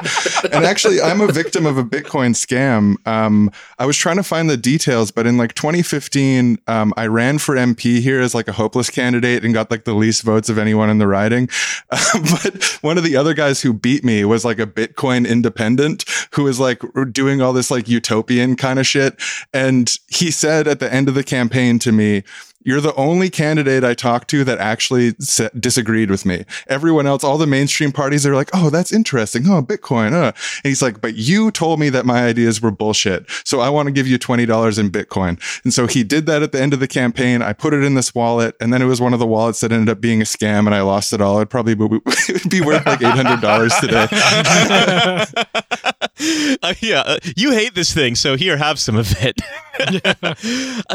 And 0.51 0.65
actually, 0.65 1.01
I'm 1.01 1.21
a 1.21 1.27
victim 1.31 1.65
of 1.65 1.77
a 1.77 1.83
Bitcoin 1.83 2.35
scam. 2.35 2.95
Um, 3.07 3.51
I 3.79 3.85
was 3.85 3.95
trying 3.95 4.17
to 4.17 4.23
find 4.23 4.49
the 4.49 4.57
details, 4.57 5.11
but 5.11 5.25
in 5.25 5.37
like 5.37 5.53
2015, 5.53 6.57
um, 6.67 6.93
I 6.97 7.07
ran 7.07 7.37
for 7.37 7.55
MP 7.55 8.01
here 8.01 8.19
as 8.19 8.35
like 8.35 8.49
a 8.49 8.53
hopeless 8.53 8.89
candidate 8.89 9.45
and 9.45 9.53
got 9.53 9.71
like 9.71 9.85
the 9.85 9.93
least 9.93 10.23
votes 10.23 10.49
of 10.49 10.57
anyone 10.57 10.89
in 10.89 10.97
the 10.97 11.07
riding. 11.07 11.47
but 11.89 12.77
one 12.81 12.97
of 12.97 13.05
the 13.05 13.15
other 13.21 13.33
guys 13.35 13.61
who 13.61 13.71
beat 13.71 14.03
me 14.03 14.25
was 14.25 14.43
like 14.43 14.59
a 14.59 14.65
Bitcoin 14.65 15.29
independent 15.29 16.05
who 16.33 16.43
was 16.43 16.59
like 16.59 16.81
doing 17.11 17.39
all 17.39 17.53
this 17.53 17.69
like 17.69 17.87
utopian 17.87 18.55
kind 18.55 18.79
of 18.79 18.87
shit. 18.87 19.21
And 19.53 19.91
he 20.09 20.31
said 20.31 20.67
at 20.67 20.79
the 20.79 20.91
end 20.91 21.07
of 21.07 21.13
the 21.13 21.23
campaign 21.23 21.77
to 21.79 21.91
me, 21.91 22.23
you're 22.63 22.81
the 22.81 22.93
only 22.95 23.29
candidate 23.29 23.83
I 23.83 23.93
talked 23.93 24.29
to 24.29 24.43
that 24.43 24.57
actually 24.59 25.13
sa- 25.19 25.49
disagreed 25.59 26.09
with 26.11 26.25
me. 26.25 26.45
Everyone 26.67 27.07
else, 27.07 27.23
all 27.23 27.37
the 27.37 27.47
mainstream 27.47 27.91
parties, 27.91 28.25
are 28.25 28.35
like, 28.35 28.49
"Oh, 28.53 28.69
that's 28.69 28.91
interesting. 28.91 29.47
Oh, 29.47 29.61
Bitcoin." 29.61 30.13
Uh. 30.13 30.27
And 30.63 30.69
he's 30.69 30.81
like, 30.81 31.01
"But 31.01 31.15
you 31.15 31.51
told 31.51 31.79
me 31.79 31.89
that 31.89 32.05
my 32.05 32.23
ideas 32.25 32.61
were 32.61 32.71
bullshit, 32.71 33.25
so 33.43 33.59
I 33.59 33.69
want 33.69 33.87
to 33.87 33.91
give 33.91 34.07
you 34.07 34.17
twenty 34.17 34.45
dollars 34.45 34.77
in 34.79 34.89
Bitcoin." 34.89 35.39
And 35.63 35.73
so 35.73 35.87
he 35.87 36.03
did 36.03 36.25
that 36.27 36.41
at 36.43 36.51
the 36.51 36.61
end 36.61 36.73
of 36.73 36.79
the 36.79 36.87
campaign. 36.87 37.41
I 37.41 37.53
put 37.53 37.73
it 37.73 37.83
in 37.83 37.95
this 37.95 38.13
wallet, 38.15 38.55
and 38.59 38.73
then 38.73 38.81
it 38.81 38.85
was 38.85 38.99
one 39.01 39.13
of 39.13 39.19
the 39.19 39.27
wallets 39.27 39.59
that 39.61 39.71
ended 39.71 39.89
up 39.89 40.01
being 40.01 40.21
a 40.21 40.25
scam, 40.25 40.65
and 40.65 40.75
I 40.75 40.81
lost 40.81 41.13
it 41.13 41.21
all. 41.21 41.37
It'd 41.37 41.49
probably 41.49 41.75
be, 41.75 41.87
be 42.49 42.61
worth 42.61 42.85
like 42.85 43.01
eight 43.01 43.07
hundred 43.07 43.41
dollars 43.41 43.73
today. 43.79 44.07
Uh, 46.61 46.73
yeah, 46.81 46.99
uh, 46.99 47.17
you 47.35 47.51
hate 47.51 47.73
this 47.73 47.91
thing, 47.93 48.13
so 48.13 48.35
here, 48.37 48.55
have 48.55 48.77
some 48.77 48.95
of 48.95 49.11
it. 49.23 49.41
I 49.79 50.35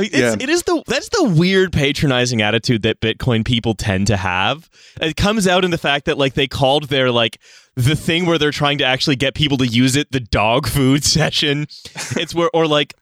mean, 0.01 0.11
it's, 0.13 0.15
Yeah. 0.17 0.37
it 0.39 0.49
is 0.49 0.63
the 0.63 0.81
that's 0.87 1.09
the 1.09 1.25
weird 1.25 1.56
patronizing 1.69 2.43
attitude 2.43 2.83
that 2.83 3.01
Bitcoin 3.01 3.45
people 3.45 3.75
tend 3.75 4.07
to 4.09 4.17
have. 4.17 4.69
It 5.01 5.17
comes 5.17 5.47
out 5.47 5.65
in 5.65 5.71
the 5.71 5.79
fact 5.79 6.07
that 6.07 6.19
like 6.19 6.35
they 6.35 6.47
called 6.47 6.85
their 6.85 7.11
like 7.11 7.41
the 7.75 7.97
thing 7.97 8.27
where 8.27 8.39
they're 8.39 8.51
trying 8.51 8.79
to 8.79 8.85
actually 8.85 9.17
get 9.17 9.35
people 9.35 9.59
to 9.59 9.67
use 9.67 9.97
it 9.97 10.13
the 10.13 10.21
dog 10.21 10.67
food 10.67 11.05
session. 11.17 11.67
It's 12.17 12.35
where 12.35 12.51
or 12.53 12.67
like 12.67 12.95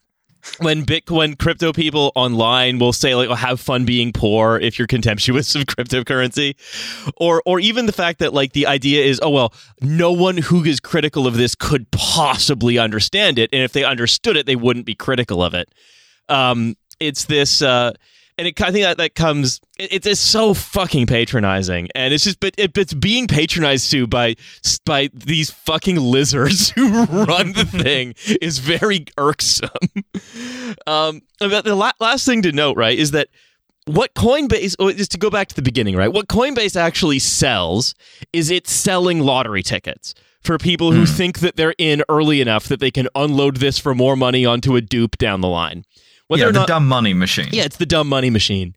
when 0.58 0.84
Bitcoin 0.84 1.38
crypto 1.38 1.72
people 1.72 2.12
online 2.14 2.78
will 2.78 2.92
say 2.92 3.14
like, 3.14 3.28
oh, 3.28 3.34
"Have 3.34 3.60
fun 3.60 3.84
being 3.84 4.12
poor" 4.12 4.58
if 4.58 4.78
you're 4.78 4.88
contemptuous 4.88 5.54
of 5.54 5.62
cryptocurrency, 5.66 6.56
or 7.16 7.42
or 7.46 7.60
even 7.60 7.86
the 7.86 7.92
fact 7.92 8.18
that 8.18 8.34
like 8.34 8.52
the 8.52 8.66
idea 8.66 9.04
is, 9.04 9.20
oh 9.22 9.30
well, 9.30 9.54
no 9.80 10.12
one 10.12 10.36
who 10.36 10.62
is 10.64 10.80
critical 10.80 11.26
of 11.26 11.36
this 11.36 11.54
could 11.54 11.90
possibly 11.90 12.78
understand 12.78 13.38
it, 13.38 13.50
and 13.52 13.62
if 13.62 13.72
they 13.72 13.84
understood 13.84 14.36
it, 14.36 14.46
they 14.46 14.56
wouldn't 14.56 14.86
be 14.86 14.94
critical 14.94 15.42
of 15.42 15.54
it. 15.54 15.72
Um, 16.28 16.76
it's 17.00 17.24
this. 17.24 17.62
Uh, 17.62 17.92
and 18.36 18.48
it, 18.48 18.60
I 18.60 18.72
think 18.72 18.84
that 18.84 18.98
that 18.98 19.14
comes. 19.14 19.60
It, 19.78 20.06
it's 20.06 20.20
so 20.20 20.54
fucking 20.54 21.06
patronizing, 21.06 21.88
and 21.94 22.12
it's 22.12 22.24
just, 22.24 22.40
but 22.40 22.54
it, 22.58 22.76
it's 22.76 22.94
being 22.94 23.26
patronized 23.26 23.90
to 23.92 24.06
by 24.06 24.36
by 24.84 25.10
these 25.12 25.50
fucking 25.50 25.96
lizards 25.96 26.70
who 26.74 27.04
run 27.04 27.52
the 27.52 27.64
thing 27.64 28.14
is 28.40 28.58
very 28.58 29.06
irksome. 29.18 29.68
um, 30.86 31.22
but 31.38 31.64
the 31.64 31.74
la- 31.74 31.92
last 32.00 32.24
thing 32.24 32.42
to 32.42 32.52
note, 32.52 32.76
right, 32.76 32.98
is 32.98 33.12
that 33.12 33.28
what 33.86 34.14
Coinbase 34.14 34.76
oh, 34.78 34.88
is 34.88 35.08
to 35.08 35.18
go 35.18 35.30
back 35.30 35.48
to 35.48 35.54
the 35.54 35.62
beginning, 35.62 35.96
right? 35.96 36.12
What 36.12 36.28
Coinbase 36.28 36.76
actually 36.76 37.18
sells 37.18 37.94
is 38.32 38.50
it's 38.50 38.72
selling 38.72 39.20
lottery 39.20 39.62
tickets 39.62 40.14
for 40.40 40.58
people 40.58 40.92
who 40.92 41.06
think 41.06 41.38
that 41.38 41.56
they're 41.56 41.74
in 41.78 42.02
early 42.08 42.40
enough 42.40 42.64
that 42.68 42.78
they 42.78 42.90
can 42.90 43.08
unload 43.14 43.56
this 43.56 43.78
for 43.78 43.94
more 43.94 44.14
money 44.14 44.44
onto 44.44 44.76
a 44.76 44.80
dupe 44.80 45.16
down 45.16 45.40
the 45.40 45.48
line. 45.48 45.84
Whether 46.28 46.44
yeah, 46.46 46.52
the 46.52 46.58
not, 46.60 46.68
dumb 46.68 46.88
money 46.88 47.14
machine. 47.14 47.48
yeah, 47.52 47.64
it's 47.64 47.76
the 47.76 47.86
dumb 47.86 48.08
money 48.08 48.30
machine. 48.30 48.74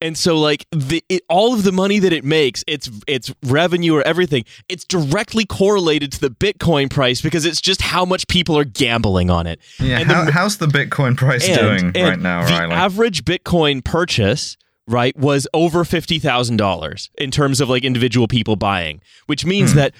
And 0.00 0.18
so 0.18 0.36
like 0.36 0.66
the 0.70 1.02
it, 1.08 1.22
all 1.28 1.54
of 1.54 1.62
the 1.62 1.72
money 1.72 1.98
that 2.00 2.12
it 2.12 2.24
makes, 2.24 2.62
its 2.66 2.90
its 3.06 3.32
revenue 3.44 3.94
or 3.94 4.02
everything, 4.02 4.44
it's 4.68 4.84
directly 4.84 5.46
correlated 5.46 6.12
to 6.12 6.20
the 6.20 6.30
Bitcoin 6.30 6.90
price 6.90 7.20
because 7.22 7.44
it's 7.46 7.60
just 7.60 7.80
how 7.80 8.04
much 8.04 8.26
people 8.28 8.58
are 8.58 8.64
gambling 8.64 9.30
on 9.30 9.46
it. 9.46 9.60
Yeah, 9.80 10.00
And 10.00 10.10
the- 10.10 10.32
how's 10.32 10.58
the 10.58 10.66
Bitcoin 10.66 11.16
price 11.16 11.48
and- 11.48 11.58
doing 11.58 11.84
and 11.94 12.08
right 12.08 12.18
now, 12.20 12.44
the 12.44 12.52
Riley? 12.52 12.72
average 12.74 13.24
Bitcoin 13.24 13.82
purchase, 13.84 14.56
right, 14.86 15.16
was 15.16 15.46
over 15.54 15.84
fifty 15.84 16.18
thousand 16.18 16.56
dollars 16.58 17.08
in 17.16 17.30
terms 17.30 17.60
of 17.60 17.70
like 17.70 17.84
individual 17.84 18.28
people 18.28 18.56
buying, 18.56 19.00
which 19.26 19.44
means 19.46 19.70
Hmm. 19.72 19.76
that 19.78 19.94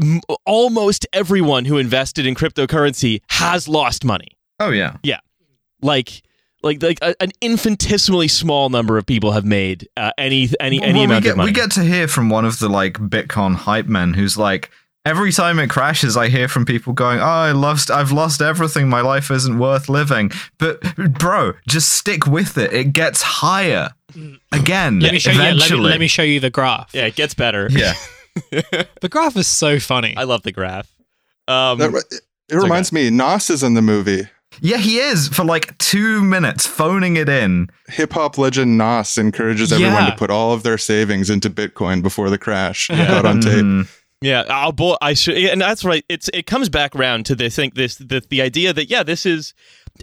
m- 0.00 0.20
almost 0.46 1.06
everyone 1.12 1.64
who 1.66 1.76
invested 1.76 2.24
in 2.24 2.34
cryptocurrency 2.34 3.20
has 3.28 3.68
lost 3.68 4.04
money. 4.04 4.28
oh 4.60 4.70
yeah, 4.70 4.96
yeah, 5.02 5.18
Like. 5.84 6.22
Like, 6.62 6.82
like 6.82 6.98
a, 7.02 7.14
an 7.22 7.30
infinitesimally 7.42 8.28
small 8.28 8.70
number 8.70 8.96
of 8.96 9.04
people 9.04 9.32
have 9.32 9.44
made 9.44 9.86
uh, 9.98 10.12
any 10.16 10.48
any 10.58 10.82
any 10.82 10.94
well, 10.94 11.04
amount 11.04 11.24
we 11.24 11.24
get 11.24 11.30
of 11.32 11.36
money. 11.36 11.48
we 11.50 11.52
get 11.52 11.70
to 11.72 11.84
hear 11.84 12.08
from 12.08 12.30
one 12.30 12.46
of 12.46 12.58
the 12.58 12.70
like 12.70 12.94
Bitcoin 12.94 13.54
hype 13.54 13.84
men 13.86 14.14
who's 14.14 14.38
like. 14.38 14.70
Every 15.06 15.30
time 15.30 15.58
it 15.58 15.68
crashes, 15.68 16.16
I 16.16 16.28
hear 16.28 16.48
from 16.48 16.64
people 16.64 16.94
going, 16.94 17.18
"Oh, 17.20 17.24
I 17.24 17.52
lost. 17.52 17.90
I've 17.90 18.10
lost 18.12 18.40
everything. 18.40 18.88
My 18.88 19.02
life 19.02 19.30
isn't 19.30 19.58
worth 19.58 19.90
living." 19.90 20.30
But, 20.56 20.80
bro, 20.96 21.52
just 21.68 21.92
stick 21.92 22.26
with 22.26 22.56
it. 22.56 22.72
It 22.72 22.94
gets 22.94 23.20
higher 23.20 23.90
again. 24.50 25.00
Let 25.00 25.12
me 25.12 25.18
show 25.18 25.32
you. 25.32 25.38
Let 25.38 25.70
me, 25.70 25.76
let 25.76 26.00
me 26.00 26.06
show 26.06 26.22
you 26.22 26.40
the 26.40 26.48
graph. 26.48 26.94
yeah, 26.94 27.04
it 27.04 27.16
gets 27.16 27.34
better. 27.34 27.68
Yeah, 27.70 27.92
The 28.50 29.08
graph 29.10 29.36
is 29.36 29.46
so 29.46 29.78
funny. 29.78 30.16
I 30.16 30.22
love 30.24 30.42
the 30.42 30.52
graph. 30.52 30.90
Um, 31.46 31.76
That, 31.80 31.92
it 32.10 32.22
it 32.48 32.56
reminds 32.56 32.90
me, 32.90 33.10
Nas 33.10 33.50
is 33.50 33.62
in 33.62 33.74
the 33.74 33.82
movie. 33.82 34.26
Yeah, 34.60 34.76
he 34.78 34.98
is 34.98 35.28
for 35.28 35.44
like 35.44 35.76
two 35.78 36.22
minutes 36.22 36.66
phoning 36.66 37.16
it 37.16 37.28
in. 37.28 37.68
Hip 37.88 38.12
hop 38.12 38.38
legend 38.38 38.78
Nas 38.78 39.16
encourages 39.18 39.72
everyone 39.72 40.04
Yeah. 40.04 40.10
to 40.10 40.16
put 40.16 40.30
all 40.30 40.52
of 40.52 40.62
their 40.62 40.78
savings 40.78 41.30
into 41.30 41.50
Bitcoin 41.50 42.02
before 42.02 42.30
the 42.30 42.38
crash. 42.38 42.88
He 42.88 42.96
got 42.96 43.24
on 43.26 43.40
tape. 43.40 43.64
Mm. 43.64 43.88
Yeah, 44.20 44.44
I'll 44.48 44.72
bo- 44.72 44.96
I 45.02 45.12
should, 45.12 45.36
and 45.36 45.60
that's 45.60 45.84
right. 45.84 46.02
It's 46.08 46.30
it 46.32 46.46
comes 46.46 46.70
back 46.70 46.96
around 46.96 47.26
to 47.26 47.34
the 47.34 47.50
think 47.50 47.74
this 47.74 47.96
the 47.96 48.22
the 48.30 48.40
idea 48.40 48.72
that 48.72 48.88
yeah, 48.88 49.02
this 49.02 49.26
is 49.26 49.52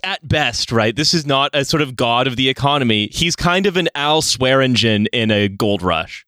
at 0.03 0.25
best 0.27 0.71
right. 0.71 0.95
This 0.95 1.13
is 1.15 1.25
not 1.25 1.49
a 1.55 1.65
sort 1.65 1.81
of 1.81 1.95
god 1.95 2.27
of 2.27 2.35
the 2.35 2.47
economy. 2.47 3.07
He's 3.11 3.35
kind 3.35 3.65
of 3.65 3.77
an 3.77 3.89
Al 3.95 4.21
Swearingen 4.21 5.07
in 5.07 5.31
a 5.31 5.47
gold 5.47 5.81
rush, 5.81 6.23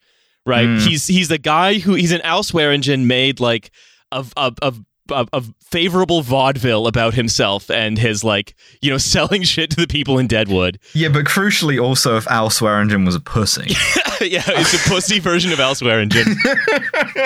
right? 0.45 0.67
Mm. 0.67 0.79
He's 0.87 1.05
he's 1.05 1.27
the 1.27 1.37
guy 1.37 1.75
who 1.79 1.93
he's 1.93 2.11
an 2.11 2.21
Al 2.21 2.41
Swearingen 2.41 3.05
made 3.05 3.39
like 3.39 3.69
of 4.11 4.33
of 4.37 4.57
of. 4.63 4.79
Of, 5.11 5.27
of 5.33 5.53
favorable 5.59 6.21
vaudeville 6.21 6.87
about 6.87 7.13
himself 7.13 7.69
and 7.69 7.97
his 7.97 8.23
like 8.23 8.55
you 8.81 8.89
know 8.89 8.97
selling 9.13 9.43
shit 9.43 9.69
to 9.71 9.75
the 9.75 9.87
people 9.87 10.17
in 10.17 10.27
Deadwood. 10.27 10.79
Yeah, 10.93 11.09
but 11.09 11.25
crucially, 11.25 11.81
also, 11.81 12.15
if 12.15 12.25
Al 12.27 12.49
Swearingen 12.49 13.05
was 13.05 13.15
a 13.15 13.19
pussy. 13.19 13.67
yeah, 14.21 14.43
it's 14.47 14.73
a 14.73 14.89
pussy 14.89 15.19
version 15.19 15.51
of 15.51 15.59
Al 15.59 15.75
Swearingen. 15.75 16.35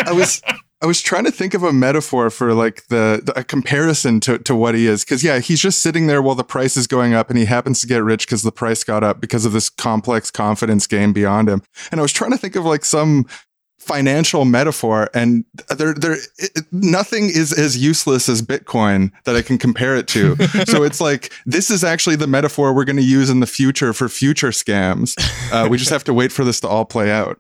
I 0.07 0.11
was 0.11 0.41
I 0.80 0.86
was 0.86 1.01
trying 1.01 1.23
to 1.23 1.32
think 1.32 1.55
of 1.55 1.63
a 1.63 1.73
metaphor 1.73 2.30
for 2.30 2.53
like 2.53 2.86
the, 2.88 3.21
the 3.23 3.39
a 3.39 3.43
comparison 3.43 4.19
to, 4.21 4.38
to 4.39 4.55
what 4.55 4.75
he 4.75 4.86
is 4.86 5.03
because 5.03 5.23
yeah 5.23 5.39
he's 5.39 5.59
just 5.59 5.82
sitting 5.82 6.05
there 6.05 6.21
while 6.21 6.36
the 6.36 6.43
price 6.43 6.78
is 6.78 6.86
going 6.86 7.15
up 7.15 7.30
and 7.30 7.39
he 7.39 7.45
happens 7.45 7.82
to 7.82 7.88
get 7.88 8.03
rich 8.03 8.28
because 8.28 8.43
the 8.43 8.51
price 8.51 8.84
got 8.84 9.03
up 9.03 9.19
because 9.19 9.43
of 9.43 9.53
this 9.53 9.69
complex 9.69 10.30
confidence 10.30 10.86
game 10.86 11.13
beyond 11.13 11.49
him 11.49 11.63
and 11.91 11.99
I 11.99 12.03
was 12.03 12.13
trying 12.13 12.32
to 12.32 12.38
think 12.38 12.55
of 12.55 12.63
like 12.63 12.86
some 12.86 13.25
financial 13.88 14.44
metaphor 14.46 15.10
and 15.14 15.46
there 15.78 15.94
there 15.94 16.18
it, 16.38 16.66
nothing 16.72 17.26
is 17.26 17.58
as 17.58 17.78
useless 17.78 18.28
as 18.28 18.42
bitcoin 18.42 19.12
that 19.24 19.36
i 19.36 19.42
can 19.42 19.58
compare 19.58 19.96
it 19.96 20.08
to 20.08 20.36
so 20.66 20.84
it's 20.84 21.00
like 21.00 21.32
this 21.46 21.72
is 21.72 21.84
actually 21.84 22.16
the 22.16 22.28
metaphor 22.28 22.74
we're 22.74 22.86
going 22.86 22.97
to 22.97 23.01
use 23.01 23.30
in 23.30 23.39
the 23.39 23.47
future 23.47 23.93
for 23.93 24.09
future 24.09 24.50
scams 24.50 25.16
uh, 25.51 25.68
we 25.70 25.78
just 25.78 25.89
have 25.89 26.04
to 26.04 26.14
wait 26.14 26.32
for 26.32 26.43
this 26.43 26.59
to 26.59 26.68
all 26.68 26.86
play 26.86 27.09
out 27.12 27.39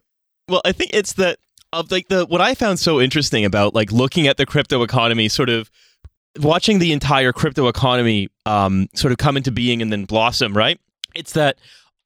Well, 0.49 0.61
I 0.63 0.71
think 0.71 0.91
it's 0.93 1.13
that 1.13 1.39
of 1.73 1.91
like 1.91 2.07
the 2.07 2.25
what 2.25 2.41
I 2.41 2.55
found 2.55 2.79
so 2.79 3.01
interesting 3.01 3.45
about 3.45 3.75
like 3.75 3.91
looking 3.91 4.27
at 4.27 4.37
the 4.37 4.45
crypto 4.45 4.83
economy, 4.83 5.27
sort 5.27 5.49
of 5.49 5.69
watching 6.39 6.79
the 6.79 6.93
entire 6.93 7.33
crypto 7.33 7.67
economy 7.67 8.29
um, 8.45 8.87
sort 8.95 9.11
of 9.11 9.17
come 9.17 9.37
into 9.37 9.51
being 9.51 9.81
and 9.81 9.91
then 9.91 10.05
blossom. 10.05 10.55
Right? 10.55 10.79
It's 11.15 11.33
that 11.33 11.57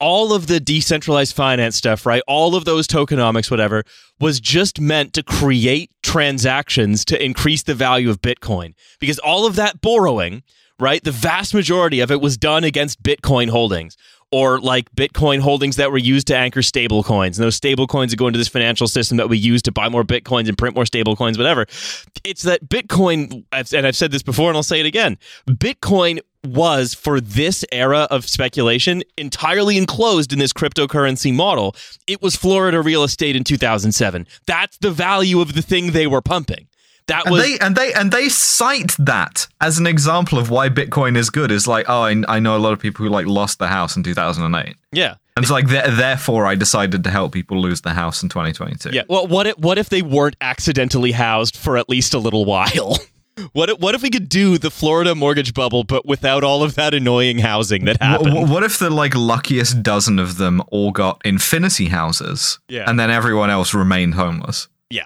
all 0.02 0.34
of 0.34 0.48
the 0.48 0.60
decentralized 0.60 1.36
finance 1.36 1.78
stuff, 1.78 2.06
right? 2.06 2.24
All 2.28 2.56
of 2.56 2.66
those 2.66 2.88
tokenomics, 2.88 3.52
whatever, 3.52 3.84
was 4.20 4.40
just 4.42 4.82
meant 4.82 5.14
to 5.14 5.24
create 5.24 5.92
transactions 6.02 7.06
to 7.06 7.24
increase 7.24 7.64
the 7.64 7.76
value 7.76 8.10
of 8.10 8.22
Bitcoin 8.22 8.74
because 9.00 9.20
all 9.20 9.46
of 9.46 9.56
that 9.56 9.80
borrowing, 9.80 10.42
right? 10.80 11.04
The 11.04 11.12
vast 11.12 11.54
majority 11.54 12.00
of 12.00 12.10
it 12.12 12.20
was 12.20 12.36
done 12.36 12.64
against 12.64 13.04
Bitcoin 13.04 13.50
holdings 13.50 13.96
or 14.32 14.60
like 14.60 14.90
Bitcoin 14.96 15.40
holdings 15.40 15.76
that 15.76 15.92
were 15.92 15.98
used 15.98 16.26
to 16.28 16.36
anchor 16.36 16.62
stable 16.62 17.04
coins. 17.04 17.38
And 17.38 17.46
those 17.46 17.56
stable 17.56 17.86
coins 17.86 18.12
that 18.12 18.18
go 18.18 18.28
into 18.28 18.40
this 18.40 18.48
financial 18.48 18.88
system 18.88 19.18
that 19.18 19.30
we 19.30 19.38
use 19.38 19.62
to 19.64 19.72
buy 19.72 19.90
more 19.90 20.04
Bitcoins 20.04 20.48
and 20.48 20.58
print 20.58 20.74
more 20.74 20.86
stable 20.86 21.16
coins, 21.16 21.38
whatever. 21.38 21.66
It's 22.24 22.44
that 22.44 22.68
Bitcoin, 22.68 23.44
and 23.52 23.86
I've 23.86 23.96
said 23.96 24.12
this 24.12 24.24
before 24.24 24.50
and 24.50 24.58
I'll 24.58 24.64
say 24.64 24.80
it 24.80 24.86
again 24.86 25.18
Bitcoin 25.48 26.22
was 26.46 26.94
for 26.94 27.22
this 27.22 27.64
era 27.72 28.08
of 28.10 28.28
speculation 28.28 29.04
entirely 29.18 29.78
enclosed 29.78 30.34
in 30.34 30.40
this 30.40 30.54
cryptocurrency 30.54 31.34
model. 31.34 31.76
It 32.08 32.22
was 32.22 32.36
Florida 32.36 32.82
real 32.82 33.04
estate 33.04 33.36
in 33.36 33.44
2007. 33.44 34.28
That's 34.48 34.78
the 34.78 34.92
value 34.92 35.40
of 35.42 35.54
the 35.54 35.62
thing 35.62 35.92
they 35.92 36.08
were 36.08 36.22
pumping. 36.22 36.68
That 37.08 37.26
And 37.26 37.34
was 37.34 37.44
they 37.44 37.60
and 37.60 37.76
they 37.76 37.94
and 37.94 38.12
they 38.12 38.30
cite 38.30 38.96
that 39.00 39.48
as 39.60 39.78
an 39.80 39.88
example 39.88 40.38
of 40.38 40.50
why 40.50 40.70
Bitcoin 40.70 41.18
is 41.18 41.30
good. 41.30 41.52
Is 41.52 41.68
like, 41.68 41.86
oh, 41.90 42.04
I, 42.04 42.24
I 42.28 42.40
know 42.40 42.56
a 42.56 42.60
lot 42.60 42.74
of 42.74 42.80
people 42.80 43.04
who 43.04 43.12
like 43.12 43.26
lost 43.26 43.60
their 43.60 43.68
house 43.68 43.98
in 43.98 44.04
2008, 44.04 44.76
yeah. 44.92 45.16
and 45.36 45.44
it's 45.44 45.52
like, 45.52 45.68
th- 45.68 45.96
therefore, 45.98 46.46
I 46.46 46.56
decided 46.56 47.04
to 47.04 47.10
help 47.10 47.34
people 47.34 47.60
lose 47.60 47.82
their 47.82 47.96
house 47.96 48.22
in 48.24 48.30
2022. 48.30 48.92
Yeah. 48.94 49.02
Well, 49.10 49.28
what 49.28 49.48
if 49.48 49.58
what 49.58 49.78
if 49.78 49.90
they 49.90 50.02
weren't 50.04 50.36
accidentally 50.42 51.12
housed 51.12 51.58
for 51.58 51.76
at 51.76 51.90
least 51.90 52.14
a 52.14 52.20
little 52.20 52.46
while? 52.46 52.98
What 53.54 53.70
if, 53.70 53.80
what 53.80 53.96
if 53.96 54.02
we 54.02 54.10
could 54.10 54.30
do 54.30 54.58
the 54.58 54.72
Florida 54.72 55.16
mortgage 55.16 55.54
bubble, 55.54 55.84
but 55.84 56.06
without 56.06 56.44
all 56.44 56.64
of 56.64 56.76
that 56.76 56.94
annoying 56.94 57.40
housing 57.40 57.86
that 57.86 58.02
happened? 58.02 58.38
wh- 58.38 58.50
what 58.50 58.64
if 58.64 58.80
the 58.80 58.90
like 58.90 59.16
luckiest 59.16 59.84
dozen 59.84 60.20
of 60.20 60.38
them 60.38 60.62
all 60.70 60.92
got 60.92 61.22
infinity 61.26 61.86
houses, 61.88 62.60
Yeah. 62.68 62.90
and 62.90 63.00
then 63.00 63.10
everyone 63.12 63.50
else 63.50 63.74
remained 63.74 64.16
homeless? 64.16 64.68
Yeah. 64.90 65.06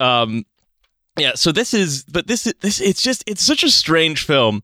Um 0.00 0.44
yeah 1.18 1.32
so 1.34 1.50
this 1.50 1.72
is 1.72 2.04
but 2.04 2.26
this 2.26 2.46
is 2.46 2.52
this 2.60 2.78
it's 2.80 3.00
just 3.02 3.24
it's 3.26 3.42
such 3.42 3.64
a 3.64 3.70
strange 3.70 4.26
film 4.26 4.62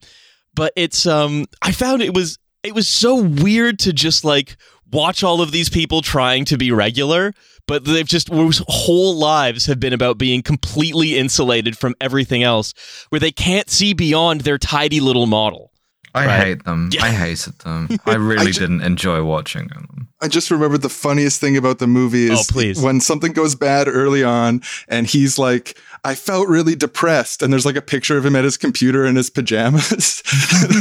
but 0.55 0.71
it's 0.77 1.07
um 1.07 1.47
i 1.63 1.73
found 1.73 2.03
it 2.03 2.13
was 2.13 2.39
it 2.63 2.75
was 2.75 2.87
so 2.89 3.15
weird 3.17 3.79
to 3.79 3.93
just 3.95 4.23
like 4.23 4.59
watch 4.93 5.23
all 5.25 5.41
of 5.41 5.51
these 5.53 5.69
people 5.69 6.03
trying 6.03 6.45
to 6.45 6.57
be 6.59 6.71
regular 6.71 7.33
but 7.69 7.85
they've 7.85 8.07
just 8.09 8.29
whose 8.29 8.61
whole 8.69 9.17
lives 9.17 9.67
have 9.67 9.79
been 9.81 9.93
about 9.93 10.19
being 10.19 10.43
completely 10.43 11.17
insulated 11.17 11.79
from 11.79 11.95
everything 12.01 12.43
else 12.43 12.75
where 13.11 13.21
they 13.21 13.31
can't 13.33 13.71
see 13.71 13.93
beyond 13.95 14.41
their 14.43 14.59
tidy 14.59 15.01
little 15.01 15.27
model 15.27 15.71
I 16.15 16.27
Right. 16.27 16.45
hate 16.47 16.65
them. 16.67 16.91
Yeah. 16.93 17.05
I 17.07 17.09
hated 17.09 17.59
them. 17.61 17.89
I 18.07 18.17
really 18.17 18.53
ju- 18.53 18.61
didn't 18.61 18.83
enjoy 18.83 19.23
watching 19.25 19.69
them. 19.69 20.09
I 20.21 20.29
just 20.29 20.51
remembered 20.51 20.83
the 20.83 20.91
funniest 20.91 21.41
thing 21.41 21.57
about 21.57 21.79
the 21.79 21.87
movie 21.87 22.27
is 22.31 22.39
Oh, 22.39 22.43
please. 22.53 22.79
when 22.83 23.01
something 23.01 23.33
goes 23.33 23.55
bad 23.55 23.89
early 23.89 24.23
on 24.23 24.61
and 24.89 25.07
he's 25.07 25.39
like, 25.39 25.79
I 26.05 26.15
felt 26.17 26.49
really 26.49 26.75
depressed. 26.75 27.43
And 27.43 27.53
there's 27.53 27.65
like 27.65 27.77
a 27.77 27.83
picture 27.83 28.17
of 28.19 28.27
him 28.27 28.35
at 28.35 28.43
his 28.45 28.57
computer 28.57 29.05
in 29.07 29.15
his 29.17 29.31
pajamas. 29.31 29.83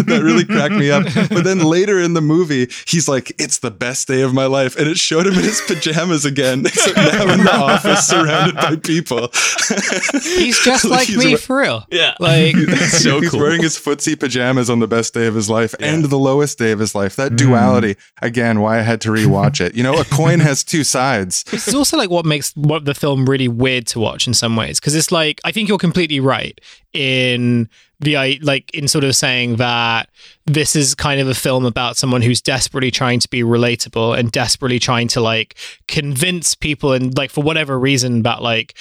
that 0.07 0.21
really 0.23 0.45
cracked 0.45 0.73
me 0.73 0.89
up. 0.89 1.03
But 1.29 1.43
then 1.43 1.59
later 1.59 1.99
in 1.99 2.13
the 2.13 2.21
movie, 2.21 2.69
he's 2.87 3.07
like, 3.07 3.31
it's 3.39 3.59
the 3.59 3.69
best 3.69 4.07
day 4.07 4.21
of 4.21 4.33
my 4.33 4.45
life. 4.45 4.75
And 4.77 4.87
it 4.87 4.97
showed 4.97 5.27
him 5.27 5.33
in 5.33 5.43
his 5.43 5.61
pajamas 5.67 6.25
again, 6.25 6.61
except 6.65 6.97
now 6.97 7.33
in 7.33 7.43
the 7.43 7.55
office 7.55 8.07
surrounded 8.07 8.55
by 8.55 8.75
people. 8.77 9.29
He's 10.23 10.59
just 10.63 10.85
like 10.85 11.07
He's 11.07 11.17
me 11.17 11.31
wa- 11.33 11.37
for 11.37 11.57
real. 11.57 11.85
yeah 11.91 12.15
Like, 12.19 12.55
so 12.55 13.19
he's 13.19 13.29
cool 13.31 13.39
wearing 13.39 13.61
his 13.61 13.77
footsie 13.77 14.19
pajamas 14.19 14.69
on 14.69 14.79
the 14.79 14.87
best 14.87 15.13
day 15.13 15.27
of 15.27 15.35
his 15.35 15.49
life 15.49 15.73
and 15.79 16.05
the 16.05 16.17
lowest 16.17 16.57
day 16.57 16.71
of 16.71 16.79
his 16.79 16.95
life. 16.95 17.15
That 17.15 17.35
duality, 17.35 17.95
again, 18.21 18.59
why 18.59 18.79
I 18.79 18.81
had 18.81 19.01
to 19.01 19.09
rewatch 19.09 19.61
it. 19.61 19.75
You 19.75 19.83
know, 19.83 19.99
a 19.99 20.05
coin 20.05 20.39
has 20.39 20.63
two 20.63 20.83
sides. 20.83 21.43
It's 21.51 21.73
also 21.73 21.97
like 21.97 22.09
what 22.09 22.25
makes 22.25 22.51
what 22.55 22.85
the 22.85 22.93
film 22.93 23.25
really 23.29 23.47
weird 23.47 23.87
to 23.87 23.99
watch 23.99 24.27
in 24.27 24.33
some 24.33 24.55
ways 24.55 24.79
because 24.79 24.95
it's 24.95 25.10
like 25.11 25.41
I 25.45 25.51
think 25.51 25.69
you're 25.69 25.77
completely 25.77 26.19
right 26.19 26.59
in 26.93 27.69
the 27.99 28.39
like 28.41 28.73
in 28.73 28.87
sort 28.87 29.03
of 29.03 29.15
saying 29.15 29.57
that 29.57 30.09
this 30.45 30.75
is 30.75 30.95
kind 30.95 31.21
of 31.21 31.27
a 31.27 31.35
film 31.35 31.65
about 31.65 31.97
someone 31.97 32.21
who's 32.21 32.41
desperately 32.41 32.91
trying 32.91 33.19
to 33.19 33.29
be 33.29 33.41
relatable 33.41 34.17
and 34.17 34.31
desperately 34.31 34.79
trying 34.79 35.07
to 35.09 35.21
like 35.21 35.55
convince 35.87 36.55
people 36.55 36.93
and 36.93 37.17
like 37.17 37.29
for 37.29 37.43
whatever 37.43 37.79
reason 37.79 38.23
that 38.23 38.41
like 38.41 38.75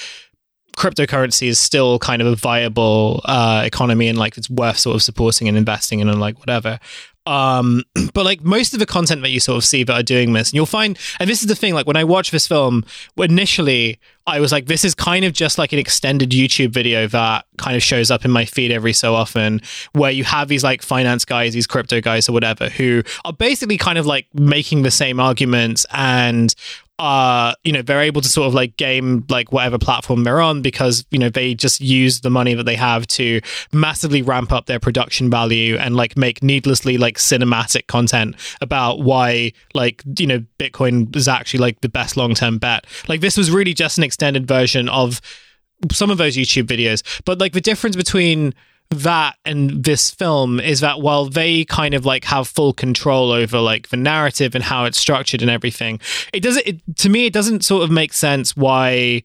cryptocurrency 0.77 1.47
is 1.47 1.59
still 1.59 1.99
kind 1.99 2.21
of 2.21 2.27
a 2.27 2.35
viable 2.35 3.21
uh, 3.25 3.61
economy 3.65 4.07
and 4.07 4.17
like 4.17 4.37
it's 4.37 4.49
worth 4.49 4.77
sort 4.77 4.95
of 4.95 5.03
supporting 5.03 5.47
and 5.47 5.57
investing 5.57 5.99
in 5.99 6.09
and 6.09 6.19
like 6.19 6.39
whatever. 6.39 6.79
Um, 7.25 7.83
but 8.13 8.25
like 8.25 8.41
most 8.41 8.73
of 8.73 8.79
the 8.79 8.85
content 8.85 9.21
that 9.21 9.29
you 9.29 9.39
sort 9.39 9.57
of 9.57 9.65
see 9.65 9.83
that 9.83 9.93
are 9.93 10.03
doing 10.03 10.33
this, 10.33 10.49
and 10.49 10.55
you'll 10.55 10.65
find, 10.65 10.97
and 11.19 11.29
this 11.29 11.41
is 11.41 11.47
the 11.47 11.55
thing, 11.55 11.73
like 11.73 11.85
when 11.85 11.97
I 11.97 12.03
watch 12.03 12.31
this 12.31 12.47
film, 12.47 12.83
initially 13.17 13.99
I 14.27 14.39
was 14.39 14.51
like, 14.51 14.65
this 14.67 14.85
is 14.85 14.93
kind 14.93 15.25
of 15.25 15.33
just 15.33 15.57
like 15.57 15.73
an 15.73 15.79
extended 15.79 16.29
YouTube 16.31 16.69
video 16.71 17.07
that 17.07 17.45
kind 17.57 17.75
of 17.75 17.83
shows 17.83 18.11
up 18.11 18.25
in 18.25 18.31
my 18.31 18.45
feed 18.45 18.71
every 18.71 18.93
so 18.93 19.15
often, 19.15 19.61
where 19.93 20.11
you 20.11 20.23
have 20.23 20.47
these 20.47 20.63
like 20.63 20.81
finance 20.81 21.25
guys, 21.25 21.53
these 21.53 21.67
crypto 21.67 22.01
guys 22.01 22.29
or 22.29 22.33
whatever, 22.33 22.69
who 22.69 23.03
are 23.25 23.33
basically 23.33 23.77
kind 23.77 23.97
of 23.97 24.05
like 24.05 24.27
making 24.33 24.83
the 24.83 24.91
same 24.91 25.19
arguments 25.19 25.85
and 25.91 26.53
uh 26.99 27.55
you 27.63 27.71
know 27.71 27.81
they're 27.81 28.01
able 28.01 28.21
to 28.21 28.29
sort 28.29 28.47
of 28.47 28.53
like 28.53 28.77
game 28.77 29.25
like 29.27 29.51
whatever 29.51 29.79
platform 29.79 30.23
they're 30.23 30.39
on 30.39 30.61
because 30.61 31.03
you 31.09 31.17
know 31.17 31.29
they 31.29 31.55
just 31.55 31.81
use 31.81 32.19
the 32.19 32.29
money 32.29 32.53
that 32.53 32.65
they 32.65 32.75
have 32.75 33.07
to 33.07 33.41
massively 33.71 34.21
ramp 34.21 34.51
up 34.51 34.67
their 34.67 34.79
production 34.79 35.27
value 35.27 35.77
and 35.77 35.95
like 35.95 36.15
make 36.15 36.43
needlessly 36.43 36.99
like 36.99 37.17
cinematic 37.17 37.87
content 37.87 38.35
about 38.61 38.99
why 38.99 39.51
like 39.73 40.03
you 40.19 40.27
know 40.27 40.43
bitcoin 40.61 41.13
is 41.15 41.27
actually 41.27 41.59
like 41.59 41.81
the 41.81 41.89
best 41.89 42.15
long-term 42.15 42.59
bet. 42.59 42.85
Like 43.07 43.21
this 43.21 43.35
was 43.35 43.49
really 43.49 43.73
just 43.73 43.97
an 43.97 44.03
extended 44.11 44.45
version 44.47 44.89
of 44.89 45.21
some 45.91 46.11
of 46.11 46.17
those 46.17 46.35
youtube 46.35 46.67
videos 46.67 47.01
but 47.25 47.39
like 47.39 47.53
the 47.53 47.61
difference 47.61 47.95
between 47.95 48.53
that 48.89 49.37
and 49.45 49.85
this 49.85 50.11
film 50.11 50.59
is 50.59 50.81
that 50.81 50.99
while 50.99 51.25
they 51.25 51.63
kind 51.65 51.93
of 51.93 52.05
like 52.05 52.25
have 52.25 52.45
full 52.47 52.73
control 52.73 53.31
over 53.31 53.57
like 53.59 53.87
the 53.87 53.95
narrative 53.97 54.53
and 54.53 54.63
how 54.65 54.83
it's 54.83 54.97
structured 54.99 55.41
and 55.41 55.49
everything 55.49 55.97
it 56.33 56.41
doesn't 56.41 56.67
it, 56.67 56.81
to 56.97 57.07
me 57.09 57.25
it 57.25 57.31
doesn't 57.33 57.63
sort 57.63 57.83
of 57.83 57.89
make 57.89 58.11
sense 58.11 58.55
why 58.55 59.23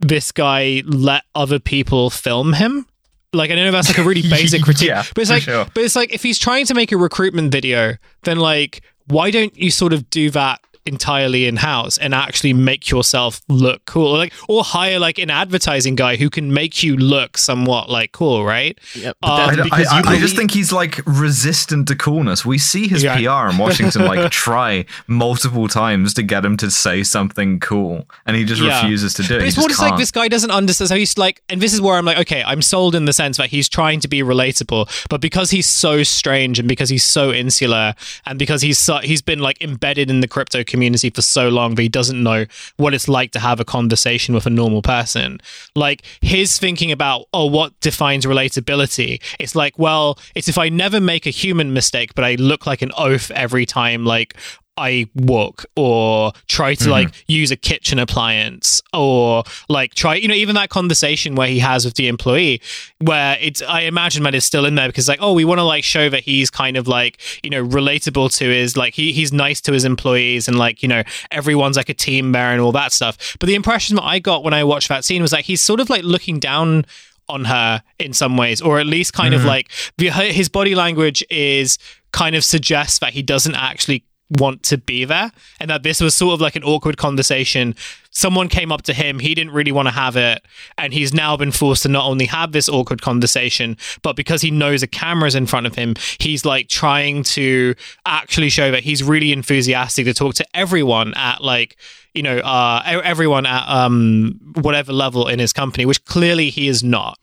this 0.00 0.30
guy 0.32 0.82
let 0.84 1.22
other 1.34 1.58
people 1.58 2.10
film 2.10 2.52
him 2.52 2.86
like 3.32 3.50
I 3.50 3.54
know 3.54 3.70
that's 3.72 3.88
like 3.88 3.98
a 3.98 4.02
really 4.04 4.22
basic 4.30 4.62
critique, 4.62 4.88
Yeah, 4.88 5.02
but 5.14 5.20
it's 5.22 5.30
like, 5.30 5.42
sure. 5.42 5.66
but 5.74 5.82
it's 5.84 5.96
like 5.96 6.14
if 6.14 6.22
he's 6.22 6.38
trying 6.38 6.64
to 6.66 6.74
make 6.74 6.90
a 6.92 6.96
recruitment 6.96 7.52
video, 7.52 7.96
then 8.22 8.38
like, 8.38 8.80
why 9.08 9.30
don't 9.30 9.54
you 9.56 9.70
sort 9.70 9.92
of 9.92 10.08
do 10.08 10.30
that 10.30 10.60
entirely 10.86 11.46
in 11.46 11.56
house 11.56 11.98
and 11.98 12.14
actually 12.14 12.52
make 12.52 12.90
yourself 12.90 13.40
look 13.48 13.84
cool, 13.86 14.08
or 14.14 14.18
like, 14.18 14.32
or 14.48 14.62
hire 14.64 14.98
like 14.98 15.18
an 15.18 15.30
advertising 15.30 15.94
guy 15.96 16.16
who 16.16 16.30
can 16.30 16.52
make 16.52 16.82
you 16.82 16.96
look 16.96 17.36
somewhat 17.38 17.90
like 17.90 18.12
cool, 18.12 18.44
right? 18.44 18.78
yeah, 18.94 19.08
Um, 19.22 19.32
I, 19.32 19.46
that's 19.56 19.58
I- 19.60 19.62
because 19.64 19.86
I- 19.88 19.98
you 19.98 20.04
I 20.16 20.18
just 20.20 20.36
think 20.36 20.50
he's 20.52 20.72
like 20.72 21.00
resistant 21.06 21.88
to 21.88 21.96
coolness. 21.96 22.44
We 22.46 22.58
see 22.58 22.88
his 22.88 23.02
Yeah. 23.02 23.16
PR 23.16 23.50
in 23.50 23.58
Washington 23.58 24.04
like 24.06 24.30
try 24.46 24.84
multiple 25.06 25.68
times 25.68 26.14
to 26.14 26.22
get 26.22 26.44
him 26.44 26.56
to 26.58 26.70
say 26.70 27.02
something 27.02 27.60
cool, 27.60 28.08
and 28.24 28.36
he 28.36 28.44
just 28.44 28.62
Yeah. 28.62 28.80
refuses 28.82 29.14
to 29.14 29.22
do 29.22 29.34
it. 29.34 29.38
But 29.38 29.42
He 29.42 29.48
it's 29.48 29.56
just 29.56 29.62
more 29.64 29.68
just 29.68 29.80
like 29.82 29.96
this 29.98 30.10
guy 30.10 30.28
doesn't 30.28 30.50
understand. 30.50 30.88
So 30.88 30.96
he's 30.96 31.18
like, 31.18 31.42
and 31.48 31.60
this 31.60 31.74
is 31.74 31.80
where 31.80 31.96
I'm 31.96 32.04
like, 32.04 32.18
okay, 32.18 32.42
I'm 32.44 32.62
sold 32.62 32.94
in 32.94 33.04
the 33.06 33.12
sense 33.12 33.36
that 33.38 33.48
he's 33.50 33.68
trying 33.68 34.00
to 34.00 34.08
be 34.08 34.20
relatable, 34.22 34.88
but 35.10 35.20
because 35.20 35.50
he's 35.50 35.66
so 35.66 36.02
strange 36.02 36.58
and 36.58 36.68
because 36.68 36.88
he's 36.88 37.04
so 37.04 37.32
insular 37.32 37.94
and 38.24 38.38
because 38.38 38.62
he's 38.62 38.78
so, 38.78 38.98
he's 38.98 39.22
been 39.22 39.40
like 39.40 39.60
embedded 39.60 40.10
in 40.10 40.20
the 40.20 40.28
crypto 40.28 40.62
community 40.62 40.75
for 41.10 41.22
so 41.22 41.48
long 41.48 41.74
that 41.74 41.82
he 41.82 41.88
doesn't 41.88 42.22
know 42.22 42.46
what 42.76 42.94
it's 42.94 43.08
like 43.08 43.32
to 43.32 43.40
have 43.40 43.60
a 43.60 43.64
conversation 43.64 44.34
with 44.34 44.46
a 44.46 44.50
normal 44.50 44.82
person. 44.82 45.40
Like 45.74 46.02
his 46.20 46.58
thinking 46.58 46.92
about 46.92 47.26
oh, 47.32 47.46
what 47.46 47.78
defines 47.80 48.26
relatability? 48.26 49.22
It's 49.38 49.54
like, 49.54 49.78
well, 49.78 50.18
it's 50.34 50.48
if 50.48 50.58
I 50.58 50.68
never 50.68 51.00
make 51.00 51.26
a 51.26 51.30
human 51.30 51.72
mistake, 51.72 52.14
but 52.14 52.24
I 52.24 52.34
look 52.36 52.66
like 52.66 52.82
an 52.82 52.92
oaf 52.96 53.30
every 53.30 53.66
time, 53.66 54.04
like. 54.04 54.34
I 54.76 55.08
walk 55.14 55.64
or 55.74 56.32
try 56.48 56.74
to 56.74 56.90
like 56.90 57.08
mm-hmm. 57.08 57.32
use 57.32 57.50
a 57.50 57.56
kitchen 57.56 57.98
appliance 57.98 58.82
or 58.92 59.44
like 59.68 59.94
try, 59.94 60.16
you 60.16 60.28
know, 60.28 60.34
even 60.34 60.54
that 60.56 60.68
conversation 60.68 61.34
where 61.34 61.48
he 61.48 61.58
has 61.60 61.84
with 61.84 61.94
the 61.94 62.08
employee, 62.08 62.60
where 62.98 63.38
it's, 63.40 63.62
I 63.62 63.82
imagine 63.82 64.22
that 64.24 64.34
is 64.34 64.44
still 64.44 64.66
in 64.66 64.74
there 64.74 64.88
because 64.88 65.08
like, 65.08 65.18
oh, 65.22 65.32
we 65.32 65.44
want 65.44 65.58
to 65.58 65.64
like 65.64 65.84
show 65.84 66.08
that 66.10 66.22
he's 66.22 66.50
kind 66.50 66.76
of 66.76 66.86
like, 66.86 67.18
you 67.42 67.50
know, 67.50 67.64
relatable 67.64 68.36
to 68.38 68.44
his, 68.44 68.76
like, 68.76 68.94
he, 68.94 69.12
he's 69.12 69.32
nice 69.32 69.60
to 69.62 69.72
his 69.72 69.84
employees 69.84 70.48
and 70.48 70.58
like, 70.58 70.82
you 70.82 70.88
know, 70.88 71.02
everyone's 71.30 71.76
like 71.76 71.88
a 71.88 71.94
team 71.94 72.32
there 72.32 72.52
and 72.52 72.60
all 72.60 72.72
that 72.72 72.92
stuff. 72.92 73.36
But 73.38 73.46
the 73.46 73.54
impression 73.54 73.96
that 73.96 74.04
I 74.04 74.18
got 74.18 74.44
when 74.44 74.54
I 74.54 74.64
watched 74.64 74.88
that 74.88 75.04
scene 75.04 75.22
was 75.22 75.32
like, 75.32 75.46
he's 75.46 75.60
sort 75.60 75.80
of 75.80 75.88
like 75.88 76.02
looking 76.02 76.38
down 76.38 76.84
on 77.28 77.46
her 77.46 77.82
in 77.98 78.12
some 78.12 78.36
ways, 78.36 78.60
or 78.60 78.78
at 78.78 78.86
least 78.86 79.12
kind 79.12 79.34
of 79.34 79.40
mm-hmm. 79.40 79.48
like 79.48 79.70
the, 79.98 80.10
his 80.10 80.48
body 80.48 80.74
language 80.74 81.24
is 81.28 81.78
kind 82.12 82.36
of 82.36 82.44
suggests 82.44 82.98
that 83.00 83.12
he 83.12 83.22
doesn't 83.22 83.54
actually 83.54 84.04
want 84.30 84.62
to 84.64 84.78
be 84.78 85.04
there 85.04 85.30
and 85.60 85.70
that 85.70 85.82
this 85.82 86.00
was 86.00 86.14
sort 86.14 86.34
of 86.34 86.40
like 86.40 86.56
an 86.56 86.64
awkward 86.64 86.96
conversation. 86.96 87.74
Someone 88.10 88.48
came 88.48 88.72
up 88.72 88.82
to 88.82 88.92
him 88.92 89.18
he 89.18 89.34
didn't 89.34 89.52
really 89.52 89.72
want 89.72 89.86
to 89.86 89.94
have 89.94 90.16
it 90.16 90.42
and 90.78 90.92
he's 90.92 91.14
now 91.14 91.36
been 91.36 91.52
forced 91.52 91.84
to 91.84 91.88
not 91.88 92.06
only 92.06 92.26
have 92.26 92.52
this 92.52 92.68
awkward 92.68 93.02
conversation 93.02 93.76
but 94.02 94.16
because 94.16 94.42
he 94.42 94.50
knows 94.50 94.82
a 94.82 94.86
camera's 94.86 95.34
in 95.34 95.46
front 95.46 95.66
of 95.66 95.74
him 95.74 95.94
he's 96.18 96.44
like 96.44 96.68
trying 96.68 97.22
to 97.22 97.74
actually 98.04 98.48
show 98.48 98.70
that 98.70 98.82
he's 98.82 99.02
really 99.02 99.32
enthusiastic 99.32 100.06
to 100.06 100.14
talk 100.14 100.34
to 100.34 100.46
everyone 100.54 101.14
at 101.14 101.42
like 101.42 101.76
you 102.16 102.22
know 102.22 102.38
uh 102.38 103.00
everyone 103.04 103.46
at 103.46 103.68
um 103.68 104.40
whatever 104.62 104.92
level 104.92 105.28
in 105.28 105.38
his 105.38 105.52
company 105.52 105.84
which 105.86 106.04
clearly 106.06 106.50
he 106.50 106.66
is 106.68 106.82
not 106.82 107.18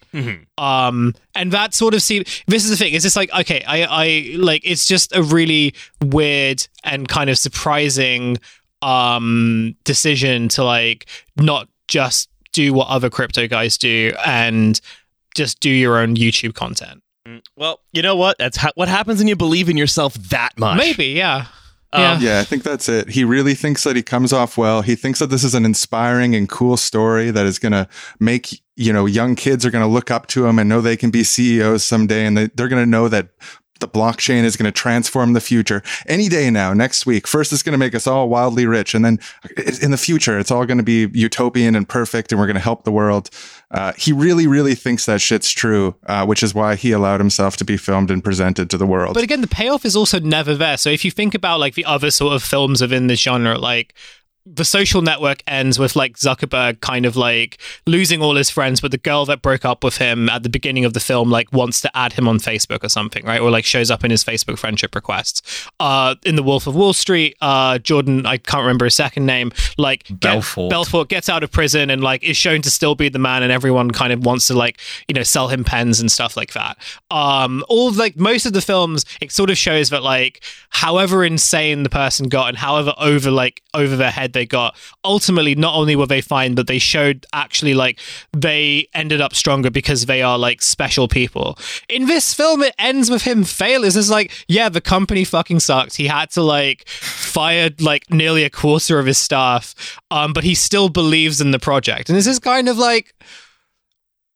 um 0.60 1.14
and 1.36 1.52
that 1.52 1.74
sort 1.74 1.94
of 1.96 2.02
see 2.02 2.24
this 2.48 2.64
is 2.64 2.70
the 2.70 2.76
thing 2.78 2.94
it's 2.94 3.04
just 3.04 3.16
like 3.16 3.32
okay 3.34 3.64
i 3.68 3.84
i 3.84 4.36
like 4.38 4.62
it's 4.64 4.86
just 4.88 5.16
a 5.16 5.24
really 5.24 5.74
weird 6.04 6.66
and 6.84 7.08
kind 7.08 7.30
of 7.30 7.38
surprising 7.38 8.38
um 8.84 9.76
decision 9.84 10.48
to 10.50 10.64
like 10.64 11.08
not 11.38 11.68
just 11.88 12.30
do 12.52 12.74
what 12.74 12.88
other 12.90 13.10
crypto 13.10 13.48
guys 13.48 13.78
do 13.78 14.14
and 14.26 14.80
just 15.34 15.60
do 15.60 15.70
your 15.70 15.98
own 15.98 16.16
youtube 16.16 16.54
content 16.54 17.02
Well, 17.56 17.80
you 17.94 18.02
know 18.02 18.18
what? 18.18 18.38
That's 18.38 18.58
ha- 18.58 18.74
what 18.76 18.90
happens 18.90 19.20
when 19.20 19.30
you 19.30 19.36
believe 19.38 19.70
in 19.70 19.78
yourself 19.78 20.14
that 20.30 20.52
much. 20.60 20.78
Maybe, 20.78 21.06
yeah. 21.16 21.46
Um, 21.94 22.02
yeah. 22.02 22.20
Yeah, 22.20 22.40
I 22.40 22.44
think 22.44 22.64
that's 22.64 22.90
it. 22.90 23.10
He 23.10 23.24
really 23.24 23.54
thinks 23.54 23.84
that 23.84 23.96
he 23.96 24.02
comes 24.02 24.34
off 24.34 24.58
well. 24.58 24.82
He 24.82 24.96
thinks 24.96 25.20
that 25.20 25.30
this 25.30 25.44
is 25.44 25.54
an 25.54 25.64
inspiring 25.64 26.36
and 26.36 26.50
cool 26.50 26.76
story 26.76 27.30
that 27.32 27.46
is 27.46 27.60
going 27.60 27.74
to 27.74 27.88
make, 28.20 28.62
you 28.76 28.92
know, 28.92 29.06
young 29.06 29.36
kids 29.36 29.66
are 29.66 29.72
going 29.72 29.84
to 29.84 29.92
look 29.92 30.10
up 30.10 30.28
to 30.28 30.48
him 30.48 30.58
and 30.58 30.68
know 30.68 30.82
they 30.82 30.98
can 30.98 31.12
be 31.12 31.24
CEOs 31.24 31.84
someday. 31.84 32.26
And 32.26 32.36
they, 32.36 32.48
they're 32.56 32.68
going 32.68 32.82
to 32.82 32.90
know 32.90 33.08
that 33.10 33.30
the 33.84 34.00
blockchain 34.00 34.44
is 34.44 34.56
going 34.56 34.66
to 34.66 34.72
transform 34.72 35.34
the 35.34 35.42
future 35.42 35.84
any 36.08 36.30
day 36.30 36.50
now, 36.50 36.74
next 36.74 37.06
week. 37.06 37.28
First, 37.28 37.52
it's 37.52 37.62
going 37.62 37.74
to 37.74 37.78
make 37.78 37.94
us 37.94 38.08
all 38.08 38.30
wildly 38.30 38.66
rich. 38.66 38.96
And 38.96 39.04
then 39.04 39.20
in 39.82 39.92
the 39.92 39.98
future, 39.98 40.40
it's 40.40 40.52
all 40.52 40.66
going 40.66 40.78
to 40.78 40.84
be 40.84 41.10
utopian 41.14 41.76
and 41.76 41.88
perfect 41.88 42.32
and 42.32 42.40
we're 42.40 42.48
going 42.48 42.56
to 42.56 42.62
help 42.62 42.86
the 42.86 42.94
world. 42.94 43.30
Uh, 43.72 43.92
he 43.98 44.14
really, 44.14 44.48
really 44.48 44.74
thinks 44.74 45.06
that 45.06 45.20
shit's 45.20 45.52
true, 45.52 45.96
uh, 46.06 46.26
which 46.26 46.44
is 46.44 46.54
why 46.54 46.76
he 46.76 46.94
allowed 46.94 47.20
himself 47.20 47.58
to 47.58 47.66
be 47.66 47.76
filmed 47.76 48.10
and 48.10 48.24
presented 48.24 48.70
to 48.70 48.78
the 48.78 48.86
world. 48.86 49.16
But 49.16 49.24
again, 49.24 49.42
the 49.42 49.48
payoff 49.48 49.84
is 49.84 49.98
also 49.98 50.20
never 50.20 50.56
there. 50.56 50.78
So 50.78 50.90
if 50.90 51.04
you 51.04 51.12
think 51.12 51.36
about 51.36 51.60
like 51.60 51.76
the 51.76 51.86
other 51.86 52.10
sort 52.10 52.34
of 52.34 52.42
films 52.42 52.82
within 52.82 53.08
this 53.08 53.20
genre, 53.20 53.58
like 53.58 53.94
the 54.46 54.66
social 54.66 55.02
network 55.02 55.42
ends 55.48 55.80
with 55.80 55.96
like 55.96 56.18
Zuckerberg 56.18 56.82
kind 56.82 57.06
of 57.06 57.16
like 57.16 57.60
losing 57.88 58.22
all 58.22 58.36
his 58.36 58.50
friends, 58.50 58.82
but 58.82 58.92
the 58.92 58.98
girl 58.98 59.26
that 59.26 59.42
broke 59.42 59.64
up 59.64 59.84
with 59.84 59.98
him 59.98 60.28
at 60.30 60.44
the 60.44 60.50
beginning 60.50 60.84
of 60.84 60.94
the 60.94 61.00
film 61.00 61.30
like 61.30 61.52
wants 61.54 61.80
to 61.82 61.98
add 61.98 62.14
him 62.14 62.28
on 62.28 62.40
Facebook 62.40 62.84
or 62.84 62.90
something, 62.90 63.24
right? 63.26 63.40
Or 63.40 63.50
like 63.50 63.64
shows 63.64 63.90
up 63.90 64.04
in 64.04 64.12
his 64.12 64.24
Facebook 64.24 64.58
friendship 64.58 64.96
requests. 64.96 65.70
Uh, 65.80 66.16
in 66.26 66.36
The 66.36 66.44
Wolf 66.44 66.68
of 66.68 66.76
Wall 66.76 66.92
Street, 66.92 67.38
uh, 67.42 67.78
Jordan, 67.78 68.26
I 68.26 68.38
can't 68.38 68.62
remember 68.64 68.86
his 68.86 68.96
second 68.96 69.26
name, 69.26 69.54
like 69.78 70.04
get- 70.08 70.20
Belfort. 70.20 70.70
Belfort 70.70 71.08
gets 71.08 71.30
out 71.30 71.44
of 71.44 71.52
prison 71.52 71.90
and 71.90 72.04
like 72.04 72.22
is 72.24 72.36
shown 72.36 72.62
to 72.64 72.70
still 72.70 72.96
be 72.96 73.08
the 73.08 73.20
man, 73.20 73.44
and 73.44 73.52
everyone 73.52 73.92
kind 73.92 74.12
of 74.12 74.26
wants 74.26 74.48
to 74.48 74.54
like 74.56 74.78
you 75.08 75.16
know 75.16 75.24
sell 75.24 75.48
him 75.48 75.64
pens 75.64 76.02
and 76.02 76.12
stuff 76.12 76.36
like 76.36 76.52
that. 76.54 76.78
Um, 77.12 77.64
all 77.70 77.88
of, 77.88 77.96
like 77.98 78.18
most 78.18 78.46
of 78.46 78.52
the 78.52 78.62
films, 78.62 79.06
it 79.22 79.32
sort 79.32 79.50
of 79.50 79.58
shows 79.58 79.90
that 79.92 80.04
like 80.04 80.44
however 80.70 81.24
insane 81.24 81.84
the 81.84 81.90
person 81.90 82.28
got 82.28 82.50
and 82.50 82.58
however 82.58 82.94
over 82.98 83.32
like 83.32 83.62
over 83.74 83.96
their 83.96 84.12
head 84.12 84.33
they 84.34 84.46
got, 84.46 84.76
ultimately 85.04 85.56
not 85.56 85.76
only 85.76 85.96
were 85.96 86.08
they 86.08 86.22
fine, 86.22 86.56
but 86.56 86.68
they 86.68 86.80
showed 86.80 87.26
actually 87.34 87.74
like 87.74 88.00
they 88.32 88.88
ended 88.94 89.22
up 89.22 89.34
stronger 89.34 89.70
because 89.70 90.06
they 90.06 90.22
are 90.22 90.38
like 90.38 90.62
special 90.62 91.08
people. 91.08 91.58
In 91.88 92.08
this 92.08 92.34
film, 92.34 92.62
it 92.62 92.76
ends 92.78 93.10
with 93.10 93.24
him 93.24 93.44
failing. 93.44 93.88
It's 93.88 94.10
like, 94.10 94.32
yeah, 94.48 94.70
the 94.70 94.82
company 94.82 95.24
fucking 95.24 95.60
sucked. 95.60 95.96
He 95.96 96.08
had 96.08 96.30
to 96.32 96.42
like 96.42 96.88
fire 96.88 97.70
like 97.80 98.10
nearly 98.10 98.44
a 98.44 98.50
quarter 98.50 99.00
of 99.00 99.06
his 99.06 99.18
staff, 99.18 99.98
um, 100.12 100.34
but 100.34 100.44
he 100.44 100.56
still 100.56 100.90
believes 100.90 101.40
in 101.40 101.52
the 101.52 101.60
project. 101.60 102.10
And 102.10 102.18
this 102.18 102.28
is 102.28 102.40
kind 102.40 102.68
of 102.68 102.78
like 102.78 103.14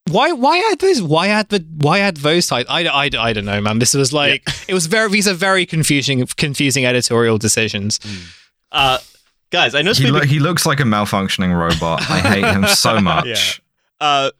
why 0.10 0.32
why 0.32 0.57
add 0.72 0.80
those 0.80 1.02
why 1.02 1.28
add 1.28 1.49
the 1.49 1.65
why 1.80 1.99
add 1.99 2.18
those 2.18 2.48
types 2.48 2.69
I, 2.69 2.84
I, 2.86 3.10
I 3.19 3.34
don't 3.34 3.44
know 3.44 3.60
man 3.60 3.80
this 3.80 3.94
was 3.94 4.14
like 4.14 4.48
it 4.68 4.74
was 4.74 4.86
very 4.86 5.10
these 5.10 5.28
are 5.28 5.34
very 5.34 5.65
confusing 5.65 6.26
confusing 6.38 6.86
editorial 6.86 7.38
decisions 7.38 7.99
Uh, 8.72 8.99
guys, 9.49 9.76
I 9.76 9.82
know 9.82 9.94
He, 9.94 10.03
maybe, 10.03 10.14
lo- 10.19 10.26
he 10.26 10.40
looks 10.40 10.65
like 10.65 10.80
a 10.80 10.84
malfunctioning 10.84 11.57
robot. 11.57 12.02
I 12.10 12.19
hate 12.19 12.45
him 12.45 12.65
so 12.68 12.99
much. 13.02 13.61
uh, 14.02 14.32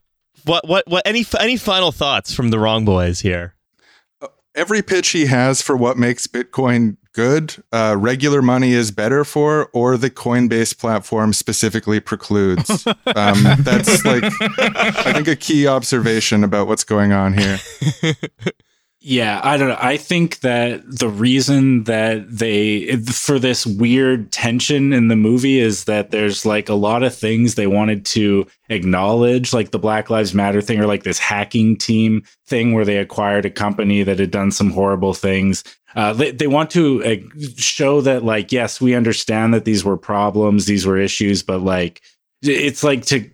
what 0.46 0.68
what 0.68 0.88
what 0.88 1.06
any 1.06 1.26
any 1.40 1.58
final 1.58 1.92
thoughts 1.92 2.34
from 2.34 2.50
the 2.50 2.60
wrong 2.60 2.86
boys 2.86 3.20
here? 3.22 3.54
every 4.56 4.82
pitch 4.82 5.10
he 5.10 5.28
has 5.28 5.62
for 5.62 5.78
what 5.78 5.98
makes 5.98 6.26
Bitcoin 6.26 6.98
good, 7.14 7.56
uh, 7.72 7.96
regular 7.96 8.42
money 8.42 8.74
is 8.74 8.90
better 8.90 9.24
for, 9.24 9.70
or 9.72 9.98
the 9.98 10.10
Coinbase 10.10 10.76
platform 10.76 11.32
specifically 11.32 12.00
precludes. 12.00 12.88
um, 13.16 13.44
that's 13.60 14.04
like, 14.04 14.24
I 14.58 15.14
think, 15.14 15.28
a 15.28 15.36
key 15.36 15.68
observation 15.68 16.44
about 16.44 16.66
what's 16.68 16.84
going 16.84 17.12
on 17.12 17.34
here. 17.38 17.60
Yeah, 19.10 19.40
I 19.42 19.56
don't 19.56 19.70
know. 19.70 19.78
I 19.80 19.96
think 19.96 20.42
that 20.42 20.82
the 20.86 21.08
reason 21.08 21.86
that 21.86 22.26
they 22.30 22.98
for 22.98 23.40
this 23.40 23.66
weird 23.66 24.34
tension 24.34 24.92
in 24.92 25.08
the 25.08 25.16
movie 25.16 25.60
is 25.60 25.86
that 25.86 26.12
there's 26.12 26.46
like 26.46 26.68
a 26.68 26.74
lot 26.74 27.04
of 27.04 27.16
things 27.16 27.56
they 27.56 27.68
wanted 27.68 28.06
to 28.08 28.48
acknowledge, 28.68 29.54
like 29.54 29.72
the 29.72 29.80
Black 29.80 30.10
Lives 30.10 30.34
Matter 30.34 30.60
thing 30.60 30.82
or 30.82 30.88
like 30.88 31.04
this 31.04 31.20
hacking 31.20 31.78
team 31.78 32.24
thing 32.48 32.74
where 32.74 32.84
they 32.84 32.98
acquired 32.98 33.46
a 33.46 33.50
company 33.50 34.04
that 34.04 34.20
had 34.20 34.30
done 34.30 34.52
some 34.52 34.72
horrible 34.72 35.14
things. 35.14 35.64
Uh, 35.96 36.12
they, 36.12 36.32
they 36.32 36.48
want 36.48 36.70
to 36.72 37.24
show 37.56 38.02
that 38.02 38.26
like 38.26 38.52
yes, 38.52 38.82
we 38.82 38.94
understand 38.94 39.54
that 39.54 39.64
these 39.64 39.86
were 39.86 39.96
problems, 39.96 40.66
these 40.66 40.86
were 40.86 40.98
issues, 40.98 41.44
but 41.44 41.62
like 41.62 42.02
it's 42.42 42.84
like 42.84 43.06
to 43.06 43.26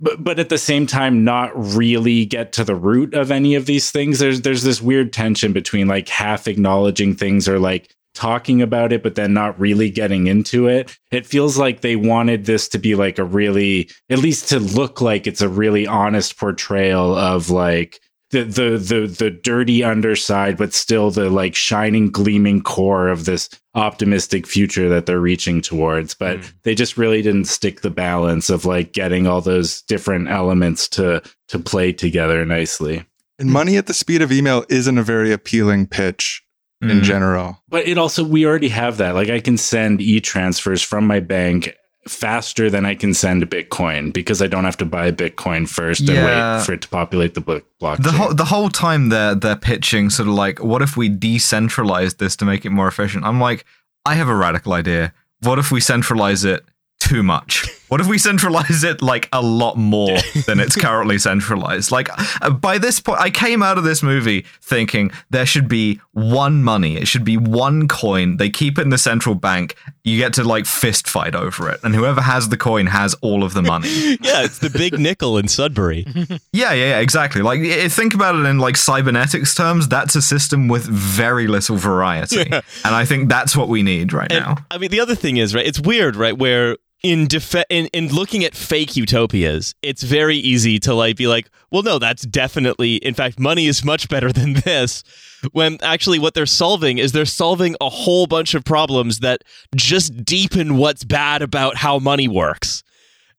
but 0.00 0.22
but 0.22 0.38
at 0.38 0.48
the 0.48 0.58
same 0.58 0.86
time 0.86 1.24
not 1.24 1.52
really 1.56 2.26
get 2.26 2.52
to 2.52 2.64
the 2.64 2.74
root 2.74 3.14
of 3.14 3.30
any 3.30 3.54
of 3.54 3.66
these 3.66 3.90
things. 3.90 4.18
There's 4.18 4.42
there's 4.42 4.62
this 4.62 4.82
weird 4.82 5.12
tension 5.12 5.52
between 5.52 5.88
like 5.88 6.08
half 6.08 6.48
acknowledging 6.48 7.14
things 7.14 7.48
or 7.48 7.58
like 7.58 7.94
talking 8.14 8.62
about 8.62 8.94
it 8.94 9.02
but 9.02 9.14
then 9.14 9.34
not 9.34 9.58
really 9.60 9.90
getting 9.90 10.26
into 10.26 10.66
it. 10.66 10.96
It 11.10 11.26
feels 11.26 11.58
like 11.58 11.80
they 11.80 11.96
wanted 11.96 12.46
this 12.46 12.68
to 12.68 12.78
be 12.78 12.94
like 12.94 13.18
a 13.18 13.24
really 13.24 13.90
at 14.10 14.18
least 14.18 14.48
to 14.50 14.58
look 14.58 15.00
like 15.00 15.26
it's 15.26 15.42
a 15.42 15.48
really 15.48 15.86
honest 15.86 16.38
portrayal 16.38 17.14
of 17.14 17.50
like 17.50 18.00
the 18.30 18.42
the 18.42 18.70
the 18.78 19.06
the 19.06 19.30
dirty 19.30 19.84
underside 19.84 20.56
but 20.56 20.72
still 20.74 21.10
the 21.10 21.30
like 21.30 21.54
shining 21.54 22.10
gleaming 22.10 22.60
core 22.60 23.08
of 23.08 23.24
this 23.24 23.48
optimistic 23.74 24.46
future 24.46 24.88
that 24.88 25.06
they're 25.06 25.20
reaching 25.20 25.60
towards 25.60 26.14
but 26.14 26.38
Mm. 26.38 26.52
they 26.64 26.74
just 26.74 26.96
really 26.96 27.22
didn't 27.22 27.44
stick 27.46 27.82
the 27.82 27.90
balance 27.90 28.50
of 28.50 28.64
like 28.64 28.92
getting 28.92 29.26
all 29.26 29.40
those 29.40 29.82
different 29.82 30.28
elements 30.28 30.88
to 30.90 31.22
to 31.48 31.58
play 31.58 31.92
together 31.92 32.44
nicely 32.44 33.04
And 33.38 33.50
money 33.50 33.76
at 33.76 33.86
the 33.86 33.94
speed 33.94 34.22
of 34.22 34.32
email 34.32 34.64
isn't 34.68 34.98
a 34.98 35.02
very 35.04 35.30
appealing 35.32 35.86
pitch 35.86 36.42
in 36.82 36.88
Mm. 37.00 37.02
general. 37.02 37.62
but 37.68 37.86
it 37.86 37.96
also 37.96 38.24
we 38.24 38.44
already 38.44 38.68
have 38.70 38.96
that 38.98 39.14
like 39.14 39.28
i 39.30 39.40
can 39.40 39.56
send 39.56 40.00
e-transfers 40.00 40.82
from 40.82 41.06
my 41.06 41.20
bank 41.20 41.74
faster 42.08 42.70
than 42.70 42.86
i 42.86 42.94
can 42.94 43.12
send 43.12 43.48
bitcoin 43.50 44.12
because 44.12 44.40
i 44.40 44.46
don't 44.46 44.64
have 44.64 44.76
to 44.76 44.84
buy 44.84 45.10
bitcoin 45.10 45.68
first 45.68 46.00
and 46.00 46.10
Yeah. 46.10 46.56
wait 46.58 46.64
for 46.66 46.72
it 46.72 46.80
to 46.82 46.88
populate 46.88 47.34
the 47.34 47.40
blo- 47.40 47.62
blockchain 47.80 48.02
The 48.04 48.12
whole 48.12 48.34
the 48.34 48.44
whole 48.44 48.68
time 48.68 49.08
they're 49.08 49.34
they're 49.34 49.56
pitching 49.56 50.10
sort 50.10 50.28
of 50.28 50.34
like, 50.34 50.62
what 50.62 50.82
if 50.82 50.96
we 50.96 51.10
decentralize 51.10 52.18
this 52.18 52.36
to 52.36 52.44
make 52.44 52.64
it 52.64 52.70
more 52.70 52.88
efficient? 52.88 53.24
I'm 53.24 53.40
like, 53.40 53.64
I 54.04 54.14
have 54.14 54.28
a 54.28 54.34
radical 54.34 54.72
idea. 54.72 55.12
What 55.42 55.58
if 55.58 55.70
we 55.72 55.80
centralize 55.80 56.44
it 56.44 56.64
too 57.00 57.22
much? 57.22 57.64
What 57.88 58.00
if 58.00 58.06
we 58.08 58.18
centralize 58.18 58.82
it 58.82 59.00
like 59.00 59.28
a 59.32 59.40
lot 59.42 59.76
more 59.76 60.16
than 60.46 60.58
it's 60.60 60.74
currently 60.76 61.18
centralized? 61.30 61.92
Like 61.92 62.08
uh, 62.42 62.50
by 62.50 62.78
this 62.78 62.98
point, 63.00 63.20
I 63.20 63.30
came 63.30 63.62
out 63.62 63.78
of 63.78 63.84
this 63.84 64.02
movie 64.02 64.44
thinking 64.60 65.10
there 65.30 65.46
should 65.46 65.68
be 65.68 66.00
one 66.12 66.62
money. 66.64 66.96
It 66.96 67.06
should 67.06 67.24
be 67.24 67.36
one 67.36 67.86
coin. 67.88 68.38
They 68.38 68.50
keep 68.50 68.78
it 68.78 68.82
in 68.82 68.90
the 68.90 68.98
central 68.98 69.34
bank. 69.36 69.76
You 70.02 70.18
get 70.18 70.32
to 70.34 70.44
like 70.44 70.66
fist 70.66 71.08
fight 71.08 71.34
over 71.34 71.70
it, 71.70 71.80
and 71.84 71.94
whoever 71.94 72.20
has 72.20 72.48
the 72.48 72.56
coin 72.56 72.86
has 72.86 73.14
all 73.22 73.44
of 73.44 73.54
the 73.54 73.62
money. 73.62 73.88
Yeah, 74.26 74.42
it's 74.44 74.58
the 74.58 74.70
big 74.70 74.98
nickel 74.98 75.38
in 75.38 75.46
Sudbury. 75.48 76.06
Yeah, 76.52 76.72
yeah, 76.72 76.88
yeah, 76.90 76.98
exactly. 77.00 77.42
Like, 77.42 77.60
think 77.92 78.14
about 78.14 78.34
it 78.34 78.44
in 78.46 78.58
like 78.58 78.76
cybernetics 78.76 79.54
terms. 79.54 79.88
That's 79.88 80.16
a 80.16 80.22
system 80.22 80.68
with 80.68 80.84
very 80.84 81.46
little 81.46 81.76
variety, 81.76 82.46
Yeah. 82.50 82.62
and 82.84 82.94
I 82.94 83.04
think 83.04 83.28
that's 83.28 83.54
what 83.56 83.68
we 83.68 83.82
need 83.82 84.12
right 84.12 84.30
And, 84.32 84.44
now. 84.44 84.56
I 84.70 84.78
mean, 84.78 84.90
the 84.90 85.00
other 85.00 85.14
thing 85.14 85.36
is, 85.36 85.54
right? 85.54 85.66
It's 85.66 85.78
weird, 85.80 86.16
right? 86.16 86.36
Where 86.36 86.76
in 87.02 87.26
def- 87.26 87.64
in 87.76 87.86
in 87.92 88.08
looking 88.08 88.44
at 88.44 88.54
fake 88.54 88.96
utopias, 88.96 89.74
it's 89.82 90.02
very 90.02 90.36
easy 90.36 90.78
to 90.80 90.94
like 90.94 91.16
be 91.16 91.26
like, 91.26 91.50
well, 91.70 91.82
no, 91.82 91.98
that's 91.98 92.22
definitely. 92.22 92.96
In 92.96 93.14
fact, 93.14 93.38
money 93.38 93.66
is 93.66 93.84
much 93.84 94.08
better 94.08 94.32
than 94.32 94.54
this. 94.54 95.04
When 95.52 95.78
actually, 95.82 96.18
what 96.18 96.34
they're 96.34 96.46
solving 96.46 96.98
is 96.98 97.12
they're 97.12 97.24
solving 97.24 97.76
a 97.80 97.90
whole 97.90 98.26
bunch 98.26 98.54
of 98.54 98.64
problems 98.64 99.20
that 99.20 99.42
just 99.74 100.24
deepen 100.24 100.78
what's 100.78 101.04
bad 101.04 101.42
about 101.42 101.76
how 101.76 101.98
money 101.98 102.28
works. 102.28 102.82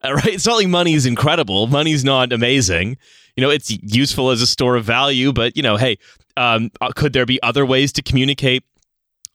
Uh, 0.04 0.14
right? 0.14 0.28
It's 0.28 0.46
not 0.46 0.58
like 0.58 0.68
money 0.68 0.94
is 0.94 1.08
incredible. 1.08 1.66
Money's 1.66 2.06
not 2.06 2.32
amazing. 2.32 2.98
You 3.36 3.42
know, 3.42 3.50
it's 3.50 3.72
useful 3.82 4.30
as 4.30 4.42
a 4.42 4.48
store 4.48 4.76
of 4.76 4.86
value, 4.86 5.34
but 5.34 5.58
you 5.58 5.64
know, 5.64 5.78
hey, 5.78 5.98
um, 6.38 6.70
uh, 6.82 6.92
could 6.96 7.14
there 7.14 7.26
be 7.26 7.42
other 7.42 7.66
ways 7.66 7.92
to 7.94 8.04
communicate 8.04 8.64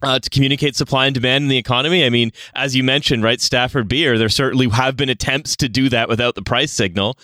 uh, 0.02 0.18
to 0.18 0.30
communicate 0.30 0.76
supply 0.76 1.06
and 1.06 1.14
demand 1.14 1.42
in 1.42 1.48
the 1.48 1.58
economy. 1.58 2.04
I 2.04 2.10
mean, 2.10 2.32
as 2.54 2.74
you 2.74 2.82
mentioned, 2.82 3.22
right, 3.22 3.40
Stafford 3.40 3.88
beer, 3.88 4.18
there 4.18 4.28
certainly 4.28 4.68
have 4.68 4.96
been 4.96 5.08
attempts 5.08 5.56
to 5.56 5.68
do 5.68 5.88
that 5.88 6.08
without 6.08 6.34
the 6.34 6.42
price 6.42 6.72
signal. 6.72 7.18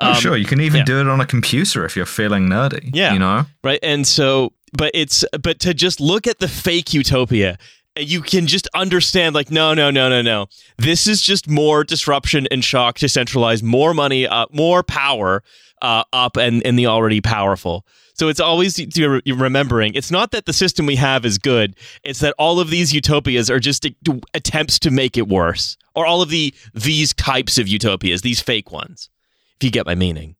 oh, 0.00 0.10
Um, 0.12 0.14
sure, 0.14 0.36
you 0.36 0.46
can 0.46 0.60
even 0.60 0.78
yeah. 0.78 0.84
do 0.84 1.00
it 1.00 1.08
on 1.08 1.20
a 1.20 1.26
computer 1.26 1.84
if 1.84 1.96
you're 1.96 2.06
feeling 2.06 2.48
nerdy. 2.48 2.90
Yeah. 2.92 3.12
you 3.12 3.18
know. 3.18 3.46
right? 3.62 3.78
And 3.82 4.06
so, 4.06 4.52
but 4.72 4.90
it's 4.94 5.24
but 5.42 5.60
to 5.60 5.74
just 5.74 6.00
look 6.00 6.26
at 6.26 6.38
the 6.38 6.48
fake 6.48 6.94
utopia, 6.94 7.58
you 7.98 8.22
can 8.22 8.46
just 8.46 8.66
understand, 8.74 9.34
like, 9.34 9.50
no, 9.50 9.74
no, 9.74 9.90
no, 9.90 10.08
no, 10.08 10.22
no. 10.22 10.46
This 10.78 11.06
is 11.06 11.20
just 11.20 11.48
more 11.48 11.84
disruption 11.84 12.48
and 12.50 12.64
shock 12.64 12.96
to 13.00 13.08
centralize 13.08 13.62
more 13.62 13.92
money, 13.92 14.26
uh, 14.26 14.46
more 14.50 14.82
power 14.82 15.42
uh, 15.82 16.04
up, 16.12 16.38
and 16.38 16.64
and 16.66 16.78
the 16.78 16.86
already 16.86 17.20
powerful. 17.20 17.84
So 18.22 18.28
it's 18.28 18.38
always 18.38 18.78
you're 18.96 19.20
remembering. 19.26 19.94
It's 19.94 20.12
not 20.12 20.30
that 20.30 20.46
the 20.46 20.52
system 20.52 20.86
we 20.86 20.94
have 20.94 21.24
is 21.24 21.38
good. 21.38 21.74
It's 22.04 22.20
that 22.20 22.36
all 22.38 22.60
of 22.60 22.70
these 22.70 22.94
utopias 22.94 23.50
are 23.50 23.58
just 23.58 23.84
attempts 24.32 24.78
to 24.78 24.92
make 24.92 25.18
it 25.18 25.26
worse, 25.26 25.76
or 25.96 26.06
all 26.06 26.22
of 26.22 26.28
the 26.28 26.54
these 26.72 27.12
types 27.14 27.58
of 27.58 27.66
utopias, 27.66 28.22
these 28.22 28.40
fake 28.40 28.70
ones. 28.70 29.10
If 29.56 29.64
you 29.64 29.72
get 29.72 29.86
my 29.86 29.96
meaning. 29.96 30.36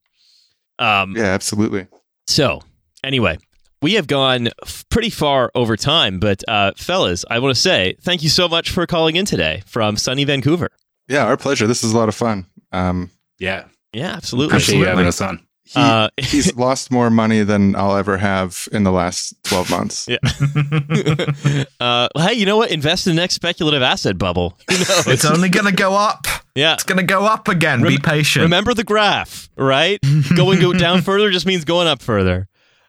Um, 0.79 1.17
Yeah, 1.17 1.25
absolutely. 1.25 1.87
so, 2.25 2.61
anyway, 3.03 3.37
we 3.81 3.95
have 3.95 4.07
gone 4.07 4.47
f- 4.61 4.85
pretty 4.87 5.09
far 5.09 5.51
over 5.53 5.75
time, 5.75 6.21
but 6.21 6.41
uh, 6.47 6.71
fellas, 6.77 7.25
I 7.29 7.39
want 7.39 7.53
to 7.53 7.59
say 7.61 7.97
thank 8.01 8.23
you 8.23 8.29
so 8.29 8.47
much 8.47 8.69
for 8.71 8.87
calling 8.87 9.17
in 9.17 9.25
today 9.25 9.61
from 9.65 9.97
sunny 9.97 10.23
Vancouver. 10.23 10.69
Yeah, 11.09 11.25
our 11.25 11.35
pleasure. 11.35 11.67
This 11.67 11.83
is 11.83 11.91
a 11.91 11.97
lot 11.97 12.07
of 12.07 12.15
fun. 12.15 12.45
Um, 12.71 13.09
Yeah. 13.39 13.65
Yeah, 13.91 14.11
absolutely. 14.13 14.53
Appreciate 14.53 14.77
you 14.77 14.85
Absolutely. 14.85 15.03
having 15.03 15.07
us 15.09 15.19
on. 15.19 15.45
He, 15.65 15.79
Uh, 15.79 16.09
he's 16.17 16.55
lost 16.55 16.91
more 16.91 17.09
money 17.09 17.43
than 17.43 17.75
I'll 17.75 17.95
ever 17.95 18.17
have 18.17 18.67
in 18.71 18.83
the 18.83 18.91
last 18.91 19.33
12 19.43 19.69
months. 19.69 20.07
Yeah. 20.07 20.17
uh, 21.79 22.09
well, 22.15 22.27
hey, 22.27 22.33
you 22.33 22.45
know 22.45 22.57
what? 22.57 22.71
Invest 22.71 23.07
in 23.07 23.15
the 23.15 23.21
next 23.21 23.35
speculative 23.35 23.81
asset 23.81 24.17
bubble. 24.17 24.57
Who 24.69 24.77
knows? 24.77 25.07
it's 25.07 25.25
only 25.25 25.49
going 25.49 25.65
to 25.65 25.71
go 25.71 25.93
up. 25.95 26.27
yeah. 26.55 26.73
It's 26.73 26.83
going 26.83 26.99
to 26.99 27.03
go 27.03 27.25
up 27.25 27.47
again. 27.47 27.81
Be 27.81 27.97
patient. 27.97 28.43
Remember 28.43 28.73
the 28.73 28.83
graph, 28.83 29.49
right? 29.57 29.99
going 30.35 30.59
go 30.59 30.73
down 30.73 31.01
further 31.01 31.31
just 31.31 31.45
means 31.45 31.65
going 31.65 31.87
up 31.87 32.01
further. 32.01 32.47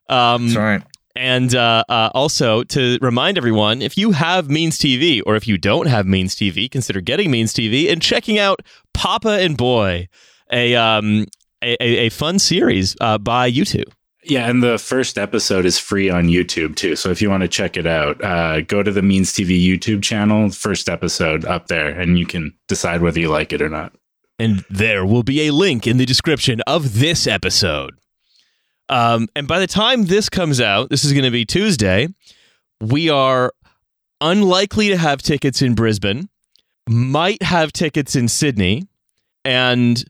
Um, 0.09 0.47
That's 0.47 0.57
right. 0.57 0.83
And 1.17 1.55
uh, 1.55 1.85
uh, 1.89 2.11
also 2.13 2.65
to 2.65 2.99
remind 3.01 3.39
everyone, 3.39 3.83
if 3.83 3.97
you 3.97 4.11
have 4.11 4.51
Means 4.51 4.79
TV 4.79 5.23
or 5.25 5.37
if 5.37 5.47
you 5.47 5.57
don't 5.57 5.87
have 5.87 6.07
Means 6.07 6.35
TV, 6.35 6.69
consider 6.69 7.01
getting 7.01 7.31
Means 7.31 7.55
TV 7.55 7.91
and 7.91 8.03
checking 8.03 8.37
out 8.37 8.63
Papa 8.95 9.39
and 9.41 9.57
Boy, 9.57 10.09
a 10.51 10.75
um, 10.75 11.27
a, 11.65 11.83
a, 11.83 12.09
fun 12.11 12.39
series 12.39 12.97
uh, 13.01 13.19
by 13.19 13.51
YouTube. 13.51 13.91
Yeah, 14.25 14.49
and 14.49 14.63
the 14.63 14.79
first 14.79 15.19
episode 15.19 15.67
is 15.67 15.79
free 15.79 16.09
on 16.09 16.29
YouTube 16.29 16.77
too. 16.77 16.97
So 16.97 17.11
if 17.11 17.21
you 17.21 17.29
want 17.29 17.43
to 17.43 17.49
check 17.49 17.77
it 17.77 17.87
out, 17.87 18.23
uh, 18.25 18.63
go 18.63 18.83
to 18.83 18.91
the 18.91 19.03
Means 19.03 19.33
TV 19.33 19.63
YouTube 19.63 20.03
channel, 20.03 20.51
first 20.51 20.89
episode 20.89 21.45
up 21.45 21.67
there, 21.69 21.89
and 21.89 22.19
you 22.19 22.25
can 22.25 22.55
decide 22.67 23.03
whether 23.03 23.21
you 23.21 23.29
like 23.29 23.53
it 23.53 23.61
or 23.61 23.69
not. 23.69 23.93
And 24.39 24.65
there 24.71 25.05
will 25.05 25.23
be 25.23 25.47
a 25.47 25.53
link 25.53 25.87
in 25.87 25.99
the 25.99 26.07
description 26.07 26.61
of 26.67 26.99
this 26.99 27.27
episode. 27.27 27.95
Um, 28.89 29.29
and 29.37 29.47
by 29.47 29.59
the 29.59 29.67
time 29.67 30.07
this 30.07 30.29
comes 30.29 30.61
out, 30.61 30.91
this 30.91 31.05
is 31.05 31.13
going 31.13 31.25
to 31.25 31.31
be 31.31 31.45
Tuesday. 31.45 32.09
We 32.81 33.09
are 33.11 33.53
unlikely 34.21 34.89
to 34.89 34.97
have 34.97 35.23
tickets 35.23 35.63
in 35.63 35.75
Brisbane, 35.75 36.29
might 36.89 37.43
have 37.43 37.73
tickets 37.73 38.17
in 38.17 38.29
Sydney, 38.29 38.89
and 39.45 40.03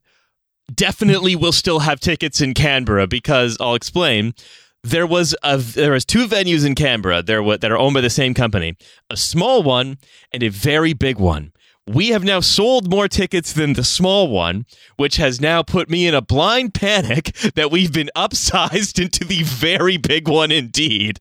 definitely 0.72 1.36
will 1.36 1.52
still 1.52 1.80
have 1.80 2.00
tickets 2.00 2.40
in 2.40 2.54
Canberra 2.54 3.06
because 3.06 3.56
I'll 3.60 3.74
explain. 3.74 4.34
There 4.82 5.06
was 5.06 5.34
a 5.42 5.56
there 5.56 5.92
was 5.92 6.04
two 6.04 6.26
venues 6.26 6.66
in 6.66 6.74
Canberra 6.74 7.22
there 7.22 7.42
wa- 7.42 7.56
that 7.56 7.70
are 7.70 7.78
owned 7.78 7.94
by 7.94 8.02
the 8.02 8.10
same 8.10 8.34
company, 8.34 8.76
a 9.08 9.16
small 9.16 9.62
one 9.62 9.96
and 10.30 10.42
a 10.42 10.48
very 10.48 10.92
big 10.92 11.18
one. 11.18 11.52
We 11.86 12.08
have 12.08 12.24
now 12.24 12.40
sold 12.40 12.90
more 12.90 13.08
tickets 13.08 13.52
than 13.52 13.74
the 13.74 13.84
small 13.84 14.28
one, 14.28 14.64
which 14.96 15.16
has 15.16 15.38
now 15.38 15.62
put 15.62 15.90
me 15.90 16.06
in 16.06 16.14
a 16.14 16.22
blind 16.22 16.72
panic 16.72 17.34
that 17.56 17.70
we've 17.70 17.92
been 17.92 18.10
upsized 18.16 18.98
into 19.02 19.24
the 19.24 19.42
very 19.42 19.98
big 19.98 20.28
one 20.28 20.50
indeed. 20.50 21.20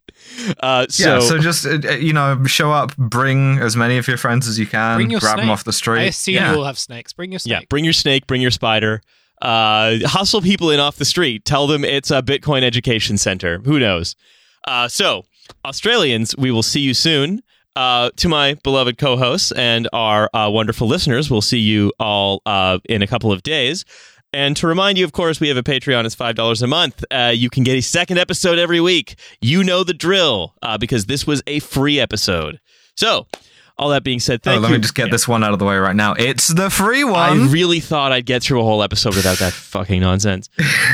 Uh, 0.61 0.85
so, 0.89 1.15
yeah, 1.15 1.19
so 1.19 1.37
just 1.37 1.65
uh, 1.65 1.79
uh, 1.85 1.91
you 1.95 2.13
know, 2.13 2.41
show 2.45 2.71
up, 2.71 2.95
bring 2.95 3.59
as 3.59 3.75
many 3.75 3.97
of 3.97 4.07
your 4.07 4.17
friends 4.17 4.47
as 4.47 4.57
you 4.57 4.65
can, 4.65 4.97
Bring 4.97 5.09
your 5.09 5.19
grab 5.19 5.37
them 5.37 5.49
off 5.49 5.65
the 5.65 5.73
street. 5.73 5.99
I 5.99 6.03
assume 6.03 6.35
yeah. 6.35 6.51
you 6.51 6.59
all 6.59 6.65
have 6.65 6.79
snakes. 6.79 7.11
Bring 7.11 7.31
your 7.33 7.39
snake. 7.39 7.61
yeah, 7.61 7.65
bring 7.69 7.83
your 7.83 7.93
snake, 7.93 8.25
bring 8.25 8.41
your 8.41 8.51
spider. 8.51 9.01
Uh, 9.43 9.99
hustle 10.07 10.41
people 10.41 10.71
in 10.71 10.79
off 10.79 10.95
the 10.95 11.05
street. 11.05 11.45
Tell 11.45 11.67
them 11.67 11.83
it's 11.83 12.09
a 12.09 12.21
Bitcoin 12.23 12.63
education 12.63 13.17
center. 13.17 13.59
Who 13.59 13.77
knows? 13.77 14.15
Uh, 14.65 14.87
so, 14.87 15.25
Australians, 15.65 16.35
we 16.37 16.49
will 16.49 16.63
see 16.63 16.79
you 16.79 16.93
soon. 16.93 17.43
Uh, 17.75 18.11
to 18.15 18.29
my 18.29 18.53
beloved 18.63 18.97
co-hosts 18.97 19.51
and 19.51 19.89
our 19.93 20.29
uh, 20.33 20.49
wonderful 20.49 20.87
listeners, 20.87 21.29
we'll 21.29 21.41
see 21.41 21.59
you 21.59 21.91
all 21.99 22.41
uh, 22.45 22.77
in 22.87 23.01
a 23.01 23.07
couple 23.07 23.31
of 23.31 23.43
days. 23.43 23.83
And 24.31 24.55
to 24.57 24.67
remind 24.67 24.97
you, 24.97 25.05
of 25.05 25.11
course, 25.11 25.39
we 25.39 25.47
have 25.49 25.57
a 25.57 25.63
Patreon. 25.63 26.05
It's 26.05 26.15
five 26.15 26.35
dollars 26.35 26.61
a 26.61 26.67
month. 26.67 27.03
Uh, 27.11 27.33
you 27.35 27.49
can 27.49 27.63
get 27.63 27.75
a 27.75 27.81
second 27.81 28.17
episode 28.17 28.57
every 28.57 28.79
week. 28.79 29.15
You 29.41 29.63
know 29.63 29.83
the 29.83 29.93
drill, 29.93 30.55
uh, 30.61 30.77
because 30.77 31.05
this 31.05 31.27
was 31.27 31.43
a 31.45 31.59
free 31.59 31.99
episode. 31.99 32.59
So, 32.95 33.27
all 33.77 33.89
that 33.89 34.03
being 34.03 34.19
said, 34.19 34.39
Oh, 34.45 34.51
thank 34.51 34.61
let 34.61 34.69
you. 34.69 34.75
me 34.75 34.81
just 34.81 34.95
get 34.95 35.09
this 35.11 35.27
one 35.27 35.43
out 35.43 35.51
of 35.53 35.59
the 35.59 35.65
way 35.65 35.75
right 35.77 35.95
now. 35.95 36.13
It's 36.13 36.47
the 36.47 36.69
free 36.69 37.03
one. 37.03 37.15
I 37.15 37.47
really 37.51 37.79
thought 37.79 38.11
I'd 38.11 38.25
get 38.25 38.43
through 38.43 38.61
a 38.61 38.63
whole 38.63 38.83
episode 38.83 39.15
without 39.15 39.39
that 39.39 39.53
fucking 39.53 39.99
nonsense. 40.01 40.49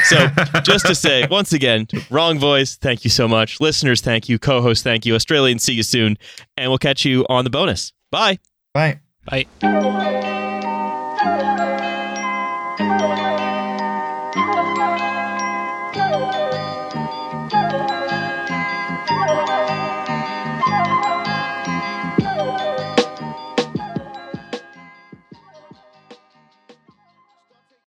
So, 0.06 0.28
just 0.64 0.86
to 0.86 0.96
say, 0.96 1.28
once 1.30 1.52
again, 1.54 1.88
wrong 2.10 2.40
voice, 2.40 2.76
thank 2.78 3.04
you 3.04 3.10
so 3.10 3.28
much. 3.28 3.60
Listeners, 3.60 4.02
thank 4.02 4.30
you. 4.30 4.40
Co 4.40 4.62
host, 4.62 4.84
thank 4.84 5.06
you. 5.06 5.16
Australians, 5.16 5.64
see 5.64 5.74
you 5.74 5.84
soon. 5.84 6.18
And 6.58 6.72
we'll 6.72 6.78
catch 6.78 7.04
you 7.06 7.26
on 7.30 7.44
the 7.44 7.50
bonus. 7.50 7.92
Bye. 8.12 8.40
Bye. 8.74 9.00
Bye. 9.26 9.46
Thank 9.60 11.44
you. 11.44 11.49